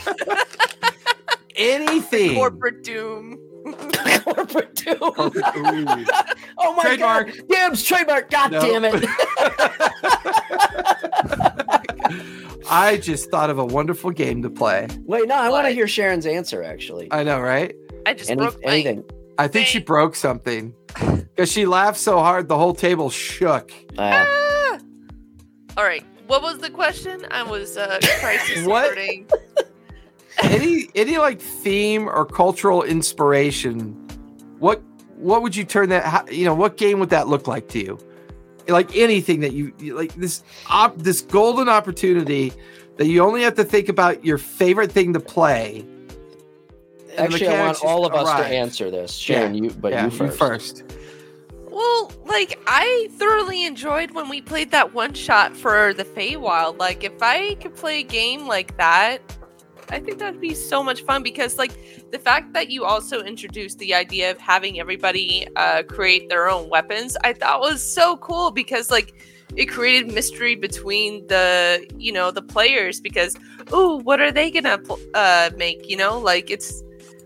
Anything. 1.58 2.36
corporate 2.36 2.82
doom. 2.84 3.38
corporate 4.23 4.76
doom 4.76 4.98
Ooh. 5.02 6.06
Oh 6.61 6.73
my 6.76 6.84
Trademark. 6.84 7.27
god! 7.27 7.48
Dibs, 7.48 7.84
trademark! 7.84 8.30
God 8.30 8.52
No. 8.52 8.61
damn 8.61 8.84
it! 8.86 9.06
I 12.72 12.99
just 13.02 13.31
thought 13.31 13.49
of 13.49 13.57
a 13.57 13.65
wonderful 13.65 14.11
game 14.11 14.41
to 14.44 14.49
play. 14.49 14.88
Wait, 15.06 15.27
no, 15.27 15.36
I 15.36 15.49
want 15.49 15.65
to 15.68 15.72
hear 15.73 15.88
Sharon's 15.88 16.26
answer. 16.26 16.64
Actually, 16.64 17.07
I 17.11 17.23
know, 17.23 17.40
right? 17.40 17.73
I 18.06 18.14
just 18.14 18.30
Any, 18.30 18.40
broke 18.41 18.64
my. 18.64 18.72
anything. 18.73 19.03
I 19.38 19.48
think 19.48 19.68
she 19.68 19.80
broke 19.80 20.15
something 20.15 20.76
because 21.36 21.52
she 21.52 21.65
laughed 21.65 21.98
so 21.98 22.19
hard 22.19 22.48
the 22.48 22.57
whole 22.57 22.73
table 22.73 23.10
shook. 23.10 23.72
Uh, 23.98 24.26
Ah! 24.27 24.80
All 25.77 25.84
right, 25.84 26.03
what 26.27 26.41
was 26.41 26.60
the 26.60 26.69
question? 26.69 27.26
I 27.31 27.44
was 27.44 27.77
uh, 27.77 27.99
crisis 28.19 28.65
What? 28.68 28.98
Alerting. 30.44 30.61
Any 30.61 30.90
any 30.95 31.18
like 31.18 31.41
theme 31.41 32.07
or 32.07 32.26
cultural 32.26 32.84
inspiration? 32.84 33.91
What 34.60 34.82
what 35.16 35.41
would 35.41 35.56
you 35.56 35.64
turn 35.64 35.90
that? 35.90 36.03
How, 36.06 36.26
you 36.28 36.45
know, 36.45 36.56
what 36.56 36.78
game 36.78 36.99
would 36.99 37.10
that 37.10 37.28
look 37.28 37.48
like 37.48 37.68
to 37.70 37.80
you? 37.80 37.99
Like 38.68 38.95
anything 38.95 39.40
that 39.41 39.53
you 39.53 39.74
you- 39.80 39.95
like 39.95 40.14
this 40.16 40.44
op, 40.70 40.98
this 40.98 41.22
golden 41.22 41.68
opportunity 41.70 42.53
that 42.98 43.07
you 43.07 43.24
only 43.24 43.41
have 43.44 43.56
to 43.56 43.64
think 43.64 43.90
about 43.90 44.26
your 44.26 44.38
favorite 44.38 44.91
thing 44.91 45.14
to 45.14 45.20
play. 45.20 45.86
actually, 47.18 47.48
I 47.48 47.66
want 47.66 47.84
all 47.84 48.06
of 48.06 48.14
us 48.14 48.30
to 48.40 48.45
answer 48.45 48.91
this. 48.91 49.14
Sharon, 49.14 49.56
you, 49.56 49.70
but 49.72 49.94
yeah, 49.94 50.06
you 50.06 50.11
first. 50.11 50.38
first. 50.38 50.84
Well, 51.72 52.11
like 52.26 52.60
I 52.68 53.07
thoroughly 53.14 53.66
enjoyed 53.66 54.11
when 54.11 54.28
we 54.28 54.41
played 54.41 54.72
that 54.72 54.94
one 54.94 55.14
shot 55.14 55.56
for 55.56 55.94
the 55.94 56.03
Feywild. 56.03 56.78
Like 56.78 57.03
if 57.03 57.22
I 57.22 57.56
could 57.56 57.76
play 57.76 57.99
a 58.02 58.03
game 58.03 58.48
like 58.48 58.76
that, 58.78 59.22
I 59.90 59.99
think 59.99 60.20
that'd 60.20 60.40
be 60.40 60.53
so 60.53 60.84
much 60.84 61.02
fun 61.03 61.24
because 61.24 61.57
like 61.57 61.72
the 62.11 62.20
fact 62.20 62.53
that 62.53 62.70
you 62.70 62.86
also 62.86 63.22
introduced 63.22 63.80
the 63.80 63.94
idea 63.94 64.32
of 64.32 64.38
having 64.38 64.80
everybody 64.80 65.48
uh, 65.56 65.84
create 65.84 66.30
their 66.30 66.49
own 66.49 66.70
weapons, 66.70 67.18
I 67.24 67.34
thought 67.34 67.60
was 67.60 67.82
so 67.82 68.18
cool 68.18 68.52
because 68.52 68.91
like 68.91 69.14
it 69.56 69.66
created 69.66 70.14
mystery 70.14 70.56
between 70.56 71.26
the 71.28 71.86
you 71.98 72.11
know 72.11 72.30
the 72.30 72.41
players 72.44 73.02
because 73.02 73.36
oh 73.72 73.99
what 74.02 74.22
are 74.22 74.32
they 74.32 74.52
gonna 74.52 74.80
uh, 75.16 75.49
make 75.57 75.90
you 75.90 75.98
know 75.98 76.20
like 76.20 76.52
it's 76.52 76.84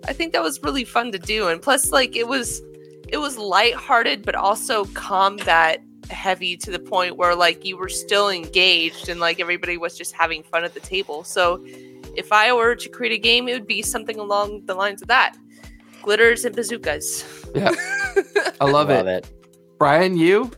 I 0.08 0.14
think 0.14 0.34
that 0.34 0.42
was 0.42 0.62
really 0.62 0.84
fun 0.84 1.12
to 1.12 1.20
do, 1.20 1.48
and 1.48 1.62
plus, 1.62 1.92
like 1.92 2.16
it 2.16 2.28
was, 2.28 2.62
it 3.08 3.18
was 3.18 3.38
lighthearted, 3.38 4.26
but 4.26 4.36
also 4.36 4.86
combat 4.94 5.82
heavy 6.10 6.58
to 6.58 6.70
the 6.70 6.80
point 6.80 7.16
where 7.16 7.34
like 7.34 7.64
you 7.64 7.78
were 7.78 7.88
still 7.88 8.30
engaged 8.30 9.08
and 9.08 9.22
like 9.22 9.40
everybody 9.40 9.78
was 9.78 9.98
just 9.98 10.14
having 10.14 10.44
fun 10.44 10.66
at 10.66 10.74
the 10.74 10.80
table. 10.82 11.24
So, 11.24 11.66
if 12.16 12.32
I 12.32 12.54
were 12.54 12.76
to 12.76 12.90
create 12.90 13.14
a 13.14 13.18
game, 13.18 13.48
it 13.48 13.54
would 13.54 13.68
be 13.68 13.82
something 13.82 14.20
along 14.20 14.66
the 14.66 14.76
lines 14.76 15.02
of 15.02 15.08
that: 15.08 15.36
glitters 16.02 16.46
and 16.46 16.56
bazookas. 16.56 17.26
Yeah, 17.56 17.72
I 18.62 18.66
love, 18.70 18.90
it. 18.90 19.06
it. 19.08 19.30
Brian, 19.78 20.18
you? 20.18 20.52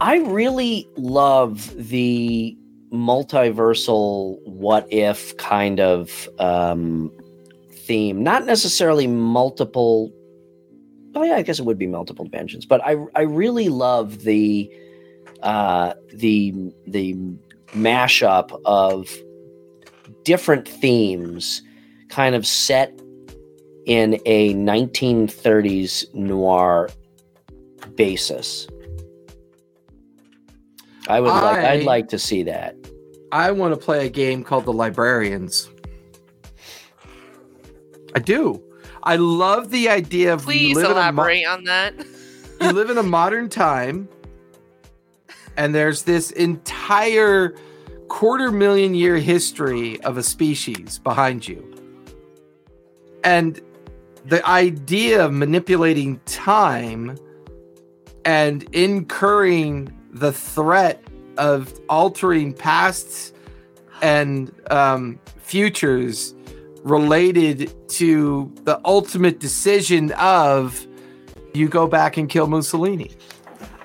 I 0.00 0.18
really 0.18 0.88
love 0.96 1.74
the 1.76 2.56
multiversal 2.92 4.38
what 4.44 4.90
if 4.92 5.36
kind 5.36 5.80
of 5.80 6.28
um, 6.38 7.12
theme. 7.72 8.22
Not 8.22 8.46
necessarily 8.46 9.06
multiple. 9.06 10.12
Oh 11.14 11.22
yeah, 11.24 11.36
I 11.36 11.42
guess 11.42 11.58
it 11.58 11.64
would 11.64 11.78
be 11.78 11.86
multiple 11.86 12.24
dimensions, 12.24 12.66
but 12.66 12.80
I 12.84 12.96
I 13.14 13.22
really 13.22 13.68
love 13.68 14.22
the 14.22 14.70
uh, 15.42 15.94
the 16.12 16.72
the 16.86 17.16
mashup 17.74 18.58
of 18.64 19.08
different 20.32 20.68
themes, 20.68 21.62
kind 22.10 22.34
of 22.34 22.46
set 22.46 22.92
in 23.86 24.20
a 24.26 24.52
1930s 24.52 26.04
noir 26.12 26.90
basis. 27.94 28.68
I 31.08 31.18
would 31.20 31.30
like 31.30 31.56
I- 31.64 31.72
I'd 31.72 31.84
like 31.84 32.08
to 32.08 32.18
see 32.18 32.42
that. 32.42 32.76
I 33.32 33.50
want 33.52 33.72
to 33.72 33.80
play 33.80 34.04
a 34.04 34.10
game 34.10 34.44
called 34.44 34.66
The 34.66 34.72
Librarians. 34.74 35.70
I 38.14 38.18
do. 38.18 38.62
I 39.02 39.16
love 39.16 39.70
the 39.70 39.88
idea 39.88 40.34
of 40.34 40.42
Please 40.42 40.76
live 40.76 40.84
in 40.84 40.90
a 40.90 40.94
mo- 41.10 41.22
elaborate 41.22 41.46
on 41.46 41.64
that. 41.64 41.94
you 42.60 42.72
live 42.72 42.90
in 42.90 42.98
a 42.98 43.02
modern 43.02 43.48
time 43.48 44.10
and 45.56 45.74
there's 45.74 46.02
this 46.02 46.30
entire 46.32 47.54
quarter 48.08 48.50
million 48.50 48.94
year 48.94 49.18
history 49.18 50.00
of 50.02 50.16
a 50.16 50.22
species 50.22 50.98
behind 50.98 51.46
you 51.46 51.64
and 53.24 53.60
the 54.24 54.46
idea 54.46 55.24
of 55.24 55.32
manipulating 55.32 56.20
time 56.26 57.16
and 58.24 58.62
incurring 58.74 59.94
the 60.10 60.32
threat 60.32 61.02
of 61.36 61.72
altering 61.88 62.52
pasts 62.52 63.32
and 64.02 64.52
um, 64.70 65.18
futures 65.38 66.34
related 66.82 67.72
to 67.88 68.52
the 68.64 68.80
ultimate 68.84 69.40
decision 69.40 70.12
of 70.12 70.86
you 71.54 71.68
go 71.68 71.86
back 71.86 72.16
and 72.16 72.28
kill 72.28 72.46
Mussolini? 72.46 73.10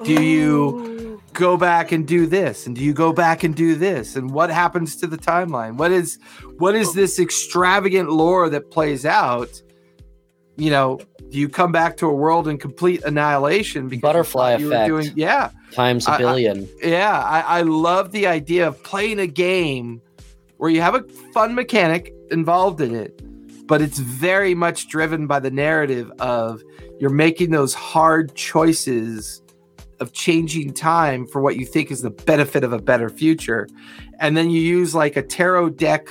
Do 0.04 0.22
you 0.22 0.93
go 1.34 1.58
back 1.58 1.92
and 1.92 2.08
do 2.08 2.26
this? 2.26 2.68
And 2.68 2.76
do 2.76 2.84
you 2.84 2.94
go 2.94 3.14
back 3.14 3.44
and 3.44 3.56
do 3.56 3.76
this? 3.76 4.16
And 4.16 4.32
what 4.32 4.50
happens 4.50 4.96
to 4.98 5.08
the 5.08 5.18
timeline? 5.18 5.78
What 5.78 5.92
is 5.92 6.20
what 6.58 6.76
is 6.76 6.94
this 6.94 7.20
extravagant 7.20 8.10
lore 8.10 8.50
that 8.50 8.72
plays 8.72 9.06
out? 9.06 9.62
You 10.56 10.70
know, 10.70 11.00
do 11.30 11.40
you 11.40 11.50
come 11.50 11.72
back 11.72 11.98
to 11.98 12.08
a 12.08 12.14
world 12.14 12.48
in 12.48 12.58
complete 12.58 13.04
annihilation 13.04 13.90
because 13.90 14.02
Butterfly 14.02 14.52
effect. 14.52 14.88
doing 14.88 15.12
yeah. 15.16 15.50
Times 15.72 16.08
a 16.08 16.18
billion. 16.18 16.70
Yeah, 16.82 17.20
I, 17.20 17.42
I 17.42 17.62
love 17.62 18.12
the 18.12 18.28
idea 18.28 18.68
of 18.68 18.82
playing 18.84 19.20
a 19.20 19.28
game 19.28 20.02
where 20.58 20.70
you 20.70 20.82
have 20.82 20.96
a 20.96 21.04
fun 21.34 21.56
mechanic 21.56 22.14
involved 22.32 22.80
in 22.80 22.96
it, 22.96 23.20
but 23.68 23.82
it's 23.82 23.98
very 24.00 24.54
much 24.56 24.88
driven 24.88 25.28
by 25.28 25.40
the 25.40 25.52
narrative 25.52 26.12
of 26.20 26.62
you're 27.00 27.10
making 27.10 27.52
those 27.52 27.74
hard 27.74 28.34
choices 28.36 29.43
of 30.00 30.14
changing 30.14 30.74
time 30.74 31.26
for 31.28 31.42
what 31.42 31.56
you 31.58 31.66
think 31.66 31.92
is 31.92 32.02
the 32.02 32.10
benefit 32.10 32.64
of 32.64 32.74
a 32.74 32.80
better 32.80 33.10
future. 33.10 33.68
And 34.20 34.36
then 34.36 34.50
you 34.50 34.62
use 34.62 34.94
like 34.94 35.16
a 35.16 35.22
tarot 35.22 35.72
deck 35.72 36.08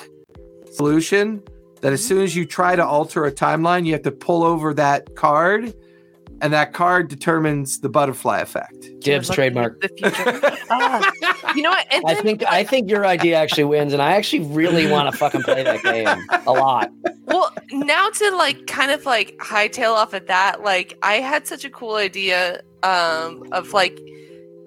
solution 0.72 1.42
that 1.80 1.92
as 1.92 2.04
soon 2.04 2.22
as 2.22 2.34
you 2.36 2.46
try 2.46 2.76
to 2.76 2.84
alter 2.84 3.24
a 3.26 3.32
timeline, 3.32 3.84
you 3.86 3.92
have 3.92 4.02
to 4.02 4.12
pull 4.12 4.44
over 4.44 4.72
that 4.74 5.14
card, 5.16 5.74
and 6.40 6.52
that 6.52 6.72
card 6.72 7.09
determines 7.09 7.80
the 7.80 7.88
butterfly 7.88 8.40
effect. 8.40 8.88
Gibbs 9.00 9.28
Looking 9.28 9.34
trademark. 9.34 9.80
The 9.80 9.88
future. 9.88 10.59
Ah, 10.74 11.12
you 11.54 11.60
know 11.60 11.68
what? 11.68 11.86
And 11.90 12.02
I 12.06 12.14
then, 12.14 12.22
think 12.22 12.44
I 12.44 12.64
think 12.64 12.88
your 12.88 13.04
idea 13.04 13.36
actually 13.36 13.64
wins, 13.64 13.92
and 13.92 14.00
I 14.00 14.12
actually 14.12 14.46
really 14.46 14.90
want 14.90 15.10
to 15.10 15.18
fucking 15.18 15.42
play 15.42 15.62
that 15.62 15.82
game 15.82 16.09
a 16.46 16.52
lot. 16.52 16.90
well, 17.26 17.51
now 17.73 18.11
to 18.11 18.36
like 18.36 18.66
kind 18.66 18.90
of 18.90 19.07
like 19.07 19.36
hightail 19.39 19.94
off 19.94 20.12
of 20.12 20.27
that, 20.27 20.62
like 20.62 20.97
I 21.03 21.15
had 21.15 21.47
such 21.47 21.65
a 21.65 21.70
cool 21.70 21.97
idea 21.97 22.62
um 22.82 23.44
of 23.53 23.73
like 23.73 23.99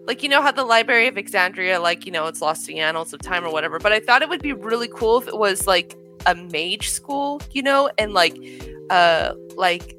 like 0.08 0.24
you 0.24 0.30
know 0.30 0.42
how 0.42 0.52
the 0.52 0.64
Library 0.64 1.08
of 1.08 1.16
Alexandria, 1.16 1.80
like 1.80 2.06
you 2.06 2.12
know, 2.12 2.28
it's 2.28 2.42
lost 2.42 2.66
the 2.68 2.80
annals 2.80 3.14
of 3.14 3.22
time 3.22 3.44
or 3.44 3.52
whatever. 3.52 3.80
But 3.80 3.92
I 3.92 4.00
thought 4.00 4.22
it 4.22 4.30
would 4.30 4.42
be 4.42 4.54
really 4.54 4.88
cool 4.88 5.18
if 5.18 5.28
it 5.28 5.38
was 5.38 5.68
like 5.68 5.96
a 6.26 6.36
mage 6.36 6.90
school, 6.90 7.42
you 7.52 7.64
know, 7.64 7.90
and 7.98 8.14
like 8.14 8.38
uh 8.90 9.34
like 9.56 9.96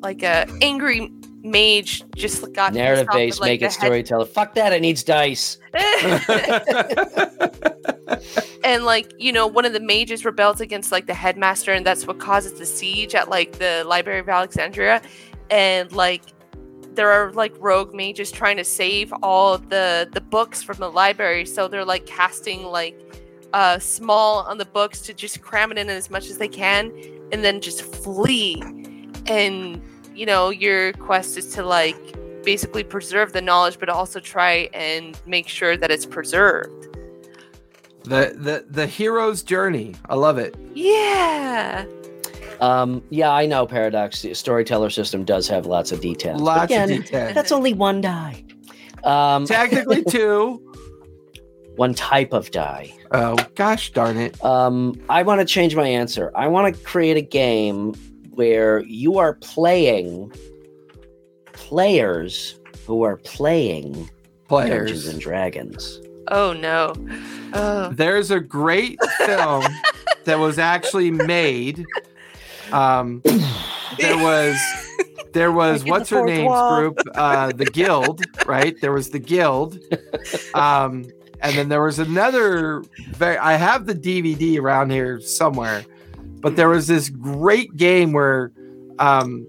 like 0.00 0.22
a 0.22 0.46
angry 0.62 1.12
mage 1.42 2.04
just 2.16 2.52
got 2.52 2.72
Narrative 2.72 3.08
based, 3.12 3.40
like, 3.40 3.48
make 3.48 3.62
it 3.62 3.64
head- 3.64 3.72
storyteller. 3.72 4.26
Fuck 4.26 4.54
that! 4.54 4.72
It 4.72 4.82
needs 4.82 5.02
dice. 5.02 5.58
and 8.64 8.84
like 8.84 9.12
you 9.18 9.32
know 9.32 9.46
one 9.46 9.64
of 9.64 9.72
the 9.72 9.80
mages 9.80 10.24
rebels 10.24 10.60
against 10.60 10.92
like 10.92 11.06
the 11.06 11.14
headmaster 11.14 11.72
and 11.72 11.86
that's 11.86 12.06
what 12.06 12.18
causes 12.18 12.58
the 12.58 12.66
siege 12.66 13.14
at 13.14 13.28
like 13.28 13.52
the 13.58 13.84
library 13.86 14.20
of 14.20 14.28
alexandria 14.28 15.00
and 15.50 15.92
like 15.92 16.22
there 16.94 17.10
are 17.10 17.32
like 17.32 17.54
rogue 17.60 17.94
mages 17.94 18.30
trying 18.30 18.56
to 18.56 18.64
save 18.64 19.12
all 19.22 19.58
the 19.58 20.08
the 20.12 20.20
books 20.20 20.62
from 20.62 20.76
the 20.78 20.90
library 20.90 21.44
so 21.44 21.68
they're 21.68 21.84
like 21.84 22.06
casting 22.06 22.64
like 22.64 23.00
uh 23.52 23.78
small 23.78 24.40
on 24.40 24.58
the 24.58 24.66
books 24.66 25.00
to 25.00 25.14
just 25.14 25.40
cram 25.40 25.70
it 25.70 25.78
in 25.78 25.88
as 25.88 26.10
much 26.10 26.28
as 26.28 26.38
they 26.38 26.48
can 26.48 26.92
and 27.32 27.44
then 27.44 27.60
just 27.60 27.82
flee 27.82 28.60
and 29.26 29.80
you 30.18 30.26
know 30.26 30.50
your 30.50 30.92
quest 30.94 31.36
is 31.38 31.46
to 31.54 31.62
like 31.62 31.96
basically 32.44 32.82
preserve 32.82 33.32
the 33.32 33.42
knowledge 33.42 33.78
but 33.78 33.88
also 33.88 34.18
try 34.20 34.68
and 34.72 35.20
make 35.26 35.48
sure 35.48 35.76
that 35.76 35.90
it's 35.90 36.06
preserved 36.06 36.88
the 38.08 38.34
the 38.36 38.64
the 38.70 38.86
hero's 38.86 39.42
journey. 39.42 39.94
I 40.08 40.14
love 40.14 40.38
it. 40.38 40.56
Yeah. 40.74 41.84
Um, 42.60 43.02
yeah, 43.10 43.30
I 43.30 43.46
know. 43.46 43.66
Paradox 43.66 44.22
the 44.22 44.34
storyteller 44.34 44.90
system 44.90 45.24
does 45.24 45.46
have 45.48 45.66
lots 45.66 45.92
of 45.92 46.00
details. 46.00 46.40
Lots 46.40 46.64
again, 46.64 46.90
of 46.90 47.04
detail. 47.04 47.34
That's 47.34 47.52
only 47.52 47.74
one 47.74 48.00
die. 48.00 48.44
Um, 49.04 49.46
Technically 49.46 50.02
two. 50.08 50.56
one 51.76 51.94
type 51.94 52.32
of 52.32 52.50
die. 52.50 52.92
Oh 53.12 53.36
gosh 53.54 53.92
darn 53.92 54.16
it. 54.16 54.42
Um, 54.44 55.00
I 55.08 55.22
want 55.22 55.40
to 55.40 55.44
change 55.44 55.76
my 55.76 55.86
answer. 55.86 56.32
I 56.34 56.48
want 56.48 56.74
to 56.74 56.82
create 56.82 57.16
a 57.16 57.22
game 57.22 57.94
where 58.42 58.84
you 58.84 59.18
are 59.18 59.34
playing 59.34 60.32
players 61.52 62.60
who 62.86 63.02
are 63.02 63.16
playing 63.16 64.08
Dungeons 64.48 65.08
and 65.08 65.20
Dragons. 65.20 66.00
Oh 66.28 66.52
no. 66.52 66.94
Oh. 67.52 67.90
There's 67.92 68.30
a 68.30 68.38
great 68.38 68.96
film 69.26 69.64
that 70.24 70.38
was 70.38 70.56
actually 70.56 71.10
made. 71.10 71.84
Um 72.70 73.22
there 73.98 74.16
was 74.18 74.56
there 75.32 75.50
was 75.50 75.80
Breaking 75.82 75.90
what's 75.90 76.10
the 76.10 76.16
her 76.18 76.24
name's 76.24 76.46
wall. 76.48 76.78
group? 76.78 77.00
Uh 77.16 77.50
the 77.50 77.64
Guild, 77.64 78.22
right? 78.46 78.80
There 78.80 78.92
was 78.92 79.10
the 79.10 79.18
Guild. 79.18 79.80
Um 80.54 81.06
and 81.40 81.56
then 81.56 81.68
there 81.68 81.82
was 81.82 81.98
another 81.98 82.84
very 83.14 83.36
I 83.36 83.54
have 83.54 83.86
the 83.86 83.96
DVD 83.96 84.60
around 84.60 84.90
here 84.90 85.20
somewhere. 85.20 85.84
But 86.40 86.56
there 86.56 86.68
was 86.68 86.86
this 86.86 87.08
great 87.08 87.76
game 87.76 88.12
where 88.12 88.52
um 88.98 89.46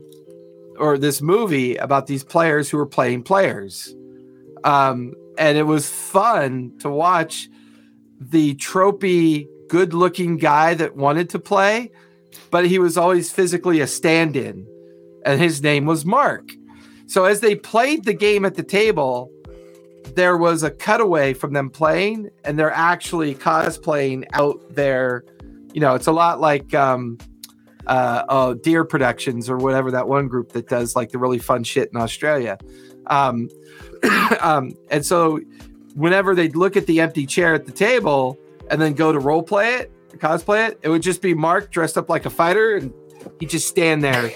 or 0.78 0.98
this 0.98 1.22
movie 1.22 1.76
about 1.76 2.08
these 2.08 2.24
players 2.24 2.70
who 2.70 2.78
were 2.78 2.86
playing 2.86 3.24
players. 3.24 3.96
Um 4.64 5.14
and 5.38 5.58
it 5.58 5.64
was 5.64 5.90
fun 5.90 6.74
to 6.80 6.90
watch 6.90 7.50
the 8.20 8.56
tropey 8.56 9.48
good 9.70 9.94
looking 9.94 10.38
guy 10.38 10.74
that 10.74 10.98
wanted 10.98 11.30
to 11.30 11.40
play, 11.40 11.92
but 12.52 12.66
he 12.66 12.80
was 12.80 12.98
always 12.98 13.32
physically 13.32 13.80
a 13.80 13.88
stand 13.88 14.36
in, 14.36 14.68
and 15.26 15.40
his 15.40 15.64
name 15.64 15.86
was 15.86 16.06
Mark. 16.06 16.50
So 17.08 17.26
as 17.26 17.40
they 17.40 17.56
played 17.56 18.04
the 18.04 18.14
game 18.14 18.44
at 18.46 18.56
the 18.56 18.64
table, 18.64 19.32
there 20.16 20.38
was 20.38 20.64
a 20.64 20.72
cutaway 20.72 21.34
from 21.34 21.54
them 21.54 21.70
playing, 21.70 22.30
and 22.44 22.60
they're 22.60 22.72
actually 22.72 23.36
cosplaying 23.36 24.26
out 24.34 24.60
there. 24.76 25.24
You 25.74 25.82
know, 25.82 25.96
it's 25.96 26.08
a 26.08 26.12
lot 26.12 26.40
like 26.40 26.74
um, 26.74 27.18
uh, 27.88 28.24
oh, 28.30 28.54
Deer 28.54 28.86
Productions 28.86 29.50
or 29.50 29.58
whatever 29.58 29.92
that 29.92 30.08
one 30.08 30.28
group 30.28 30.52
that 30.54 30.68
does 30.68 30.96
like 30.96 31.12
the 31.12 31.18
really 31.18 31.40
fun 31.40 31.64
shit 31.64 31.90
in 31.94 32.00
Australia. 32.00 32.58
Um, 33.08 33.50
um, 34.42 34.74
and 34.90 35.06
so 35.06 35.40
whenever 35.96 36.36
they'd 36.36 36.56
look 36.56 36.78
at 36.78 36.86
the 36.86 37.02
empty 37.02 37.26
chair 37.26 37.54
at 37.54 37.66
the 37.66 37.72
table 37.72 38.38
and 38.70 38.80
then 38.82 38.94
go 38.94 39.12
to 39.12 39.20
role 39.20 39.44
play 39.44 39.76
it, 39.76 39.92
cosplay 40.18 40.70
it, 40.70 40.80
it 40.84 40.90
would 40.90 41.02
just 41.02 41.22
be 41.22 41.34
Mark 41.34 41.72
dressed 41.72 41.98
up 41.98 42.10
like 42.10 42.26
a 42.26 42.30
fighter, 42.30 42.76
and 42.76 42.94
he'd 43.40 43.50
just 43.50 43.68
stand 43.68 44.04
there 44.04 44.32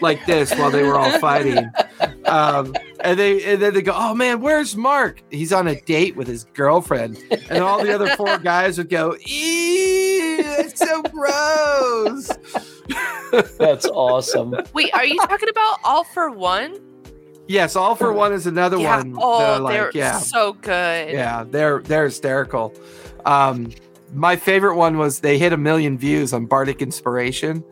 like 0.00 0.24
this 0.26 0.54
while 0.54 0.70
they 0.70 0.82
were 0.82 0.98
all 0.98 1.18
fighting. 1.20 1.70
Um, 2.24 2.74
and 3.00 3.18
they 3.18 3.52
and 3.52 3.60
then 3.60 3.74
they 3.74 3.82
go, 3.82 3.92
"Oh 3.94 4.14
man, 4.14 4.40
where's 4.40 4.76
Mark? 4.76 5.22
He's 5.30 5.52
on 5.52 5.68
a 5.68 5.80
date 5.80 6.16
with 6.16 6.26
his 6.26 6.44
girlfriend." 6.44 7.22
And 7.48 7.62
all 7.62 7.82
the 7.82 7.94
other 7.94 8.16
four 8.16 8.38
guys 8.38 8.78
would 8.78 8.88
go, 8.88 9.16
"Ew, 9.24 10.42
that's 10.42 10.78
so 10.78 11.02
gross." 11.02 12.30
That's 13.58 13.86
awesome. 13.86 14.54
Wait, 14.74 14.92
are 14.94 15.06
you 15.06 15.16
talking 15.16 15.48
about 15.48 15.78
All 15.82 16.04
for 16.04 16.30
One? 16.30 16.78
yes, 17.46 17.76
all 17.76 17.94
for 17.94 18.12
one 18.12 18.32
is 18.32 18.46
another 18.46 18.78
yeah. 18.78 18.96
one. 18.98 19.16
Oh, 19.18 19.38
that 19.38 19.62
I 19.62 19.72
they're 19.72 19.84
like, 19.86 19.94
yeah, 19.94 20.18
so 20.18 20.52
good. 20.54 21.10
yeah, 21.10 21.44
they're 21.44 21.80
they're 21.80 22.04
hysterical. 22.04 22.74
Um, 23.24 23.70
my 24.12 24.36
favorite 24.36 24.76
one 24.76 24.98
was 24.98 25.20
they 25.20 25.38
hit 25.38 25.52
a 25.52 25.56
million 25.56 25.98
views 25.98 26.32
on 26.32 26.46
Bardic 26.46 26.82
Inspiration. 26.82 27.64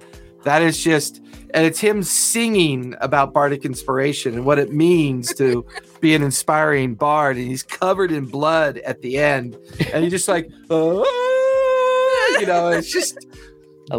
That 0.45 0.63
is 0.63 0.83
just, 0.83 1.21
and 1.55 1.65
it's 1.65 1.81
him 1.81 2.03
singing 2.03 2.95
about 3.01 3.33
Bardic 3.33 3.65
Inspiration 3.65 4.35
and 4.35 4.45
what 4.45 4.59
it 4.59 4.73
means 4.73 5.35
to 5.35 5.65
be 6.01 6.15
an 6.15 6.23
inspiring 6.23 6.95
bard. 6.95 7.37
And 7.37 7.47
he's 7.47 7.63
covered 7.63 8.11
in 8.13 8.27
blood 8.27 8.79
at 8.79 9.03
the 9.03 9.19
end, 9.19 9.57
and 9.93 10.03
he's 10.03 10.13
just 10.13 10.29
like, 10.29 10.49
"Ah," 10.71 12.39
you 12.41 12.47
know, 12.47 12.69
it's 12.69 12.91
just 12.91 13.27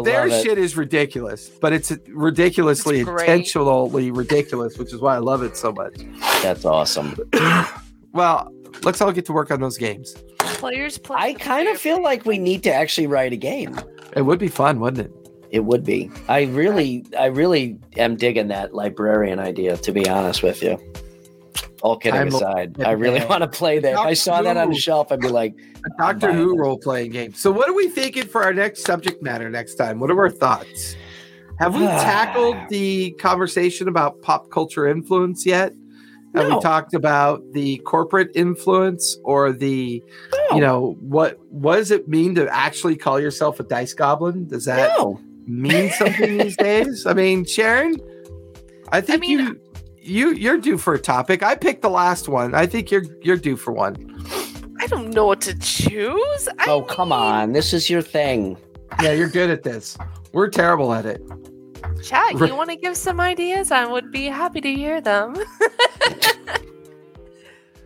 their 0.02 0.26
it. 0.26 0.42
shit 0.42 0.58
is 0.58 0.76
ridiculous, 0.76 1.48
but 1.48 1.72
it's 1.72 1.92
ridiculously 2.08 3.00
It's 3.00 3.08
intentionally 3.08 4.10
ridiculous, 4.10 4.76
which 4.78 4.92
is 4.92 5.00
why 5.00 5.14
I 5.14 5.18
love 5.18 5.42
it 5.42 5.56
so 5.56 5.72
much. 5.72 5.94
That's 6.42 6.64
awesome. 6.64 7.16
Well, 8.12 8.54
let's 8.84 9.00
all 9.00 9.10
get 9.10 9.26
to 9.26 9.32
work 9.32 9.50
on 9.50 9.60
those 9.60 9.76
games. 9.76 10.14
Players 10.38 10.98
play. 10.98 11.16
I 11.18 11.34
kind 11.34 11.66
of 11.66 11.78
feel 11.78 12.00
like 12.00 12.24
we 12.24 12.38
need 12.38 12.62
to 12.62 12.72
actually 12.72 13.08
write 13.08 13.32
a 13.32 13.36
game. 13.36 13.76
It 14.14 14.22
would 14.22 14.38
be 14.38 14.46
fun, 14.46 14.78
wouldn't 14.78 15.08
it? 15.08 15.23
It 15.54 15.66
would 15.66 15.84
be. 15.84 16.10
I 16.26 16.46
really, 16.46 17.06
I 17.16 17.26
really 17.26 17.78
am 17.96 18.16
digging 18.16 18.48
that 18.48 18.74
librarian 18.74 19.38
idea. 19.38 19.76
To 19.76 19.92
be 19.92 20.08
honest 20.08 20.42
with 20.42 20.60
you, 20.64 20.80
all 21.80 21.96
kidding 21.96 22.18
I'm- 22.18 22.26
aside, 22.26 22.82
I 22.82 22.90
really 22.90 23.24
want 23.26 23.42
to 23.42 23.46
play 23.48 23.78
that. 23.78 23.92
If 23.92 23.98
I 24.00 24.14
saw 24.14 24.42
that 24.42 24.56
on 24.56 24.70
the 24.70 24.74
shelf, 24.74 25.12
I'd 25.12 25.20
be 25.20 25.28
like, 25.28 25.54
A 25.54 25.90
oh 25.92 25.96
Doctor 25.96 26.32
Who 26.32 26.58
role 26.58 26.76
playing 26.76 27.12
game. 27.12 27.34
So, 27.34 27.52
what 27.52 27.68
are 27.68 27.72
we 27.72 27.86
thinking 27.88 28.26
for 28.26 28.42
our 28.42 28.52
next 28.52 28.82
subject 28.82 29.22
matter 29.22 29.48
next 29.48 29.76
time? 29.76 30.00
What 30.00 30.10
are 30.10 30.18
our 30.18 30.28
thoughts? 30.28 30.96
Have 31.60 31.76
we 31.76 31.82
tackled 31.86 32.56
the 32.68 33.12
conversation 33.12 33.86
about 33.86 34.22
pop 34.22 34.50
culture 34.50 34.88
influence 34.88 35.46
yet? 35.46 35.72
Have 36.34 36.48
No. 36.48 36.56
we 36.56 36.62
talked 36.62 36.94
about 36.94 37.52
the 37.52 37.76
corporate 37.86 38.32
influence 38.34 39.16
or 39.22 39.52
the, 39.52 40.02
no, 40.32 40.56
you 40.56 40.60
know, 40.60 40.96
what 40.98 41.38
what 41.50 41.76
does 41.76 41.92
it 41.92 42.08
mean 42.08 42.34
to 42.34 42.52
actually 42.52 42.96
call 42.96 43.20
yourself 43.20 43.60
a 43.60 43.62
dice 43.62 43.94
goblin? 43.94 44.48
Does 44.48 44.64
that 44.64 44.98
no. 44.98 45.20
Mean 45.46 45.90
something 45.90 46.38
these 46.38 46.56
days? 46.56 47.06
I 47.06 47.12
mean, 47.14 47.44
Sharon, 47.44 47.96
I 48.92 49.00
think 49.00 49.20
mean- 49.22 49.38
you 49.38 49.60
you 50.00 50.32
you're 50.32 50.58
due 50.58 50.76
for 50.78 50.94
a 50.94 50.98
topic. 50.98 51.42
I 51.42 51.54
picked 51.54 51.82
the 51.82 51.90
last 51.90 52.28
one. 52.28 52.54
I 52.54 52.66
think 52.66 52.90
you're 52.90 53.04
you're 53.22 53.36
due 53.36 53.56
for 53.56 53.72
one. 53.72 53.96
I 54.80 54.86
don't 54.86 55.10
know 55.14 55.24
what 55.26 55.40
to 55.42 55.58
choose. 55.58 56.48
I 56.58 56.66
Oh, 56.68 56.82
come 56.82 57.08
mean, 57.08 57.18
on. 57.18 57.52
This 57.52 57.72
is 57.72 57.88
your 57.88 58.02
thing. 58.02 58.58
Yeah, 59.02 59.12
you're 59.12 59.28
good 59.30 59.48
at 59.50 59.62
this. 59.62 59.96
We're 60.32 60.48
terrible 60.50 60.92
at 60.92 61.06
it. 61.06 61.22
Chat, 62.02 62.34
Right. 62.34 62.50
you 62.50 62.56
want 62.56 62.70
to 62.70 62.76
give 62.76 62.96
some 62.96 63.18
ideas? 63.20 63.70
I 63.70 63.86
would 63.86 64.10
be 64.12 64.26
happy 64.26 64.60
to 64.60 64.72
hear 64.74 65.00
them. 65.00 65.34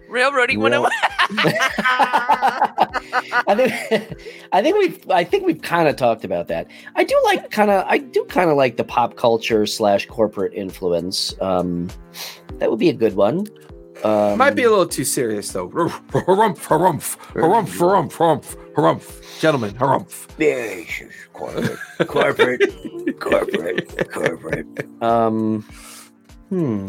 Railroading 0.08 0.60
Rail- 0.60 0.82
101. 0.82 0.92
I 3.46 3.54
think 3.54 3.72
I 4.52 4.62
think 4.62 4.76
we've 4.78 5.10
I 5.10 5.24
think 5.24 5.46
we've 5.46 5.60
kind 5.62 5.88
of 5.88 5.96
talked 5.96 6.24
about 6.24 6.48
that. 6.48 6.70
I 6.96 7.04
do 7.04 7.20
like 7.24 7.50
kind 7.50 7.70
of 7.70 7.84
I 7.86 7.98
do 7.98 8.24
kind 8.24 8.50
of 8.50 8.56
like 8.56 8.76
the 8.76 8.84
pop 8.84 9.16
culture 9.16 9.66
slash 9.66 10.06
corporate 10.06 10.54
influence. 10.54 11.34
Um, 11.40 11.88
that 12.58 12.70
would 12.70 12.78
be 12.78 12.88
a 12.88 12.94
good 12.94 13.14
one. 13.14 13.46
Um, 14.04 14.38
Might 14.38 14.54
be 14.54 14.62
a 14.62 14.70
little 14.70 14.86
too 14.86 15.04
serious 15.04 15.50
though. 15.50 15.68
Harumph, 15.68 16.00
harumph, 16.10 16.56
harumph, 16.66 17.16
harumph, 17.34 18.12
harumph, 18.12 18.72
harumph. 18.74 19.40
Gentlemen, 19.40 19.74
harumph. 19.74 20.28
Yeah, 20.38 20.84
corporate, 21.32 21.78
corporate, 22.06 23.20
corporate, 23.20 24.10
corporate. 24.10 24.66
Um, 25.02 25.62
hmm. 26.48 26.86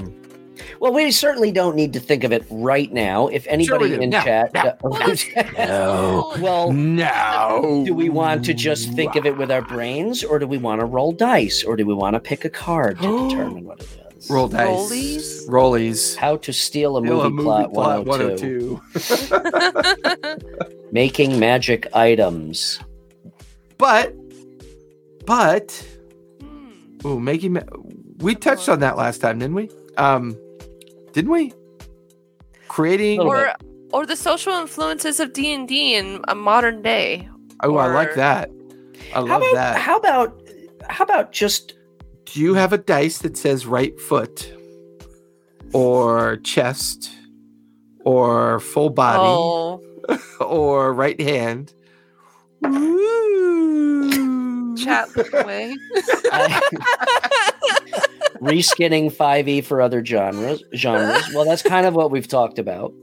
Well, 0.79 0.93
we 0.93 1.11
certainly 1.11 1.51
don't 1.51 1.75
need 1.75 1.93
to 1.93 1.99
think 1.99 2.23
of 2.23 2.31
it 2.31 2.45
right 2.49 2.91
now. 2.91 3.27
If 3.27 3.45
anybody 3.47 3.91
we 3.91 3.95
do. 3.97 4.01
in 4.01 4.09
Now, 4.11 4.23
chat, 4.23 4.53
now. 4.53 4.77
no. 5.57 6.33
well, 6.39 6.71
No. 6.71 7.83
do 7.85 7.93
we 7.93 8.09
want 8.09 8.43
to 8.45 8.53
just 8.53 8.93
think 8.93 9.15
of 9.15 9.25
it 9.25 9.37
with 9.37 9.51
our 9.51 9.61
brains, 9.61 10.23
or 10.23 10.39
do 10.39 10.47
we 10.47 10.57
want 10.57 10.79
to 10.81 10.85
roll 10.85 11.11
dice, 11.11 11.63
or 11.63 11.75
do 11.75 11.85
we 11.85 11.93
want 11.93 12.13
to 12.15 12.19
pick 12.19 12.45
a 12.45 12.49
card 12.49 12.97
to 13.01 13.27
determine 13.29 13.65
what 13.65 13.79
it 13.81 13.87
is? 14.17 14.29
Roll 14.29 14.47
dice. 14.49 14.67
Rollies? 14.67 15.47
Rollies. 15.47 16.15
How 16.17 16.35
to 16.37 16.51
steal 16.51 16.97
a 16.97 17.01
movie, 17.01 17.27
a 17.27 17.29
movie 17.29 17.43
plot, 17.43 17.73
plot 17.73 18.05
102. 18.05 18.81
102. 18.91 20.79
Making 20.91 21.39
magic 21.39 21.87
items. 21.95 22.79
But, 23.77 24.13
but, 25.25 25.71
Hmm. 26.41 27.07
ooh, 27.07 27.19
making. 27.19 27.53
ma- 27.53 27.61
We 28.17 28.35
touched 28.35 28.67
on 28.67 28.79
that 28.81 28.97
last 28.97 29.19
time, 29.21 29.39
didn't 29.39 29.55
we? 29.55 29.69
Um, 29.97 30.35
didn't 31.13 31.31
we? 31.31 31.53
Creating. 32.67 33.17
Little 33.19 33.33
or 33.33 33.53
or 33.91 34.05
the 34.05 34.15
social 34.15 34.53
influences 34.53 35.19
of 35.19 35.33
D 35.33 35.53
and 35.53 35.67
D 35.67 35.95
in 35.95 36.21
a 36.27 36.35
modern 36.35 36.81
day. 36.81 37.27
Oh, 37.61 37.77
I 37.77 37.87
like 37.91 38.15
that. 38.15 38.49
I 39.13 39.15
How 39.15 39.21
love 39.25 39.41
about 39.41 39.53
that. 39.55 39.77
how 39.77 39.97
about 39.97 40.41
how 40.89 41.03
about 41.03 41.31
just 41.31 41.73
Do 42.25 42.39
you 42.39 42.53
have 42.53 42.73
a 42.73 42.77
dice 42.77 43.19
that 43.19 43.37
says 43.37 43.65
right 43.65 43.99
foot, 43.99 44.53
or 45.73 46.37
chest, 46.37 47.11
or 48.05 48.59
full 48.59 48.89
body, 48.91 49.19
Oh, 49.23 49.81
or 50.39 50.93
right 50.93 51.19
hand? 51.19 51.73
Ooh. 52.65 54.75
chat 54.77 55.15
look 55.15 55.33
away. 55.33 55.75
reskinning 58.41 59.11
5e 59.11 59.63
for 59.63 59.81
other 59.81 60.03
genres 60.03 60.63
genres 60.75 61.23
well 61.33 61.45
that's 61.45 61.61
kind 61.61 61.85
of 61.85 61.93
what 61.93 62.11
we've 62.11 62.27
talked 62.27 62.59
about 62.59 62.93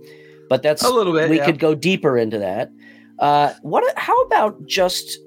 but 0.48 0.62
that's 0.62 0.82
A 0.82 0.90
little 0.90 1.12
bit. 1.12 1.28
we 1.28 1.38
yeah. 1.38 1.44
could 1.44 1.58
go 1.58 1.74
deeper 1.74 2.16
into 2.16 2.38
that 2.38 2.70
uh 3.18 3.52
what 3.62 3.84
how 3.98 4.18
about 4.22 4.64
just 4.66 5.18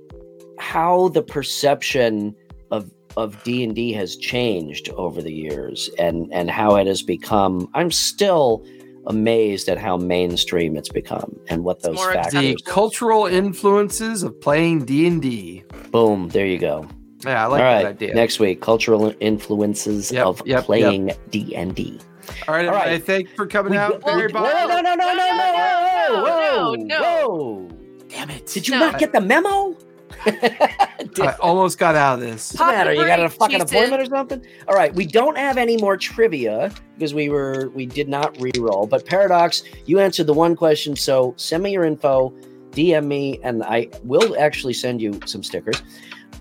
how 0.60 1.10
the 1.10 1.22
perception 1.22 2.36
of 2.72 2.92
of 3.18 3.42
d&d 3.44 3.94
has 3.94 4.16
changed 4.18 4.90
over 4.90 5.22
the 5.22 5.34
years 5.34 5.90
and 5.98 6.32
and 6.34 6.50
how 6.50 6.76
it 6.76 6.88
has 6.88 7.02
become 7.02 7.70
i'm 7.74 7.92
still 7.92 8.66
amazed 9.08 9.70
at 9.70 9.78
how 9.78 9.98
mainstream 9.98 10.76
it's 10.78 10.90
become 10.90 11.38
and 11.48 11.64
what 11.64 11.82
those 11.82 11.96
more 11.96 12.14
factors 12.14 12.42
the 12.42 12.56
cultural 12.66 13.26
influences 13.26 14.24
of 14.24 14.40
playing 14.42 14.86
D 14.86 15.08
and 15.08 15.22
D. 15.22 15.64
boom 15.92 16.30
there 16.30 16.46
you 16.46 16.60
go 16.60 16.88
Yeah, 17.26 17.44
I 17.44 17.48
like 17.48 17.60
all 17.60 17.66
right 17.66 17.84
that 17.84 17.90
idea. 17.92 18.14
next 18.16 18.40
week 18.40 18.62
cultural 18.62 19.14
influences 19.20 20.12
Yep, 20.12 20.26
of 20.26 20.38
yep, 20.40 20.48
yep. 20.48 20.64
playing 20.66 21.12
d&d 21.30 22.00
All 22.48 22.54
right, 22.56 22.66
all 22.68 22.74
right. 22.74 22.88
everybody, 22.88 23.00
thanks 23.00 23.32
for 23.34 23.46
coming 23.48 23.72
We 23.72 23.78
out. 23.78 24.02
go- 24.02 24.06
Barry 24.14 24.28
we- 24.28 24.34
no, 24.34 24.42
no, 24.42 24.68
no, 24.68 24.82
no, 24.82 24.96
no, 24.96 24.96
no, 24.96 25.14
no, 25.16 25.16
no, 25.16 26.10
no, 26.10 26.24
whoa, 26.24 26.76
no. 26.76 27.28
whoa. 27.28 27.70
Damn 28.08 28.30
it! 28.32 28.48
Did 28.48 28.68
you 28.68 28.74
No. 28.76 28.80
not 28.92 29.00
get 29.00 29.12
the 29.14 29.22
memo? 29.22 29.78
I 30.26 31.36
almost 31.40 31.78
got 31.78 31.96
out 31.96 32.16
of 32.16 32.22
this. 32.22 32.54
What's 32.54 32.58
the 32.58 32.66
matter? 32.66 32.94
You 32.94 33.06
got 33.06 33.20
a 33.20 33.30
fucking 33.30 33.60
Jason. 33.60 33.76
appointment 33.78 34.02
or 34.02 34.06
something? 34.08 34.46
All 34.68 34.76
right, 34.76 34.94
we 34.94 35.06
don't 35.06 35.38
have 35.38 35.58
any 35.58 35.78
more 35.78 35.96
trivia 35.96 36.72
because 36.98 37.14
we 37.14 37.30
were 37.30 37.70
we 37.76 37.86
did 37.86 38.10
not 38.10 38.36
re-roll. 38.42 38.88
But 38.88 39.06
Paradox, 39.06 39.64
you 39.86 40.00
answered 40.00 40.26
the 40.28 40.34
one 40.34 40.56
question, 40.56 40.96
so 40.96 41.34
send 41.38 41.62
me 41.64 41.72
your 41.72 41.86
info, 41.86 42.34
DM 42.72 43.06
me, 43.06 43.40
and 43.44 43.64
I 43.64 43.90
will 44.04 44.36
actually 44.40 44.74
send 44.74 45.02
you 45.02 45.20
some 45.26 45.44
stickers 45.44 45.82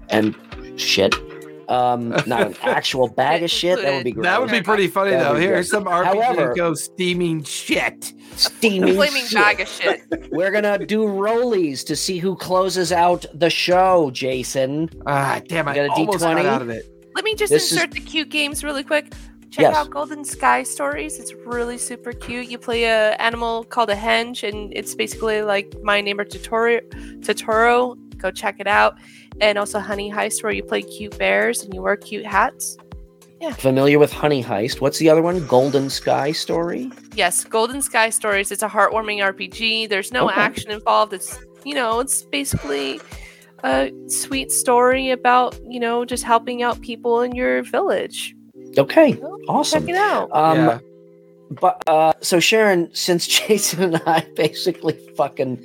and 0.09 0.35
shit. 0.81 1.15
Um, 1.69 2.09
not 2.27 2.47
an 2.47 2.57
actual 2.63 3.09
bag 3.09 3.43
of 3.43 3.51
shit. 3.51 3.83
That 3.83 3.93
would 3.95 4.05
be 4.05 4.13
great. 4.13 4.23
That 4.23 4.41
would 4.41 4.51
be 4.51 4.63
pretty 4.63 4.89
funny 4.89 5.11
That'd 5.11 5.27
though. 5.27 5.39
Here's 5.39 5.71
some 5.71 5.85
RPG 5.85 6.05
However- 6.05 6.55
go 6.55 6.73
steaming 6.75 7.43
shit. 7.45 8.15
steaming 8.37 8.95
Flaming 8.95 9.25
shit. 9.27 9.35
bag 9.39 9.61
of 9.61 9.69
shit. 9.69 10.01
We're 10.33 10.51
gonna 10.51 10.79
do 10.87 11.05
rollies 11.05 11.85
to 11.87 11.95
see 11.97 12.19
who 12.19 12.37
closes 12.37 12.91
out 12.91 13.27
the 13.35 13.51
show, 13.51 14.11
Jason. 14.13 14.89
Ah, 15.07 15.43
damn! 15.47 15.69
I 15.69 15.75
got 15.75 15.87
a 15.87 15.91
almost 15.93 16.21
got 16.21 16.37
D20? 16.39 16.45
out 16.47 16.63
of 16.63 16.71
it. 16.71 16.87
Let 17.15 17.25
me 17.25 17.35
just 17.35 17.53
This 17.53 17.67
is- 17.67 17.73
insert 17.73 17.91
the 17.91 18.01
cute 18.01 18.31
games 18.31 18.65
really 18.65 18.83
quick. 18.85 19.13
Check 19.51 19.63
Yes. 19.63 19.77
out 19.77 19.91
Golden 19.91 20.25
Sky 20.25 20.63
Stories. 20.63 21.19
It's 21.19 21.33
really 21.47 21.79
super 21.79 22.13
cute. 22.13 22.49
You 22.51 22.59
play 22.59 22.85
a 22.85 23.13
animal 23.15 23.65
called 23.65 23.89
a 23.91 23.95
henge, 23.97 24.47
and 24.47 24.73
it's 24.77 24.95
basically 24.95 25.43
like 25.43 25.75
My 25.83 26.01
Neighbor 26.03 26.25
Totoro. 26.25 26.81
Totoro. 27.21 27.97
Go 28.19 28.31
check 28.31 28.57
it 28.59 28.67
out. 28.67 28.97
And 29.41 29.59
also 29.59 29.79
Honey 29.79 30.11
Heist, 30.11 30.43
where 30.43 30.53
you 30.53 30.63
play 30.63 30.83
cute 30.83 31.17
bears 31.19 31.63
and 31.63 31.73
you 31.75 31.83
wear 31.83 31.97
cute 31.97 32.27
hats. 32.27 32.77
Yeah. 33.41 33.53
Familiar 33.53 33.99
with 34.01 34.13
Honey 34.13 34.43
Heist? 34.43 34.81
What's 34.81 34.99
the 34.99 35.09
other 35.09 35.23
one? 35.23 35.47
Golden 35.47 35.89
Sky 35.91 36.33
Story. 36.33 36.91
Yes, 37.15 37.45
Golden 37.45 37.81
Sky 37.83 38.11
Stories. 38.11 38.51
It's 38.51 38.65
a 38.65 38.69
heartwarming 38.69 39.19
RPG. 39.19 39.89
There's 39.89 40.13
no 40.13 40.29
Okay. 40.29 40.41
action 40.41 40.71
involved. 40.73 41.13
It's 41.13 41.39
you 41.65 41.75
know, 41.75 42.01
it's 42.01 42.23
basically 42.23 43.01
a 43.65 43.93
sweet 44.09 44.51
story 44.51 45.11
about 45.11 45.57
you 45.69 45.79
know 45.81 46.05
just 46.05 46.25
helping 46.25 46.63
out 46.63 46.81
people 46.81 47.21
in 47.21 47.35
your 47.35 47.63
village. 47.63 48.35
Okay, 48.77 49.15
Well, 49.15 49.39
awesome. 49.49 49.83
Check 49.87 49.91
it 49.91 49.97
out. 49.97 50.31
Um, 50.33 50.57
yeah. 50.59 50.79
But 51.51 51.83
uh, 51.89 52.13
so 52.21 52.41
Sharon, 52.41 52.91
since 52.93 53.27
Jason 53.27 53.83
and 53.83 54.03
I 54.05 54.27
basically 54.35 54.95
fucking 55.17 55.65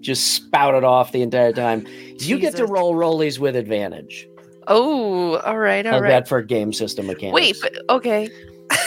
just 0.00 0.34
spouted 0.34 0.84
off 0.84 1.12
the 1.12 1.22
entire 1.22 1.52
time, 1.52 1.86
you 2.18 2.38
get 2.38 2.56
to 2.56 2.66
roll 2.66 2.94
rollies 2.94 3.38
with 3.38 3.56
advantage. 3.56 4.28
Oh, 4.66 5.36
all 5.38 5.58
right, 5.58 5.84
all 5.86 5.94
How's 5.94 6.02
right. 6.02 6.08
that 6.08 6.28
for 6.28 6.42
game 6.42 6.72
system 6.72 7.06
mechanics? 7.06 7.34
Wait, 7.34 7.56
but 7.60 7.74
okay. 7.88 8.28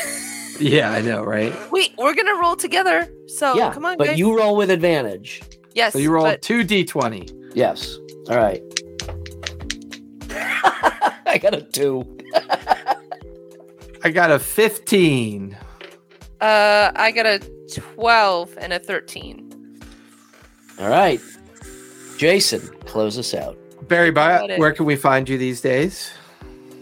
Yeah, 0.59 0.91
I 0.91 1.01
know, 1.01 1.23
right? 1.23 1.51
Wait, 1.71 1.93
we're 1.97 2.13
gonna 2.13 2.35
roll 2.35 2.55
together. 2.55 3.11
So 3.25 3.55
yeah, 3.55 3.73
come 3.73 3.85
on, 3.85 3.97
but 3.97 4.05
guys. 4.07 4.19
you 4.19 4.37
roll 4.37 4.55
with 4.55 4.69
advantage. 4.69 5.41
yes. 5.73 5.93
So 5.93 5.99
you 5.99 6.11
roll 6.11 6.25
but- 6.25 6.43
two 6.43 6.63
d20. 6.63 7.51
Yes. 7.55 7.97
All 8.29 8.37
right. 8.37 8.61
I 10.29 11.39
got 11.41 11.55
a 11.55 11.61
two. 11.61 12.05
I 14.03 14.11
got 14.11 14.29
a 14.29 14.37
15. 14.37 15.57
Uh, 16.39 16.91
I 16.95 17.11
got 17.11 17.25
a 17.25 17.39
twelve 17.73 18.55
and 18.61 18.73
a 18.73 18.79
thirteen. 18.79 19.52
All 20.79 20.89
right. 20.89 21.21
Jason, 22.17 22.67
close 22.85 23.17
us 23.17 23.33
out. 23.33 23.57
Barry 23.87 24.11
Got 24.11 24.57
where 24.57 24.71
can 24.71 24.85
we 24.85 24.95
find 24.95 25.27
you 25.27 25.37
these 25.37 25.61
days? 25.61 26.11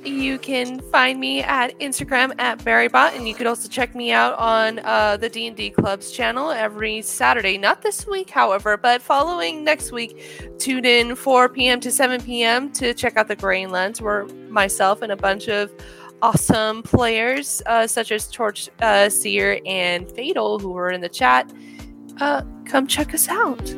You 0.04 0.40
can 0.40 0.80
find 0.92 1.20
me 1.20 1.44
at 1.44 1.78
Instagram 1.80 2.34
at 2.40 2.58
BarryBot, 2.60 3.16
and 3.16 3.28
you 3.28 3.36
could 3.36 3.46
also 3.46 3.70
check 3.70 3.94
me 3.94 4.12
out 4.12 4.34
on 4.40 4.80
uh, 4.80 5.18
the 5.18 5.30
D 5.30 5.46
and 5.46 5.56
D 5.56 5.70
Club's 5.70 6.12
channel 6.12 6.50
every 6.50 7.04
Saturday. 7.04 7.56
Not 7.58 7.84
this 7.84 8.08
week, 8.08 8.32
however, 8.32 8.78
but 8.78 9.02
following 9.04 9.64
next 9.64 9.92
week. 9.92 10.58
Tune 10.58 10.86
in 10.86 11.16
4 11.16 11.50
p.m. 11.50 11.80
to 11.82 11.92
7 11.92 12.20
p.m. 12.24 12.72
to 12.74 12.96
check 12.96 13.16
out 13.16 13.28
the 13.28 13.36
Grain 13.36 13.70
Lens, 13.70 14.02
where 14.02 14.26
myself 14.50 15.04
and 15.04 15.12
a 15.12 15.16
bunch 15.16 15.48
of 15.48 15.72
awesome 16.24 16.82
players, 16.82 17.62
uh, 17.68 17.86
such 17.86 18.12
as 18.12 18.28
Torch 18.28 18.70
uh, 18.82 19.08
Seer 19.08 19.60
and 19.68 20.12
Fatal, 20.12 20.58
who 20.58 20.72
were 20.72 20.90
in 20.90 21.02
the 21.02 21.10
chat, 21.10 21.52
uh, 22.22 22.44
come 22.66 22.88
check 22.88 23.14
us 23.14 23.28
out. 23.28 23.76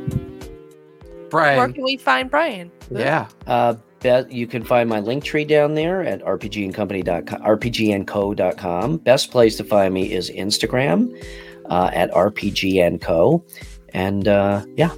Brian. 1.30 1.57
Where 1.57 1.70
can 1.70 1.84
we 1.84 1.98
find 1.98 2.30
Brian? 2.30 2.72
Yeah. 2.91 3.28
Uh, 3.48 3.76
bet 4.02 4.32
you 4.32 4.45
can 4.45 4.64
find 4.64 4.88
my 4.88 4.99
link 4.99 5.24
tree 5.24 5.45
down 5.45 5.74
there 5.74 6.03
at 6.03 6.22
rpgandcompany.com, 6.22 7.41
rpgandco.com. 7.41 8.98
Best 8.98 9.32
place 9.32 9.57
to 9.57 9.64
find 9.64 9.94
me 9.94 10.14
is 10.14 10.30
Instagram 10.30 11.18
uh, 11.70 11.90
at 11.94 12.11
rpgandco. 12.11 13.41
And 13.94 14.28
uh, 14.28 14.65
yeah, 14.76 14.94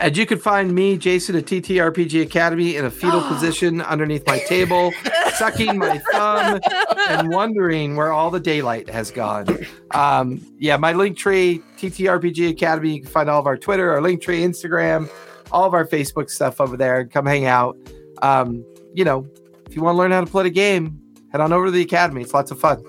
And 0.00 0.16
you 0.16 0.26
can 0.26 0.38
find 0.38 0.74
me, 0.74 0.96
Jason, 0.96 1.34
at 1.34 1.46
TTRPG 1.46 2.22
Academy 2.22 2.76
in 2.76 2.84
a 2.84 2.90
fetal 2.90 3.20
position 3.22 3.80
underneath 3.80 4.24
my 4.26 4.38
table, 4.40 4.92
sucking 5.34 5.76
my 5.76 5.98
thumb 6.12 6.60
and 7.08 7.28
wondering 7.34 7.96
where 7.96 8.12
all 8.12 8.30
the 8.30 8.38
daylight 8.38 8.88
has 8.88 9.10
gone. 9.10 9.46
Um, 9.92 10.40
yeah, 10.58 10.76
my 10.76 10.92
link 10.92 11.16
tree, 11.16 11.62
TTRPG 11.78 12.50
Academy. 12.50 12.94
You 12.94 13.02
can 13.02 13.10
find 13.10 13.28
all 13.28 13.40
of 13.40 13.46
our 13.46 13.56
Twitter, 13.56 13.92
our 13.92 14.00
link 14.00 14.22
tree, 14.22 14.42
Instagram, 14.42 15.10
all 15.50 15.64
of 15.64 15.74
our 15.74 15.86
Facebook 15.86 16.30
stuff 16.30 16.60
over 16.60 16.76
there. 16.76 17.04
Come 17.06 17.26
hang 17.26 17.46
out. 17.46 17.76
Um, 18.22 18.64
you 18.94 19.04
know, 19.04 19.26
if 19.66 19.74
you 19.74 19.82
want 19.82 19.94
to 19.94 19.98
learn 19.98 20.12
how 20.12 20.20
to 20.20 20.30
play 20.30 20.44
the 20.44 20.50
game, 20.50 21.00
head 21.32 21.40
on 21.40 21.52
over 21.52 21.66
to 21.66 21.72
the 21.72 21.82
Academy. 21.82 22.22
It's 22.22 22.34
lots 22.34 22.52
of 22.52 22.60
fun. 22.60 22.84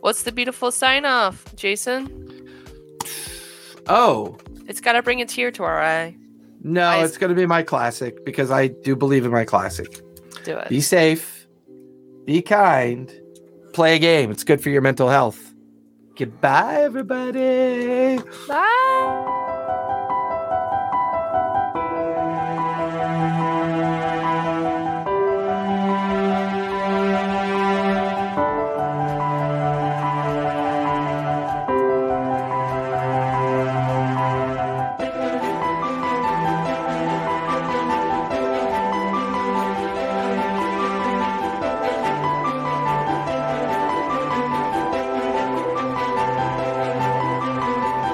What's 0.00 0.22
the 0.22 0.32
beautiful 0.32 0.70
sign 0.70 1.04
off, 1.04 1.44
Jason? 1.56 2.24
Oh, 3.88 4.38
It's 4.68 4.80
got 4.80 4.92
to 4.92 5.02
bring 5.02 5.20
a 5.20 5.26
tear 5.26 5.50
to 5.52 5.64
our 5.64 5.82
eye. 5.82 6.14
no, 6.62 6.82
I- 6.86 7.04
it's 7.04 7.18
going 7.18 7.30
to 7.30 7.34
be 7.36 7.46
my 7.46 7.62
classic 7.62 8.24
because 8.24 8.50
I 8.50 8.68
do 8.68 8.94
believe 8.94 9.24
in 9.24 9.32
my 9.32 9.44
classic. 9.44 10.00
Do 10.44 10.56
it. 10.56 10.68
Be 10.68 10.80
safe, 10.80 11.46
be 12.24 12.42
kind, 12.42 13.10
play 13.72 13.96
a 13.96 13.98
game. 13.98 14.30
It's 14.30 14.44
good 14.44 14.60
for 14.62 14.68
your 14.70 14.82
mental 14.82 15.08
health. 15.08 15.54
Goodbye, 16.16 16.82
everybody. 16.82 18.18
Bye. 18.46 19.54